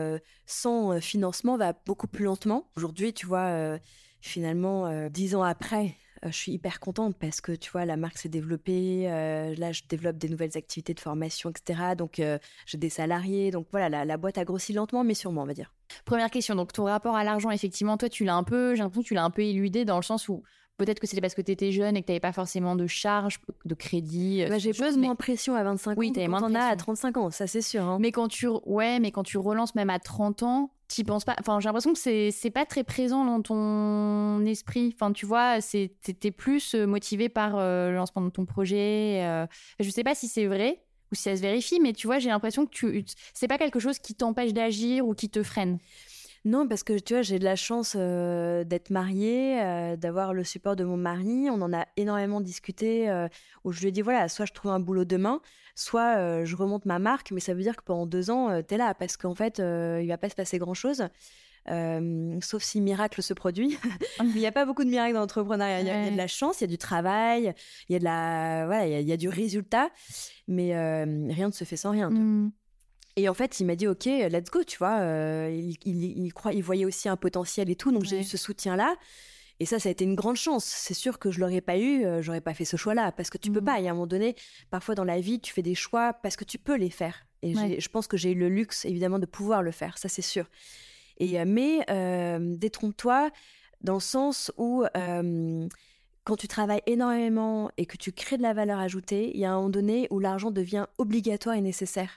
sans 0.47 1.01
financement 1.01 1.57
va 1.57 1.73
beaucoup 1.87 2.07
plus 2.07 2.25
lentement. 2.25 2.71
Aujourd'hui, 2.77 3.15
tu 3.15 3.27
vois, 3.27 3.79
finalement, 4.21 4.87
euh, 4.87 5.09
dix 5.09 5.35
ans 5.35 5.43
après, 5.43 5.97
euh, 6.25 6.29
je 6.31 6.37
suis 6.37 6.53
hyper 6.53 6.81
contente 6.81 7.17
parce 7.19 7.41
que 7.41 7.53
tu 7.53 7.71
vois, 7.71 7.85
la 7.85 7.97
marque 7.97 8.19
s'est 8.19 8.29
développée. 8.29 9.11
Euh, 9.11 9.55
là, 9.57 9.73
je 9.73 9.83
développe 9.89 10.19
des 10.19 10.29
nouvelles 10.29 10.57
activités 10.57 10.95
de 10.95 11.01
formation, 11.01 11.51
etc. 11.51 11.95
Donc, 11.97 12.23
j'ai 12.67 12.79
des 12.79 12.91
salariés. 12.91 13.51
Donc, 13.51 13.67
voilà, 13.71 14.05
la, 14.05 14.17
boîte 14.17 14.39
a 14.39 14.45
grossi 14.45 14.73
lentement, 14.73 15.05
mais 15.05 15.15
sûrement, 15.15 15.43
on 15.43 15.47
va 15.47 15.55
dire. 15.55 15.73
Première 16.05 16.31
question. 16.31 16.55
Donc, 16.55 16.73
ton 16.73 16.85
rapport 16.85 17.17
à 17.17 17.25
l'argent, 17.25 17.51
effectivement, 17.51 17.97
toi, 17.97 18.09
tu 18.09 18.25
l'as 18.25 18.37
un 18.37 18.45
peu, 18.45 18.75
j'ai 18.75 18.83
l'impression 18.83 19.03
que 19.03 19.09
tu 19.09 19.15
l'as 19.15 19.25
un 19.25 19.31
peu 19.31 19.43
éludé 19.43 19.85
dans 19.85 19.97
le 19.97 20.03
sens 20.03 20.29
où 20.29 20.43
Peut-être 20.81 20.99
que 20.99 21.07
c'était 21.07 21.21
parce 21.21 21.35
que 21.35 21.43
tu 21.43 21.53
étais 21.53 21.73
jeune 21.73 21.95
et 21.95 22.01
que 22.01 22.07
tu 22.07 22.13
n'avais 22.13 22.21
pas 22.21 22.33
forcément 22.33 22.75
de 22.75 22.87
charges, 22.87 23.39
de 23.67 23.75
crédit. 23.75 24.47
Bah, 24.49 24.57
j'ai 24.57 24.73
plus 24.73 24.97
moins 24.97 25.15
pression 25.15 25.55
à 25.55 25.63
25 25.63 25.99
oui, 25.99 26.09
ans. 26.09 26.13
Oui, 26.17 26.27
moins 26.27 26.55
as 26.55 26.69
à 26.69 26.75
35 26.75 27.19
ans, 27.19 27.31
ça 27.31 27.47
c'est 27.47 27.61
sûr. 27.61 27.83
Hein. 27.83 27.99
Mais 28.01 28.13
quand 28.13 28.29
tu, 28.29 28.49
ouais, 28.65 28.99
mais 28.99 29.11
quand 29.11 29.23
tu 29.23 29.37
relances 29.37 29.75
même 29.75 29.91
à 29.91 29.99
30 29.99 30.43
ans, 30.43 30.71
tu 30.91 31.05
penses 31.05 31.25
pas. 31.25 31.37
Enfin, 31.39 31.61
j'ai 31.61 31.69
l'impression 31.69 31.93
que 31.93 31.99
c'est 31.99 32.31
c'est 32.31 32.51
pas 32.51 32.67
très 32.67 32.85
présent 32.85 33.25
dans 33.25 33.41
ton 33.41 34.45
esprit. 34.45 34.93
Enfin, 34.95 35.13
tu 35.13 35.25
vois, 35.25 35.61
c'est 35.61 35.93
t'es 36.03 36.31
plus 36.31 36.75
euh, 36.75 36.87
motivé 36.87 37.29
par 37.29 37.57
euh, 37.57 37.91
le 37.91 37.97
lancement 37.97 38.23
de 38.23 38.31
ton 38.31 38.45
projet. 38.45 39.21
Euh. 39.23 39.47
Je 39.79 39.89
sais 39.91 40.05
pas 40.05 40.15
si 40.15 40.29
c'est 40.29 40.47
vrai 40.47 40.83
ou 41.13 41.15
si 41.15 41.23
ça 41.23 41.37
se 41.37 41.43
vérifie, 41.43 41.81
mais 41.81 41.93
tu 41.93 42.07
vois, 42.07 42.19
j'ai 42.19 42.29
l'impression 42.29 42.67
que 42.67 42.71
tu 42.71 43.05
c'est 43.35 43.49
pas 43.49 43.59
quelque 43.59 43.81
chose 43.81 43.99
qui 43.99 44.15
t'empêche 44.15 44.53
d'agir 44.53 45.07
ou 45.07 45.15
qui 45.15 45.29
te 45.29 45.43
freine. 45.43 45.79
Non, 46.47 46.67
parce 46.67 46.83
que 46.83 46.99
tu 46.99 47.13
vois, 47.13 47.23
j'ai 47.23 47.39
de 47.39 47.45
la 47.45 47.57
chance 47.57 47.95
euh, 47.99 48.65
d'être 48.65 48.89
mariée, 48.89 49.61
euh, 49.61 49.97
d'avoir 49.97 50.33
le 50.33 50.43
support 50.43 50.75
de 50.75 50.85
mon 50.85 50.97
mari. 50.97 51.51
On 51.51 51.61
en 51.61 51.73
a 51.75 51.87
énormément 51.99 52.41
discuté, 52.41 53.11
euh, 53.11 53.29
où 53.65 53.73
je 53.73 53.81
lui 53.81 53.89
ai 53.89 53.93
dit 53.93 54.01
voilà, 54.01 54.29
soit 54.29 54.47
je 54.47 54.53
trouve 54.55 54.71
un 54.71 54.81
boulot 54.81 55.05
demain, 55.05 55.43
soit 55.75 56.45
je 56.45 56.57
remonte 56.57 56.87
ma 56.87 56.99
marque, 56.99 57.31
mais 57.31 57.41
ça 57.41 57.53
veut 57.53 57.63
dire 57.63 57.77
que 57.77 57.83
pendant 57.83 58.07
deux 58.07 58.31
ans, 58.31 58.63
tu 58.63 58.75
es 58.75 58.79
là, 58.79 58.95
parce 58.95 59.17
qu'en 59.17 59.35
fait, 59.35 59.59
il 59.59 60.07
va 60.09 60.19
pas 60.19 60.31
se 60.31 60.35
passer 60.35 60.59
grand-chose. 60.59 61.05
sauf 62.41 62.63
si 62.63 62.81
miracle 62.81 63.23
se 63.23 63.35
produit. 63.35 63.79
il 64.21 64.35
n'y 64.35 64.47
a 64.47 64.53
pas 64.53 64.65
beaucoup 64.65 64.85
de 64.85 64.91
miracles 64.91 65.15
dans 65.15 65.21
l'entrepreneuriat. 65.21 65.81
Il, 65.81 65.87
y, 65.87 65.91
a 65.91 66.11
de 66.11 66.17
la 66.17 66.27
chance, 66.27 66.61
il 66.61 66.65
y 66.65 66.65
a 66.65 66.69
du 66.69 66.79
travail, 66.79 67.55
il 67.89 67.93
y 67.93 67.97
a 67.97 67.99
de 67.99 68.05
la, 68.05 68.65
voilà, 68.65 68.87
il 68.87 69.07
y 69.07 69.13
a, 69.13 69.17
du 69.19 69.29
résultat, 69.29 69.91
mais 70.49 70.73
rien 70.75 71.49
ne 71.49 71.53
se 71.53 71.65
fait 71.65 71.77
sans 71.77 71.91
rien. 71.91 72.09
Mmh. 72.09 72.53
Et 73.21 73.29
en 73.29 73.35
fait, 73.35 73.61
il 73.61 73.67
m'a 73.67 73.77
dit 73.77 73.87
OK, 73.87 74.07
let's 74.07 74.51
go, 74.51 74.65
tu 74.65 74.79
vois. 74.79 75.01
Euh, 75.01 75.51
il, 75.53 75.77
il, 75.85 76.33
croit, 76.33 76.55
il 76.55 76.63
voyait 76.63 76.87
aussi 76.87 77.07
un 77.07 77.17
potentiel 77.17 77.69
et 77.69 77.77
tout, 77.77 77.93
donc 77.93 78.05
j'ai 78.05 78.21
eu 78.21 78.25
ce 78.25 78.39
soutien-là. 78.39 78.97
Et 79.59 79.67
ça, 79.67 79.79
ça 79.79 79.91
a 79.91 79.93
été 79.93 80.05
une 80.05 80.15
grande 80.15 80.37
chance. 80.37 80.65
C'est 80.65 80.95
sûr 80.95 81.19
que 81.19 81.31
je 81.31 81.39
l'aurais 81.39 81.61
pas 81.61 81.77
eu, 81.77 82.07
euh, 82.07 82.23
j'aurais 82.23 82.41
pas 82.41 82.55
fait 82.55 82.65
ce 82.65 82.79
choix-là, 82.79 83.13
parce 83.13 83.29
que 83.29 83.37
tu 83.37 83.53
peux 83.53 83.61
mmh. 83.61 83.65
pas. 83.65 83.81
Et 83.81 83.89
à 83.89 83.91
un 83.91 83.93
moment 83.93 84.07
donné, 84.07 84.37
parfois 84.71 84.95
dans 84.95 85.05
la 85.05 85.21
vie, 85.21 85.39
tu 85.39 85.53
fais 85.53 85.61
des 85.61 85.75
choix 85.75 86.15
parce 86.15 86.35
que 86.37 86.45
tu 86.45 86.57
peux 86.57 86.77
les 86.77 86.89
faire. 86.89 87.27
Et 87.43 87.81
je 87.81 87.89
pense 87.91 88.07
que 88.07 88.17
j'ai 88.17 88.33
eu 88.33 88.35
le 88.35 88.49
luxe, 88.49 88.87
évidemment, 88.87 89.19
de 89.19 89.27
pouvoir 89.27 89.63
le 89.63 89.71
faire. 89.71 89.99
Ça, 89.99 90.09
c'est 90.09 90.23
sûr. 90.23 90.47
Et 91.19 91.39
euh, 91.39 91.45
mais 91.47 91.85
détrompe-toi 92.57 93.31
dans 93.83 93.95
le 93.95 94.01
sens 94.01 94.51
où 94.57 94.85
quand 96.25 96.37
tu 96.37 96.49
travailles 96.49 96.83
énormément 96.87 97.71
et 97.77 97.85
que 97.85 97.99
tu 97.99 98.13
crées 98.13 98.39
de 98.39 98.43
la 98.43 98.55
valeur 98.55 98.79
ajoutée, 98.79 99.31
il 99.35 99.41
y 99.41 99.45
a 99.45 99.53
un 99.53 99.57
moment 99.57 99.69
donné 99.69 100.07
où 100.11 100.21
l'argent 100.21 100.51
devient 100.51 100.87
obligatoire 100.97 101.57
et 101.57 101.61
nécessaire 101.61 102.11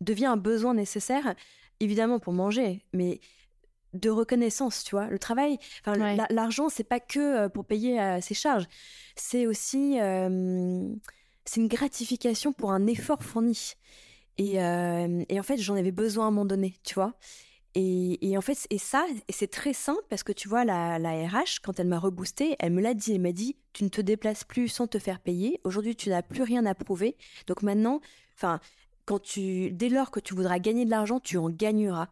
devient 0.00 0.26
un 0.26 0.36
besoin 0.36 0.74
nécessaire, 0.74 1.34
évidemment 1.80 2.18
pour 2.18 2.32
manger, 2.32 2.84
mais 2.92 3.20
de 3.94 4.10
reconnaissance, 4.10 4.84
tu 4.84 4.94
vois. 4.94 5.06
Le 5.08 5.18
travail, 5.18 5.58
enfin, 5.80 6.16
l'argent, 6.30 6.68
c'est 6.68 6.84
pas 6.84 7.00
que 7.00 7.18
euh, 7.18 7.48
pour 7.48 7.64
payer 7.64 8.00
euh, 8.00 8.20
ses 8.20 8.34
charges, 8.34 8.66
c'est 9.16 9.46
aussi 9.46 9.98
euh, 10.00 10.88
c'est 11.44 11.60
une 11.60 11.68
gratification 11.68 12.52
pour 12.52 12.72
un 12.72 12.86
effort 12.86 13.22
fourni. 13.22 13.74
Et, 14.40 14.54
et 14.54 15.40
en 15.40 15.42
fait, 15.42 15.56
j'en 15.56 15.74
avais 15.74 15.90
besoin 15.90 16.26
à 16.26 16.28
un 16.28 16.30
moment 16.30 16.44
donné, 16.44 16.74
tu 16.84 16.94
vois. 16.94 17.14
Et, 17.74 18.28
et, 18.28 18.38
en 18.38 18.40
fait, 18.40 18.68
et 18.70 18.78
ça, 18.78 19.04
et 19.28 19.32
c'est 19.32 19.50
très 19.50 19.72
simple 19.72 20.02
parce 20.08 20.22
que 20.22 20.30
tu 20.30 20.48
vois, 20.48 20.64
la, 20.64 21.00
la 21.00 21.26
RH, 21.26 21.60
quand 21.62 21.80
elle 21.80 21.88
m'a 21.88 21.98
reboosté, 21.98 22.54
elle 22.60 22.72
me 22.72 22.80
l'a 22.80 22.94
dit, 22.94 23.14
elle 23.14 23.20
m'a 23.20 23.32
dit, 23.32 23.56
tu 23.72 23.82
ne 23.82 23.88
te 23.88 24.00
déplaces 24.00 24.44
plus 24.44 24.68
sans 24.68 24.86
te 24.86 24.98
faire 24.98 25.18
payer. 25.18 25.60
Aujourd'hui, 25.64 25.96
tu 25.96 26.08
n'as 26.08 26.22
plus 26.22 26.42
rien 26.42 26.66
à 26.66 26.74
prouver. 26.74 27.16
Donc 27.48 27.62
maintenant, 27.62 28.00
enfin, 28.36 28.60
quand 29.08 29.22
tu, 29.22 29.70
dès 29.72 29.88
lors 29.88 30.10
que 30.10 30.20
tu 30.20 30.34
voudras 30.34 30.58
gagner 30.58 30.84
de 30.84 30.90
l'argent, 30.90 31.18
tu 31.18 31.38
en 31.38 31.48
gagneras. 31.48 32.08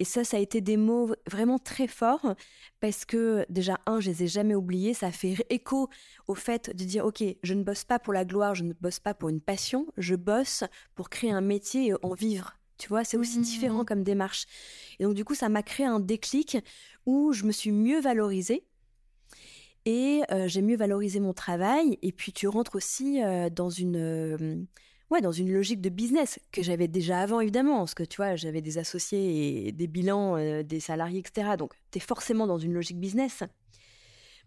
Et 0.00 0.04
ça, 0.04 0.24
ça 0.24 0.36
a 0.36 0.40
été 0.40 0.60
des 0.60 0.76
mots 0.76 1.14
vraiment 1.30 1.60
très 1.60 1.86
forts 1.86 2.34
parce 2.80 3.04
que 3.04 3.46
déjà, 3.48 3.78
un, 3.86 4.00
je 4.00 4.10
les 4.10 4.24
ai 4.24 4.26
jamais 4.26 4.56
oubliés. 4.56 4.92
Ça 4.92 5.12
fait 5.12 5.36
écho 5.48 5.88
au 6.26 6.34
fait 6.34 6.74
de 6.76 6.82
dire, 6.82 7.06
OK, 7.06 7.22
je 7.44 7.54
ne 7.54 7.62
bosse 7.62 7.84
pas 7.84 8.00
pour 8.00 8.12
la 8.12 8.24
gloire, 8.24 8.56
je 8.56 8.64
ne 8.64 8.72
bosse 8.72 8.98
pas 8.98 9.14
pour 9.14 9.28
une 9.28 9.40
passion, 9.40 9.86
je 9.96 10.16
bosse 10.16 10.64
pour 10.96 11.08
créer 11.08 11.30
un 11.30 11.40
métier 11.40 11.86
et 11.86 11.94
en 12.02 12.14
vivre. 12.14 12.56
Tu 12.78 12.88
vois, 12.88 13.04
c'est 13.04 13.16
aussi 13.16 13.38
différent 13.38 13.84
comme 13.84 14.02
démarche. 14.02 14.46
Et 14.98 15.04
donc, 15.04 15.14
du 15.14 15.24
coup, 15.24 15.36
ça 15.36 15.48
m'a 15.48 15.62
créé 15.62 15.86
un 15.86 16.00
déclic 16.00 16.56
où 17.06 17.32
je 17.32 17.44
me 17.44 17.52
suis 17.52 17.70
mieux 17.70 18.00
valorisée. 18.00 18.66
Et 19.84 20.22
euh, 20.32 20.48
j'ai 20.48 20.62
mieux 20.62 20.76
valorisé 20.76 21.20
mon 21.20 21.32
travail. 21.32 21.96
Et 22.02 22.10
puis, 22.10 22.32
tu 22.32 22.48
rentres 22.48 22.74
aussi 22.74 23.22
euh, 23.22 23.50
dans 23.50 23.70
une. 23.70 23.96
euh, 23.96 24.64
ouais, 25.10 25.20
dans 25.20 25.32
une 25.32 25.52
logique 25.52 25.80
de 25.80 25.88
business 25.88 26.38
que 26.52 26.62
j'avais 26.62 26.88
déjà 26.88 27.20
avant, 27.20 27.40
évidemment. 27.40 27.78
Parce 27.78 27.94
que 27.94 28.04
tu 28.04 28.16
vois, 28.16 28.36
j'avais 28.36 28.62
des 28.62 28.78
associés 28.78 29.68
et 29.68 29.72
des 29.72 29.86
bilans, 29.86 30.36
euh, 30.36 30.62
des 30.62 30.80
salariés, 30.80 31.20
etc. 31.20 31.56
Donc, 31.58 31.74
tu 31.90 31.98
es 31.98 32.00
forcément 32.00 32.46
dans 32.46 32.58
une 32.58 32.72
logique 32.72 32.98
business. 32.98 33.42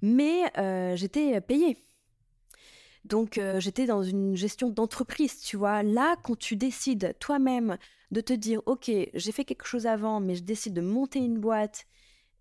Mais 0.01 0.43
euh, 0.57 0.95
j'étais 0.95 1.39
payée. 1.41 1.77
Donc, 3.05 3.37
euh, 3.37 3.59
j'étais 3.59 3.85
dans 3.85 4.03
une 4.03 4.35
gestion 4.35 4.69
d'entreprise, 4.69 5.39
tu 5.41 5.57
vois. 5.57 5.83
Là, 5.83 6.15
quand 6.23 6.37
tu 6.37 6.55
décides 6.55 7.15
toi-même 7.19 7.77
de 8.11 8.21
te 8.21 8.33
dire, 8.33 8.61
OK, 8.65 8.89
j'ai 9.13 9.31
fait 9.31 9.43
quelque 9.43 9.65
chose 9.65 9.87
avant, 9.87 10.21
mais 10.21 10.35
je 10.35 10.43
décide 10.43 10.73
de 10.73 10.81
monter 10.81 11.19
une 11.19 11.39
boîte 11.39 11.85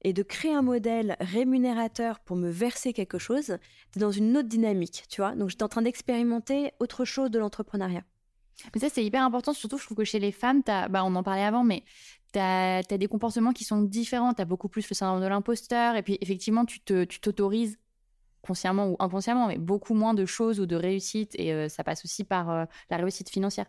et 0.03 0.13
de 0.13 0.23
créer 0.23 0.53
un 0.53 0.63
modèle 0.63 1.17
rémunérateur 1.21 2.21
pour 2.21 2.37
me 2.37 2.51
verser 2.51 2.93
quelque 2.93 3.19
chose, 3.19 3.59
tu 3.93 3.99
es 3.99 4.01
dans 4.01 4.11
une 4.11 4.37
autre 4.37 4.49
dynamique, 4.49 5.05
tu 5.09 5.21
vois. 5.21 5.35
Donc, 5.35 5.51
j'étais 5.51 5.63
en 5.63 5.69
train 5.69 5.83
d'expérimenter 5.83 6.73
autre 6.81 7.05
chose 7.05 7.31
de 7.31 7.39
l'entrepreneuriat. 7.39 8.05
Mais 8.75 8.81
ça, 8.81 8.89
c'est 8.89 9.05
hyper 9.05 9.23
important. 9.25 9.53
Surtout, 9.53 9.79
je 9.79 9.85
trouve 9.85 9.97
que 9.97 10.05
chez 10.05 10.19
les 10.19 10.33
femmes, 10.33 10.63
t'as- 10.63 10.89
bah, 10.89 11.05
on 11.05 11.15
en 11.15 11.23
parlait 11.23 11.45
avant, 11.45 11.65
mais 11.65 11.85
tu 12.33 12.39
as, 12.39 12.83
des 12.83 13.09
comportements 13.09 13.53
qui 13.53 13.65
sont 13.65 13.83
différents. 13.83 14.35
Tu 14.35 14.43
as 14.43 14.45
beaucoup 14.45 14.69
plus 14.69 14.89
le 14.89 14.95
syndrome 14.95 15.21
de 15.21 15.27
l'imposteur. 15.27 15.97
Et 15.97 16.03
puis, 16.03 16.19
effectivement, 16.21 16.65
tu 16.65 16.81
te- 16.81 17.05
tu 17.05 17.21
t'autorises 17.21 17.79
consciemment 18.43 18.89
ou 18.89 18.97
inconsciemment, 18.99 19.47
mais 19.47 19.59
beaucoup 19.59 19.95
moins 19.95 20.15
de 20.15 20.27
choses 20.27 20.61
ou 20.61 20.67
de 20.67 20.77
réussites. 20.77 21.35
Et 21.39 21.53
euh, 21.53 21.69
ça 21.69 21.85
passe 21.85 22.05
aussi 22.05 22.25
par 22.25 22.51
euh, 22.51 22.65
la 22.91 22.97
réussite 22.97 23.31
financière. 23.31 23.67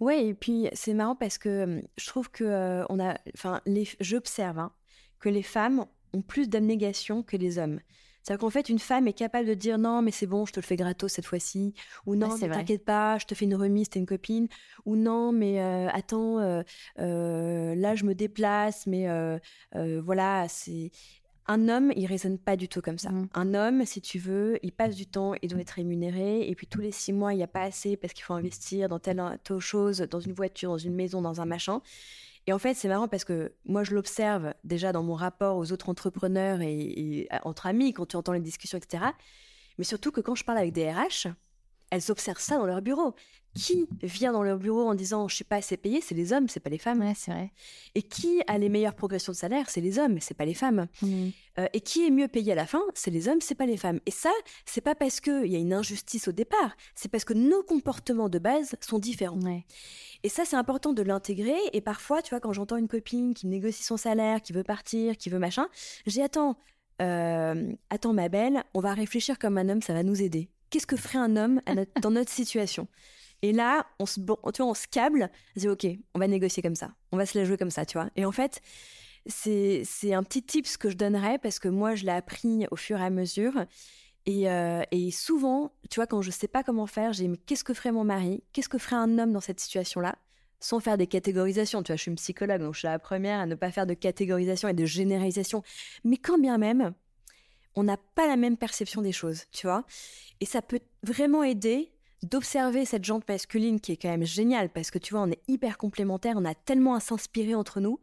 Ouais, 0.00 0.26
et 0.26 0.34
puis 0.34 0.68
c'est 0.72 0.94
marrant 0.94 1.16
parce 1.16 1.38
que 1.38 1.64
hum, 1.64 1.82
je 1.96 2.06
trouve 2.06 2.30
que 2.30 2.44
euh, 2.44 2.84
on 2.90 3.00
a, 3.00 3.18
enfin, 3.34 3.60
j'observe 4.00 4.58
hein, 4.58 4.72
que 5.18 5.28
les 5.28 5.42
femmes 5.42 5.86
ont 6.12 6.22
plus 6.22 6.48
d'abnégation 6.48 7.22
que 7.22 7.36
les 7.36 7.58
hommes. 7.58 7.80
C'est-à-dire 8.26 8.40
qu'en 8.40 8.50
fait, 8.50 8.68
une 8.68 8.80
femme 8.80 9.06
est 9.06 9.12
capable 9.12 9.46
de 9.46 9.54
dire 9.54 9.78
non, 9.78 10.02
mais 10.02 10.10
c'est 10.10 10.26
bon, 10.26 10.46
je 10.46 10.52
te 10.52 10.58
le 10.58 10.64
fais 10.64 10.74
gratos 10.74 11.12
cette 11.12 11.26
fois-ci, 11.26 11.74
ou 12.06 12.16
non, 12.16 12.26
vrai. 12.26 12.48
t'inquiète 12.48 12.84
pas, 12.84 13.18
je 13.18 13.26
te 13.26 13.36
fais 13.36 13.44
une 13.44 13.54
remise, 13.54 13.88
t'es 13.88 14.00
une 14.00 14.06
copine, 14.06 14.48
ou 14.84 14.96
non, 14.96 15.30
mais 15.30 15.60
euh, 15.60 15.88
attends, 15.92 16.40
euh, 16.40 16.64
euh, 16.98 17.76
là 17.76 17.94
je 17.94 18.04
me 18.04 18.16
déplace, 18.16 18.88
mais 18.88 19.06
voilà, 20.00 20.46
c'est 20.48 20.90
un 21.46 21.68
homme, 21.68 21.92
il 21.94 22.06
raisonne 22.06 22.36
pas 22.36 22.56
du 22.56 22.68
tout 22.68 22.80
comme 22.80 22.98
ça. 22.98 23.10
Mhm. 23.10 23.28
Un 23.34 23.54
homme, 23.54 23.86
si 23.86 24.00
tu 24.00 24.18
veux, 24.18 24.58
il 24.64 24.72
passe 24.72 24.96
du 24.96 25.06
temps, 25.06 25.34
il 25.40 25.48
doit 25.48 25.60
être 25.60 25.70
rémunéré, 25.70 26.48
et 26.48 26.54
puis 26.56 26.66
tous 26.66 26.80
les 26.80 26.90
six 26.90 27.12
mois, 27.12 27.32
il 27.32 27.36
n'y 27.36 27.44
a 27.44 27.46
pas 27.46 27.62
assez 27.62 27.96
parce 27.96 28.12
qu'il 28.12 28.24
faut 28.24 28.34
investir 28.34 28.88
dans 28.88 28.98
telle, 28.98 29.22
telle 29.44 29.60
chose, 29.60 29.98
dans 29.98 30.18
une 30.18 30.32
voiture, 30.32 30.70
dans 30.70 30.78
une 30.78 30.96
maison, 30.96 31.22
dans 31.22 31.40
un 31.40 31.46
machin. 31.46 31.80
Et 32.46 32.52
en 32.52 32.58
fait, 32.58 32.74
c'est 32.74 32.88
marrant 32.88 33.08
parce 33.08 33.24
que 33.24 33.52
moi, 33.64 33.82
je 33.82 33.94
l'observe 33.94 34.54
déjà 34.62 34.92
dans 34.92 35.02
mon 35.02 35.14
rapport 35.14 35.56
aux 35.56 35.72
autres 35.72 35.88
entrepreneurs 35.88 36.60
et, 36.60 37.28
entre 37.42 37.66
amis, 37.66 37.92
quand 37.92 38.06
tu 38.06 38.16
entends 38.16 38.32
les 38.32 38.40
discussions, 38.40 38.78
etc. 38.78 39.04
Mais 39.78 39.84
surtout 39.84 40.12
que 40.12 40.20
quand 40.20 40.36
je 40.36 40.44
parle 40.44 40.58
avec 40.58 40.72
des 40.72 40.90
RH, 40.90 41.28
elles 41.90 42.10
observent 42.10 42.40
ça 42.40 42.56
dans 42.56 42.66
leur 42.66 42.82
bureau. 42.82 43.14
Qui 43.56 43.86
vient 44.02 44.32
dans 44.32 44.42
leur 44.42 44.58
bureau 44.58 44.86
en 44.86 44.94
disant 44.94 45.28
je 45.28 45.34
suis 45.34 45.44
pas 45.44 45.56
assez 45.56 45.76
payé, 45.76 46.00
c'est 46.02 46.14
les 46.14 46.32
hommes, 46.32 46.48
c'est 46.48 46.60
pas 46.60 46.70
les 46.70 46.78
femmes. 46.78 47.00
Ouais, 47.00 47.14
c'est 47.16 47.30
vrai. 47.30 47.50
Et 47.94 48.02
qui 48.02 48.42
a 48.46 48.58
les 48.58 48.68
meilleures 48.68 48.94
progressions 48.94 49.32
de 49.32 49.36
salaire, 49.36 49.70
c'est 49.70 49.80
les 49.80 49.98
hommes, 49.98 50.18
c'est 50.20 50.34
pas 50.34 50.44
les 50.44 50.54
femmes. 50.54 50.86
Mhm. 51.02 51.32
Euh, 51.58 51.66
et 51.72 51.80
qui 51.80 52.06
est 52.06 52.10
mieux 52.10 52.28
payé 52.28 52.52
à 52.52 52.54
la 52.54 52.66
fin, 52.66 52.82
c'est 52.94 53.10
les 53.10 53.28
hommes, 53.28 53.40
c'est 53.40 53.54
pas 53.54 53.64
les 53.64 53.78
femmes. 53.78 53.98
Et 54.04 54.10
ça, 54.10 54.30
c'est 54.66 54.82
pas 54.82 54.94
parce 54.94 55.20
qu'il 55.20 55.46
y 55.46 55.56
a 55.56 55.58
une 55.58 55.72
injustice 55.72 56.28
au 56.28 56.32
départ, 56.32 56.76
c'est 56.94 57.10
parce 57.10 57.24
que 57.24 57.32
nos 57.32 57.62
comportements 57.62 58.28
de 58.28 58.38
base 58.38 58.74
sont 58.80 58.98
différents. 58.98 59.40
Ouais. 59.40 59.64
Et 60.22 60.28
ça, 60.28 60.44
c'est 60.44 60.56
important 60.56 60.92
de 60.92 61.02
l'intégrer. 61.02 61.56
Et 61.72 61.80
parfois, 61.80 62.20
tu 62.20 62.30
vois, 62.30 62.40
quand 62.40 62.52
j'entends 62.52 62.76
une 62.76 62.88
copine 62.88 63.32
qui 63.32 63.46
négocie 63.46 63.84
son 63.84 63.96
salaire, 63.96 64.42
qui 64.42 64.52
veut 64.52 64.64
partir, 64.64 65.16
qui 65.16 65.30
veut 65.30 65.38
machin, 65.38 65.68
j'ai 66.06 66.22
attends, 66.22 66.56
euh, 67.00 67.72
attends 67.90 68.12
ma 68.12 68.28
belle, 68.28 68.64
on 68.74 68.80
va 68.80 68.92
réfléchir 68.92 69.38
comme 69.38 69.56
un 69.56 69.68
homme, 69.68 69.82
ça 69.82 69.94
va 69.94 70.02
nous 70.02 70.20
aider. 70.20 70.50
Qu'est-ce 70.68 70.86
que 70.86 70.96
ferait 70.96 71.18
un 71.18 71.36
homme 71.36 71.60
notre- 71.74 72.00
dans 72.00 72.10
notre 72.10 72.32
situation? 72.32 72.88
Et 73.46 73.52
là, 73.52 73.86
on 74.00 74.06
se, 74.06 74.18
tu 74.18 74.26
vois, 74.26 74.66
on 74.66 74.74
se 74.74 74.88
câble, 74.88 75.30
on 75.56 75.60
se 75.60 75.66
dit 75.66 75.68
ok, 75.68 75.86
on 76.14 76.18
va 76.18 76.26
négocier 76.26 76.64
comme 76.64 76.74
ça, 76.74 76.90
on 77.12 77.16
va 77.16 77.26
se 77.26 77.38
la 77.38 77.44
jouer 77.44 77.56
comme 77.56 77.70
ça, 77.70 77.86
tu 77.86 77.96
vois. 77.96 78.10
Et 78.16 78.24
en 78.24 78.32
fait, 78.32 78.60
c'est 79.24 79.84
un 80.12 80.24
petit 80.24 80.42
tips 80.42 80.76
que 80.76 80.90
je 80.90 80.96
donnerais 80.96 81.38
parce 81.38 81.60
que 81.60 81.68
moi, 81.68 81.94
je 81.94 82.04
l'ai 82.06 82.10
appris 82.10 82.66
au 82.72 82.76
fur 82.76 82.98
et 82.98 83.04
à 83.04 83.10
mesure. 83.10 83.52
Et, 84.26 84.50
euh, 84.50 84.82
et 84.90 85.12
souvent, 85.12 85.70
tu 85.90 86.00
vois, 86.00 86.08
quand 86.08 86.22
je 86.22 86.32
sais 86.32 86.48
pas 86.48 86.64
comment 86.64 86.88
faire, 86.88 87.12
j'ai 87.12 87.28
mais 87.28 87.36
qu'est-ce 87.36 87.62
que 87.62 87.72
ferait 87.72 87.92
mon 87.92 88.02
mari? 88.02 88.42
Qu'est-ce 88.52 88.68
que 88.68 88.78
ferait 88.78 88.96
un 88.96 89.16
homme 89.16 89.32
dans 89.32 89.40
cette 89.40 89.60
situation-là? 89.60 90.16
Sans 90.58 90.80
faire 90.80 90.98
des 90.98 91.06
catégorisations. 91.06 91.84
Tu 91.84 91.92
vois, 91.92 91.96
je 91.96 92.02
suis 92.02 92.10
une 92.10 92.16
psychologue, 92.16 92.62
donc 92.62 92.74
je 92.74 92.80
suis 92.80 92.88
la 92.88 92.98
première 92.98 93.38
à 93.38 93.46
ne 93.46 93.54
pas 93.54 93.70
faire 93.70 93.86
de 93.86 93.94
catégorisation 93.94 94.68
et 94.68 94.74
de 94.74 94.84
généralisation. 94.84 95.62
Mais 96.02 96.16
quand 96.16 96.38
bien 96.38 96.58
même, 96.58 96.94
on 97.76 97.84
n'a 97.84 97.96
pas 97.96 98.26
la 98.26 98.36
même 98.36 98.56
perception 98.56 99.02
des 99.02 99.12
choses, 99.12 99.44
tu 99.52 99.68
vois. 99.68 99.84
Et 100.40 100.46
ça 100.46 100.62
peut 100.62 100.80
vraiment 101.04 101.44
aider 101.44 101.92
d'observer 102.30 102.84
cette 102.84 103.04
jante 103.04 103.28
masculine 103.28 103.80
qui 103.80 103.92
est 103.92 103.96
quand 103.96 104.08
même 104.08 104.24
géniale 104.24 104.68
parce 104.70 104.90
que 104.90 104.98
tu 104.98 105.14
vois, 105.14 105.22
on 105.22 105.30
est 105.30 105.42
hyper 105.48 105.78
complémentaires, 105.78 106.34
on 106.36 106.44
a 106.44 106.54
tellement 106.54 106.94
à 106.94 107.00
s'inspirer 107.00 107.54
entre 107.54 107.80
nous. 107.80 107.98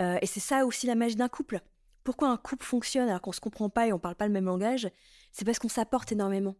Euh, 0.00 0.18
et 0.20 0.26
c'est 0.26 0.40
ça 0.40 0.66
aussi 0.66 0.86
la 0.86 0.94
magie 0.94 1.16
d'un 1.16 1.28
couple. 1.28 1.60
Pourquoi 2.04 2.28
un 2.28 2.36
couple 2.36 2.64
fonctionne 2.64 3.08
alors 3.08 3.20
qu'on 3.20 3.32
se 3.32 3.40
comprend 3.40 3.68
pas 3.70 3.86
et 3.88 3.92
on 3.92 3.98
parle 3.98 4.14
pas 4.14 4.26
le 4.26 4.32
même 4.32 4.44
langage? 4.44 4.88
C'est 5.32 5.44
parce 5.44 5.58
qu'on 5.58 5.68
s'apporte 5.68 6.12
énormément. 6.12 6.56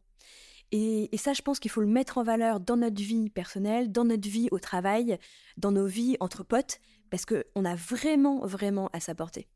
Et, 0.73 1.15
et 1.15 1.19
ça, 1.19 1.33
je 1.33 1.43
pense 1.43 1.61
qu'il 1.61 1.71
faut 1.71 1.81
le 1.81 1.87
mettre 1.87 2.19
en 2.19 2.25
valeur 2.25 2.59
dans 2.59 2.77
notre 2.77 3.01
vie 3.01 3.31
personnelle, 3.31 3.93
dans 3.93 4.05
notre 4.05 4.29
vie 4.29 4.49
au 4.51 4.59
travail, 4.59 5.19
dans 5.57 5.71
nos 5.71 5.87
vies 5.87 6.17
entre 6.19 6.43
potes, 6.43 6.81
parce 7.11 7.25
qu'on 7.25 7.65
a 7.65 7.75
vraiment, 7.77 8.45
vraiment 8.45 8.91
à 8.93 8.99
s'apporter. 8.99 9.47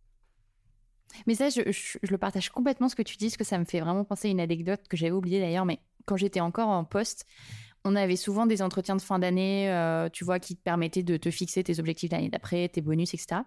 Mais 1.26 1.34
ça, 1.34 1.49
je, 1.49 1.62
je- 1.72 1.99
je 2.01 2.11
le 2.12 2.18
partage 2.18 2.51
complètement 2.51 2.88
ce 2.88 2.95
que 2.95 3.03
tu 3.03 3.16
dis, 3.16 3.26
parce 3.26 3.36
que 3.36 3.45
ça 3.45 3.59
me 3.59 3.64
fait 3.64 3.80
vraiment 3.80 4.05
penser 4.05 4.28
à 4.28 4.30
une 4.30 4.41
anecdote 4.41 4.86
que 4.88 4.97
j'avais 4.97 5.11
oubliée 5.11 5.41
d'ailleurs, 5.41 5.64
mais 5.64 5.80
quand 6.11 6.16
j'étais 6.16 6.40
encore 6.40 6.68
en 6.68 6.84
poste, 6.84 7.24
on 7.84 7.94
avait 7.94 8.16
souvent 8.16 8.46
des 8.46 8.62
entretiens 8.62 8.96
de 8.96 9.00
fin 9.00 9.20
d'année, 9.20 9.70
euh, 9.70 10.08
tu 10.08 10.24
vois, 10.24 10.40
qui 10.40 10.56
te 10.56 10.61
permettaient 10.61 11.04
de 11.04 11.16
te 11.16 11.30
fixer 11.30 11.62
tes 11.62 11.78
objectifs 11.78 12.11
l'année 12.11 12.28
d'après, 12.28 12.68
tes 12.68 12.80
bonus, 12.80 13.14
etc. 13.14 13.42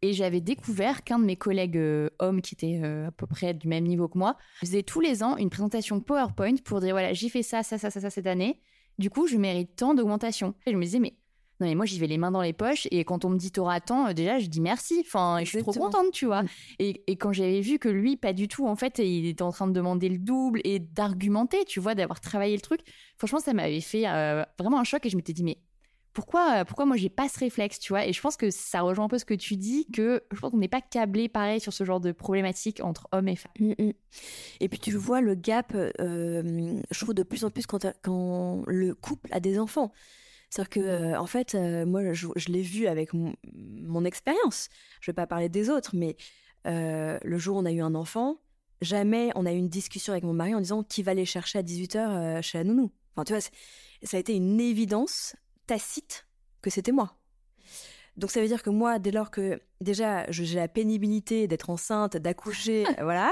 Et 0.00 0.12
j'avais 0.12 0.40
découvert 0.40 1.02
qu'un 1.02 1.18
de 1.18 1.24
mes 1.24 1.34
collègues 1.34 1.76
euh, 1.76 2.08
hommes 2.20 2.40
qui 2.40 2.54
était 2.54 2.80
euh, 2.84 3.08
à 3.08 3.10
peu 3.10 3.26
près 3.26 3.52
du 3.52 3.66
même 3.66 3.84
niveau 3.84 4.06
que 4.08 4.16
moi 4.16 4.36
faisait 4.60 4.84
tous 4.84 5.00
les 5.00 5.24
ans 5.24 5.36
une 5.36 5.50
présentation 5.50 6.00
PowerPoint 6.00 6.56
pour 6.64 6.80
dire 6.80 6.94
voilà, 6.94 7.12
j'ai 7.12 7.28
fait 7.28 7.42
ça, 7.42 7.64
ça, 7.64 7.78
ça, 7.78 7.90
ça, 7.90 8.00
ça 8.00 8.10
cette 8.10 8.28
année. 8.28 8.60
Du 8.98 9.10
coup, 9.10 9.26
je 9.26 9.36
mérite 9.36 9.74
tant 9.74 9.94
d'augmentation. 9.94 10.54
Et 10.66 10.70
je 10.70 10.76
me 10.76 10.84
disais, 10.84 11.00
mais 11.00 11.14
non, 11.60 11.66
mais 11.66 11.74
moi, 11.74 11.84
j'y 11.84 11.98
vais 11.98 12.06
les 12.06 12.18
mains 12.18 12.30
dans 12.30 12.42
les 12.42 12.52
poches. 12.52 12.88
Et 12.90 13.04
quand 13.04 13.24
on 13.24 13.30
me 13.30 13.36
dit 13.36 13.50
t'auras 13.50 13.80
tant, 13.80 14.08
euh, 14.08 14.12
déjà, 14.12 14.38
je 14.38 14.46
dis 14.46 14.60
merci. 14.60 15.02
Enfin, 15.06 15.38
je 15.40 15.44
suis 15.44 15.62
trop 15.62 15.72
contente, 15.72 16.10
tu 16.12 16.26
vois. 16.26 16.42
Et, 16.78 17.02
et 17.06 17.16
quand 17.16 17.32
j'avais 17.32 17.60
vu 17.60 17.78
que 17.78 17.88
lui, 17.88 18.16
pas 18.16 18.32
du 18.32 18.48
tout, 18.48 18.66
en 18.66 18.76
fait, 18.76 18.98
il 18.98 19.26
était 19.26 19.42
en 19.42 19.52
train 19.52 19.66
de 19.66 19.72
demander 19.72 20.08
le 20.08 20.18
double 20.18 20.60
et 20.64 20.78
d'argumenter, 20.78 21.64
tu 21.66 21.80
vois, 21.80 21.94
d'avoir 21.94 22.20
travaillé 22.20 22.54
le 22.54 22.62
truc. 22.62 22.80
Franchement, 23.18 23.40
ça 23.40 23.52
m'avait 23.52 23.80
fait 23.80 24.08
euh, 24.08 24.44
vraiment 24.58 24.80
un 24.80 24.84
choc 24.84 25.04
et 25.04 25.10
je 25.10 25.16
m'étais 25.16 25.34
dit, 25.34 25.44
mais 25.44 25.58
pourquoi, 26.12 26.64
pourquoi 26.64 26.86
moi 26.86 26.96
j'ai 26.96 27.08
pas 27.08 27.28
ce 27.28 27.38
réflexe, 27.38 27.78
tu 27.78 27.92
vois? 27.92 28.06
Et 28.06 28.12
je 28.12 28.20
pense 28.20 28.36
que 28.36 28.50
ça 28.50 28.80
rejoint 28.80 29.04
un 29.04 29.08
peu 29.08 29.18
ce 29.18 29.24
que 29.24 29.34
tu 29.34 29.56
dis, 29.56 29.86
que 29.92 30.22
je 30.32 30.40
pense 30.40 30.50
qu'on 30.50 30.58
n'est 30.58 30.68
pas 30.68 30.80
câblé 30.80 31.28
pareil 31.28 31.60
sur 31.60 31.72
ce 31.72 31.84
genre 31.84 32.00
de 32.00 32.12
problématique 32.12 32.80
entre 32.82 33.06
hommes 33.12 33.28
et 33.28 33.36
femmes. 33.36 33.52
Mm, 33.60 33.74
mm. 33.78 33.92
Et 34.60 34.68
puis 34.68 34.78
tu 34.78 34.92
vois 34.92 35.20
le 35.20 35.34
gap, 35.34 35.72
euh, 35.74 36.80
je 36.90 37.00
trouve 37.00 37.14
de 37.14 37.22
plus 37.22 37.44
en 37.44 37.50
plus 37.50 37.66
quand, 37.66 37.86
quand 38.02 38.62
le 38.66 38.94
couple 38.94 39.28
a 39.32 39.40
des 39.40 39.58
enfants. 39.58 39.92
C'est-à-dire 40.50 40.70
que, 40.70 40.80
euh, 40.80 41.18
en 41.18 41.26
fait, 41.26 41.54
euh, 41.54 41.86
moi, 41.86 42.12
je, 42.12 42.26
je 42.34 42.48
l'ai 42.48 42.62
vu 42.62 42.86
avec 42.86 43.14
mon, 43.14 43.34
mon 43.54 44.04
expérience. 44.04 44.68
Je 45.00 45.10
vais 45.10 45.14
pas 45.14 45.26
parler 45.26 45.48
des 45.48 45.70
autres, 45.70 45.92
mais 45.94 46.16
euh, 46.66 47.18
le 47.22 47.38
jour 47.38 47.56
où 47.56 47.60
on 47.60 47.64
a 47.64 47.72
eu 47.72 47.80
un 47.80 47.94
enfant, 47.94 48.40
jamais 48.82 49.30
on 49.36 49.46
a 49.46 49.52
eu 49.52 49.56
une 49.56 49.68
discussion 49.68 50.12
avec 50.12 50.24
mon 50.24 50.32
mari 50.32 50.54
en 50.54 50.60
disant 50.60 50.82
qui 50.82 51.02
va 51.02 51.14
les 51.14 51.24
chercher 51.24 51.60
à 51.60 51.62
18h 51.62 52.42
chez 52.42 52.58
la 52.58 52.64
nounou. 52.64 52.90
Enfin, 53.14 53.24
tu 53.24 53.32
vois, 53.32 53.40
ça 53.40 54.16
a 54.16 54.20
été 54.20 54.34
une 54.34 54.60
évidence 54.60 55.36
tacite 55.66 56.26
que 56.62 56.70
c'était 56.70 56.92
moi. 56.92 57.16
Donc 58.16 58.30
ça 58.32 58.40
veut 58.40 58.48
dire 58.48 58.62
que 58.62 58.70
moi, 58.70 58.98
dès 58.98 59.12
lors 59.12 59.30
que 59.30 59.62
déjà 59.80 60.30
j'ai 60.30 60.56
la 60.56 60.68
pénibilité 60.68 61.46
d'être 61.46 61.70
enceinte, 61.70 62.16
d'accoucher, 62.16 62.84
voilà, 63.00 63.30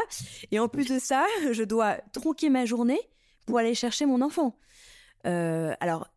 et 0.50 0.58
en 0.58 0.68
plus 0.68 0.86
de 0.86 0.98
ça, 0.98 1.26
je 1.52 1.62
dois 1.64 1.98
tronquer 2.12 2.48
ma 2.48 2.64
journée 2.64 3.00
pour 3.44 3.58
aller 3.58 3.74
chercher 3.74 4.06
mon 4.06 4.22
enfant. 4.22 4.56
Euh, 5.26 5.74
alors, 5.80 6.08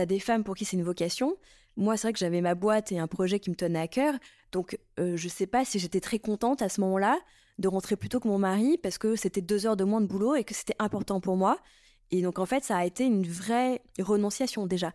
t'as 0.00 0.06
des 0.06 0.18
femmes 0.18 0.44
pour 0.44 0.56
qui 0.56 0.64
c'est 0.64 0.78
une 0.78 0.82
vocation. 0.82 1.36
Moi, 1.76 1.98
c'est 1.98 2.06
vrai 2.06 2.14
que 2.14 2.18
j'avais 2.18 2.40
ma 2.40 2.54
boîte 2.54 2.90
et 2.90 2.98
un 2.98 3.06
projet 3.06 3.38
qui 3.38 3.50
me 3.50 3.54
tenait 3.54 3.78
à 3.78 3.86
cœur, 3.86 4.14
donc 4.50 4.78
euh, 4.98 5.14
je 5.14 5.28
sais 5.28 5.46
pas 5.46 5.62
si 5.66 5.78
j'étais 5.78 6.00
très 6.00 6.18
contente 6.18 6.62
à 6.62 6.70
ce 6.70 6.80
moment-là 6.80 7.18
de 7.58 7.68
rentrer 7.68 7.96
plus 7.96 8.08
tôt 8.08 8.18
que 8.18 8.26
mon 8.26 8.38
mari 8.38 8.78
parce 8.78 8.96
que 8.96 9.14
c'était 9.14 9.42
deux 9.42 9.66
heures 9.66 9.76
de 9.76 9.84
moins 9.84 10.00
de 10.00 10.06
boulot 10.06 10.36
et 10.36 10.44
que 10.44 10.54
c'était 10.54 10.74
important 10.78 11.20
pour 11.20 11.36
moi. 11.36 11.58
Et 12.10 12.22
donc 12.22 12.38
en 12.38 12.46
fait, 12.46 12.64
ça 12.64 12.78
a 12.78 12.86
été 12.86 13.04
une 13.04 13.26
vraie 13.26 13.82
renonciation 13.98 14.66
déjà. 14.66 14.94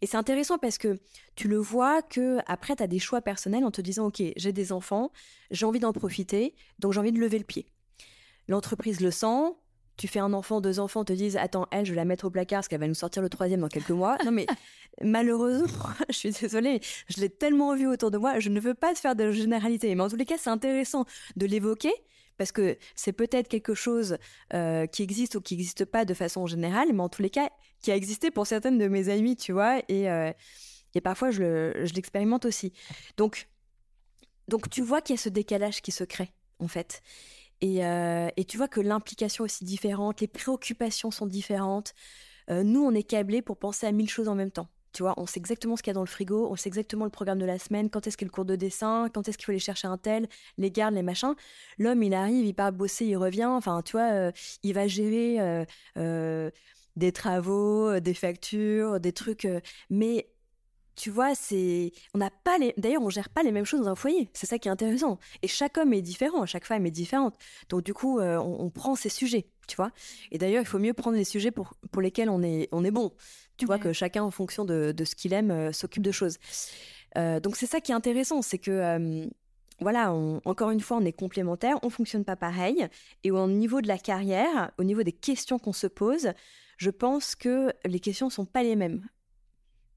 Et 0.00 0.06
c'est 0.06 0.16
intéressant 0.16 0.58
parce 0.58 0.76
que 0.76 0.98
tu 1.36 1.46
le 1.46 1.58
vois 1.58 2.02
que 2.02 2.38
après 2.46 2.74
tu 2.74 2.82
as 2.82 2.88
des 2.88 2.98
choix 2.98 3.22
personnels 3.22 3.64
en 3.64 3.70
te 3.70 3.80
disant 3.80 4.06
OK, 4.06 4.20
j'ai 4.36 4.52
des 4.52 4.72
enfants, 4.72 5.12
j'ai 5.52 5.66
envie 5.66 5.78
d'en 5.78 5.92
profiter, 5.92 6.56
donc 6.80 6.92
j'ai 6.92 6.98
envie 6.98 7.12
de 7.12 7.20
lever 7.20 7.38
le 7.38 7.44
pied. 7.44 7.66
L'entreprise 8.48 9.00
le 9.00 9.12
sent, 9.12 9.54
tu 10.02 10.08
fais 10.08 10.18
un 10.18 10.32
enfant, 10.32 10.60
deux 10.60 10.80
enfants, 10.80 11.04
te 11.04 11.12
disent 11.12 11.36
attends, 11.36 11.68
elle, 11.70 11.86
je 11.86 11.92
vais 11.92 11.96
la 11.96 12.04
mettre 12.04 12.24
au 12.24 12.30
placard 12.30 12.56
parce 12.56 12.66
qu'elle 12.66 12.80
va 12.80 12.88
nous 12.88 12.94
sortir 12.94 13.22
le 13.22 13.28
troisième 13.28 13.60
dans 13.60 13.68
quelques 13.68 13.90
mois. 13.90 14.18
Non 14.24 14.32
mais 14.32 14.46
malheureusement, 15.00 15.68
je 16.08 16.14
suis 16.14 16.32
désolée, 16.32 16.80
je 17.06 17.20
l'ai 17.20 17.30
tellement 17.30 17.76
vu 17.76 17.86
autour 17.86 18.10
de 18.10 18.18
moi, 18.18 18.40
je 18.40 18.48
ne 18.48 18.58
veux 18.58 18.74
pas 18.74 18.94
te 18.94 18.98
faire 18.98 19.14
de 19.14 19.30
généralité. 19.30 19.94
Mais 19.94 20.02
en 20.02 20.08
tous 20.08 20.16
les 20.16 20.24
cas, 20.24 20.34
c'est 20.38 20.50
intéressant 20.50 21.04
de 21.36 21.46
l'évoquer 21.46 21.92
parce 22.36 22.50
que 22.50 22.76
c'est 22.96 23.12
peut-être 23.12 23.46
quelque 23.46 23.74
chose 23.74 24.18
euh, 24.54 24.86
qui 24.86 25.04
existe 25.04 25.36
ou 25.36 25.40
qui 25.40 25.54
n'existe 25.54 25.84
pas 25.84 26.04
de 26.04 26.14
façon 26.14 26.48
générale, 26.48 26.88
mais 26.92 27.02
en 27.04 27.08
tous 27.08 27.22
les 27.22 27.30
cas, 27.30 27.48
qui 27.80 27.92
a 27.92 27.94
existé 27.94 28.32
pour 28.32 28.48
certaines 28.48 28.78
de 28.78 28.88
mes 28.88 29.08
amies, 29.08 29.36
tu 29.36 29.52
vois, 29.52 29.84
et, 29.88 30.10
euh, 30.10 30.32
et 30.96 31.00
parfois 31.00 31.30
je 31.30 31.94
l'expérimente 31.94 32.44
aussi. 32.44 32.72
Donc, 33.18 33.46
donc 34.48 34.68
tu 34.68 34.82
vois 34.82 35.00
qu'il 35.00 35.14
y 35.14 35.18
a 35.20 35.22
ce 35.22 35.28
décalage 35.28 35.80
qui 35.80 35.92
se 35.92 36.02
crée, 36.02 36.32
en 36.58 36.66
fait. 36.66 37.02
Et, 37.62 37.84
euh, 37.86 38.28
et 38.36 38.44
tu 38.44 38.58
vois 38.58 38.68
que 38.68 38.80
l'implication 38.80 39.44
est 39.44 39.46
aussi 39.46 39.64
différente, 39.64 40.20
les 40.20 40.28
préoccupations 40.28 41.10
sont 41.10 41.26
différentes. 41.26 41.94
nous, 42.50 42.84
on 42.84 42.92
est 42.94 43.04
câblés 43.04 43.42
pour 43.42 43.56
penser 43.56 43.86
à 43.86 43.92
mille 43.92 44.10
choses 44.10 44.28
en 44.28 44.34
même 44.34 44.50
temps. 44.50 44.68
Tu 44.92 45.02
vois, 45.02 45.14
on 45.16 45.26
sait 45.26 45.40
exactement 45.40 45.76
ce 45.76 45.82
qu'il 45.82 45.90
y 45.90 45.92
a 45.92 45.94
dans 45.94 46.02
le 46.02 46.06
frigo, 46.06 46.48
on 46.50 46.56
sait 46.56 46.68
exactement 46.68 47.04
le 47.04 47.10
programme 47.10 47.38
de 47.38 47.46
la 47.46 47.58
semaine, 47.58 47.88
quand 47.88 48.06
est-ce 48.06 48.16
qu'il 48.16 48.26
y 48.26 48.28
a 48.28 48.30
le 48.30 48.32
cours 48.32 48.44
de 48.44 48.56
dessin, 48.56 49.08
quand 49.12 49.26
est-ce 49.26 49.38
qu'il 49.38 49.46
faut 49.46 49.52
aller 49.52 49.58
chercher 49.58 49.88
un 49.88 49.96
tel, 49.96 50.28
les 50.58 50.70
gardes, 50.70 50.94
les 50.94 51.02
machins. 51.02 51.34
L'homme, 51.78 52.02
il 52.02 52.12
arrive, 52.14 52.44
il 52.44 52.52
part 52.54 52.72
bosser, 52.72 53.06
il 53.06 53.16
revient. 53.16 53.46
Enfin, 53.46 53.80
tu 53.82 53.92
vois, 53.92 54.12
euh, 54.12 54.32
il 54.62 54.74
va 54.74 54.86
gérer 54.88 55.40
euh, 55.40 55.64
euh, 55.96 56.50
des 56.96 57.12
travaux, 57.12 58.00
des 58.00 58.14
factures, 58.14 59.00
des 59.00 59.12
trucs. 59.12 59.48
mais 59.88 60.28
tu 60.96 61.10
vois, 61.10 61.34
c'est, 61.34 61.92
on 62.14 62.18
n'a 62.18 62.30
pas 62.30 62.58
les, 62.58 62.74
d'ailleurs, 62.76 63.02
on 63.02 63.10
gère 63.10 63.28
pas 63.28 63.42
les 63.42 63.52
mêmes 63.52 63.64
choses 63.64 63.80
dans 63.80 63.88
un 63.88 63.94
foyer. 63.94 64.28
C'est 64.32 64.46
ça 64.46 64.58
qui 64.58 64.68
est 64.68 64.70
intéressant. 64.70 65.18
Et 65.42 65.48
chaque 65.48 65.78
homme 65.78 65.92
est 65.92 66.02
différent, 66.02 66.46
chaque 66.46 66.66
femme 66.66 66.86
est 66.86 66.90
différente. 66.90 67.34
Donc 67.68 67.82
du 67.82 67.94
coup, 67.94 68.20
on, 68.20 68.56
on, 68.60 68.70
prend 68.70 68.94
ces 68.94 69.08
sujets, 69.08 69.46
tu 69.68 69.76
vois. 69.76 69.90
Et 70.30 70.38
d'ailleurs, 70.38 70.62
il 70.62 70.66
faut 70.66 70.78
mieux 70.78 70.94
prendre 70.94 71.16
les 71.16 71.24
sujets 71.24 71.50
pour 71.50 71.74
pour 71.90 72.02
lesquels 72.02 72.30
on 72.30 72.42
est 72.42 72.68
on 72.72 72.84
est 72.84 72.90
bon. 72.90 73.12
Tu 73.62 73.66
vois 73.66 73.78
que 73.78 73.92
chacun, 73.92 74.24
en 74.24 74.30
fonction 74.30 74.64
de, 74.64 74.92
ce 75.04 75.14
qu'il 75.14 75.32
aime, 75.32 75.50
euh, 75.50 75.72
s'occupe 75.72 76.02
de 76.02 76.10
choses. 76.10 76.38
Euh, 77.16 77.40
donc 77.40 77.56
c'est 77.56 77.66
ça 77.66 77.80
qui 77.80 77.92
est 77.92 77.94
intéressant, 77.94 78.42
c'est 78.42 78.58
que 78.58 78.70
euh, 78.70 79.26
voilà, 79.80 80.12
encore 80.12 80.70
une 80.70 80.80
fois, 80.80 80.96
on 80.96 81.04
est 81.04 81.12
complémentaires, 81.12 81.78
on 81.82 81.90
fonctionne 81.90 82.24
pas 82.24 82.36
pareil, 82.36 82.88
et 83.24 83.30
au 83.30 83.46
niveau 83.46 83.80
de 83.80 83.88
la 83.88 83.98
carrière, 83.98 84.72
au 84.78 84.84
niveau 84.84 85.02
des 85.02 85.12
questions 85.12 85.58
qu'on 85.58 85.72
se 85.72 85.86
pose, 85.86 86.32
je 86.76 86.90
pense 86.90 87.36
que 87.36 87.72
les 87.84 88.00
questions 88.00 88.30
sont 88.30 88.46
pas 88.46 88.62
les 88.62 88.74
mêmes. 88.76 89.06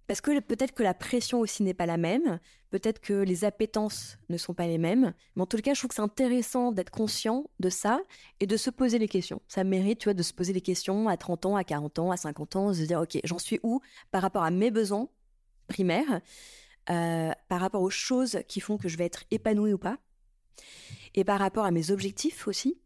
Parce 0.08 0.22
que 0.22 0.40
peut-être 0.40 0.74
que 0.74 0.84
la 0.84 0.94
pression 0.94 1.40
aussi 1.40 1.64
n'est 1.64 1.74
pas 1.74 1.88
la 1.88 1.98
même, 1.98 2.40
peut-être 2.70 3.00
que 3.00 3.14
les 3.14 3.44
appétences 3.44 4.18
ne 4.30 4.38
sont 4.38 4.54
pas 4.54 4.68
les 4.68 4.78
mêmes, 4.78 5.14
mais 5.36 5.42
en 5.42 5.46
tout 5.46 5.58
cas, 5.58 5.74
je 5.74 5.80
trouve 5.80 5.90
que 5.90 5.96
c'est 5.96 6.02
intéressant 6.02 6.72
d'être 6.72 6.92
conscient 6.92 7.50
de 7.60 7.70
ça 7.70 8.00
et 8.40 8.46
de 8.46 8.58
se 8.58 8.70
poser 8.70 9.00
les 9.00 9.08
questions. 9.08 9.42
Ça 9.48 9.64
mérite, 9.64 10.00
tu 10.00 10.06
vois, 10.06 10.14
de 10.14 10.24
se 10.24 10.34
poser 10.34 10.54
les 10.54 10.62
questions 10.62 11.08
à 11.08 11.18
30 11.18 11.48
ans, 11.48 11.56
à 11.56 11.64
40 11.64 12.00
ans, 12.00 12.12
à 12.12 12.18
50 12.18 12.56
ans, 12.56 12.70
de 12.70 12.74
se 12.74 12.84
dire, 12.84 13.02
ok, 13.02 13.20
j'en 13.24 13.40
suis 13.40 13.60
où 13.64 13.82
par 14.12 14.22
rapport 14.22 14.44
à 14.44 14.52
mes 14.52 14.70
besoins 14.70 15.10
primaires, 15.68 16.22
euh, 16.92 17.32
par 17.48 17.60
rapport 17.60 17.82
aux 17.82 17.90
choses 17.90 18.40
qui 18.48 18.60
font 18.60 18.78
que 18.78 18.88
je 18.88 18.98
vais 18.98 19.06
être 19.06 19.24
épanouie 19.32 19.74
ou 19.74 19.80
pas, 19.80 19.98
et 21.16 21.24
par 21.24 21.40
rapport 21.40 21.66
à 21.66 21.72
mes 21.72 21.90
objectifs 21.90 22.48
aussi. 22.48 22.78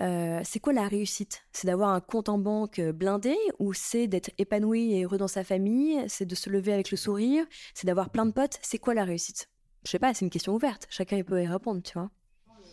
Euh, 0.00 0.40
c'est 0.44 0.60
quoi 0.60 0.72
la 0.72 0.88
réussite? 0.88 1.42
C'est 1.52 1.66
d'avoir 1.66 1.90
un 1.90 2.00
compte 2.00 2.28
en 2.28 2.38
banque 2.38 2.80
blindé 2.80 3.36
ou 3.58 3.72
c'est 3.72 4.06
d'être 4.06 4.30
épanoui 4.38 4.94
et 4.94 5.04
heureux 5.04 5.18
dans 5.18 5.28
sa 5.28 5.44
famille? 5.44 6.02
C'est 6.08 6.26
de 6.26 6.34
se 6.34 6.50
lever 6.50 6.72
avec 6.72 6.90
le 6.90 6.96
sourire? 6.96 7.44
C'est 7.74 7.86
d'avoir 7.86 8.10
plein 8.10 8.26
de 8.26 8.32
potes? 8.32 8.58
C'est 8.62 8.78
quoi 8.78 8.94
la 8.94 9.04
réussite? 9.04 9.48
Je 9.84 9.90
sais 9.90 9.98
pas, 9.98 10.14
c'est 10.14 10.24
une 10.24 10.30
question 10.30 10.54
ouverte. 10.54 10.86
Chacun 10.90 11.22
peut 11.22 11.42
y 11.42 11.46
répondre, 11.46 11.82
tu 11.82 11.92
vois. 11.94 12.10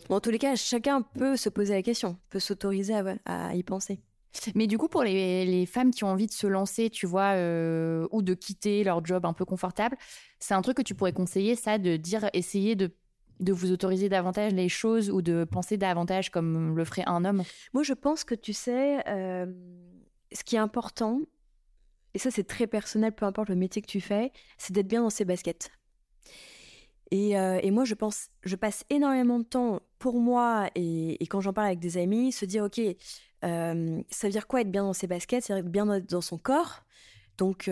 en 0.08 0.20
tous 0.20 0.30
les 0.30 0.38
cas, 0.38 0.56
chacun 0.56 1.02
peut 1.02 1.36
se 1.36 1.48
poser 1.48 1.74
la 1.74 1.82
question, 1.82 2.16
peut 2.30 2.40
s'autoriser 2.40 2.94
à, 3.26 3.54
y 3.54 3.62
penser. 3.62 4.00
Mais 4.54 4.66
du 4.66 4.78
coup, 4.78 4.88
pour 4.88 5.02
les, 5.02 5.66
femmes 5.66 5.90
qui 5.90 6.04
ont 6.04 6.08
envie 6.08 6.26
de 6.26 6.32
se 6.32 6.46
lancer, 6.46 6.88
tu 6.88 7.06
vois, 7.06 7.34
euh, 7.34 8.08
ou 8.12 8.22
de 8.22 8.32
quitter 8.32 8.82
leur 8.82 9.04
job 9.04 9.26
un 9.26 9.34
peu 9.34 9.44
confortable, 9.44 9.96
c'est 10.38 10.54
un 10.54 10.62
truc 10.62 10.78
que 10.78 10.82
tu 10.82 10.94
pourrais 10.94 11.12
conseiller, 11.12 11.54
ça, 11.54 11.76
de 11.76 11.96
dire, 11.96 12.30
essayer 12.32 12.74
de 12.76 12.90
de 13.42 13.52
vous 13.52 13.72
autoriser 13.72 14.08
davantage 14.08 14.52
les 14.52 14.68
choses 14.68 15.10
ou 15.10 15.20
de 15.20 15.44
penser 15.44 15.76
davantage 15.76 16.30
comme 16.30 16.76
le 16.76 16.84
ferait 16.84 17.04
un 17.06 17.24
homme 17.24 17.42
Moi, 17.72 17.82
je 17.82 17.92
pense 17.92 18.24
que 18.24 18.34
tu 18.34 18.52
sais, 18.52 19.06
euh, 19.08 19.46
ce 20.32 20.44
qui 20.44 20.56
est 20.56 20.60
important, 20.60 21.20
et 22.14 22.18
ça 22.18 22.30
c'est 22.30 22.44
très 22.44 22.66
personnel, 22.66 23.12
peu 23.12 23.26
importe 23.26 23.48
le 23.48 23.56
métier 23.56 23.82
que 23.82 23.86
tu 23.86 24.00
fais, 24.00 24.32
c'est 24.58 24.72
d'être 24.72 24.88
bien 24.88 25.02
dans 25.02 25.10
ses 25.10 25.24
baskets. 25.24 25.70
Et, 27.10 27.38
euh, 27.38 27.60
moi, 27.70 27.84
je 27.84 27.94
pense, 27.94 28.28
je 28.42 28.56
passe 28.56 28.84
énormément 28.88 29.38
de 29.38 29.44
temps 29.44 29.80
pour 29.98 30.18
moi 30.18 30.70
et, 30.74 31.18
quand 31.28 31.42
j'en 31.42 31.52
parle 31.52 31.66
avec 31.66 31.78
des 31.78 31.98
amis, 31.98 32.32
se 32.32 32.46
dire, 32.46 32.64
ok, 32.64 32.80
euh, 33.44 34.02
ça 34.08 34.26
veut 34.28 34.32
dire 34.32 34.46
quoi 34.46 34.62
être 34.62 34.70
bien 34.70 34.84
dans 34.84 34.94
ses 34.94 35.06
baskets? 35.06 35.44
C'est 35.44 35.62
bien 35.62 36.00
dans 36.00 36.20
son 36.22 36.38
corps? 36.38 36.84
Donc, 37.36 37.68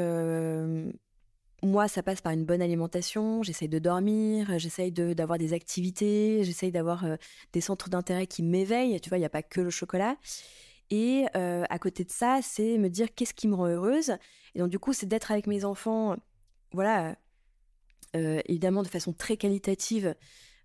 moi, 1.62 1.88
ça 1.88 2.02
passe 2.02 2.20
par 2.20 2.32
une 2.32 2.44
bonne 2.44 2.62
alimentation, 2.62 3.42
j'essaye 3.42 3.68
de 3.68 3.78
dormir, 3.78 4.58
j'essaye 4.58 4.92
d'avoir 4.92 5.38
des 5.38 5.52
activités, 5.52 6.42
j'essaye 6.44 6.72
d'avoir 6.72 7.04
euh, 7.04 7.16
des 7.52 7.60
centres 7.60 7.90
d'intérêt 7.90 8.26
qui 8.26 8.42
m'éveillent, 8.42 9.00
tu 9.00 9.08
vois, 9.08 9.18
il 9.18 9.20
n'y 9.20 9.26
a 9.26 9.30
pas 9.30 9.42
que 9.42 9.60
le 9.60 9.70
chocolat. 9.70 10.16
Et 10.90 11.26
euh, 11.36 11.64
à 11.68 11.78
côté 11.78 12.04
de 12.04 12.10
ça, 12.10 12.40
c'est 12.42 12.78
me 12.78 12.88
dire 12.88 13.14
qu'est-ce 13.14 13.34
qui 13.34 13.46
me 13.46 13.54
rend 13.54 13.66
heureuse. 13.66 14.12
Et 14.54 14.58
donc, 14.58 14.70
du 14.70 14.78
coup, 14.78 14.92
c'est 14.92 15.06
d'être 15.06 15.30
avec 15.30 15.46
mes 15.46 15.64
enfants, 15.64 16.16
voilà, 16.72 17.16
euh, 18.16 18.40
évidemment 18.46 18.82
de 18.82 18.88
façon 18.88 19.12
très 19.12 19.36
qualitative. 19.36 20.14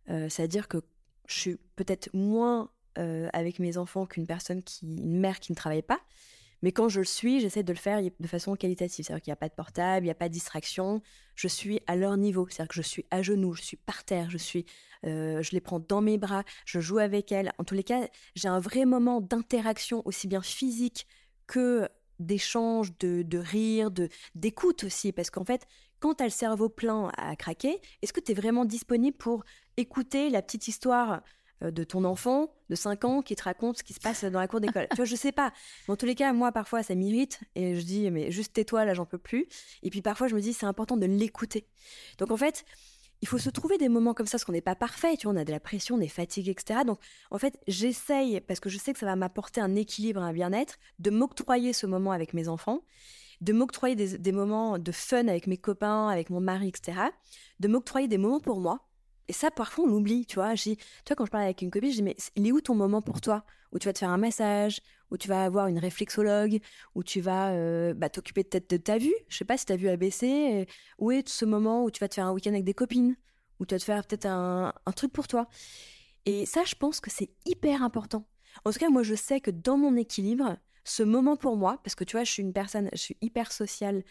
C'est-à-dire 0.07 0.67
que 0.67 0.77
je 1.27 1.33
suis 1.33 1.55
peut-être 1.75 2.13
moins 2.13 2.69
avec 2.95 3.57
mes 3.57 3.77
enfants 3.77 4.05
qu'une 4.05 4.27
personne 4.27 4.61
qui, 4.61 4.85
une 4.85 5.19
mère 5.19 5.39
qui 5.39 5.51
ne 5.51 5.55
travaille 5.55 5.81
pas. 5.81 5.99
Mais 6.61 6.71
quand 6.71 6.89
je 6.89 6.99
le 6.99 7.05
suis, 7.05 7.39
j'essaie 7.39 7.63
de 7.63 7.73
le 7.73 7.77
faire 7.77 8.01
de 8.01 8.27
façon 8.27 8.55
qualitative. 8.55 9.05
C'est-à-dire 9.05 9.21
qu'il 9.21 9.31
n'y 9.31 9.33
a 9.33 9.37
pas 9.37 9.49
de 9.49 9.53
portable, 9.53 10.05
il 10.05 10.07
n'y 10.07 10.11
a 10.11 10.15
pas 10.15 10.29
de 10.29 10.33
distraction. 10.33 11.01
Je 11.35 11.47
suis 11.47 11.81
à 11.87 11.95
leur 11.95 12.17
niveau. 12.17 12.47
C'est-à-dire 12.49 12.69
que 12.69 12.75
je 12.75 12.81
suis 12.81 13.05
à 13.11 13.21
genoux, 13.21 13.53
je 13.53 13.61
suis 13.61 13.77
par 13.77 14.03
terre, 14.03 14.29
je, 14.29 14.37
suis, 14.37 14.65
euh, 15.05 15.41
je 15.41 15.51
les 15.51 15.61
prends 15.61 15.79
dans 15.79 16.01
mes 16.01 16.17
bras, 16.17 16.43
je 16.65 16.79
joue 16.79 16.97
avec 16.97 17.31
elles. 17.31 17.51
En 17.57 17.63
tous 17.63 17.75
les 17.75 17.83
cas, 17.83 18.07
j'ai 18.35 18.47
un 18.47 18.59
vrai 18.59 18.85
moment 18.85 19.21
d'interaction, 19.21 20.01
aussi 20.05 20.27
bien 20.27 20.41
physique 20.41 21.07
que 21.47 21.87
d'échange, 22.19 22.97
de, 22.99 23.37
rire, 23.37 23.91
de 23.91 24.09
d'écoute 24.35 24.83
aussi. 24.83 25.11
Parce 25.11 25.29
qu'en 25.29 25.45
fait, 25.45 25.67
quand 25.99 26.15
tu 26.15 26.23
as 26.23 26.27
le 26.27 26.31
cerveau 26.31 26.69
plein 26.69 27.11
à 27.17 27.35
craquer, 27.35 27.81
est-ce 28.01 28.13
que 28.13 28.21
tu 28.21 28.31
es 28.31 28.35
vraiment 28.35 28.65
disponible 28.65 29.17
pour 29.17 29.43
écouter 29.77 30.29
la 30.29 30.41
petite 30.41 30.67
histoire 30.67 31.21
de 31.61 31.83
ton 31.83 32.03
enfant 32.03 32.53
de 32.69 32.75
5 32.75 33.05
ans 33.05 33.21
qui 33.21 33.35
te 33.35 33.43
raconte 33.43 33.77
ce 33.77 33.83
qui 33.83 33.93
se 33.93 33.99
passe 33.99 34.25
dans 34.25 34.39
la 34.39 34.47
cour 34.47 34.59
d'école. 34.59 34.87
tu 34.91 34.95
vois, 34.97 35.05
je 35.05 35.15
sais 35.15 35.31
pas. 35.31 35.53
en 35.87 35.95
tous 35.95 36.05
les 36.05 36.15
cas, 36.15 36.33
moi, 36.33 36.51
parfois, 36.51 36.83
ça 36.83 36.95
m'irrite 36.95 37.39
et 37.55 37.75
je 37.75 37.81
dis, 37.81 38.11
mais 38.11 38.31
juste 38.31 38.53
tais-toi, 38.53 38.85
là, 38.85 38.93
j'en 38.93 39.05
peux 39.05 39.17
plus. 39.17 39.47
Et 39.83 39.89
puis 39.89 40.01
parfois, 40.01 40.27
je 40.27 40.35
me 40.35 40.41
dis, 40.41 40.53
c'est 40.53 40.65
important 40.65 40.97
de 40.97 41.05
l'écouter. 41.05 41.67
Donc 42.17 42.31
en 42.31 42.37
fait, 42.37 42.65
il 43.21 43.27
faut 43.27 43.37
se 43.37 43.49
trouver 43.49 43.77
des 43.77 43.89
moments 43.89 44.13
comme 44.13 44.27
ça, 44.27 44.33
parce 44.33 44.45
qu'on 44.45 44.51
n'est 44.51 44.61
pas 44.61 44.75
parfait, 44.75 45.17
tu 45.17 45.27
vois, 45.27 45.33
on 45.33 45.37
a 45.37 45.45
de 45.45 45.51
la 45.51 45.59
pression, 45.59 45.95
on 45.95 45.99
est 46.01 46.07
fatigué, 46.07 46.51
etc. 46.51 46.81
Donc, 46.85 46.99
en 47.31 47.37
fait, 47.37 47.57
j'essaye, 47.67 48.41
parce 48.41 48.59
que 48.59 48.69
je 48.69 48.77
sais 48.77 48.93
que 48.93 48.99
ça 48.99 49.05
va 49.05 49.15
m'apporter 49.15 49.61
un 49.61 49.75
équilibre, 49.75 50.21
un 50.21 50.33
bien-être, 50.33 50.77
de 50.99 51.09
m'octroyer 51.09 51.73
ce 51.73 51.87
moment 51.87 52.11
avec 52.11 52.33
mes 52.33 52.47
enfants, 52.47 52.81
de 53.41 53.53
m'octroyer 53.53 53.95
des, 53.95 54.17
des, 54.17 54.31
moments 54.31 54.77
de 54.77 54.91
fun 54.91 55.27
avec 55.27 55.47
mes 55.47 55.57
copains, 55.57 56.07
avec 56.07 56.29
mon 56.29 56.39
mari, 56.39 56.67
etc. 56.67 56.99
De 57.59 57.67
m'octroyer 57.67 58.07
des 58.07 58.17
moments 58.17 58.39
pour 58.39 58.59
moi, 58.59 58.87
et 59.27 59.33
ça, 59.33 59.49
parfois, 59.49 59.85
on 59.85 59.87
l'oublie, 59.87 60.25
tu 60.25 60.35
vois. 60.35 60.55
tu 60.55 60.75
vois, 61.07 61.15
quand 61.15 61.25
je 61.25 61.31
parle 61.31 61.45
avec 61.45 61.61
une 61.61 61.71
copine, 61.71 61.89
je 61.89 61.95
dis, 61.95 62.03
mais 62.03 62.15
il 62.35 62.47
est 62.47 62.51
où 62.51 62.61
ton 62.61 62.75
moment 62.75 63.01
pour 63.01 63.21
toi? 63.21 63.43
Où 63.71 63.79
tu 63.79 63.87
vas 63.87 63.93
te 63.93 63.99
faire 63.99 64.09
un 64.09 64.17
massage, 64.17 64.81
où 65.11 65.17
tu 65.17 65.27
vas 65.27 65.43
avoir 65.43 65.67
une 65.67 65.79
réflexologue, 65.79 66.59
où 66.93 67.03
tu 67.03 67.21
vas 67.21 67.51
euh, 67.51 67.93
bah, 67.93 68.09
t'occuper 68.09 68.43
peut-être 68.43 68.69
de 68.69 68.77
ta 68.77 68.97
vue? 68.97 69.13
Je 69.27 69.37
sais 69.37 69.45
pas 69.45 69.57
si 69.57 69.65
ta 69.65 69.75
vue 69.75 69.89
a 69.89 69.97
baissé. 69.97 70.67
Où 70.99 71.11
est 71.11 71.27
ce 71.27 71.45
moment 71.45 71.83
où 71.83 71.91
tu 71.91 71.99
vas 71.99 72.07
te 72.07 72.15
faire 72.15 72.25
un 72.27 72.33
week-end 72.33 72.51
avec 72.51 72.65
des 72.65 72.73
copines? 72.73 73.15
Où 73.59 73.65
tu 73.65 73.73
vas 73.73 73.79
te 73.79 73.83
faire 73.85 74.05
peut-être 74.05 74.27
un, 74.27 74.73
un 74.85 74.91
truc 74.91 75.11
pour 75.11 75.27
toi? 75.27 75.47
Et 76.25 76.45
ça, 76.45 76.63
je 76.63 76.75
pense 76.75 76.99
que 76.99 77.09
c'est 77.09 77.31
hyper 77.45 77.81
important. 77.81 78.27
En 78.63 78.71
tout 78.71 78.79
cas, 78.79 78.89
moi, 78.89 79.03
je 79.03 79.15
sais 79.15 79.41
que 79.41 79.51
dans 79.51 79.77
mon 79.77 79.95
équilibre, 79.95 80.57
ce 80.83 81.03
moment 81.03 81.35
pour 81.35 81.57
moi, 81.57 81.79
parce 81.83 81.95
que 81.95 82.03
tu 82.03 82.15
vois, 82.15 82.23
je 82.23 82.31
suis 82.31 82.43
une 82.43 82.53
personne, 82.53 82.89
je 82.93 82.99
suis 82.99 83.17
hyper 83.21 83.51
sociale, 83.51 84.03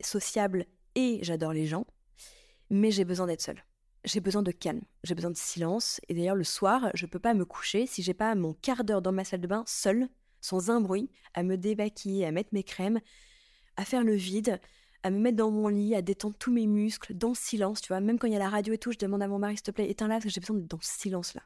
sociable 0.00 0.66
et 0.96 1.20
j'adore 1.22 1.52
les 1.52 1.66
gens, 1.66 1.86
mais 2.68 2.90
j'ai 2.90 3.04
besoin 3.04 3.26
d'être 3.26 3.40
seule 3.42 3.62
j'ai 4.06 4.20
besoin 4.20 4.42
de 4.42 4.52
calme, 4.52 4.82
j'ai 5.02 5.14
besoin 5.14 5.30
de 5.30 5.36
silence. 5.36 6.00
Et 6.08 6.14
d'ailleurs, 6.14 6.36
le 6.36 6.44
soir, 6.44 6.90
je 6.94 7.06
peux 7.06 7.18
pas 7.18 7.34
me 7.34 7.44
coucher 7.44 7.86
si 7.86 8.02
j'ai 8.02 8.14
pas 8.14 8.34
mon 8.34 8.54
quart 8.54 8.84
d'heure 8.84 9.02
dans 9.02 9.12
ma 9.12 9.24
salle 9.24 9.40
de 9.40 9.46
bain 9.46 9.64
seule, 9.66 10.08
sans 10.40 10.70
un 10.70 10.80
bruit, 10.80 11.10
à 11.34 11.42
me 11.42 11.56
débaquiller, 11.56 12.24
à 12.24 12.32
mettre 12.32 12.50
mes 12.52 12.62
crèmes, 12.62 13.00
à 13.76 13.84
faire 13.84 14.04
le 14.04 14.14
vide, 14.14 14.60
à 15.02 15.10
me 15.10 15.18
mettre 15.18 15.36
dans 15.36 15.50
mon 15.50 15.68
lit, 15.68 15.94
à 15.94 16.02
détendre 16.02 16.36
tous 16.38 16.52
mes 16.52 16.66
muscles, 16.66 17.14
dans 17.14 17.30
le 17.30 17.34
silence, 17.34 17.80
tu 17.80 17.88
vois. 17.88 18.00
Même 18.00 18.18
quand 18.18 18.28
il 18.28 18.32
y 18.32 18.36
a 18.36 18.40
la 18.40 18.48
radio 18.48 18.72
et 18.74 18.78
tout, 18.78 18.92
je 18.92 18.98
demande 18.98 19.22
à 19.22 19.28
mon 19.28 19.38
mari, 19.38 19.56
s'il 19.56 19.62
te 19.62 19.70
plaît, 19.72 19.90
éteins-la, 19.90 20.14
parce 20.14 20.24
que 20.24 20.30
j'ai 20.30 20.40
besoin 20.40 20.56
d'être 20.56 20.70
dans 20.70 20.80
ce 20.80 20.98
silence-là. 20.98 21.42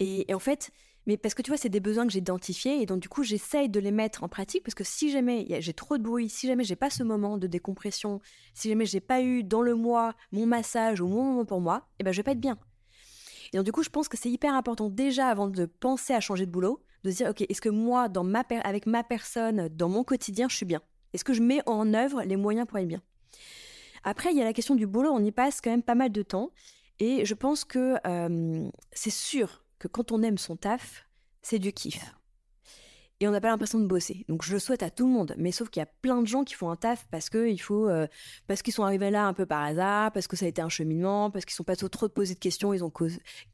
Et, 0.00 0.30
et, 0.30 0.34
en 0.34 0.38
fait, 0.38 0.70
mais 1.08 1.16
parce 1.16 1.34
que 1.34 1.40
tu 1.40 1.50
vois, 1.50 1.56
c'est 1.56 1.70
des 1.70 1.80
besoins 1.80 2.06
que 2.06 2.12
j'ai 2.12 2.18
identifiés 2.18 2.82
et 2.82 2.86
donc 2.86 3.00
du 3.00 3.08
coup, 3.08 3.22
j'essaye 3.22 3.70
de 3.70 3.80
les 3.80 3.90
mettre 3.90 4.24
en 4.24 4.28
pratique 4.28 4.62
parce 4.62 4.74
que 4.74 4.84
si 4.84 5.10
jamais 5.10 5.46
j'ai 5.58 5.72
trop 5.72 5.96
de 5.96 6.02
bruit, 6.02 6.28
si 6.28 6.46
jamais 6.46 6.64
j'ai 6.64 6.76
pas 6.76 6.90
ce 6.90 7.02
moment 7.02 7.38
de 7.38 7.46
décompression, 7.46 8.20
si 8.52 8.68
jamais 8.68 8.84
j'ai 8.84 9.00
pas 9.00 9.22
eu 9.22 9.42
dans 9.42 9.62
le 9.62 9.74
mois 9.74 10.14
mon 10.32 10.44
massage 10.44 11.00
ou 11.00 11.08
mon 11.08 11.24
moment 11.24 11.44
pour 11.46 11.62
moi, 11.62 11.88
eh 11.98 12.04
ben 12.04 12.12
je 12.12 12.18
vais 12.18 12.24
pas 12.24 12.32
être 12.32 12.40
bien. 12.40 12.58
Et 13.52 13.56
donc 13.56 13.64
du 13.64 13.72
coup, 13.72 13.82
je 13.82 13.88
pense 13.88 14.06
que 14.06 14.18
c'est 14.18 14.28
hyper 14.28 14.52
important 14.54 14.90
déjà 14.90 15.28
avant 15.28 15.48
de 15.48 15.64
penser 15.64 16.12
à 16.12 16.20
changer 16.20 16.44
de 16.44 16.50
boulot, 16.50 16.84
de 17.04 17.10
dire, 17.10 17.30
ok, 17.30 17.40
est-ce 17.48 17.62
que 17.62 17.70
moi, 17.70 18.10
dans 18.10 18.22
ma 18.22 18.44
avec 18.62 18.84
ma 18.84 19.02
personne, 19.02 19.68
dans 19.68 19.88
mon 19.88 20.04
quotidien, 20.04 20.46
je 20.50 20.56
suis 20.56 20.66
bien? 20.66 20.82
Est-ce 21.14 21.24
que 21.24 21.32
je 21.32 21.40
mets 21.40 21.62
en 21.64 21.94
œuvre 21.94 22.22
les 22.22 22.36
moyens 22.36 22.66
pour 22.66 22.76
être 22.76 22.86
bien? 22.86 23.00
Après, 24.04 24.30
il 24.30 24.36
y 24.36 24.42
a 24.42 24.44
la 24.44 24.52
question 24.52 24.74
du 24.74 24.86
boulot, 24.86 25.10
on 25.10 25.24
y 25.24 25.32
passe 25.32 25.62
quand 25.62 25.70
même 25.70 25.82
pas 25.82 25.94
mal 25.94 26.12
de 26.12 26.20
temps. 26.20 26.50
Et 26.98 27.24
je 27.24 27.32
pense 27.32 27.64
que 27.64 27.96
euh, 28.06 28.68
c'est 28.92 29.08
sûr 29.08 29.64
que 29.78 29.88
quand 29.88 30.12
on 30.12 30.22
aime 30.22 30.38
son 30.38 30.56
taf, 30.56 31.06
c'est 31.42 31.58
du 31.58 31.72
kiff 31.72 32.14
et 33.20 33.26
on 33.26 33.32
n'a 33.32 33.40
pas 33.40 33.48
l'impression 33.48 33.80
de 33.80 33.86
bosser. 33.86 34.24
Donc 34.28 34.44
je 34.44 34.52
le 34.52 34.58
souhaite 34.58 34.82
à 34.82 34.90
tout 34.90 35.06
le 35.06 35.12
monde, 35.12 35.34
mais 35.38 35.50
sauf 35.50 35.70
qu'il 35.70 35.80
y 35.80 35.82
a 35.82 35.88
plein 36.02 36.22
de 36.22 36.26
gens 36.26 36.44
qui 36.44 36.54
font 36.54 36.70
un 36.70 36.76
taf 36.76 37.06
parce 37.10 37.30
que 37.30 37.48
il 37.48 37.58
faut, 37.58 37.88
euh, 37.88 38.06
parce 38.46 38.62
qu'ils 38.62 38.72
sont 38.72 38.84
arrivés 38.84 39.10
là 39.10 39.26
un 39.26 39.32
peu 39.32 39.44
par 39.44 39.62
hasard, 39.62 40.12
parce 40.12 40.28
que 40.28 40.36
ça 40.36 40.46
a 40.46 40.48
été 40.48 40.62
un 40.62 40.68
cheminement, 40.68 41.30
parce 41.30 41.44
qu'ils 41.44 41.54
sont 41.54 41.64
pas 41.64 41.74
trop, 41.76 42.08
posés 42.08 42.34
de 42.34 42.38
questions, 42.38 42.72
ils 42.72 42.84
ont 42.84 42.92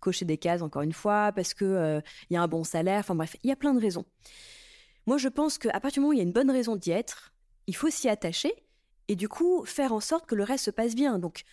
coché 0.01 0.25
des 0.25 0.37
cases 0.37 0.62
encore 0.62 0.83
une 0.83 0.93
fois, 0.93 1.33
parce 1.33 1.55
que 1.55 1.64
euh, 1.64 2.01
il 2.29 2.35
y 2.35 2.37
a 2.37 2.43
un 2.43 2.49
bon 2.49 2.64
salaire. 2.64 3.01
Enfin 3.01 3.14
bref, 3.14 3.37
il 3.43 3.49
y 3.49 3.53
a 3.53 3.57
plein 3.57 3.75
de 3.75 3.81
raisons. 3.81 4.05
Moi 5.07 5.16
je 5.16 5.29
pense 5.29 5.59
qu'à 5.59 5.81
partir 5.81 5.95
du 5.95 6.01
moment 6.01 6.11
où 6.11 6.12
il 6.14 6.18
y 6.18 6.22
a 6.22 6.25
une 6.25 6.33
bonne 6.33 6.51
raison 6.51 6.77
d'y 6.77 6.91
être, 6.91 7.33
il 7.66 7.75
faut 7.75 7.91
s'y 7.91 8.09
attacher 8.09 8.53
et 9.09 9.16
du 9.16 9.29
coup 9.29 9.64
faire 9.64 9.93
en 9.93 10.01
sorte 10.01 10.27
que 10.27 10.35
le 10.35 10.45
reste 10.45 10.64
se 10.64 10.70
passe 10.70 10.95
bien. 10.95 11.18
Donc 11.18 11.45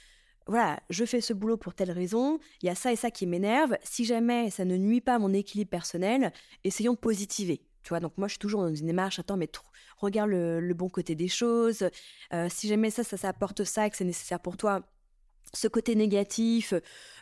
voilà, 0.51 0.81
je 0.89 1.05
fais 1.05 1.21
ce 1.21 1.31
boulot 1.31 1.55
pour 1.55 1.73
telle 1.73 1.91
raison, 1.91 2.37
il 2.61 2.65
y 2.65 2.69
a 2.69 2.75
ça 2.75 2.91
et 2.91 2.97
ça 2.97 3.09
qui 3.09 3.25
m'énerve. 3.25 3.77
Si 3.83 4.03
jamais 4.03 4.49
ça 4.49 4.65
ne 4.65 4.75
nuit 4.75 4.99
pas 4.99 5.15
à 5.15 5.19
mon 5.19 5.31
équilibre 5.31 5.69
personnel, 5.69 6.33
essayons 6.65 6.91
de 6.91 6.97
positiver. 6.97 7.61
Tu 7.83 7.89
vois, 7.89 8.01
donc 8.01 8.17
moi, 8.17 8.27
je 8.27 8.33
suis 8.33 8.39
toujours 8.39 8.61
dans 8.61 8.75
une 8.75 8.85
démarche, 8.85 9.17
attends, 9.17 9.37
mais 9.37 9.49
regarde 9.97 10.29
le, 10.29 10.73
bon 10.73 10.89
côté 10.89 11.15
des 11.15 11.29
choses. 11.29 11.89
Euh, 12.33 12.47
si 12.49 12.67
jamais 12.67 12.89
ça, 12.89 13.05
ça, 13.05 13.15
ça 13.15 13.29
apporte 13.29 13.63
ça, 13.63 13.89
que 13.89 13.95
c'est 13.95 14.03
nécessaire 14.03 14.41
pour 14.41 14.57
toi, 14.57 14.81
ce 15.53 15.69
côté 15.69 15.95
négatif, 15.95 16.73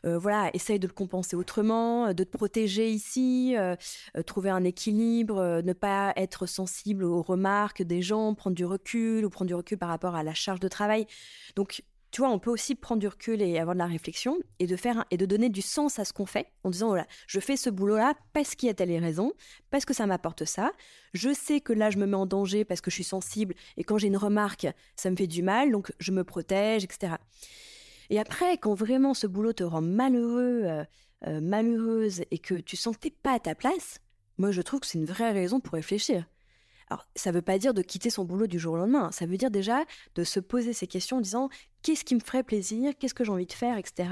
euh, 0.05 0.17
voilà, 0.17 0.49
essaye 0.55 0.79
de 0.79 0.87
le 0.87 0.93
compenser 0.93 1.35
autrement, 1.35 2.13
de 2.13 2.23
te 2.23 2.35
protéger 2.35 2.89
ici, 2.89 3.55
euh, 3.57 3.75
trouver 4.25 4.49
un 4.49 4.63
équilibre, 4.63 5.61
ne 5.63 5.73
pas 5.73 6.13
être 6.15 6.47
sensible 6.47 7.03
aux 7.03 7.21
remarques 7.21 7.83
des 7.83 8.01
gens, 8.01 8.33
prendre 8.33 8.55
du 8.55 8.65
recul 8.65 9.23
ou 9.23 9.29
prendre 9.29 9.47
du 9.49 9.55
recul 9.55 9.77
par 9.77 9.89
rapport 9.89 10.15
à 10.15 10.23
la 10.23 10.33
charge 10.33 10.59
de 10.59 10.67
travail. 10.67 11.05
Donc, 11.55 11.83
tu 12.11 12.21
vois, 12.21 12.29
on 12.29 12.39
peut 12.39 12.49
aussi 12.49 12.75
prendre 12.75 12.99
du 12.99 13.07
recul 13.07 13.41
et 13.41 13.59
avoir 13.59 13.75
de 13.75 13.79
la 13.79 13.85
réflexion 13.85 14.37
et 14.57 14.65
de 14.65 14.75
faire 14.75 15.05
et 15.11 15.17
de 15.17 15.25
donner 15.25 15.49
du 15.49 15.61
sens 15.61 15.99
à 15.99 16.05
ce 16.05 16.13
qu'on 16.13 16.25
fait 16.25 16.47
en 16.63 16.71
disant 16.71 16.87
voilà, 16.87 17.05
je 17.27 17.39
fais 17.39 17.55
ce 17.55 17.69
boulot-là 17.69 18.15
parce 18.33 18.55
qu'il 18.55 18.67
y 18.67 18.69
a 18.69 18.73
telle 18.73 18.91
raison, 18.97 19.33
parce 19.69 19.85
que 19.85 19.93
ça 19.93 20.07
m'apporte 20.07 20.45
ça. 20.45 20.71
Je 21.13 21.33
sais 21.33 21.61
que 21.61 21.73
là, 21.73 21.91
je 21.91 21.97
me 21.97 22.05
mets 22.07 22.17
en 22.17 22.25
danger 22.25 22.65
parce 22.65 22.81
que 22.81 22.89
je 22.89 22.95
suis 22.95 23.03
sensible 23.03 23.53
et 23.77 23.83
quand 23.83 23.97
j'ai 23.97 24.07
une 24.07 24.17
remarque, 24.17 24.67
ça 24.95 25.11
me 25.11 25.15
fait 25.15 25.27
du 25.27 25.43
mal, 25.43 25.71
donc 25.71 25.91
je 25.99 26.11
me 26.11 26.23
protège, 26.23 26.83
etc. 26.83 27.13
Et 28.09 28.19
après, 28.19 28.57
quand 28.57 28.73
vraiment 28.73 29.13
ce 29.13 29.27
boulot 29.27 29.53
te 29.53 29.63
rend 29.63 29.81
malheureux, 29.81 30.63
euh, 30.65 30.83
euh, 31.27 31.41
malheureuse 31.41 32.23
et 32.31 32.39
que 32.39 32.55
tu 32.55 32.77
t'es 32.99 33.11
pas 33.11 33.33
à 33.33 33.39
ta 33.39 33.53
place, 33.53 33.99
moi 34.37 34.51
je 34.51 34.61
trouve 34.61 34.79
que 34.79 34.87
c'est 34.87 34.97
une 34.97 35.05
vraie 35.05 35.31
raison 35.31 35.59
pour 35.59 35.73
réfléchir. 35.73 36.25
Alors, 36.89 37.05
ça 37.15 37.31
ne 37.31 37.35
veut 37.35 37.41
pas 37.41 37.59
dire 37.59 37.73
de 37.73 37.81
quitter 37.81 38.09
son 38.09 38.25
boulot 38.25 38.47
du 38.47 38.57
jour 38.57 38.73
au 38.73 38.77
lendemain. 38.77 39.11
Ça 39.11 39.25
veut 39.25 39.37
dire 39.37 39.51
déjà 39.51 39.83
de 40.15 40.23
se 40.23 40.39
poser 40.39 40.73
ces 40.73 40.87
questions 40.87 41.17
en 41.17 41.21
disant 41.21 41.49
qu'est-ce 41.83 42.03
qui 42.03 42.15
me 42.15 42.19
ferait 42.19 42.43
plaisir, 42.43 42.93
qu'est-ce 42.97 43.13
que 43.13 43.23
j'ai 43.23 43.31
envie 43.31 43.45
de 43.45 43.53
faire, 43.53 43.77
etc. 43.77 44.09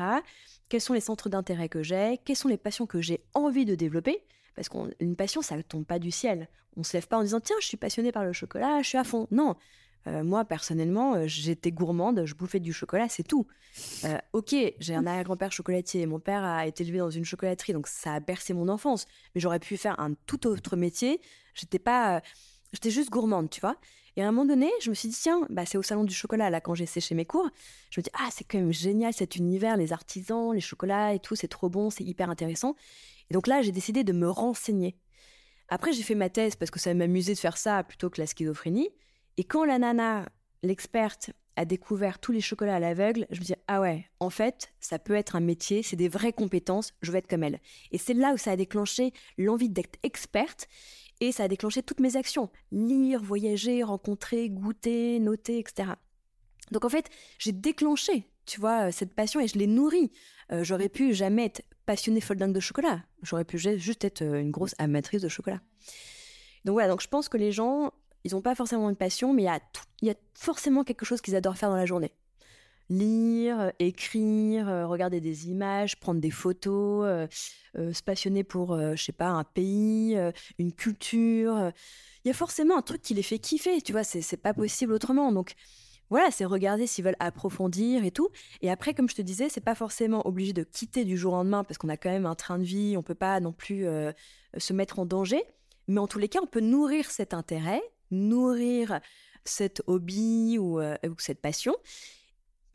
Quels 0.70 0.82
sont 0.82 0.94
les 0.94 1.02
centres 1.02 1.30
d'intérêt 1.30 1.70
que 1.70 1.82
j'ai, 1.82 2.20
quelles 2.24 2.36
sont 2.36 2.50
les 2.50 2.58
passions 2.58 2.86
que 2.86 3.02
j'ai 3.02 3.22
envie 3.34 3.66
de 3.66 3.74
développer? 3.76 4.24
Parce 4.56 4.70
qu'une 4.70 5.16
passion, 5.16 5.42
ça 5.42 5.56
ne 5.56 5.62
tombe 5.62 5.86
pas 5.86 6.00
du 6.00 6.12
ciel. 6.12 6.50
On 6.76 6.82
ne 6.82 6.86
se 6.86 6.94
lève 6.94 7.08
pas 7.08 7.18
en 7.18 7.24
disant 7.24 7.40
tiens, 7.40 7.56
je 7.62 7.68
suis 7.68 7.78
passionnée 7.78 8.12
par 8.12 8.26
le 8.26 8.34
chocolat, 8.34 8.82
je 8.82 8.90
suis 8.90 8.98
à 8.98 9.04
fond. 9.04 9.28
Non. 9.32 9.56
Euh, 10.06 10.24
moi, 10.24 10.46
personnellement, 10.46 11.16
euh, 11.16 11.24
j'étais 11.28 11.72
gourmande, 11.72 12.24
je 12.26 12.34
bouffais 12.34 12.60
du 12.60 12.72
chocolat, 12.72 13.10
c'est 13.10 13.24
tout. 13.24 13.48
Euh, 14.06 14.18
ok, 14.34 14.56
j'ai 14.80 14.96
un 14.96 15.06
arrière-grand-père 15.06 15.52
chocolatier, 15.52 16.06
mon 16.06 16.20
père 16.20 16.44
a 16.44 16.66
été 16.66 16.84
élevé 16.84 17.00
dans 17.00 17.10
une 17.10 17.26
chocolaterie, 17.26 17.74
donc 17.74 17.88
ça 17.88 18.14
a 18.14 18.20
bercé 18.20 18.54
mon 18.54 18.70
enfance. 18.70 19.06
Mais 19.36 19.42
j'aurais 19.42 19.60
pu 19.60 19.76
faire 19.76 20.00
un 20.00 20.14
tout 20.26 20.48
autre 20.48 20.78
métier. 20.78 21.20
J'étais 21.56 21.80
pas 21.80 22.22
J'étais 22.74 22.92
juste 22.92 23.10
gourmande, 23.10 23.50
tu 23.50 23.62
vois. 23.62 23.78
Et 24.16 24.24
à 24.24 24.28
un 24.28 24.32
moment 24.32 24.46
donné, 24.46 24.72
je 24.82 24.90
me 24.90 24.96
suis 24.96 25.10
dit, 25.10 25.18
tiens, 25.20 25.46
bah, 25.50 25.66
c'est 25.66 25.78
au 25.78 25.84
salon 25.84 26.04
du 26.04 26.14
chocolat, 26.14 26.50
là, 26.50 26.60
quand 26.60 26.74
j'ai 26.74 26.88
séché 26.88 27.14
mes 27.14 27.26
cours. 27.26 27.48
Je 27.92 28.00
me 28.00 28.04
dis, 28.04 28.10
ah, 28.14 28.30
c'est 28.32 28.44
quand 28.44 28.58
même 28.58 28.74
génial 28.74 29.14
cet 29.14 29.36
univers, 29.36 29.78
les 29.78 29.94
artisans, 29.94 30.54
les 30.54 30.60
chocolats 30.60 31.14
et 31.14 31.20
tout, 31.20 31.36
c'est 31.36 31.48
trop 31.48 31.70
bon, 31.70 31.92
c'est 31.92 32.04
hyper 32.04 32.30
intéressant. 32.30 32.76
Et 33.30 33.36
donc 33.36 33.46
là, 33.46 33.62
j'ai 33.62 33.72
décidé 33.72 34.04
de 34.04 34.14
me 34.14 34.28
renseigner. 34.28 34.98
Après, 35.70 35.94
j'ai 35.94 36.02
fait 36.02 36.16
ma 36.16 36.30
thèse 36.30 36.56
parce 36.56 36.72
que 36.72 36.80
ça 36.80 36.94
m'amusait 36.94 37.34
de 37.34 37.40
faire 37.40 37.58
ça 37.58 37.84
plutôt 37.84 38.10
que 38.10 38.20
la 38.20 38.26
schizophrénie. 38.26 38.90
Et 39.38 39.44
quand 39.44 39.66
la 39.66 39.78
nana, 39.78 40.28
l'experte, 40.64 41.32
a 41.58 41.66
découvert 41.66 42.20
tous 42.20 42.32
les 42.32 42.40
chocolats 42.40 42.76
à 42.76 42.80
l'aveugle, 42.80 43.26
je 43.32 43.40
me 43.40 43.46
dis 43.46 43.56
ah 43.68 43.82
ouais, 43.82 44.06
en 44.20 44.30
fait, 44.30 44.72
ça 44.80 45.00
peut 45.00 45.16
être 45.16 45.36
un 45.36 45.40
métier, 45.40 45.82
c'est 45.82 45.96
des 45.96 46.08
vraies 46.08 46.32
compétences, 46.32 46.94
je 47.02 47.12
veux 47.12 47.18
être 47.18 47.28
comme 47.28 47.44
elle. 47.44 47.60
Et 47.92 47.98
c'est 47.98 48.14
là 48.14 48.34
où 48.34 48.38
ça 48.38 48.52
a 48.52 48.56
déclenché 48.56 49.12
l'envie 49.38 49.70
d'être 49.70 49.98
experte 50.04 50.68
et 51.20 51.32
ça 51.32 51.44
a 51.44 51.48
déclenché 51.48 51.84
toutes 51.84 52.00
mes 52.00 52.16
actions. 52.16 52.50
Lire, 52.72 53.22
voyager, 53.22 53.84
rencontrer, 53.84 54.50
goûter, 54.50 55.20
noter, 55.20 55.60
etc. 55.60 55.92
Donc 56.72 56.86
en 56.86 56.90
fait, 56.90 57.10
j'ai 57.40 57.52
déclenché, 57.52 58.30
tu 58.46 58.60
vois, 58.60 58.88
euh, 58.88 58.92
cette 58.92 59.14
passion 59.14 59.40
et 59.40 59.48
je 59.48 59.58
l'ai 59.58 59.68
nourrie. 59.68 60.12
Euh, 60.52 60.64
j'aurais 60.64 60.90
pu 60.90 61.14
jamais 61.14 61.46
être 61.46 61.64
passionnée 61.86 62.22
folle 62.22 62.38
dingue 62.38 62.54
de 62.54 62.60
chocolat. 62.60 63.04
J'aurais 63.24 63.46
pu 63.46 63.58
juste 63.58 64.04
être 64.04 64.22
euh, 64.22 64.40
une 64.40 64.52
grosse 64.52 64.76
amatrice 64.78 65.22
de 65.22 65.30
chocolat. 65.30 65.62
Donc 66.66 66.74
voilà, 66.74 66.90
donc 66.90 67.02
je 67.02 67.08
pense 67.08 67.30
que 67.30 67.38
les 67.38 67.52
gens, 67.52 67.92
ils 68.24 68.34
n'ont 68.34 68.42
pas 68.42 68.56
forcément 68.56 68.90
une 68.90 68.96
passion, 68.96 69.34
mais 69.34 69.44
il 69.44 69.46
y 69.46 69.50
a, 69.50 69.60
il 70.02 70.08
y 70.10 70.12
a 70.12 70.16
forcément 70.34 70.84
quelque 70.84 71.06
chose 71.06 71.22
qu'ils 71.22 71.36
adorent 71.36 71.58
faire 71.58 71.70
dans 71.70 71.76
la 71.76 71.86
journée 71.86 72.12
lire, 72.90 73.72
écrire, 73.80 74.70
euh, 74.70 74.88
regarder 74.88 75.20
des 75.20 75.50
images, 75.50 76.00
prendre 76.00 76.22
des 76.22 76.32
photos, 76.32 77.06
euh, 77.06 77.28
euh, 77.78 77.94
se 77.94 78.02
passionner 78.02 78.44
pour, 78.44 78.78
je 78.78 79.02
sais 79.02 79.12
pas, 79.12 79.28
un 79.28 79.44
pays, 79.44 80.18
une 80.58 80.74
culture. 80.74 81.72
Il 82.24 82.28
y 82.28 82.32
a 82.32 82.34
forcément 82.34 82.78
un 82.78 82.82
truc 82.82 83.02
qui 83.02 83.14
les 83.14 83.24
fait 83.24 83.40
kiffer, 83.40 83.82
tu 83.82 83.92
vois, 83.92 84.04
c'est 84.04 84.38
pas 84.42 84.54
possible 84.54 84.94
autrement. 84.94 85.32
Donc 85.32 85.54
voilà, 86.10 86.32
c'est 86.32 86.46
regarder 86.46 86.88
s'ils 86.88 87.04
veulent 87.04 87.18
approfondir 87.20 88.06
et 88.06 88.12
tout. 88.12 88.30
Et 88.62 88.72
après, 88.72 88.94
comme 88.94 89.10
je 89.10 89.16
te 89.16 89.22
disais, 89.22 89.50
c'est 89.50 89.62
pas 89.62 89.76
forcément 89.76 90.26
obligé 90.26 90.54
de 90.54 90.64
quitter 90.64 91.04
du 91.06 91.18
jour 91.18 91.34
au 91.34 91.38
lendemain 91.38 91.64
parce 91.64 91.78
qu'on 91.78 91.90
a 91.90 91.98
quand 91.98 92.10
même 92.10 92.26
un 92.26 92.36
train 92.36 92.58
de 92.58 92.64
vie, 92.64 92.96
on 92.98 93.04
peut 93.04 93.16
pas 93.16 93.40
non 93.40 93.52
plus 93.52 93.86
se 94.58 94.74
mettre 94.74 95.00
en 95.00 95.06
danger. 95.06 95.44
Mais 95.88 96.00
en 96.00 96.08
tous 96.08 96.20
les 96.20 96.30
cas, 96.30 96.40
on 96.42 96.48
peut 96.48 96.62
nourrir 96.62 97.12
cet 97.12 97.34
intérêt, 97.34 97.82
nourrir 98.12 99.00
cet 99.46 99.82
hobby 99.88 100.58
ou 100.58 100.80
cette 101.20 101.42
passion 101.42 101.76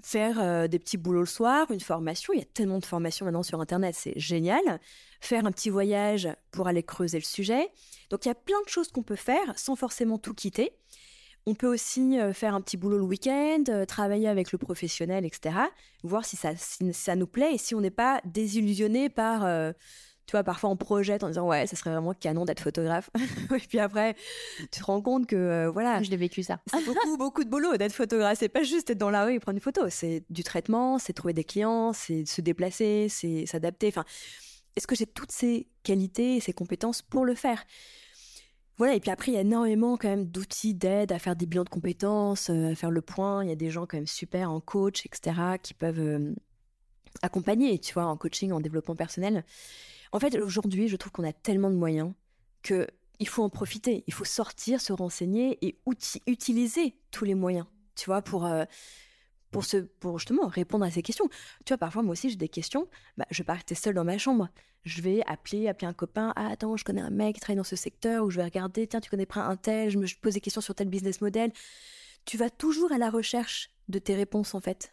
faire 0.02 0.40
euh, 0.40 0.66
des 0.66 0.78
petits 0.78 0.96
boulots 0.96 1.20
le 1.20 1.26
soir, 1.26 1.70
une 1.70 1.80
formation. 1.80 2.32
Il 2.34 2.40
y 2.40 2.42
a 2.42 2.46
tellement 2.46 2.78
de 2.78 2.84
formations 2.84 3.24
maintenant 3.24 3.42
sur 3.42 3.60
Internet, 3.60 3.94
c'est 3.96 4.18
génial. 4.18 4.80
Faire 5.20 5.46
un 5.46 5.52
petit 5.52 5.70
voyage 5.70 6.28
pour 6.50 6.66
aller 6.66 6.82
creuser 6.82 7.18
le 7.18 7.24
sujet. 7.24 7.68
Donc 8.10 8.24
il 8.24 8.28
y 8.28 8.32
a 8.32 8.34
plein 8.34 8.60
de 8.64 8.68
choses 8.68 8.88
qu'on 8.88 9.02
peut 9.02 9.16
faire 9.16 9.56
sans 9.56 9.76
forcément 9.76 10.18
tout 10.18 10.34
quitter. 10.34 10.72
On 11.46 11.54
peut 11.54 11.66
aussi 11.66 12.18
euh, 12.20 12.32
faire 12.32 12.54
un 12.54 12.60
petit 12.60 12.76
boulot 12.76 12.98
le 12.98 13.04
week-end, 13.04 13.64
euh, 13.68 13.84
travailler 13.84 14.28
avec 14.28 14.52
le 14.52 14.58
professionnel, 14.58 15.24
etc. 15.24 15.56
Voir 16.02 16.24
si 16.24 16.36
ça, 16.36 16.54
si 16.56 16.92
ça 16.92 17.16
nous 17.16 17.26
plaît 17.26 17.54
et 17.54 17.58
si 17.58 17.74
on 17.74 17.80
n'est 17.80 17.90
pas 17.90 18.20
désillusionné 18.24 19.08
par 19.08 19.44
tu 20.32 20.38
vois, 20.38 20.44
parfois 20.44 20.70
on 20.70 20.76
projette 20.76 21.24
en 21.24 21.28
disant 21.28 21.46
ouais, 21.46 21.66
ça 21.66 21.76
serait 21.76 21.90
vraiment 21.90 22.14
canon 22.14 22.46
d'être 22.46 22.60
photographe. 22.60 23.10
et 23.54 23.58
puis 23.58 23.78
après, 23.78 24.16
tu 24.58 24.80
te 24.80 24.82
rends 24.82 25.02
compte 25.02 25.26
que 25.26 25.36
euh, 25.36 25.70
voilà. 25.70 26.02
Je 26.02 26.10
l'ai 26.10 26.16
vécu 26.16 26.42
ça. 26.42 26.58
C'est 26.72 26.82
beaucoup, 26.86 27.18
beaucoup 27.18 27.44
de 27.44 27.50
boulot 27.50 27.76
d'être 27.76 27.92
photographe. 27.92 28.38
C'est 28.38 28.48
pas 28.48 28.62
juste 28.62 28.88
être 28.88 28.96
dans 28.96 29.10
la 29.10 29.26
rue 29.26 29.34
et 29.34 29.40
prendre 29.40 29.56
une 29.56 29.62
photo. 29.62 29.82
C'est 29.90 30.24
du 30.30 30.42
traitement, 30.42 30.98
c'est 30.98 31.12
trouver 31.12 31.34
des 31.34 31.44
clients, 31.44 31.92
c'est 31.92 32.24
se 32.24 32.40
déplacer, 32.40 33.08
c'est 33.10 33.44
s'adapter. 33.44 33.88
Enfin, 33.88 34.06
est-ce 34.74 34.86
que 34.86 34.94
j'ai 34.94 35.04
toutes 35.04 35.32
ces 35.32 35.68
qualités 35.82 36.36
et 36.36 36.40
ces 36.40 36.54
compétences 36.54 37.02
pour 37.02 37.26
le 37.26 37.34
faire? 37.34 37.62
Voilà, 38.78 38.94
et 38.94 39.00
puis 39.00 39.10
après, 39.10 39.32
il 39.32 39.34
y 39.34 39.38
a 39.38 39.42
énormément 39.42 39.98
quand 39.98 40.08
même 40.08 40.24
d'outils 40.24 40.72
d'aide 40.72 41.12
à 41.12 41.18
faire 41.18 41.36
des 41.36 41.44
bilans 41.44 41.64
de 41.64 41.68
compétences, 41.68 42.48
euh, 42.48 42.72
à 42.72 42.74
faire 42.74 42.90
le 42.90 43.02
point. 43.02 43.44
Il 43.44 43.50
y 43.50 43.52
a 43.52 43.56
des 43.56 43.68
gens 43.68 43.82
quand 43.82 43.98
même 43.98 44.06
super 44.06 44.50
en 44.50 44.62
coach, 44.62 45.04
etc., 45.04 45.58
qui 45.62 45.74
peuvent 45.74 46.00
euh, 46.00 46.34
accompagner, 47.20 47.78
tu 47.78 47.92
vois, 47.92 48.06
en 48.06 48.16
coaching, 48.16 48.50
en 48.50 48.60
développement 48.60 48.96
personnel. 48.96 49.44
En 50.12 50.20
fait, 50.20 50.38
aujourd'hui, 50.38 50.88
je 50.88 50.96
trouve 50.96 51.12
qu'on 51.12 51.24
a 51.24 51.32
tellement 51.32 51.70
de 51.70 51.76
moyens 51.76 52.12
que 52.62 52.86
il 53.18 53.28
faut 53.28 53.42
en 53.42 53.48
profiter. 53.48 54.04
Il 54.06 54.12
faut 54.12 54.24
sortir, 54.24 54.80
se 54.80 54.92
renseigner 54.92 55.58
et 55.64 55.78
utiliser 56.26 56.96
tous 57.10 57.24
les 57.24 57.34
moyens, 57.34 57.66
tu 57.94 58.06
vois, 58.06 58.20
pour, 58.20 58.44
euh, 58.44 58.64
pour, 59.50 60.18
justement 60.18 60.48
répondre 60.48 60.84
à 60.84 60.90
ces 60.90 61.02
questions. 61.02 61.28
Tu 61.64 61.72
vois, 61.72 61.78
parfois, 61.78 62.02
moi 62.02 62.12
aussi, 62.12 62.30
j'ai 62.30 62.36
des 62.36 62.48
questions. 62.48 62.88
Bah, 63.16 63.26
je 63.30 63.38
vais 63.38 63.46
pas 63.46 63.54
rester 63.54 63.74
seule 63.74 63.94
dans 63.94 64.04
ma 64.04 64.18
chambre. 64.18 64.48
Je 64.84 65.00
vais 65.02 65.22
appeler, 65.26 65.68
appeler 65.68 65.86
un 65.86 65.92
copain. 65.92 66.32
Ah, 66.34 66.48
attends, 66.48 66.76
je 66.76 66.84
connais 66.84 67.00
un 67.00 67.10
mec 67.10 67.36
qui 67.36 67.40
travaille 67.40 67.58
dans 67.58 67.64
ce 67.64 67.76
secteur. 67.76 68.24
Ou 68.24 68.30
je 68.30 68.38
vais 68.38 68.44
regarder, 68.44 68.88
tiens, 68.88 69.00
tu 69.00 69.08
connais 69.08 69.26
pas 69.26 69.42
un 69.42 69.56
tel. 69.56 69.90
Je 69.90 69.98
me 69.98 70.06
pose 70.20 70.34
des 70.34 70.40
questions 70.40 70.60
sur 70.60 70.74
tel 70.74 70.88
business 70.88 71.20
model. 71.20 71.52
Tu 72.24 72.36
vas 72.36 72.50
toujours 72.50 72.90
à 72.92 72.98
la 72.98 73.08
recherche 73.08 73.70
de 73.88 74.00
tes 74.00 74.16
réponses, 74.16 74.54
en 74.54 74.60
fait. 74.60 74.92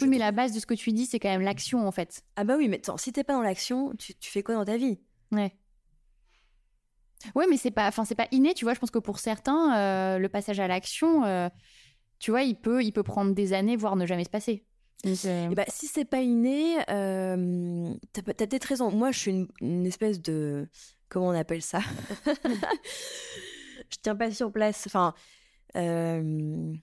Oui, 0.00 0.08
mais 0.08 0.18
la 0.18 0.32
base 0.32 0.52
de 0.52 0.60
ce 0.60 0.66
que 0.66 0.74
tu 0.74 0.92
dis, 0.92 1.06
c'est 1.06 1.18
quand 1.18 1.28
même 1.28 1.42
l'action, 1.42 1.86
en 1.86 1.92
fait. 1.92 2.22
Ah 2.36 2.44
bah 2.44 2.56
oui, 2.56 2.68
mais 2.68 2.76
attends, 2.76 2.96
si 2.96 3.12
t'es 3.12 3.24
pas 3.24 3.34
dans 3.34 3.42
l'action, 3.42 3.92
tu, 3.98 4.14
fais 4.20 4.42
quoi 4.42 4.54
dans 4.54 4.64
ta 4.64 4.76
vie? 4.76 4.98
Ouais. 5.32 5.54
Ouais, 7.34 7.46
mais 7.48 7.56
c'est 7.56 7.70
pas, 7.70 7.88
enfin, 7.88 8.04
c'est 8.04 8.14
pas 8.14 8.28
inné, 8.30 8.54
tu 8.54 8.64
vois. 8.64 8.74
Je 8.74 8.78
pense 8.78 8.90
que 8.90 8.98
pour 8.98 9.18
certains, 9.18 9.76
euh, 9.76 10.18
le 10.18 10.28
passage 10.28 10.60
à 10.60 10.68
l'action, 10.68 11.24
euh, 11.24 11.48
tu 12.18 12.30
vois, 12.30 12.42
il 12.42 12.56
peut, 12.56 12.82
il 12.82 12.92
peut 12.92 13.02
prendre 13.02 13.34
des 13.34 13.52
années, 13.52 13.76
voire 13.76 13.96
ne 13.96 14.06
jamais 14.06 14.24
se 14.24 14.30
passer. 14.30 14.64
Et 15.04 15.14
eh 15.24 15.54
bah, 15.54 15.64
si 15.68 15.86
c'est 15.86 16.04
pas 16.04 16.20
inné, 16.20 16.78
euh, 16.90 17.94
t'as, 18.12 18.22
as 18.22 18.46
peut-être 18.46 18.64
raison. 18.64 18.90
Moi, 18.90 19.12
je 19.12 19.18
suis 19.18 19.48
une, 19.60 19.86
espèce 19.86 20.20
de, 20.20 20.68
comment 21.08 21.28
on 21.28 21.34
appelle 21.34 21.62
ça? 21.62 21.80
Je 23.90 23.96
tiens 24.02 24.16
pas 24.16 24.30
sur 24.32 24.50
place. 24.50 24.84
Enfin, 24.86 25.14
euh, 25.76 26.74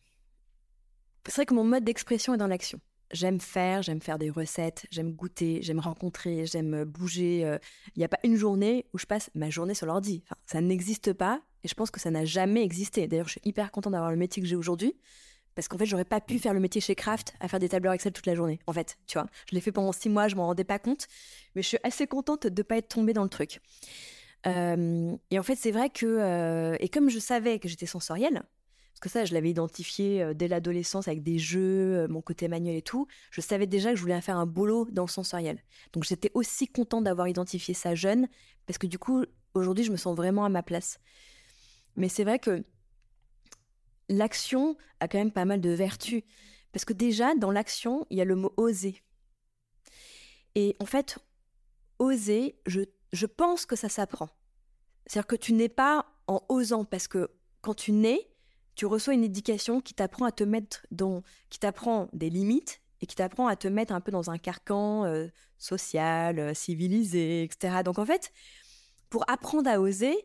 c'est 1.26 1.36
vrai 1.36 1.46
que 1.46 1.54
mon 1.54 1.64
mode 1.64 1.84
d'expression 1.84 2.34
est 2.34 2.38
dans 2.38 2.48
l'action. 2.48 2.80
J'aime 3.14 3.40
faire, 3.40 3.82
j'aime 3.82 4.02
faire 4.02 4.20
des 4.20 4.30
recettes, 4.30 4.86
j'aime 4.92 5.14
goûter, 5.14 5.60
j'aime 5.62 5.80
rencontrer, 5.80 6.46
j'aime 6.46 6.84
bouger. 6.84 7.58
Il 7.96 8.00
n'y 8.00 8.04
a 8.04 8.10
pas 8.10 8.20
une 8.24 8.36
journée 8.36 8.86
où 8.94 8.98
je 8.98 9.06
passe 9.06 9.30
ma 9.36 9.50
journée 9.50 9.74
sur 9.76 9.86
l'ordi. 9.86 10.24
Ça 10.46 10.60
n'existe 10.62 11.14
pas 11.14 11.42
et 11.64 11.68
je 11.68 11.74
pense 11.76 11.92
que 11.92 12.00
ça 12.00 12.12
n'a 12.12 12.26
jamais 12.26 12.64
existé. 12.64 13.08
D'ailleurs, 13.08 13.28
je 13.28 13.34
suis 13.34 13.42
hyper 13.46 13.72
contente 13.72 13.94
d'avoir 13.94 14.12
le 14.12 14.18
métier 14.18 14.42
que 14.42 14.50
j'ai 14.50 14.56
aujourd'hui 14.56 14.96
parce 15.56 15.68
qu'en 15.68 15.78
fait, 15.78 15.86
j'aurais 15.86 16.06
pas 16.06 16.22
pu 16.22 16.40
faire 16.40 16.54
le 16.54 16.60
métier 16.60 16.82
chez 16.82 16.96
Kraft 16.96 17.34
à 17.40 17.48
faire 17.48 17.60
des 17.60 17.70
tableurs 17.70 17.94
Excel 17.94 18.12
toute 18.12 18.26
la 18.26 18.36
journée. 18.36 18.60
En 18.68 18.74
fait, 18.74 18.98
tu 19.08 19.18
vois, 19.18 19.28
je 19.50 19.56
l'ai 19.56 19.62
fait 19.62 19.72
pendant 19.72 19.92
six 19.92 20.10
mois, 20.10 20.28
je 20.28 20.36
m'en 20.36 20.48
rendais 20.48 20.64
pas 20.64 20.80
compte, 20.80 21.08
mais 21.56 21.62
je 21.62 21.68
suis 21.68 21.78
assez 21.84 22.08
contente 22.08 22.48
de 22.48 22.62
pas 22.64 22.78
être 22.78 22.90
tombée 22.90 23.14
dans 23.14 23.24
le 23.24 23.30
truc. 23.30 23.62
Euh, 24.48 25.16
et 25.32 25.40
en 25.40 25.44
fait, 25.44 25.56
c'est 25.56 25.72
vrai 25.72 25.90
que, 25.90 26.06
euh, 26.06 26.76
et 26.80 26.90
comme 26.90 27.10
je 27.10 27.20
savais 27.20 27.60
que 27.60 27.68
j'étais 27.68 27.86
sensorielle, 27.86 28.44
que 29.04 29.10
ça, 29.10 29.26
je 29.26 29.34
l'avais 29.34 29.50
identifié 29.50 30.24
euh, 30.24 30.34
dès 30.34 30.48
l'adolescence 30.48 31.08
avec 31.08 31.24
des 31.24 31.38
jeux, 31.38 32.08
mon 32.08 32.22
côté 32.22 32.48
manuel 32.48 32.78
et 32.78 32.82
tout, 32.82 33.08
je 33.32 33.42
savais 33.42 33.68
déjà 33.68 33.92
que 33.92 33.98
je 33.98 34.02
voulais 34.02 34.20
faire 34.22 34.38
un 34.38 34.46
boulot 34.46 34.88
dans 34.92 35.04
le 35.04 35.10
sensoriel. 35.10 35.62
Donc 35.92 36.06
j'étais 36.06 36.32
aussi 36.34 36.68
contente 36.68 37.04
d'avoir 37.04 37.28
identifié 37.28 37.74
ça 37.74 37.96
jeune, 37.96 38.28
parce 38.66 38.78
que 38.78 38.88
du 38.88 38.98
coup, 38.98 39.26
aujourd'hui, 39.54 39.84
je 39.84 39.92
me 39.92 39.98
sens 39.98 40.16
vraiment 40.16 40.46
à 40.46 40.50
ma 40.50 40.64
place. 40.64 41.00
Mais 41.96 42.10
c'est 42.10 42.24
vrai 42.24 42.40
que 42.40 42.64
l'action 44.10 44.78
a 45.00 45.08
quand 45.08 45.18
même 45.18 45.32
pas 45.32 45.46
mal 45.46 45.62
de 45.62 45.70
vertus. 45.70 46.24
Parce 46.72 46.86
que 46.86 46.94
déjà, 46.94 47.36
dans 47.36 47.52
l'action, 47.52 48.08
il 48.10 48.18
y 48.18 48.22
a 48.22 48.26
le 48.26 48.36
mot 48.36 48.54
oser. 48.58 49.04
Et 50.56 50.76
en 50.80 50.86
fait, 50.86 51.20
oser, 52.00 52.58
je, 52.66 52.82
je 53.12 53.26
pense 53.26 53.66
que 53.66 53.76
ça 53.76 53.90
s'apprend. 53.90 54.30
C'est-à-dire 55.06 55.28
que 55.28 55.36
tu 55.36 55.54
n'es 55.54 55.70
pas 55.70 56.08
en 56.28 56.42
osant, 56.50 56.86
parce 56.86 57.08
que 57.08 57.30
quand 57.62 57.76
tu 57.76 57.92
nais, 57.92 58.33
tu 58.76 58.86
reçois 58.86 59.14
une 59.14 59.24
éducation 59.24 59.82
qui 59.82 59.94
t'apprend 59.94 60.26
à 60.26 60.32
te 60.32 60.44
mettre 60.44 60.86
dans, 60.92 61.24
qui 61.50 61.60
t'apprend 61.60 62.10
des 62.14 62.30
limites 62.30 62.82
et 63.02 63.06
qui 63.06 63.16
t'apprend 63.16 63.48
à 63.48 63.56
te 63.56 63.68
mettre 63.68 63.94
un 63.94 64.02
peu 64.02 64.12
dans 64.12 64.30
un 64.30 64.38
carcan 64.38 65.06
euh, 65.06 65.28
social, 65.58 66.40
euh, 66.40 66.54
civilisé, 66.54 67.44
etc. 67.44 67.84
Donc 67.84 68.00
en 68.00 68.06
fait, 68.06 68.32
pour 69.10 69.30
apprendre 69.30 69.70
à 69.70 69.80
oser, 69.80 70.16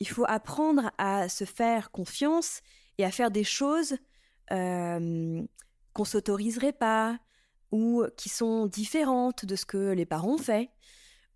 il 0.00 0.08
faut 0.08 0.24
apprendre 0.28 0.90
à 0.98 1.28
se 1.28 1.44
faire 1.44 1.90
confiance 1.90 2.60
et 2.98 3.04
à 3.04 3.10
faire 3.10 3.30
des 3.30 3.44
choses 3.44 3.96
euh, 4.50 5.42
qu'on 5.92 6.04
s'autoriserait 6.04 6.72
pas 6.72 7.18
ou 7.70 8.04
qui 8.16 8.28
sont 8.28 8.66
différentes 8.66 9.44
de 9.44 9.56
ce 9.56 9.64
que 9.64 9.92
les 9.92 10.06
parents 10.06 10.34
ont 10.34 10.38
fait 10.38 10.70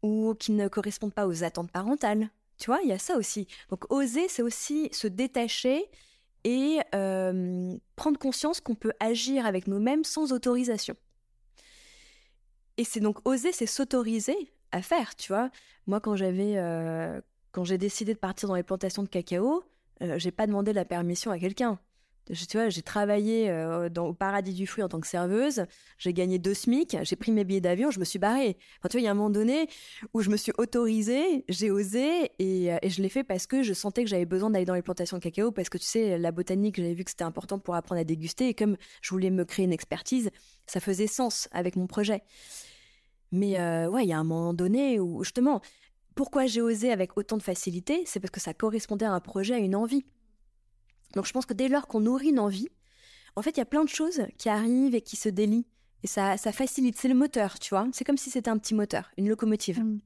ou 0.02 0.34
qui 0.34 0.52
ne 0.52 0.68
correspondent 0.68 1.14
pas 1.14 1.26
aux 1.26 1.44
attentes 1.44 1.70
parentales. 1.70 2.28
Tu 2.58 2.66
vois, 2.66 2.80
il 2.82 2.88
y 2.88 2.92
a 2.92 2.98
ça 2.98 3.16
aussi. 3.16 3.46
Donc 3.70 3.90
oser, 3.90 4.28
c'est 4.28 4.42
aussi 4.42 4.88
se 4.92 5.06
détacher 5.06 5.90
et 6.44 6.80
euh, 6.94 7.76
prendre 7.96 8.18
conscience 8.18 8.60
qu'on 8.60 8.74
peut 8.74 8.92
agir 9.00 9.46
avec 9.46 9.66
nous-mêmes 9.66 10.04
sans 10.04 10.32
autorisation. 10.32 10.96
Et 12.76 12.84
c'est 12.84 13.00
donc 13.00 13.18
oser, 13.26 13.52
c'est 13.52 13.66
s'autoriser 13.66 14.52
à 14.72 14.82
faire, 14.82 15.14
tu 15.14 15.32
vois. 15.32 15.50
Moi, 15.86 16.00
quand 16.00 16.16
j'avais, 16.16 16.56
euh, 16.56 17.20
quand 17.52 17.64
j'ai 17.64 17.78
décidé 17.78 18.14
de 18.14 18.18
partir 18.18 18.48
dans 18.48 18.54
les 18.54 18.62
plantations 18.62 19.02
de 19.02 19.08
cacao, 19.08 19.62
euh, 20.02 20.18
j'ai 20.18 20.30
pas 20.30 20.46
demandé 20.46 20.72
la 20.72 20.84
permission 20.84 21.30
à 21.30 21.38
quelqu'un. 21.38 21.78
Tu 22.26 22.56
vois, 22.56 22.68
j'ai 22.68 22.82
travaillé 22.82 23.50
euh, 23.50 23.88
dans, 23.88 24.06
au 24.06 24.12
paradis 24.14 24.54
du 24.54 24.66
fruit 24.66 24.84
en 24.84 24.88
tant 24.88 25.00
que 25.00 25.06
serveuse, 25.06 25.64
j'ai 25.98 26.12
gagné 26.12 26.38
deux 26.38 26.54
SMIC, 26.54 26.96
j'ai 27.02 27.16
pris 27.16 27.32
mes 27.32 27.44
billets 27.44 27.60
d'avion, 27.60 27.90
je 27.90 27.98
me 27.98 28.04
suis 28.04 28.18
barrée. 28.18 28.56
Enfin, 28.78 28.88
tu 28.88 28.96
vois, 28.96 29.00
il 29.00 29.04
y 29.04 29.08
a 29.08 29.10
un 29.10 29.14
moment 29.14 29.30
donné 29.30 29.66
où 30.14 30.20
je 30.20 30.30
me 30.30 30.36
suis 30.36 30.52
autorisée, 30.56 31.44
j'ai 31.48 31.70
osé 31.70 32.30
et, 32.38 32.72
euh, 32.72 32.78
et 32.80 32.90
je 32.90 33.02
l'ai 33.02 33.08
fait 33.08 33.24
parce 33.24 33.46
que 33.48 33.62
je 33.62 33.72
sentais 33.72 34.04
que 34.04 34.10
j'avais 34.10 34.24
besoin 34.24 34.50
d'aller 34.50 34.64
dans 34.64 34.74
les 34.74 34.82
plantations 34.82 35.16
de 35.18 35.22
cacao 35.22 35.50
parce 35.50 35.68
que 35.68 35.78
tu 35.78 35.84
sais, 35.84 36.16
la 36.16 36.30
botanique, 36.30 36.76
j'avais 36.76 36.94
vu 36.94 37.02
que 37.02 37.10
c'était 37.10 37.24
important 37.24 37.58
pour 37.58 37.74
apprendre 37.74 38.00
à 38.00 38.04
déguster 38.04 38.48
et 38.48 38.54
comme 38.54 38.76
je 39.00 39.10
voulais 39.10 39.30
me 39.30 39.44
créer 39.44 39.64
une 39.64 39.72
expertise, 39.72 40.30
ça 40.66 40.78
faisait 40.78 41.08
sens 41.08 41.48
avec 41.50 41.74
mon 41.74 41.88
projet. 41.88 42.22
Mais 43.32 43.58
ouais, 43.88 44.04
il 44.04 44.08
y 44.08 44.12
a 44.12 44.18
un 44.18 44.24
moment 44.24 44.52
donné 44.52 45.00
où 45.00 45.24
justement, 45.24 45.62
pourquoi 46.14 46.46
j'ai 46.46 46.60
osé 46.60 46.92
avec 46.92 47.16
autant 47.16 47.36
de 47.36 47.42
facilité 47.42 48.02
C'est 48.06 48.20
parce 48.20 48.30
que 48.30 48.40
ça 48.40 48.54
correspondait 48.54 49.06
à 49.06 49.12
un 49.12 49.20
projet, 49.20 49.54
à 49.54 49.58
une 49.58 49.74
envie. 49.74 50.04
Donc 51.14 51.26
je 51.26 51.32
pense 51.32 51.46
que 51.46 51.54
dès 51.54 51.68
lors 51.68 51.86
qu'on 51.86 52.00
nourrit 52.00 52.28
une 52.28 52.38
envie, 52.38 52.68
en 53.36 53.42
fait, 53.42 53.50
il 53.50 53.58
y 53.58 53.62
a 53.62 53.66
plein 53.66 53.84
de 53.84 53.88
choses 53.88 54.22
qui 54.38 54.48
arrivent 54.48 54.94
et 54.94 55.00
qui 55.00 55.16
se 55.16 55.28
délient. 55.28 55.66
Et 56.02 56.06
ça, 56.06 56.36
ça 56.36 56.52
facilite. 56.52 56.98
C'est 56.98 57.08
le 57.08 57.14
moteur, 57.14 57.58
tu 57.58 57.70
vois. 57.70 57.86
C'est 57.92 58.04
comme 58.04 58.18
si 58.18 58.30
c'était 58.30 58.50
un 58.50 58.58
petit 58.58 58.74
moteur, 58.74 59.10
une 59.16 59.28
locomotive. 59.28 59.80
Mmh. 59.80 60.00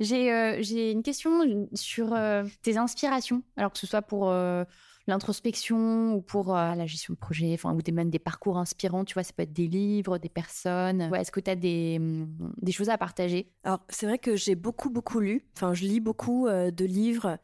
Euh, 0.00 0.56
j'ai 0.60 0.92
une 0.92 1.02
question 1.02 1.68
sur 1.74 2.14
euh, 2.14 2.44
tes 2.62 2.78
inspirations, 2.78 3.42
alors 3.56 3.72
que 3.72 3.78
ce 3.78 3.86
soit 3.86 4.00
pour 4.00 4.30
euh, 4.30 4.64
l'introspection 5.06 6.14
ou 6.14 6.22
pour 6.22 6.54
la 6.54 6.86
gestion 6.86 7.14
de 7.14 7.18
projet, 7.18 7.52
enfin, 7.54 7.74
ou 7.74 7.92
même 7.92 8.08
des 8.08 8.20
parcours 8.20 8.58
inspirants, 8.58 9.04
tu 9.04 9.14
vois, 9.14 9.24
ça 9.24 9.32
peut 9.36 9.42
être 9.42 9.52
des 9.52 9.66
livres, 9.66 10.18
des 10.18 10.28
personnes. 10.28 11.08
Ouais, 11.10 11.20
Est-ce 11.20 11.32
que 11.32 11.40
tu 11.40 11.50
as 11.50 11.56
des, 11.56 11.98
mm, 11.98 12.54
des, 12.62 12.72
choses 12.72 12.88
à 12.88 12.96
partager? 12.96 13.52
Alors, 13.64 13.80
c'est 13.88 14.06
vrai 14.06 14.18
que 14.18 14.36
j'ai 14.36 14.54
beaucoup, 14.54 14.88
beaucoup 14.88 15.18
lu. 15.18 15.44
Enfin, 15.56 15.74
je 15.74 15.82
lis 15.82 16.00
beaucoup 16.00 16.48
de 16.48 16.84
livres. 16.84 17.38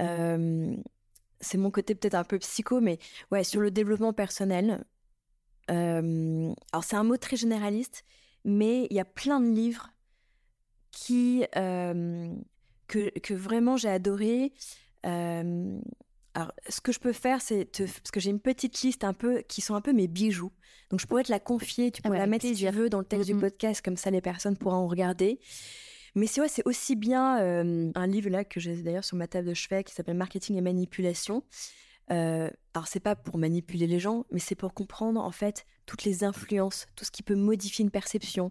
Euh, 0.00 0.74
c'est 1.42 1.58
mon 1.58 1.70
côté 1.70 1.94
peut-être 1.94 2.14
un 2.14 2.24
peu 2.24 2.38
psycho, 2.38 2.80
mais 2.80 2.98
ouais, 3.30 3.44
sur 3.44 3.60
le 3.60 3.70
développement 3.70 4.12
personnel. 4.12 4.84
alors, 5.68 6.84
c'est 6.84 6.96
un 6.96 7.04
mot 7.04 7.16
très 7.18 7.36
généraliste, 7.36 8.04
mais 8.44 8.86
il 8.90 8.96
y 8.96 9.00
a 9.00 9.04
plein 9.04 9.40
de 9.40 9.50
livres 9.50 9.90
qui, 10.90 11.44
que, 11.52 13.18
que, 13.18 13.34
vraiment 13.34 13.76
j'ai 13.76 13.88
adoré. 13.88 14.52
Alors, 16.34 16.52
ce 16.68 16.80
que 16.80 16.92
je 16.92 16.98
peux 16.98 17.12
faire, 17.12 17.42
c'est 17.42 17.70
te... 17.70 17.82
parce 17.82 18.10
que 18.10 18.20
j'ai 18.20 18.30
une 18.30 18.40
petite 18.40 18.80
liste 18.82 19.04
un 19.04 19.12
peu 19.12 19.42
qui 19.42 19.60
sont 19.60 19.74
un 19.74 19.80
peu 19.80 19.92
mes 19.92 20.08
bijoux. 20.08 20.52
Donc, 20.90 21.00
je 21.00 21.06
pourrais 21.06 21.24
te 21.24 21.30
la 21.30 21.40
confier, 21.40 21.90
tu 21.90 22.02
peux 22.02 22.12
la 22.12 22.26
mettre 22.26 22.46
si 22.46 22.54
tu 22.54 22.68
veux 22.68 22.88
dans 22.88 23.00
le 23.00 23.04
texte 23.04 23.28
du 23.28 23.36
podcast, 23.36 23.82
comme 23.84 23.96
ça 23.96 24.10
les 24.10 24.20
personnes 24.20 24.56
pourront 24.56 24.76
en 24.76 24.88
regarder. 24.88 25.40
Mais 26.14 26.26
c'est 26.26 26.46
c'est 26.48 26.66
aussi 26.66 26.96
bien 26.96 27.40
euh, 27.40 27.90
un 27.94 28.06
livre 28.06 28.28
là 28.28 28.44
que 28.44 28.60
j'ai 28.60 28.76
d'ailleurs 28.82 29.04
sur 29.04 29.16
ma 29.16 29.26
table 29.26 29.48
de 29.48 29.54
chevet 29.54 29.84
qui 29.84 29.94
s'appelle 29.94 30.16
Marketing 30.16 30.56
et 30.56 30.60
manipulation. 30.60 31.42
Euh, 32.10 32.50
alors 32.74 32.88
c'est 32.88 33.00
pas 33.00 33.16
pour 33.16 33.38
manipuler 33.38 33.86
les 33.86 33.98
gens, 33.98 34.26
mais 34.30 34.40
c'est 34.40 34.54
pour 34.54 34.74
comprendre 34.74 35.20
en 35.20 35.30
fait 35.30 35.64
toutes 35.86 36.04
les 36.04 36.24
influences, 36.24 36.86
tout 36.96 37.04
ce 37.04 37.10
qui 37.10 37.22
peut 37.22 37.34
modifier 37.34 37.84
une 37.84 37.90
perception, 37.90 38.50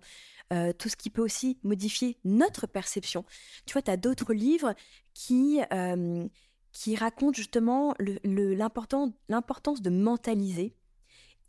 euh, 0.53 0.73
tout 0.73 0.89
ce 0.89 0.95
qui 0.95 1.09
peut 1.09 1.21
aussi 1.21 1.57
modifier 1.63 2.17
notre 2.23 2.65
perception. 2.67 3.25
Tu 3.65 3.73
vois, 3.73 3.81
tu 3.81 3.91
as 3.91 3.97
d'autres 3.97 4.33
livres 4.33 4.73
qui 5.13 5.61
euh, 5.73 6.27
qui 6.71 6.95
raconte 6.95 7.35
justement 7.35 7.93
l'importance 8.23 9.81
de 9.81 9.89
mentaliser 9.89 10.73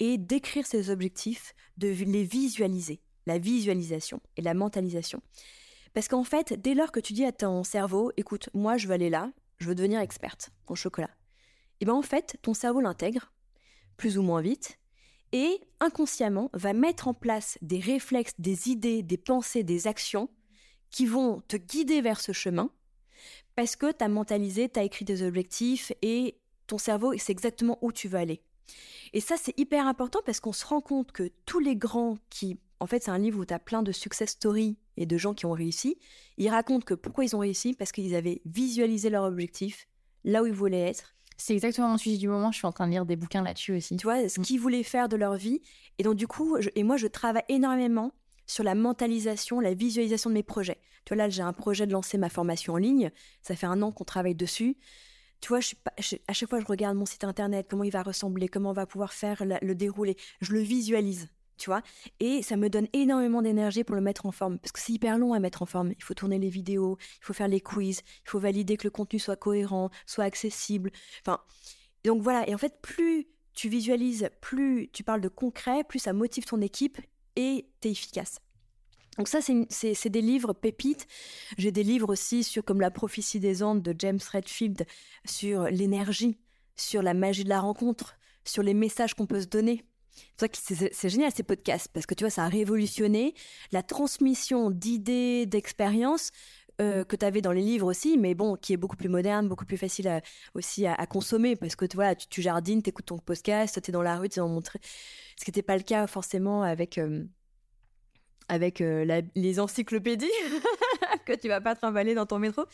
et 0.00 0.18
d'écrire 0.18 0.66
ses 0.66 0.90
objectifs, 0.90 1.54
de 1.78 1.88
les 1.88 2.24
visualiser, 2.24 3.00
la 3.26 3.38
visualisation 3.38 4.20
et 4.36 4.42
la 4.42 4.52
mentalisation. 4.52 5.22
Parce 5.94 6.08
qu'en 6.08 6.24
fait, 6.24 6.54
dès 6.54 6.74
lors 6.74 6.92
que 6.92 7.00
tu 7.00 7.12
dis 7.12 7.24
à 7.24 7.32
ton 7.32 7.64
cerveau, 7.64 8.12
écoute, 8.16 8.48
moi 8.54 8.76
je 8.76 8.88
veux 8.88 8.94
aller 8.94 9.10
là, 9.10 9.30
je 9.58 9.68
veux 9.68 9.74
devenir 9.74 10.00
experte 10.00 10.50
en 10.66 10.74
chocolat, 10.74 11.10
et 11.80 11.84
bien 11.84 11.94
en 11.94 12.02
fait, 12.02 12.38
ton 12.42 12.54
cerveau 12.54 12.80
l'intègre, 12.80 13.32
plus 13.96 14.18
ou 14.18 14.22
moins 14.22 14.40
vite, 14.40 14.78
et 15.32 15.60
inconsciemment 15.80 16.50
va 16.52 16.72
mettre 16.72 17.08
en 17.08 17.14
place 17.14 17.58
des 17.62 17.80
réflexes, 17.80 18.34
des 18.38 18.68
idées, 18.68 19.02
des 19.02 19.16
pensées, 19.16 19.62
des 19.62 19.86
actions 19.86 20.28
qui 20.90 21.06
vont 21.06 21.40
te 21.48 21.56
guider 21.56 22.00
vers 22.00 22.20
ce 22.20 22.32
chemin 22.32 22.70
parce 23.54 23.76
que 23.76 23.92
tu 23.92 24.04
as 24.04 24.08
mentalisé, 24.08 24.68
tu 24.68 24.78
as 24.78 24.84
écrit 24.84 25.04
des 25.04 25.22
objectifs 25.22 25.92
et 26.02 26.38
ton 26.66 26.78
cerveau 26.78 27.16
sait 27.18 27.32
exactement 27.32 27.78
où 27.82 27.92
tu 27.92 28.08
veux 28.08 28.18
aller. 28.18 28.42
Et 29.12 29.20
ça, 29.20 29.36
c'est 29.36 29.58
hyper 29.58 29.86
important 29.86 30.20
parce 30.24 30.40
qu'on 30.40 30.52
se 30.52 30.64
rend 30.64 30.80
compte 30.80 31.12
que 31.12 31.30
tous 31.44 31.58
les 31.58 31.76
grands 31.76 32.18
qui... 32.30 32.58
En 32.80 32.86
fait, 32.86 33.04
c'est 33.04 33.10
un 33.10 33.18
livre 33.18 33.40
où 33.40 33.44
tu 33.44 33.54
as 33.54 33.58
plein 33.58 33.82
de 33.82 33.92
success 33.92 34.30
stories 34.30 34.76
et 34.96 35.06
de 35.06 35.16
gens 35.16 35.34
qui 35.34 35.46
ont 35.46 35.52
réussi. 35.52 35.98
Ils 36.38 36.48
racontent 36.48 36.84
que 36.84 36.94
pourquoi 36.94 37.24
ils 37.24 37.34
ont 37.36 37.40
réussi 37.40 37.74
Parce 37.74 37.92
qu'ils 37.92 38.14
avaient 38.14 38.42
visualisé 38.44 39.10
leur 39.10 39.24
objectif, 39.24 39.86
là 40.24 40.42
où 40.42 40.46
ils 40.46 40.52
voulaient 40.52 40.88
être. 40.88 41.14
C'est 41.36 41.54
exactement 41.54 41.88
mon 41.88 41.98
sujet 41.98 42.18
du 42.18 42.28
moment. 42.28 42.52
Je 42.52 42.58
suis 42.58 42.66
en 42.66 42.72
train 42.72 42.86
de 42.86 42.92
lire 42.92 43.06
des 43.06 43.16
bouquins 43.16 43.42
là-dessus 43.42 43.76
aussi. 43.76 43.96
Tu 43.96 44.06
vois, 44.06 44.28
ce 44.28 44.40
mm. 44.40 44.44
qu'ils 44.44 44.60
voulaient 44.60 44.82
faire 44.82 45.08
de 45.08 45.16
leur 45.16 45.34
vie. 45.36 45.60
Et 45.98 46.02
donc, 46.02 46.16
du 46.16 46.26
coup, 46.26 46.56
et 46.74 46.82
moi, 46.84 46.96
je 46.96 47.06
travaille 47.06 47.44
énormément 47.48 48.12
sur 48.46 48.64
la 48.64 48.74
mentalisation, 48.74 49.60
la 49.60 49.74
visualisation 49.74 50.30
de 50.30 50.34
mes 50.34 50.42
projets. 50.42 50.78
Tu 51.04 51.14
vois, 51.14 51.24
là, 51.24 51.28
j'ai 51.28 51.42
un 51.42 51.52
projet 51.52 51.86
de 51.86 51.92
lancer 51.92 52.18
ma 52.18 52.28
formation 52.28 52.74
en 52.74 52.76
ligne. 52.76 53.10
Ça 53.42 53.56
fait 53.56 53.66
un 53.66 53.82
an 53.82 53.92
qu'on 53.92 54.04
travaille 54.04 54.34
dessus. 54.34 54.76
Tu 55.40 55.48
vois, 55.48 55.60
je 55.60 55.74
à 56.28 56.32
chaque 56.32 56.48
fois, 56.48 56.60
je 56.60 56.66
regarde 56.66 56.96
mon 56.96 57.06
site 57.06 57.24
internet, 57.24 57.66
comment 57.68 57.82
il 57.82 57.90
va 57.90 58.04
ressembler, 58.04 58.48
comment 58.48 58.70
on 58.70 58.74
va 58.74 58.86
pouvoir 58.86 59.12
faire 59.12 59.42
le 59.44 59.74
dérouler. 59.74 60.16
Je 60.40 60.52
le 60.52 60.60
visualise, 60.60 61.28
Et 62.20 62.42
ça 62.42 62.56
me 62.56 62.68
donne 62.68 62.88
énormément 62.92 63.42
d'énergie 63.42 63.84
pour 63.84 63.94
le 63.94 64.00
mettre 64.00 64.26
en 64.26 64.32
forme. 64.32 64.58
Parce 64.58 64.72
que 64.72 64.80
c'est 64.80 64.92
hyper 64.92 65.18
long 65.18 65.32
à 65.32 65.38
mettre 65.38 65.62
en 65.62 65.66
forme. 65.66 65.92
Il 65.96 66.02
faut 66.02 66.14
tourner 66.14 66.38
les 66.38 66.48
vidéos, 66.48 66.98
il 67.00 67.24
faut 67.24 67.32
faire 67.32 67.48
les 67.48 67.60
quiz, 67.60 68.02
il 68.24 68.30
faut 68.30 68.38
valider 68.38 68.76
que 68.76 68.84
le 68.84 68.90
contenu 68.90 69.18
soit 69.18 69.36
cohérent, 69.36 69.90
soit 70.06 70.24
accessible. 70.24 70.90
Enfin, 71.20 71.40
donc 72.04 72.22
voilà. 72.22 72.48
Et 72.48 72.54
en 72.54 72.58
fait, 72.58 72.80
plus 72.82 73.28
tu 73.54 73.68
visualises, 73.68 74.28
plus 74.40 74.88
tu 74.92 75.04
parles 75.04 75.20
de 75.20 75.28
concret, 75.28 75.84
plus 75.84 75.98
ça 75.98 76.12
motive 76.12 76.44
ton 76.44 76.60
équipe 76.60 76.98
et 77.36 77.68
t'es 77.80 77.90
efficace. 77.90 78.40
Donc 79.18 79.28
ça, 79.28 79.40
c'est 79.42 80.08
des 80.08 80.22
livres 80.22 80.54
pépites. 80.54 81.06
J'ai 81.58 81.70
des 81.70 81.82
livres 81.82 82.10
aussi 82.10 82.42
sur 82.42 82.64
comme 82.64 82.80
La 82.80 82.90
prophétie 82.90 83.40
des 83.40 83.62
ondes 83.62 83.82
de 83.82 83.94
James 83.98 84.18
Redfield, 84.32 84.86
sur 85.26 85.64
l'énergie, 85.64 86.38
sur 86.76 87.02
la 87.02 87.12
magie 87.12 87.44
de 87.44 87.50
la 87.50 87.60
rencontre, 87.60 88.16
sur 88.44 88.62
les 88.62 88.72
messages 88.72 89.12
qu'on 89.12 89.26
peut 89.26 89.42
se 89.42 89.46
donner. 89.46 89.84
C'est 90.36 91.08
génial 91.08 91.30
ces 91.34 91.42
podcasts 91.42 91.88
parce 91.88 92.06
que 92.06 92.14
tu 92.14 92.24
vois, 92.24 92.30
ça 92.30 92.44
a 92.44 92.48
révolutionné 92.48 93.34
la 93.70 93.82
transmission 93.82 94.70
d'idées, 94.70 95.46
d'expériences 95.46 96.32
euh, 96.80 97.04
que 97.04 97.16
tu 97.16 97.24
avais 97.24 97.42
dans 97.42 97.52
les 97.52 97.60
livres 97.60 97.86
aussi, 97.86 98.16
mais 98.18 98.34
bon, 98.34 98.56
qui 98.56 98.72
est 98.72 98.76
beaucoup 98.76 98.96
plus 98.96 99.08
moderne, 99.08 99.46
beaucoup 99.46 99.66
plus 99.66 99.76
facile 99.76 100.20
aussi 100.54 100.86
à, 100.86 101.06
consommer 101.06 101.54
parce 101.54 101.76
que 101.76 101.84
vois, 101.94 102.14
tu, 102.14 102.26
tu 102.28 102.42
jardines, 102.42 102.82
tu 102.82 102.90
écoutes 102.90 103.06
ton 103.06 103.18
podcast, 103.18 103.80
tu 103.80 103.90
es 103.90 103.92
dans 103.92 104.02
la 104.02 104.18
rue, 104.18 104.28
tu 104.28 104.40
en 104.40 104.48
montrer. 104.48 104.80
Ce 105.38 105.44
qui 105.44 105.50
n'était 105.50 105.62
pas 105.62 105.76
le 105.76 105.82
cas 105.82 106.06
forcément 106.06 106.62
avec. 106.62 106.98
Euh, 106.98 107.24
avec 108.48 108.80
euh, 108.80 109.22
les 109.34 109.60
encyclopédies 109.60 110.26
que 111.26 111.32
tu 111.32 111.48
vas 111.48 111.60
pas 111.60 111.74
trimballer 111.74 112.14
dans 112.14 112.26
ton 112.26 112.38
métro. 112.38 112.64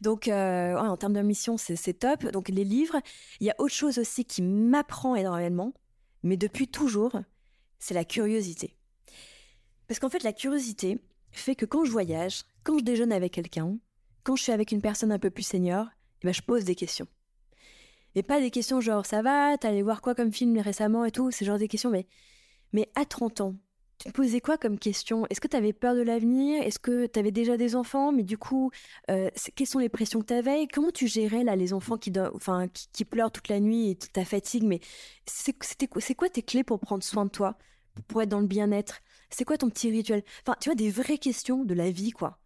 Donc, 0.00 0.26
en 0.26 0.96
termes 0.96 1.12
de 1.12 1.22
mission, 1.22 1.56
c'est 1.58 1.94
top. 1.94 2.24
Donc, 2.32 2.48
les 2.48 2.64
livres. 2.64 2.96
Il 3.38 3.46
y 3.46 3.50
a 3.50 3.54
autre 3.58 3.74
chose 3.74 3.98
aussi 3.98 4.24
qui 4.24 4.42
m'apprend 4.42 5.14
énormément, 5.14 5.74
mais 6.22 6.36
depuis 6.36 6.68
toujours, 6.68 7.20
c'est 7.78 7.94
la 7.94 8.04
curiosité. 8.04 8.76
Parce 9.86 10.00
qu'en 10.00 10.08
fait, 10.08 10.22
la 10.22 10.32
curiosité 10.32 10.98
fait 11.30 11.54
que 11.54 11.66
quand 11.66 11.84
je 11.84 11.92
voyage, 11.92 12.44
quand 12.64 12.78
je 12.78 12.84
déjeune 12.84 13.12
avec 13.12 13.32
quelqu'un, 13.32 13.78
quand 14.24 14.36
je 14.36 14.42
suis 14.42 14.52
avec 14.52 14.72
une 14.72 14.80
personne 14.80 15.12
un 15.12 15.18
peu 15.18 15.30
plus 15.30 15.44
senior, 15.44 15.86
eh 16.22 16.26
ben, 16.26 16.34
je 16.34 16.42
pose 16.42 16.64
des 16.64 16.74
questions. 16.74 17.06
Et 18.14 18.22
pas 18.22 18.40
des 18.40 18.50
questions 18.50 18.80
genre 18.80 19.04
ça 19.04 19.22
va, 19.22 19.56
t'es 19.58 19.68
allé 19.68 19.82
voir 19.82 20.00
quoi 20.00 20.14
comme 20.14 20.32
film 20.32 20.58
récemment 20.58 21.04
et 21.04 21.12
tout, 21.12 21.30
c'est 21.30 21.44
genre 21.44 21.58
des 21.58 21.68
questions, 21.68 21.90
mais, 21.90 22.06
mais 22.72 22.90
à 22.94 23.04
30 23.04 23.42
ans, 23.42 23.54
tu 23.98 24.12
posais 24.12 24.40
quoi 24.40 24.58
comme 24.58 24.78
question? 24.78 25.26
Est-ce 25.30 25.40
que 25.40 25.48
tu 25.48 25.56
avais 25.56 25.72
peur 25.72 25.94
de 25.94 26.02
l'avenir? 26.02 26.62
Est-ce 26.62 26.78
que 26.78 27.06
tu 27.06 27.18
avais 27.18 27.30
déjà 27.30 27.56
des 27.56 27.74
enfants? 27.76 28.12
Mais 28.12 28.22
du 28.22 28.36
coup, 28.36 28.70
euh, 29.10 29.30
quelles 29.54 29.66
sont 29.66 29.78
les 29.78 29.88
pressions 29.88 30.20
que 30.20 30.26
tu 30.26 30.34
avais 30.34 30.66
Comment 30.72 30.90
tu 30.90 31.06
gérais 31.06 31.44
là 31.44 31.56
les 31.56 31.72
enfants 31.72 31.96
qui, 31.96 32.12
qui, 32.92 33.04
pleurent 33.04 33.32
toute 33.32 33.48
la 33.48 33.60
nuit 33.60 33.90
et 33.90 33.96
ta 33.96 34.24
fatigue 34.24 34.64
Mais 34.64 34.80
c'est 35.26 36.14
quoi 36.14 36.28
tes 36.28 36.42
clés 36.42 36.64
pour 36.64 36.78
prendre 36.80 37.02
soin 37.02 37.24
de 37.24 37.30
toi? 37.30 37.56
Pour 38.08 38.22
être 38.22 38.28
dans 38.28 38.40
le 38.40 38.46
bien-être? 38.46 39.00
C'est 39.30 39.44
quoi 39.44 39.56
ton 39.56 39.70
petit 39.70 39.90
rituel? 39.90 40.22
Enfin, 40.42 40.56
tu 40.60 40.68
vois, 40.68 40.76
des 40.76 40.90
vraies 40.90 41.18
questions 41.18 41.64
de 41.64 41.74
la 41.74 41.90
vie, 41.90 42.10
quoi. 42.10 42.38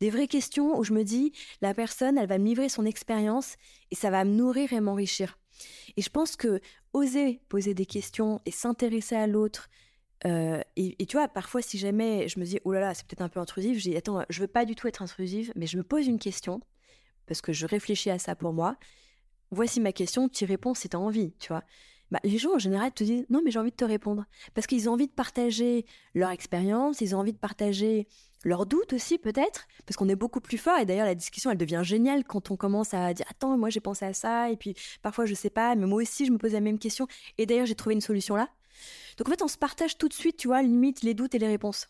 Des 0.00 0.10
vraies 0.10 0.26
questions 0.26 0.78
où 0.78 0.84
je 0.84 0.92
me 0.92 1.04
dis, 1.04 1.32
la 1.60 1.74
personne, 1.74 2.18
elle 2.18 2.26
va 2.26 2.38
me 2.38 2.46
livrer 2.46 2.68
son 2.68 2.84
expérience 2.84 3.56
et 3.90 3.94
ça 3.94 4.10
va 4.10 4.24
me 4.24 4.32
nourrir 4.32 4.72
et 4.72 4.80
m'enrichir. 4.80 5.38
Et 5.96 6.02
je 6.02 6.10
pense 6.10 6.34
que 6.36 6.60
oser 6.92 7.40
poser 7.48 7.74
des 7.74 7.86
questions 7.86 8.40
et 8.46 8.50
s'intéresser 8.50 9.14
à 9.14 9.26
l'autre, 9.26 9.68
euh, 10.26 10.60
et, 10.76 11.06
tu 11.06 11.16
vois, 11.16 11.28
parfois, 11.28 11.60
si 11.60 11.78
jamais 11.78 12.28
je 12.28 12.40
me 12.40 12.44
dis, 12.44 12.58
oh 12.64 12.72
là 12.72 12.80
là, 12.80 12.94
c'est 12.94 13.06
peut-être 13.06 13.20
un 13.20 13.28
peu 13.28 13.40
intrusif, 13.40 13.78
je 13.78 13.90
dis, 13.90 13.96
attends, 13.96 14.24
je 14.28 14.40
veux 14.40 14.46
pas 14.46 14.64
du 14.64 14.74
tout 14.74 14.88
être 14.88 15.02
intrusive, 15.02 15.52
mais 15.54 15.66
je 15.66 15.76
me 15.76 15.82
pose 15.82 16.06
une 16.06 16.18
question, 16.18 16.60
parce 17.26 17.40
que 17.42 17.52
je 17.52 17.66
réfléchis 17.66 18.10
à 18.10 18.18
ça 18.18 18.34
pour 18.34 18.52
moi. 18.52 18.76
Voici 19.50 19.80
ma 19.80 19.92
question, 19.92 20.28
tu 20.28 20.44
réponds 20.44 20.74
si 20.74 20.88
tu 20.88 20.96
as 20.96 21.00
envie, 21.00 21.32
tu 21.38 21.48
vois. 21.48 21.62
Bah, 22.10 22.20
les 22.22 22.38
gens 22.38 22.54
en 22.54 22.58
général 22.58 22.92
te 22.92 23.02
disent 23.02 23.24
non 23.30 23.40
mais 23.42 23.50
j'ai 23.50 23.58
envie 23.58 23.70
de 23.70 23.76
te 23.76 23.84
répondre 23.84 24.26
parce 24.52 24.66
qu'ils 24.66 24.88
ont 24.88 24.92
envie 24.92 25.06
de 25.06 25.12
partager 25.12 25.86
leur 26.14 26.30
expérience, 26.30 27.00
ils 27.00 27.16
ont 27.16 27.18
envie 27.18 27.32
de 27.32 27.38
partager 27.38 28.06
leurs 28.44 28.66
doutes 28.66 28.92
aussi 28.92 29.18
peut-être 29.18 29.66
parce 29.86 29.96
qu'on 29.96 30.08
est 30.10 30.14
beaucoup 30.14 30.40
plus 30.40 30.58
fort 30.58 30.78
et 30.78 30.84
d'ailleurs 30.84 31.06
la 31.06 31.14
discussion 31.14 31.50
elle 31.50 31.56
devient 31.56 31.80
géniale 31.82 32.22
quand 32.24 32.50
on 32.50 32.56
commence 32.56 32.92
à 32.92 33.14
dire 33.14 33.24
attends 33.30 33.56
moi 33.56 33.70
j'ai 33.70 33.80
pensé 33.80 34.04
à 34.04 34.12
ça 34.12 34.50
et 34.50 34.56
puis 34.56 34.76
parfois 35.02 35.24
je 35.24 35.34
sais 35.34 35.48
pas 35.48 35.74
mais 35.76 35.86
moi 35.86 36.02
aussi 36.02 36.26
je 36.26 36.30
me 36.30 36.36
pose 36.36 36.52
la 36.52 36.60
même 36.60 36.78
question 36.78 37.08
et 37.38 37.46
d'ailleurs 37.46 37.66
j'ai 37.66 37.74
trouvé 37.74 37.94
une 37.94 38.02
solution 38.02 38.36
là 38.36 38.50
donc 39.16 39.28
en 39.28 39.30
fait, 39.30 39.42
on 39.42 39.48
se 39.48 39.58
partage 39.58 39.98
tout 39.98 40.08
de 40.08 40.14
suite, 40.14 40.36
tu 40.36 40.48
vois, 40.48 40.62
limite 40.62 41.02
les 41.02 41.14
doutes 41.14 41.34
et 41.34 41.38
les 41.38 41.46
réponses. 41.46 41.88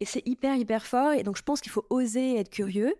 Et 0.00 0.04
c'est 0.04 0.26
hyper, 0.26 0.56
hyper 0.56 0.84
fort. 0.84 1.12
Et 1.12 1.22
donc 1.22 1.36
je 1.36 1.42
pense 1.42 1.60
qu'il 1.60 1.72
faut 1.72 1.86
oser 1.90 2.38
être 2.38 2.50
curieux 2.50 2.94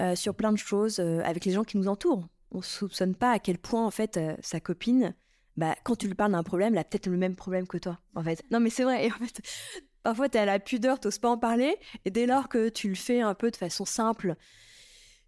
euh, 0.00 0.14
sur 0.14 0.34
plein 0.34 0.52
de 0.52 0.58
choses 0.58 0.98
euh, 0.98 1.20
avec 1.24 1.44
les 1.44 1.52
gens 1.52 1.64
qui 1.64 1.76
nous 1.76 1.88
entourent. 1.88 2.28
On 2.50 2.58
ne 2.58 2.62
soupçonne 2.62 3.14
pas 3.14 3.32
à 3.32 3.38
quel 3.38 3.58
point, 3.58 3.84
en 3.84 3.90
fait, 3.90 4.16
euh, 4.16 4.36
sa 4.40 4.60
copine, 4.60 5.14
bah, 5.56 5.74
quand 5.84 5.96
tu 5.96 6.06
lui 6.06 6.14
parles 6.14 6.32
d'un 6.32 6.42
problème, 6.42 6.74
elle 6.74 6.80
a 6.80 6.84
peut-être 6.84 7.06
le 7.06 7.16
même 7.16 7.36
problème 7.36 7.66
que 7.66 7.78
toi, 7.78 7.98
en 8.14 8.22
fait. 8.22 8.42
Non, 8.50 8.60
mais 8.60 8.70
c'est 8.70 8.84
vrai. 8.84 9.06
Et 9.06 9.12
en 9.12 9.16
fait, 9.16 9.40
parfois, 10.02 10.28
tu 10.28 10.38
à 10.38 10.44
la 10.44 10.60
pudeur, 10.60 11.00
tu 11.00 11.08
pas 11.20 11.28
en 11.28 11.38
parler. 11.38 11.76
Et 12.04 12.10
dès 12.10 12.26
lors 12.26 12.48
que 12.48 12.68
tu 12.68 12.88
le 12.88 12.94
fais 12.94 13.20
un 13.20 13.34
peu 13.34 13.50
de 13.50 13.56
façon 13.56 13.84
simple, 13.84 14.36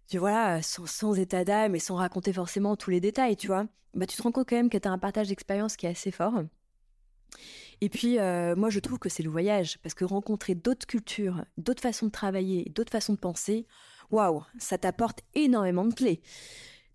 tu 0.09 0.19
sans, 0.19 0.85
sans 0.85 1.13
état 1.19 1.43
d'âme 1.43 1.75
et 1.75 1.79
sans 1.79 1.95
raconter 1.95 2.31
forcément 2.31 2.77
tous 2.77 2.89
les 2.89 3.01
détails, 3.01 3.35
tu 3.35 3.47
vois, 3.47 3.67
bah, 3.93 4.05
tu 4.05 4.15
te 4.15 4.21
rends 4.21 4.31
compte 4.31 4.47
quand 4.47 4.55
même 4.55 4.69
que 4.69 4.77
tu 4.77 4.87
as 4.87 4.91
un 4.91 4.97
partage 4.97 5.27
d'expérience 5.27 5.75
qui 5.75 5.85
est 5.85 5.89
assez 5.89 6.11
fort. 6.11 6.43
Et 7.81 7.89
puis, 7.89 8.19
euh, 8.19 8.55
moi, 8.55 8.69
je 8.69 8.79
trouve 8.79 8.97
que 8.97 9.09
c'est 9.09 9.23
le 9.23 9.29
voyage, 9.29 9.77
parce 9.83 9.93
que 9.93 10.05
rencontrer 10.05 10.55
d'autres 10.55 10.87
cultures, 10.87 11.45
d'autres 11.57 11.81
façons 11.81 12.07
de 12.07 12.11
travailler, 12.11 12.71
d'autres 12.73 12.91
façons 12.91 13.13
de 13.13 13.19
penser, 13.19 13.67
waouh, 14.09 14.43
ça 14.57 14.77
t'apporte 14.77 15.21
énormément 15.35 15.85
de 15.85 15.93
clés. 15.93 16.21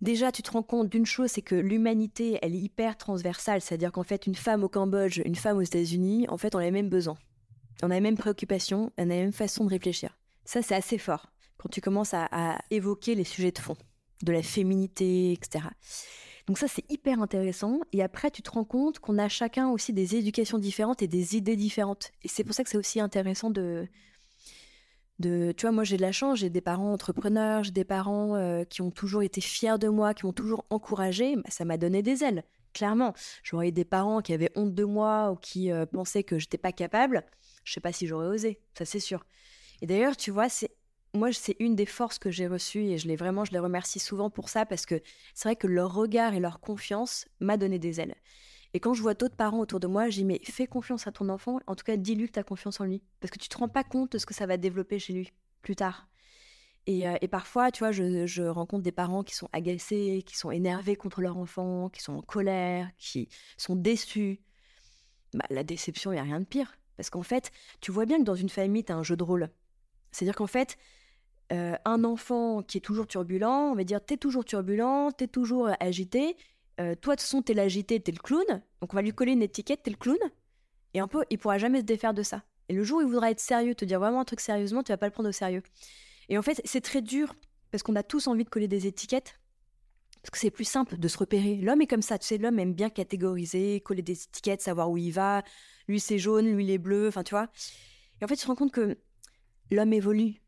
Déjà, 0.01 0.33
tu 0.33 0.43
te 0.43 0.51
rends 0.51 0.65
compte 0.65 0.89
d'une 0.89 1.07
chose, 1.07 1.31
c'est 1.31 1.43
que 1.43 1.55
l'humanité, 1.55 2.39
elle 2.43 2.57
est 2.57 2.61
hyper 2.61 2.97
transversale, 2.97 3.61
c'est-à-dire 3.61 3.93
qu'en 3.93 4.03
fait, 4.03 4.27
une 4.27 4.35
femme 4.35 4.65
au 4.65 4.69
Cambodge, 4.69 5.21
une 5.25 5.37
femme 5.37 5.59
aux 5.59 5.63
États-Unis, 5.63 6.27
en 6.29 6.37
fait, 6.37 6.57
on 6.57 6.59
a 6.59 6.65
les 6.65 6.73
mêmes 6.73 6.89
besoins, 6.89 7.19
on 7.85 7.91
a 7.91 7.95
les 7.95 8.01
mêmes 8.01 8.17
préoccupations, 8.17 8.91
on 8.99 9.03
a 9.05 9.07
la 9.07 9.23
même 9.23 9.33
façon 9.33 9.65
de 9.65 9.71
réfléchir. 9.71 10.19
Ça, 10.45 10.63
c'est 10.63 10.75
assez 10.75 10.99
fort 10.99 11.29
quand 11.59 11.69
tu 11.69 11.81
commences 11.81 12.13
à 12.13 12.59
évoquer 12.73 13.15
les 13.15 13.23
sujets 13.23 13.53
de 13.53 13.61
fond, 13.61 13.77
de 14.25 14.33
la 14.33 14.43
féminité, 14.43 15.33
etc. 15.33 15.67
Donc 16.47 16.59
ça, 16.59 16.67
c'est 16.69 16.91
hyper 16.91 17.23
intéressant. 17.23 17.81
Et 17.93 18.03
après, 18.03 18.31
tu 18.31 18.43
te 18.43 18.51
rends 18.51 18.65
compte 18.65 18.99
qu'on 18.99 19.19
a 19.19 19.29
chacun 19.29 19.69
aussi 19.71 19.93
des 19.93 20.17
éducations 20.17 20.59
différentes 20.59 21.03
et 21.03 21.09
des 21.09 21.37
idées 21.37 21.57
différentes. 21.57 22.11
Et 22.23 22.29
c'est 22.29 22.45
pour 22.45 22.55
ça 22.55 22.65
que 22.65 22.71
c'est 22.71 22.79
aussi 22.79 23.01
intéressant 23.01 23.51
de... 23.51 23.87
de... 25.19 25.53
Tu 25.57 25.63
vois, 25.63 25.73
moi, 25.73 25.85
j'ai 25.85 25.97
de 25.97 26.03
la 26.03 26.13
chance, 26.13 26.41
j'ai 26.41 26.51
des 26.51 26.61
parents 26.61 26.93
entrepreneurs, 26.93 27.63
j'ai 27.63 27.71
des 27.71 27.85
parents 27.85 28.35
euh, 28.35 28.65
qui 28.65 28.83
ont 28.83 28.91
toujours 28.91 29.23
été 29.23 29.41
fiers 29.41 29.79
de 29.79 29.89
moi, 29.89 30.15
qui 30.15 30.27
m'ont 30.27 30.33
toujours 30.33 30.65
encouragé. 30.71 31.37
Bah, 31.37 31.43
ça 31.49 31.65
m'a 31.65 31.77
donné 31.79 32.03
des 32.03 32.25
ailes, 32.25 32.45
clairement. 32.73 33.15
J'aurais 33.45 33.69
eu 33.69 33.73
des 33.73 33.85
parents 33.85 34.21
qui 34.21 34.33
avaient 34.33 34.51
honte 34.57 34.75
de 34.75 34.85
moi 34.85 35.31
ou 35.31 35.37
qui 35.37 35.71
euh, 35.71 35.87
pensaient 35.87 36.25
que 36.25 36.39
j'étais 36.39 36.59
pas 36.59 36.73
capable. 36.73 37.25
Je 37.65 37.73
sais 37.73 37.81
pas 37.81 37.93
si 37.93 38.09
j'aurais 38.09 38.27
osé, 38.27 38.59
ça 38.77 38.85
c'est 38.85 38.99
sûr. 38.99 39.25
Et 39.81 39.87
d'ailleurs, 39.87 40.17
tu 40.17 40.33
vois, 40.33 40.49
c'est 40.49 40.71
moi, 41.15 41.33
c'est 41.33 41.57
une 41.59 41.77
des 41.77 41.87
forces 41.87 42.19
que 42.19 42.31
j'ai 42.31 42.47
reçues 42.47 42.85
et 42.85 42.99
je 42.99 43.07
les 43.07 43.17
vraiment, 43.17 43.45
je 43.45 43.53
les 43.53 43.59
remercie 43.59 43.99
souvent 43.99 44.31
pour 44.31 44.49
ça 44.49 44.65
parce 44.65 44.87
que 44.87 45.01
c'est 45.35 45.49
vrai 45.49 45.57
que 45.57 45.67
leur 45.67 45.93
regard 45.95 46.35
et 46.35 46.41
leur 46.41 46.61
confiance 46.61 47.27
m'a 47.41 47.57
donné 47.57 47.79
des 47.79 48.01
ailes. 48.01 48.15
Et 48.75 48.81
quand 48.81 48.95
je 48.95 49.03
vois 49.03 49.13
d'autres 49.13 49.37
parents 49.37 49.61
autour 49.61 49.81
de 49.81 49.87
moi, 49.87 50.09
dis 50.09 50.25
mais 50.25 50.41
fais 50.45 50.67
confiance 50.67 51.07
à 51.07 51.13
ton 51.13 51.29
enfant, 51.29 51.61
en 51.67 51.75
tout 51.75 51.85
cas 51.85 51.97
dis-lui 51.97 52.29
que 52.29 52.33
tu 52.33 52.39
as 52.39 52.45
confiance 52.45 52.81
en 52.81 52.85
lui 52.85 53.03
parce 53.21 53.31
que 53.31 53.39
tu 53.39 53.49
te 53.49 53.59
rends 53.59 53.69
pas 53.69 53.85
compte 53.85 54.13
de 54.13 54.19
ce 54.19 54.25
que 54.25 54.33
ça 54.33 54.47
va 54.47 54.57
développer 54.57 54.99
chez 54.99 55.13
lui 55.13 55.33
plus 55.61 55.77
tard. 55.77 56.09
Et, 56.87 57.07
euh, 57.07 57.17
parfois, 57.31 57.71
tu 57.71 57.81
vois, 57.81 57.93
je, 57.93 58.43
rencontre 58.49 58.83
des 58.83 58.93
parents 58.93 59.23
qui 59.23 59.37
sont 59.37 59.49
agacés, 59.53 60.25
qui 60.27 60.37
sont 60.37 60.51
énervés 60.51 60.97
contre 60.97 61.21
leur 61.21 61.37
enfant, 61.37 61.89
qui 61.91 62.03
sont 62.03 62.15
en 62.15 62.23
colère, 62.23 62.91
qui 62.99 63.29
sont 63.57 63.77
déçus. 63.77 64.41
Bah, 65.33 65.45
la 65.51 65.63
déception, 65.63 66.11
il 66.11 66.17
n'y 66.17 66.21
a 66.21 66.25
rien 66.25 66.41
de 66.41 66.45
pire. 66.45 66.77
Parce 66.97 67.09
qu'en 67.09 67.23
fait, 67.23 67.53
tu 67.81 67.93
vois 67.93 68.05
bien 68.05 68.19
que 68.19 68.25
dans 68.25 68.35
une 68.35 68.49
famille, 68.49 68.85
tu 68.85 68.93
as 68.93 68.97
un 68.97 69.05
jeu 69.05 69.17
de 69.17 69.23
rôle. 69.23 69.51
C'est-à-dire 70.11 70.35
qu'en 70.35 70.49
fait, 70.49 70.77
euh, 71.53 71.77
un 71.85 72.05
enfant 72.05 72.63
qui 72.63 72.79
est 72.79 72.83
toujours 72.83 73.07
turbulent, 73.07 73.73
on 73.73 73.75
va 73.75 73.85
dire 73.85 74.03
t'es 74.05 74.17
toujours 74.17 74.45
turbulent, 74.45 75.11
t'es 75.13 75.27
toujours 75.27 75.69
euh, 75.69 75.75
agité. 75.81 76.37
Euh, 76.81 76.95
toi, 76.95 77.15
de 77.15 77.21
toute 77.21 77.27
façon, 77.27 77.43
t'es 77.43 77.55
l'agité, 77.55 78.01
t'es 78.01 78.13
le 78.13 78.19
clown. 78.19 78.63
Donc 78.81 78.93
on 78.93 78.97
va 78.97 79.03
lui 79.03 79.13
coller 79.13 79.33
une 79.33 79.43
étiquette, 79.43 79.83
t'es 79.83 79.91
le 79.91 79.97
clown. 79.97 80.19
Et 80.95 81.01
un 81.01 81.09
peu, 81.09 81.25
il 81.31 81.39
pourra 81.39 81.59
jamais 81.59 81.81
se 81.81 81.85
défaire 81.85 82.15
de 82.15 82.23
ça. 82.23 82.43
Et 82.69 82.75
le 82.75 82.85
jour 82.85 82.99
où 82.99 83.01
il 83.03 83.07
voudra 83.07 83.31
être 83.31 83.41
sérieux, 83.41 83.75
te 83.75 83.85
dire 83.85 84.01
vraiment 84.01 84.21
un 84.21 84.25
truc 84.25 84.41
sérieusement, 84.41 84.83
tu 84.83 84.93
vas 84.93 84.97
pas 84.97 85.07
le 85.07 85.13
prendre 85.13 85.29
au 85.29 85.33
sérieux. 85.33 85.63
Et 86.29 86.39
en 86.39 86.43
fait, 86.43 86.61
c'est 86.65 86.81
très 86.81 87.03
dur 87.03 87.35
parce 87.71 87.83
qu'on 87.83 87.97
a 87.97 88.03
tous 88.03 88.27
envie 88.29 88.45
de 88.45 88.49
coller 88.49 88.69
des 88.69 88.87
étiquettes. 88.87 89.39
Parce 90.23 90.31
que 90.31 90.39
c'est 90.39 90.51
plus 90.51 90.65
simple 90.65 90.99
de 90.99 91.09
se 91.09 91.19
repérer. 91.19 91.57
L'homme 91.57 91.81
est 91.83 91.87
comme 91.87 92.03
ça, 92.03 92.19
tu 92.19 92.27
sais, 92.27 92.39
l'homme 92.39 92.59
aime 92.59 92.75
bien 92.75 92.91
catégoriser, 92.91 93.81
coller 93.81 94.03
des 94.03 94.23
étiquettes, 94.23 94.63
savoir 94.63 94.91
où 94.91 94.97
il 94.97 95.11
va. 95.11 95.43
Lui, 95.89 95.99
c'est 95.99 96.19
jaune, 96.19 96.55
lui, 96.55 96.65
il 96.65 96.71
est 96.71 96.79
bleu, 96.79 97.09
enfin, 97.09 97.25
tu 97.25 97.35
vois. 97.35 97.49
Et 98.21 98.25
en 98.25 98.29
fait, 98.29 98.37
tu 98.37 98.43
te 98.43 98.47
rends 98.47 98.55
compte 98.55 98.71
que 98.71 98.99
l'homme 99.73 99.93
évolue 99.93 100.42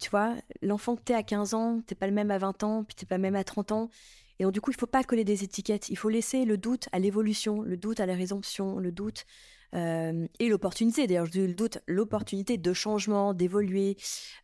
tu 0.00 0.10
vois, 0.10 0.34
l'enfant 0.62 0.96
que 0.96 1.02
t'es 1.02 1.14
à 1.14 1.22
15 1.22 1.54
ans, 1.54 1.80
t'es 1.86 1.94
pas 1.94 2.06
le 2.06 2.12
même 2.12 2.30
à 2.30 2.38
20 2.38 2.64
ans, 2.64 2.84
puis 2.84 2.94
t'es 2.94 3.06
pas 3.06 3.16
le 3.16 3.22
même 3.22 3.36
à 3.36 3.44
30 3.44 3.72
ans. 3.72 3.90
Et 4.38 4.44
donc, 4.44 4.52
du 4.52 4.60
coup, 4.62 4.70
il 4.70 4.76
faut 4.76 4.86
pas 4.86 5.04
coller 5.04 5.24
des 5.24 5.44
étiquettes. 5.44 5.90
Il 5.90 5.96
faut 5.96 6.08
laisser 6.08 6.46
le 6.46 6.56
doute 6.56 6.88
à 6.92 6.98
l'évolution, 6.98 7.60
le 7.60 7.76
doute 7.76 8.00
à 8.00 8.06
la 8.06 8.14
résomption, 8.14 8.78
le 8.78 8.90
doute 8.90 9.26
euh, 9.74 10.26
et 10.38 10.48
l'opportunité. 10.48 11.06
D'ailleurs, 11.06 11.26
je 11.26 11.32
dis 11.32 11.46
le 11.46 11.52
doute, 11.52 11.78
l'opportunité 11.86 12.56
de 12.56 12.72
changement, 12.72 13.34
d'évoluer, 13.34 13.98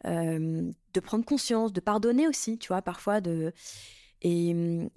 euh, 0.04 0.70
de 0.92 1.00
prendre 1.00 1.24
conscience, 1.24 1.72
de 1.72 1.80
pardonner 1.80 2.28
aussi, 2.28 2.58
tu 2.58 2.68
vois, 2.68 2.82
parfois. 2.82 3.22
De... 3.22 3.54
Et, 4.20 4.54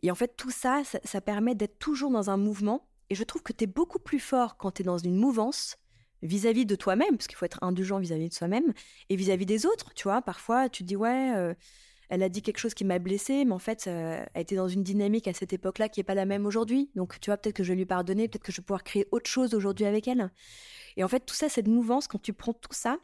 en 0.10 0.16
fait, 0.16 0.36
tout 0.36 0.52
ça, 0.52 0.82
ça, 0.84 1.00
ça 1.06 1.22
permet 1.22 1.56
d'être 1.56 1.80
toujours 1.80 2.12
dans 2.12 2.30
un 2.30 2.38
mouvement. 2.38 2.86
Et 3.10 3.16
je 3.16 3.24
trouve 3.24 3.42
que 3.42 3.54
tu 3.54 3.64
es 3.64 3.68
beaucoup 3.68 4.00
plus 4.00 4.20
fort 4.20 4.58
quand 4.58 4.72
tu 4.72 4.82
es 4.82 4.86
dans 4.86 4.98
une 4.98 5.16
mouvance 5.16 5.78
vis-à-vis 6.22 6.66
de 6.66 6.76
toi-même, 6.76 7.18
parce 7.18 7.28
qu'il 7.28 7.38
faut 7.38 7.46
être 7.46 7.60
indulgent 7.64 8.00
vis-à-vis 8.00 8.30
de 8.30 8.34
soi-même, 8.34 8.74
et 9.10 9.16
vis-à-vis 9.16 9.46
des 9.46 9.66
autres, 9.66 9.94
tu 9.94 10.04
vois. 10.04 10.22
Parfois, 10.22 10.70
tu 10.70 10.84
te 10.84 10.88
dis, 10.88 10.96
ouais, 10.96 11.34
euh, 11.36 11.54
elle 12.10 12.24
a 12.24 12.30
dit 12.30 12.42
quelque 12.42 12.58
chose 12.58 12.74
qui 12.74 12.86
m'a 12.86 13.00
blessé, 13.00 13.46
mais 13.46 13.54
en 13.54 13.60
fait, 13.60 13.86
euh, 13.88 14.24
elle 14.34 14.42
était 14.42 14.56
dans 14.56 14.68
une 14.68 14.84
dynamique 14.84 15.28
à 15.28 15.34
cette 15.34 15.54
époque-là 15.54 15.90
qui 15.90 16.00
n'est 16.00 16.04
pas 16.04 16.16
la 16.16 16.26
même 16.26 16.46
aujourd'hui. 16.46 16.90
Donc, 16.96 17.20
tu 17.20 17.30
vois, 17.30 17.38
peut-être 17.38 17.56
que 17.56 17.64
je 17.64 17.70
vais 17.70 17.78
lui 17.78 17.86
pardonner, 17.86 18.28
peut-être 18.28 18.44
que 18.44 18.52
je 18.52 18.58
vais 18.58 18.66
pouvoir 18.66 18.84
créer 18.84 19.08
autre 19.12 19.30
chose 19.30 19.54
aujourd'hui 19.54 19.86
avec 19.86 20.08
elle. 20.08 20.32
Et 20.98 21.04
en 21.04 21.08
fait, 21.08 21.22
tout 21.22 21.36
ça, 21.36 21.50
cette 21.50 21.68
mouvance, 21.68 22.08
quand 22.08 22.22
tu 22.22 22.34
prends 22.34 22.54
tout 22.54 22.74
ça, 22.74 22.98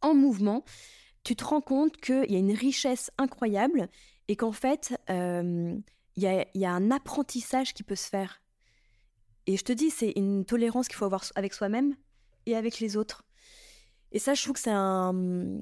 en 0.00 0.14
mouvement, 0.14 0.64
tu 1.24 1.36
te 1.36 1.44
rends 1.44 1.60
compte 1.60 1.98
qu'il 1.98 2.30
y 2.30 2.36
a 2.36 2.38
une 2.38 2.54
richesse 2.54 3.10
incroyable 3.18 3.88
et 4.28 4.36
qu'en 4.36 4.52
fait, 4.52 4.96
euh, 5.10 5.76
il 6.16 6.22
y, 6.54 6.64
a, 6.64 6.72
un 6.72 6.90
apprentissage 6.90 7.74
qui 7.74 7.82
peut 7.82 7.96
se 7.96 8.08
faire. 8.08 8.42
Et 9.46 9.56
je 9.56 9.64
te 9.64 9.72
dis, 9.72 9.90
c'est 9.90 10.12
une 10.16 10.44
tolérance 10.44 10.88
qu'il 10.88 10.96
faut 10.96 11.04
avoir 11.04 11.24
avec 11.34 11.54
soi-même 11.54 11.96
et 12.46 12.56
avec 12.56 12.80
les 12.80 12.96
autres. 12.96 13.24
Et 14.12 14.18
ça, 14.18 14.34
je 14.34 14.42
trouve 14.42 14.54
que 14.54 14.60
c'est 14.60 14.70
un... 14.70 15.60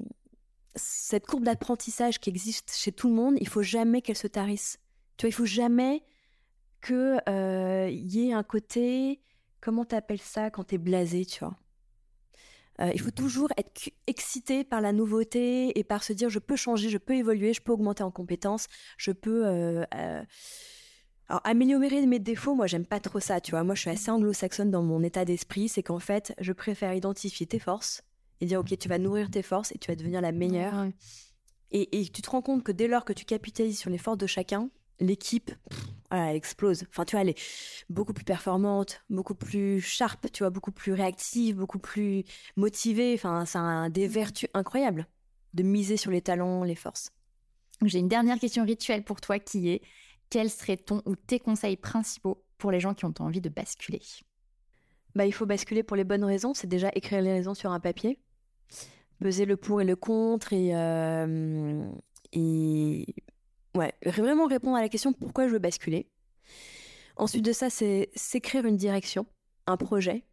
Cette 0.75 1.25
courbe 1.25 1.43
d'apprentissage 1.43 2.19
qui 2.19 2.29
existe 2.29 2.75
chez 2.75 2.91
tout 2.91 3.09
le 3.09 3.15
monde, 3.15 3.35
il 3.39 3.47
faut 3.47 3.63
jamais 3.63 4.01
qu'elle 4.01 4.17
se 4.17 4.27
tarisse. 4.27 4.79
Tu 5.17 5.25
vois, 5.25 5.29
il 5.29 5.33
faut 5.33 5.45
jamais 5.45 6.03
qu'il 6.81 7.21
euh, 7.27 7.89
y 7.91 8.29
ait 8.29 8.33
un 8.33 8.43
côté... 8.43 9.21
Comment 9.61 9.83
t'appelles 9.83 10.21
ça 10.21 10.49
quand 10.51 10.63
t'es 10.63 10.77
blasé, 10.77 11.25
tu 11.25 11.39
vois? 11.39 11.57
Euh, 12.79 12.91
il 12.93 13.01
faut 13.01 13.11
toujours 13.11 13.49
être 13.57 13.89
excité 14.07 14.63
par 14.63 14.79
la 14.79 14.93
nouveauté 14.93 15.77
et 15.77 15.83
par 15.83 16.03
se 16.03 16.13
dire 16.13 16.29
je 16.29 16.39
peux 16.39 16.55
changer, 16.55 16.89
je 16.89 16.97
peux 16.97 17.15
évoluer, 17.15 17.53
je 17.53 17.61
peux 17.61 17.73
augmenter 17.73 18.03
en 18.03 18.11
compétences, 18.11 18.67
je 18.97 19.11
peux 19.11 19.45
euh, 19.45 19.83
euh, 19.93 20.23
alors, 21.29 21.41
améliorer 21.43 22.05
mes 22.07 22.17
défauts, 22.17 22.55
moi, 22.55 22.65
j'aime 22.65 22.87
pas 22.87 22.99
trop 22.99 23.19
ça, 23.19 23.39
tu 23.39 23.51
vois. 23.51 23.63
Moi, 23.63 23.75
je 23.75 23.81
suis 23.81 23.89
assez 23.91 24.09
anglo-saxonne 24.09 24.71
dans 24.71 24.81
mon 24.81 25.03
état 25.03 25.25
d'esprit. 25.25 25.69
C'est 25.69 25.83
qu'en 25.83 25.99
fait, 25.99 26.33
je 26.39 26.51
préfère 26.53 26.93
identifier 26.95 27.45
tes 27.45 27.59
forces 27.59 28.01
et 28.41 28.47
dire, 28.47 28.59
OK, 28.59 28.75
tu 28.75 28.89
vas 28.89 28.97
nourrir 28.97 29.29
tes 29.29 29.43
forces 29.43 29.71
et 29.71 29.77
tu 29.77 29.91
vas 29.91 29.95
devenir 29.95 30.21
la 30.21 30.31
meilleure. 30.31 30.87
Et, 31.71 32.01
et, 32.01 32.09
tu 32.09 32.23
te 32.23 32.29
rends 32.31 32.41
compte 32.41 32.63
que 32.63 32.71
dès 32.71 32.87
lors 32.87 33.05
que 33.05 33.13
tu 33.13 33.25
capitalises 33.25 33.77
sur 33.77 33.91
les 33.91 33.99
forces 33.99 34.17
de 34.17 34.25
chacun, 34.25 34.71
l'équipe, 34.99 35.51
elle 36.09 36.35
explose. 36.35 36.85
Enfin, 36.89 37.05
tu 37.05 37.11
vois, 37.11 37.21
elle 37.21 37.29
est 37.29 37.39
beaucoup 37.91 38.13
plus 38.13 38.25
performante, 38.25 39.03
beaucoup 39.11 39.35
plus 39.35 39.81
sharp, 39.81 40.31
tu 40.31 40.41
vois, 40.41 40.49
beaucoup 40.49 40.71
plus 40.71 40.93
réactive, 40.93 41.57
beaucoup 41.57 41.77
plus 41.77 42.23
motivée. 42.55 43.13
Enfin, 43.13 43.45
ça 43.45 43.83
a 43.83 43.89
des 43.89 44.07
vertus 44.07 44.49
incroyables 44.55 45.05
de 45.53 45.61
miser 45.61 45.95
sur 45.95 46.09
les 46.09 46.21
talents, 46.21 46.63
les 46.63 46.73
forces. 46.73 47.11
J'ai 47.85 47.99
une 47.99 48.07
dernière 48.07 48.39
question 48.39 48.65
rituelle 48.65 49.03
pour 49.03 49.21
toi 49.21 49.37
qui 49.37 49.69
est 49.69 49.81
quels 50.29 50.49
seraient 50.49 50.77
ton 50.77 51.01
ou 51.05 51.15
tes 51.15 51.39
conseils 51.39 51.77
principaux 51.77 52.43
pour 52.57 52.71
les 52.71 52.79
gens 52.79 52.93
qui 52.93 53.05
ont 53.05 53.13
envie 53.19 53.41
de 53.41 53.49
basculer? 53.49 54.01
Bah, 55.15 55.25
Il 55.25 55.33
faut 55.33 55.45
basculer 55.45 55.83
pour 55.83 55.97
les 55.97 56.03
bonnes 56.03 56.23
raisons. 56.23 56.53
C'est 56.53 56.67
déjà 56.67 56.89
écrire 56.93 57.21
les 57.21 57.31
raisons 57.31 57.53
sur 57.53 57.71
un 57.71 57.79
papier, 57.79 58.19
peser 59.19 59.45
le 59.45 59.57
pour 59.57 59.81
et 59.81 59.85
le 59.85 59.95
contre 59.95 60.53
et, 60.53 60.75
euh, 60.75 61.89
et 62.31 63.05
Ouais, 63.75 63.93
vraiment 64.05 64.47
répondre 64.47 64.77
à 64.77 64.81
la 64.81 64.89
question 64.89 65.13
pourquoi 65.13 65.47
je 65.47 65.53
veux 65.53 65.59
basculer. 65.59 66.09
Ensuite 67.15 67.45
de 67.45 67.51
ça, 67.51 67.69
c'est 67.69 68.09
s'écrire 68.15 68.65
une 68.65 68.77
direction, 68.77 69.25
un 69.67 69.77
projet. 69.77 70.23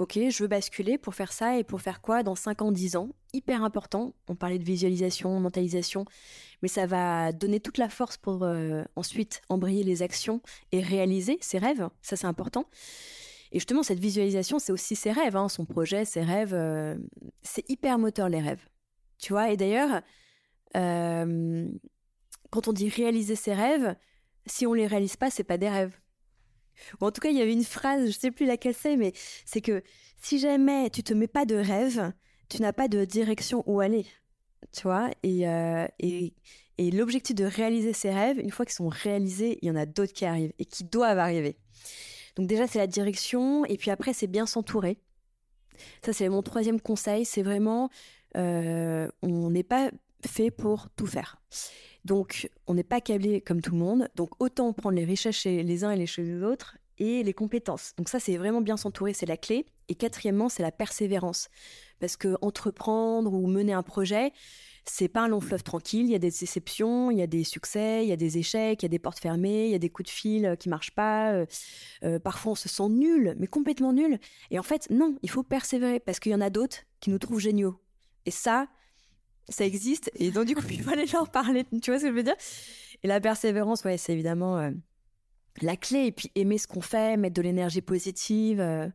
Ok, 0.00 0.18
je 0.30 0.42
veux 0.42 0.48
basculer 0.48 0.96
pour 0.96 1.14
faire 1.14 1.30
ça 1.30 1.58
et 1.58 1.62
pour 1.62 1.82
faire 1.82 2.00
quoi 2.00 2.22
dans 2.22 2.34
5 2.34 2.62
ans, 2.62 2.72
10 2.72 2.96
ans? 2.96 3.10
Hyper 3.34 3.62
important. 3.62 4.14
On 4.28 4.34
parlait 4.34 4.58
de 4.58 4.64
visualisation, 4.64 5.38
mentalisation, 5.40 6.06
mais 6.62 6.68
ça 6.68 6.86
va 6.86 7.32
donner 7.32 7.60
toute 7.60 7.76
la 7.76 7.90
force 7.90 8.16
pour 8.16 8.42
euh, 8.42 8.82
ensuite 8.96 9.42
embrayer 9.50 9.84
les 9.84 10.00
actions 10.00 10.40
et 10.72 10.80
réaliser 10.80 11.36
ses 11.42 11.58
rêves. 11.58 11.86
Ça, 12.00 12.16
c'est 12.16 12.26
important. 12.26 12.64
Et 13.52 13.58
justement, 13.58 13.82
cette 13.82 14.00
visualisation, 14.00 14.58
c'est 14.58 14.72
aussi 14.72 14.96
ses 14.96 15.12
rêves, 15.12 15.36
hein, 15.36 15.50
son 15.50 15.66
projet, 15.66 16.06
ses 16.06 16.22
rêves. 16.22 16.54
Euh, 16.54 16.96
c'est 17.42 17.68
hyper 17.68 17.98
moteur, 17.98 18.30
les 18.30 18.40
rêves. 18.40 18.66
Tu 19.18 19.34
vois, 19.34 19.50
et 19.50 19.58
d'ailleurs, 19.58 20.00
euh, 20.78 21.68
quand 22.48 22.68
on 22.68 22.72
dit 22.72 22.88
réaliser 22.88 23.36
ses 23.36 23.52
rêves, 23.52 23.94
si 24.46 24.66
on 24.66 24.72
les 24.72 24.86
réalise 24.86 25.16
pas, 25.16 25.28
c'est 25.28 25.44
pas 25.44 25.58
des 25.58 25.68
rêves. 25.68 25.99
Ou 27.00 27.06
en 27.06 27.10
tout 27.10 27.20
cas, 27.20 27.30
il 27.30 27.36
y 27.36 27.42
avait 27.42 27.52
une 27.52 27.64
phrase, 27.64 28.06
je 28.06 28.18
sais 28.18 28.30
plus 28.30 28.46
laquelle 28.46 28.74
c'est, 28.74 28.96
mais 28.96 29.12
c'est 29.44 29.60
que 29.60 29.82
si 30.20 30.38
jamais 30.38 30.90
tu 30.90 31.02
te 31.02 31.14
mets 31.14 31.28
pas 31.28 31.44
de 31.44 31.56
rêve, 31.56 32.12
tu 32.48 32.60
n'as 32.62 32.72
pas 32.72 32.88
de 32.88 33.04
direction 33.04 33.62
où 33.66 33.80
aller. 33.80 34.06
Tu 34.72 34.82
vois? 34.82 35.10
Euh, 35.24 35.86
et, 35.98 36.34
et, 36.78 36.90
l'objectif 36.90 37.34
de 37.34 37.44
réaliser 37.44 37.92
ses 37.92 38.10
rêves, 38.10 38.38
une 38.38 38.50
fois 38.50 38.66
qu'ils 38.66 38.74
sont 38.74 38.88
réalisés, 38.88 39.58
il 39.62 39.68
y 39.68 39.70
en 39.70 39.76
a 39.76 39.86
d'autres 39.86 40.12
qui 40.12 40.24
arrivent 40.24 40.52
et 40.58 40.64
qui 40.64 40.84
doivent 40.84 41.18
arriver. 41.18 41.56
Donc 42.36 42.46
déjà, 42.46 42.66
c'est 42.66 42.78
la 42.78 42.86
direction, 42.86 43.64
et 43.64 43.76
puis 43.76 43.90
après, 43.90 44.12
c'est 44.12 44.26
bien 44.26 44.46
s'entourer. 44.46 44.98
Ça, 46.04 46.12
c'est 46.12 46.28
mon 46.28 46.42
troisième 46.42 46.80
conseil, 46.80 47.24
c'est 47.24 47.42
vraiment, 47.42 47.90
euh, 48.36 49.08
on 49.22 49.50
n'est 49.50 49.62
pas 49.62 49.90
fait 50.26 50.50
pour 50.50 50.88
tout 50.96 51.06
faire. 51.06 51.40
Donc, 52.04 52.48
on 52.66 52.74
n'est 52.74 52.82
pas 52.82 53.00
câblé 53.00 53.40
comme 53.40 53.60
tout 53.60 53.72
le 53.72 53.78
monde. 53.78 54.08
Donc, 54.16 54.30
autant 54.40 54.72
prendre 54.72 54.96
les 54.96 55.04
richesses 55.04 55.36
chez 55.36 55.62
les 55.62 55.84
uns 55.84 55.90
et 55.90 55.96
les 55.96 56.06
chez 56.06 56.42
autres 56.42 56.78
et 56.98 57.22
les 57.22 57.32
compétences. 57.32 57.94
Donc, 57.96 58.08
ça, 58.08 58.20
c'est 58.20 58.36
vraiment 58.36 58.60
bien 58.60 58.76
s'entourer, 58.76 59.12
c'est 59.12 59.26
la 59.26 59.36
clé. 59.36 59.66
Et 59.88 59.94
quatrièmement, 59.94 60.48
c'est 60.48 60.62
la 60.62 60.72
persévérance. 60.72 61.48
Parce 61.98 62.16
que 62.16 62.36
entreprendre 62.40 63.32
ou 63.32 63.46
mener 63.46 63.72
un 63.72 63.82
projet, 63.82 64.32
c'est 64.84 65.08
pas 65.08 65.22
un 65.22 65.28
long 65.28 65.40
fleuve 65.40 65.62
tranquille. 65.62 66.06
Il 66.06 66.10
y 66.10 66.14
a 66.14 66.18
des 66.18 66.30
déceptions, 66.30 67.10
il 67.10 67.18
y 67.18 67.22
a 67.22 67.26
des 67.26 67.44
succès, 67.44 68.04
il 68.04 68.08
y 68.08 68.12
a 68.12 68.16
des 68.16 68.38
échecs, 68.38 68.82
il 68.82 68.84
y 68.84 68.86
a 68.86 68.88
des 68.88 68.98
portes 68.98 69.18
fermées, 69.18 69.66
il 69.66 69.72
y 69.72 69.74
a 69.74 69.78
des 69.78 69.90
coups 69.90 70.08
de 70.08 70.12
fil 70.12 70.46
euh, 70.46 70.56
qui 70.56 70.68
marchent 70.68 70.94
pas. 70.94 71.32
Euh, 71.32 71.46
euh, 72.04 72.18
parfois, 72.18 72.52
on 72.52 72.56
se 72.56 72.68
sent 72.68 72.88
nul, 72.88 73.34
mais 73.38 73.46
complètement 73.46 73.92
nul. 73.92 74.18
Et 74.50 74.58
en 74.58 74.62
fait, 74.62 74.88
non, 74.90 75.16
il 75.22 75.30
faut 75.30 75.42
persévérer 75.42 76.00
parce 76.00 76.20
qu'il 76.20 76.32
y 76.32 76.34
en 76.34 76.40
a 76.40 76.50
d'autres 76.50 76.78
qui 77.00 77.10
nous 77.10 77.18
trouvent 77.18 77.40
géniaux. 77.40 77.80
Et 78.26 78.30
ça, 78.30 78.68
ça 79.50 79.64
existe. 79.64 80.10
Et 80.14 80.30
donc, 80.30 80.46
du 80.46 80.54
coup, 80.54 80.62
il 80.70 80.88
aller 80.88 81.06
leur 81.12 81.28
parler. 81.28 81.64
Tu 81.82 81.90
vois 81.90 81.98
ce 81.98 82.04
que 82.04 82.10
je 82.10 82.14
veux 82.14 82.22
dire? 82.22 82.36
Et 83.02 83.08
la 83.08 83.20
persévérance, 83.20 83.84
ouais, 83.84 83.98
c'est 83.98 84.12
évidemment 84.12 84.58
euh, 84.58 84.70
la 85.60 85.76
clé. 85.76 86.06
Et 86.06 86.12
puis, 86.12 86.30
aimer 86.34 86.58
ce 86.58 86.66
qu'on 86.66 86.80
fait, 86.80 87.16
mettre 87.16 87.34
de 87.34 87.42
l'énergie 87.42 87.82
positive, 87.82 88.60
euh, 88.60 88.88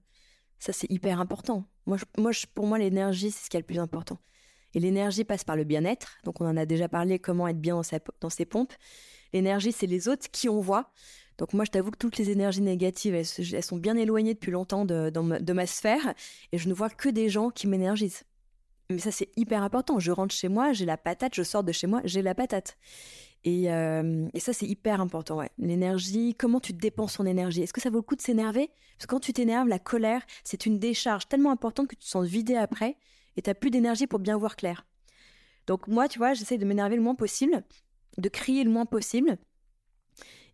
ça, 0.60 0.74
c'est 0.74 0.90
hyper 0.90 1.20
important. 1.20 1.66
Moi, 1.86 1.98
moi 2.18 2.32
pour 2.54 2.66
moi, 2.66 2.80
l'énergie, 2.80 3.32
c'est 3.32 3.46
ce 3.46 3.50
qui 3.50 3.58
est 3.58 3.60
le 3.60 3.66
plus 3.66 3.80
important. 3.80 4.18
Et 4.74 4.80
l'énergie 4.80 5.24
passe 5.24 5.44
par 5.44 5.56
le 5.56 5.64
bien-être. 5.64 6.18
Donc, 6.24 6.42
on 6.42 6.48
en 6.48 6.58
a 6.58 6.66
déjà 6.66 6.90
parlé, 6.90 7.20
comment 7.20 7.48
être 7.48 7.62
bien 7.62 7.80
dans, 8.22 8.30
ses 8.30 8.46
pompes. 8.46 8.74
L'énergie, 9.34 9.72
c'est 9.72 9.88
les 9.88 10.08
autres 10.08 10.30
qui 10.32 10.50
on 10.50 10.60
voit. 10.60 10.92
Donc 11.38 11.52
moi, 11.52 11.66
je 11.66 11.72
t'avoue 11.72 11.92
que 11.92 11.98
toutes 11.98 12.18
les 12.18 12.30
énergies 12.30 12.62
négatives, 12.62 13.14
elles, 13.14 13.64
sont 13.64 13.76
bien 13.76 13.98
éloignées 13.98 14.36
depuis 14.36 14.52
longtemps 14.52 14.86
de 14.86 15.52
ma 15.52 15.68
sphère, 15.68 16.14
et 16.54 16.58
je 16.58 16.70
ne 16.70 16.74
vois 16.74 16.90
que 16.90 17.10
des 17.10 17.28
gens 17.28 17.50
qui 17.50 17.68
m'énergisent. 17.68 18.24
Mais 18.90 19.00
ça, 19.00 19.12
c'est 19.12 19.30
hyper 19.36 19.64
important. 19.64 20.00
Je 20.00 20.12
rentre 20.12 20.34
chez 20.34 20.48
moi, 20.48 20.74
j'ai 20.74 20.86
la 20.86 20.98
patate, 20.98 21.34
je 21.36 21.44
sors 21.44 21.64
de 21.64 21.72
chez 21.72 21.88
moi, 21.88 22.02
j'ai 22.06 22.22
la 22.22 22.36
patate. 22.36 22.78
Et, 23.44 23.72
euh, 23.72 24.28
et 24.34 24.40
ça, 24.40 24.54
c'est 24.54 24.66
hyper 24.66 25.02
important, 25.02 25.38
ouais. 25.38 25.50
L'énergie, 25.60 26.36
comment 26.36 26.60
tu 26.60 26.74
dépenses 26.74 27.18
ton 27.18 27.26
énergie? 27.26 27.62
Est-ce 27.62 27.74
que 27.74 27.82
ça 27.82 27.90
vaut 27.90 27.98
le 27.98 28.04
coup 28.04 28.16
de 28.16 28.22
s'énerver? 28.22 28.72
Parce 28.98 29.06
que 29.06 29.12
quand 29.12 29.20
tu 29.20 29.34
t'énerves, 29.34 29.68
la 29.68 29.80
colère, 29.80 30.24
c'est 30.44 30.66
une 30.66 30.80
décharge 30.80 31.28
tellement 31.28 31.52
importante 31.52 31.88
que 31.88 31.96
tu 31.96 32.06
te 32.06 32.10
sens 32.10 32.26
vidé 32.26 32.56
après 32.56 32.98
et 33.38 33.42
tu 33.42 33.50
n'as 33.50 33.54
plus 33.54 33.70
d'énergie 33.70 34.08
pour 34.08 34.20
bien 34.20 34.38
voir 34.38 34.56
clair. 34.56 34.86
Donc 35.68 35.88
moi, 35.88 36.08
tu 36.08 36.18
vois, 36.18 36.34
j'essaie 36.34 36.58
de 36.58 36.66
m'énerver 36.66 36.96
le 36.96 37.02
moins 37.02 37.16
possible, 37.16 37.64
de 38.18 38.30
crier 38.30 38.64
le 38.64 38.72
moins 38.72 38.86
possible 38.86 39.38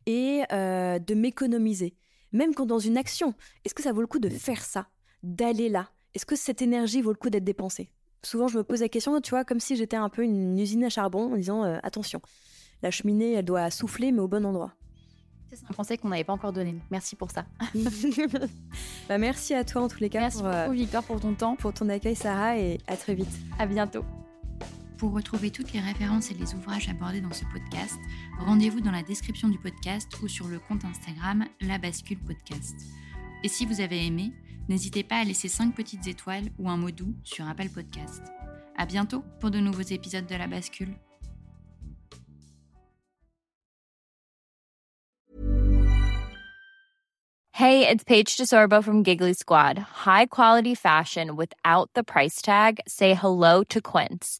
et 0.06 0.44
euh, 0.52 1.00
de 1.00 1.14
m'économiser. 1.14 1.96
Même 2.34 2.54
quand 2.54 2.66
dans 2.66 2.80
une 2.80 2.98
action, 2.98 3.36
est-ce 3.64 3.74
que 3.74 3.84
ça 3.84 3.92
vaut 3.94 4.02
le 4.02 4.08
coup 4.08 4.20
de 4.20 4.30
faire 4.30 4.64
ça? 4.64 4.88
D'aller 5.22 5.70
là? 5.70 5.92
Est-ce 6.14 6.26
que 6.26 6.36
cette 6.36 6.62
énergie 6.62 7.02
vaut 7.02 7.12
le 7.12 7.18
coup 7.18 7.30
d'être 7.30 7.44
dépensée? 7.44 7.90
Souvent 8.24 8.48
je 8.48 8.58
me 8.58 8.64
pose 8.64 8.82
la 8.82 8.90
question, 8.90 9.20
tu 9.22 9.32
vois, 9.32 9.44
comme 9.44 9.60
si 9.60 9.76
j'étais 9.76 9.98
un 9.98 10.10
peu 10.10 10.24
une 10.24 10.58
usine 10.58 10.84
à 10.84 10.90
charbon 10.90 11.34
en 11.34 11.36
disant 11.36 11.64
euh, 11.64 11.80
attention, 11.84 12.22
la 12.82 12.92
cheminée 12.92 13.34
elle 13.34 13.46
doit 13.46 13.70
souffler 13.72 14.12
mais 14.12 14.20
au 14.20 14.28
bon 14.28 14.46
endroit. 14.46 14.74
C'est 15.54 15.70
un 15.70 15.74
conseil 15.74 15.98
qu'on 15.98 16.08
n'avait 16.08 16.24
pas 16.24 16.34
encore 16.34 16.54
donné. 16.54 16.76
Merci 16.92 17.18
pour 17.18 17.30
ça. 17.30 17.46
bah, 19.10 19.18
merci 19.18 19.54
à 19.54 19.66
toi 19.66 19.82
en 19.82 19.88
tous 19.90 20.00
les 20.00 20.10
cas. 20.10 20.22
Merci 20.22 20.38
pour, 20.38 20.48
beaucoup, 20.48 20.58
euh, 20.58 20.72
Victoire, 20.72 21.04
pour 21.04 21.20
ton 21.20 21.34
temps. 21.34 21.58
Pour 21.58 21.74
ton 21.74 21.90
accueil, 21.90 22.16
Sarah, 22.16 22.58
et 22.58 22.80
à 22.88 22.96
très 22.96 23.16
vite. 23.16 23.28
À 23.60 23.66
bientôt. 23.66 24.06
Pour 24.98 25.12
retrouver 25.12 25.52
toutes 25.52 25.74
les 25.74 25.82
références 25.82 26.32
et 26.32 26.36
les 26.36 26.54
ouvrages 26.54 26.88
abordés 26.88 27.20
dans 27.20 27.34
ce 27.34 27.44
podcast, 27.52 28.00
rendez-vous 28.40 28.80
dans 28.80 28.92
la 28.92 29.04
description 29.04 29.50
du 29.50 29.58
podcast 29.58 30.08
ou 30.22 30.30
sur 30.30 30.48
le 30.48 30.60
compte 30.60 30.86
Instagram 30.86 31.44
La 31.60 31.78
Bascule 31.80 32.20
Podcast. 32.20 32.76
Et 33.44 33.50
si 33.50 33.66
vous 33.66 33.82
avez 33.82 34.06
aimé, 34.06 34.32
N'hésitez 34.72 35.04
pas 35.04 35.18
à 35.18 35.26
laisser 35.26 35.50
5 35.50 35.76
petites 35.76 36.08
étoiles 36.08 36.46
ou 36.58 36.70
un 36.70 36.78
mot 36.78 36.92
doux 36.92 37.14
sur 37.26 37.46
Apple 37.46 37.68
Podcast. 37.68 38.24
À 38.78 38.86
bientôt 38.86 39.22
pour 39.42 39.52
de 39.52 39.60
nouveaux 39.60 39.82
épisodes 39.82 40.26
de 40.26 40.36
La 40.36 40.48
Bascule. 40.48 40.96
Hey, 47.52 47.86
it's 47.86 48.06
Paige 48.06 48.38
DeSorbo 48.38 48.82
from 48.82 49.04
Giggly 49.04 49.34
Squad. 49.34 49.78
High 49.78 50.28
quality 50.28 50.74
fashion 50.74 51.36
without 51.36 51.90
the 51.94 52.04
price 52.06 52.42
tag. 52.42 52.80
Say 52.88 53.14
hello 53.14 53.66
to 53.66 53.82
Quince. 53.82 54.40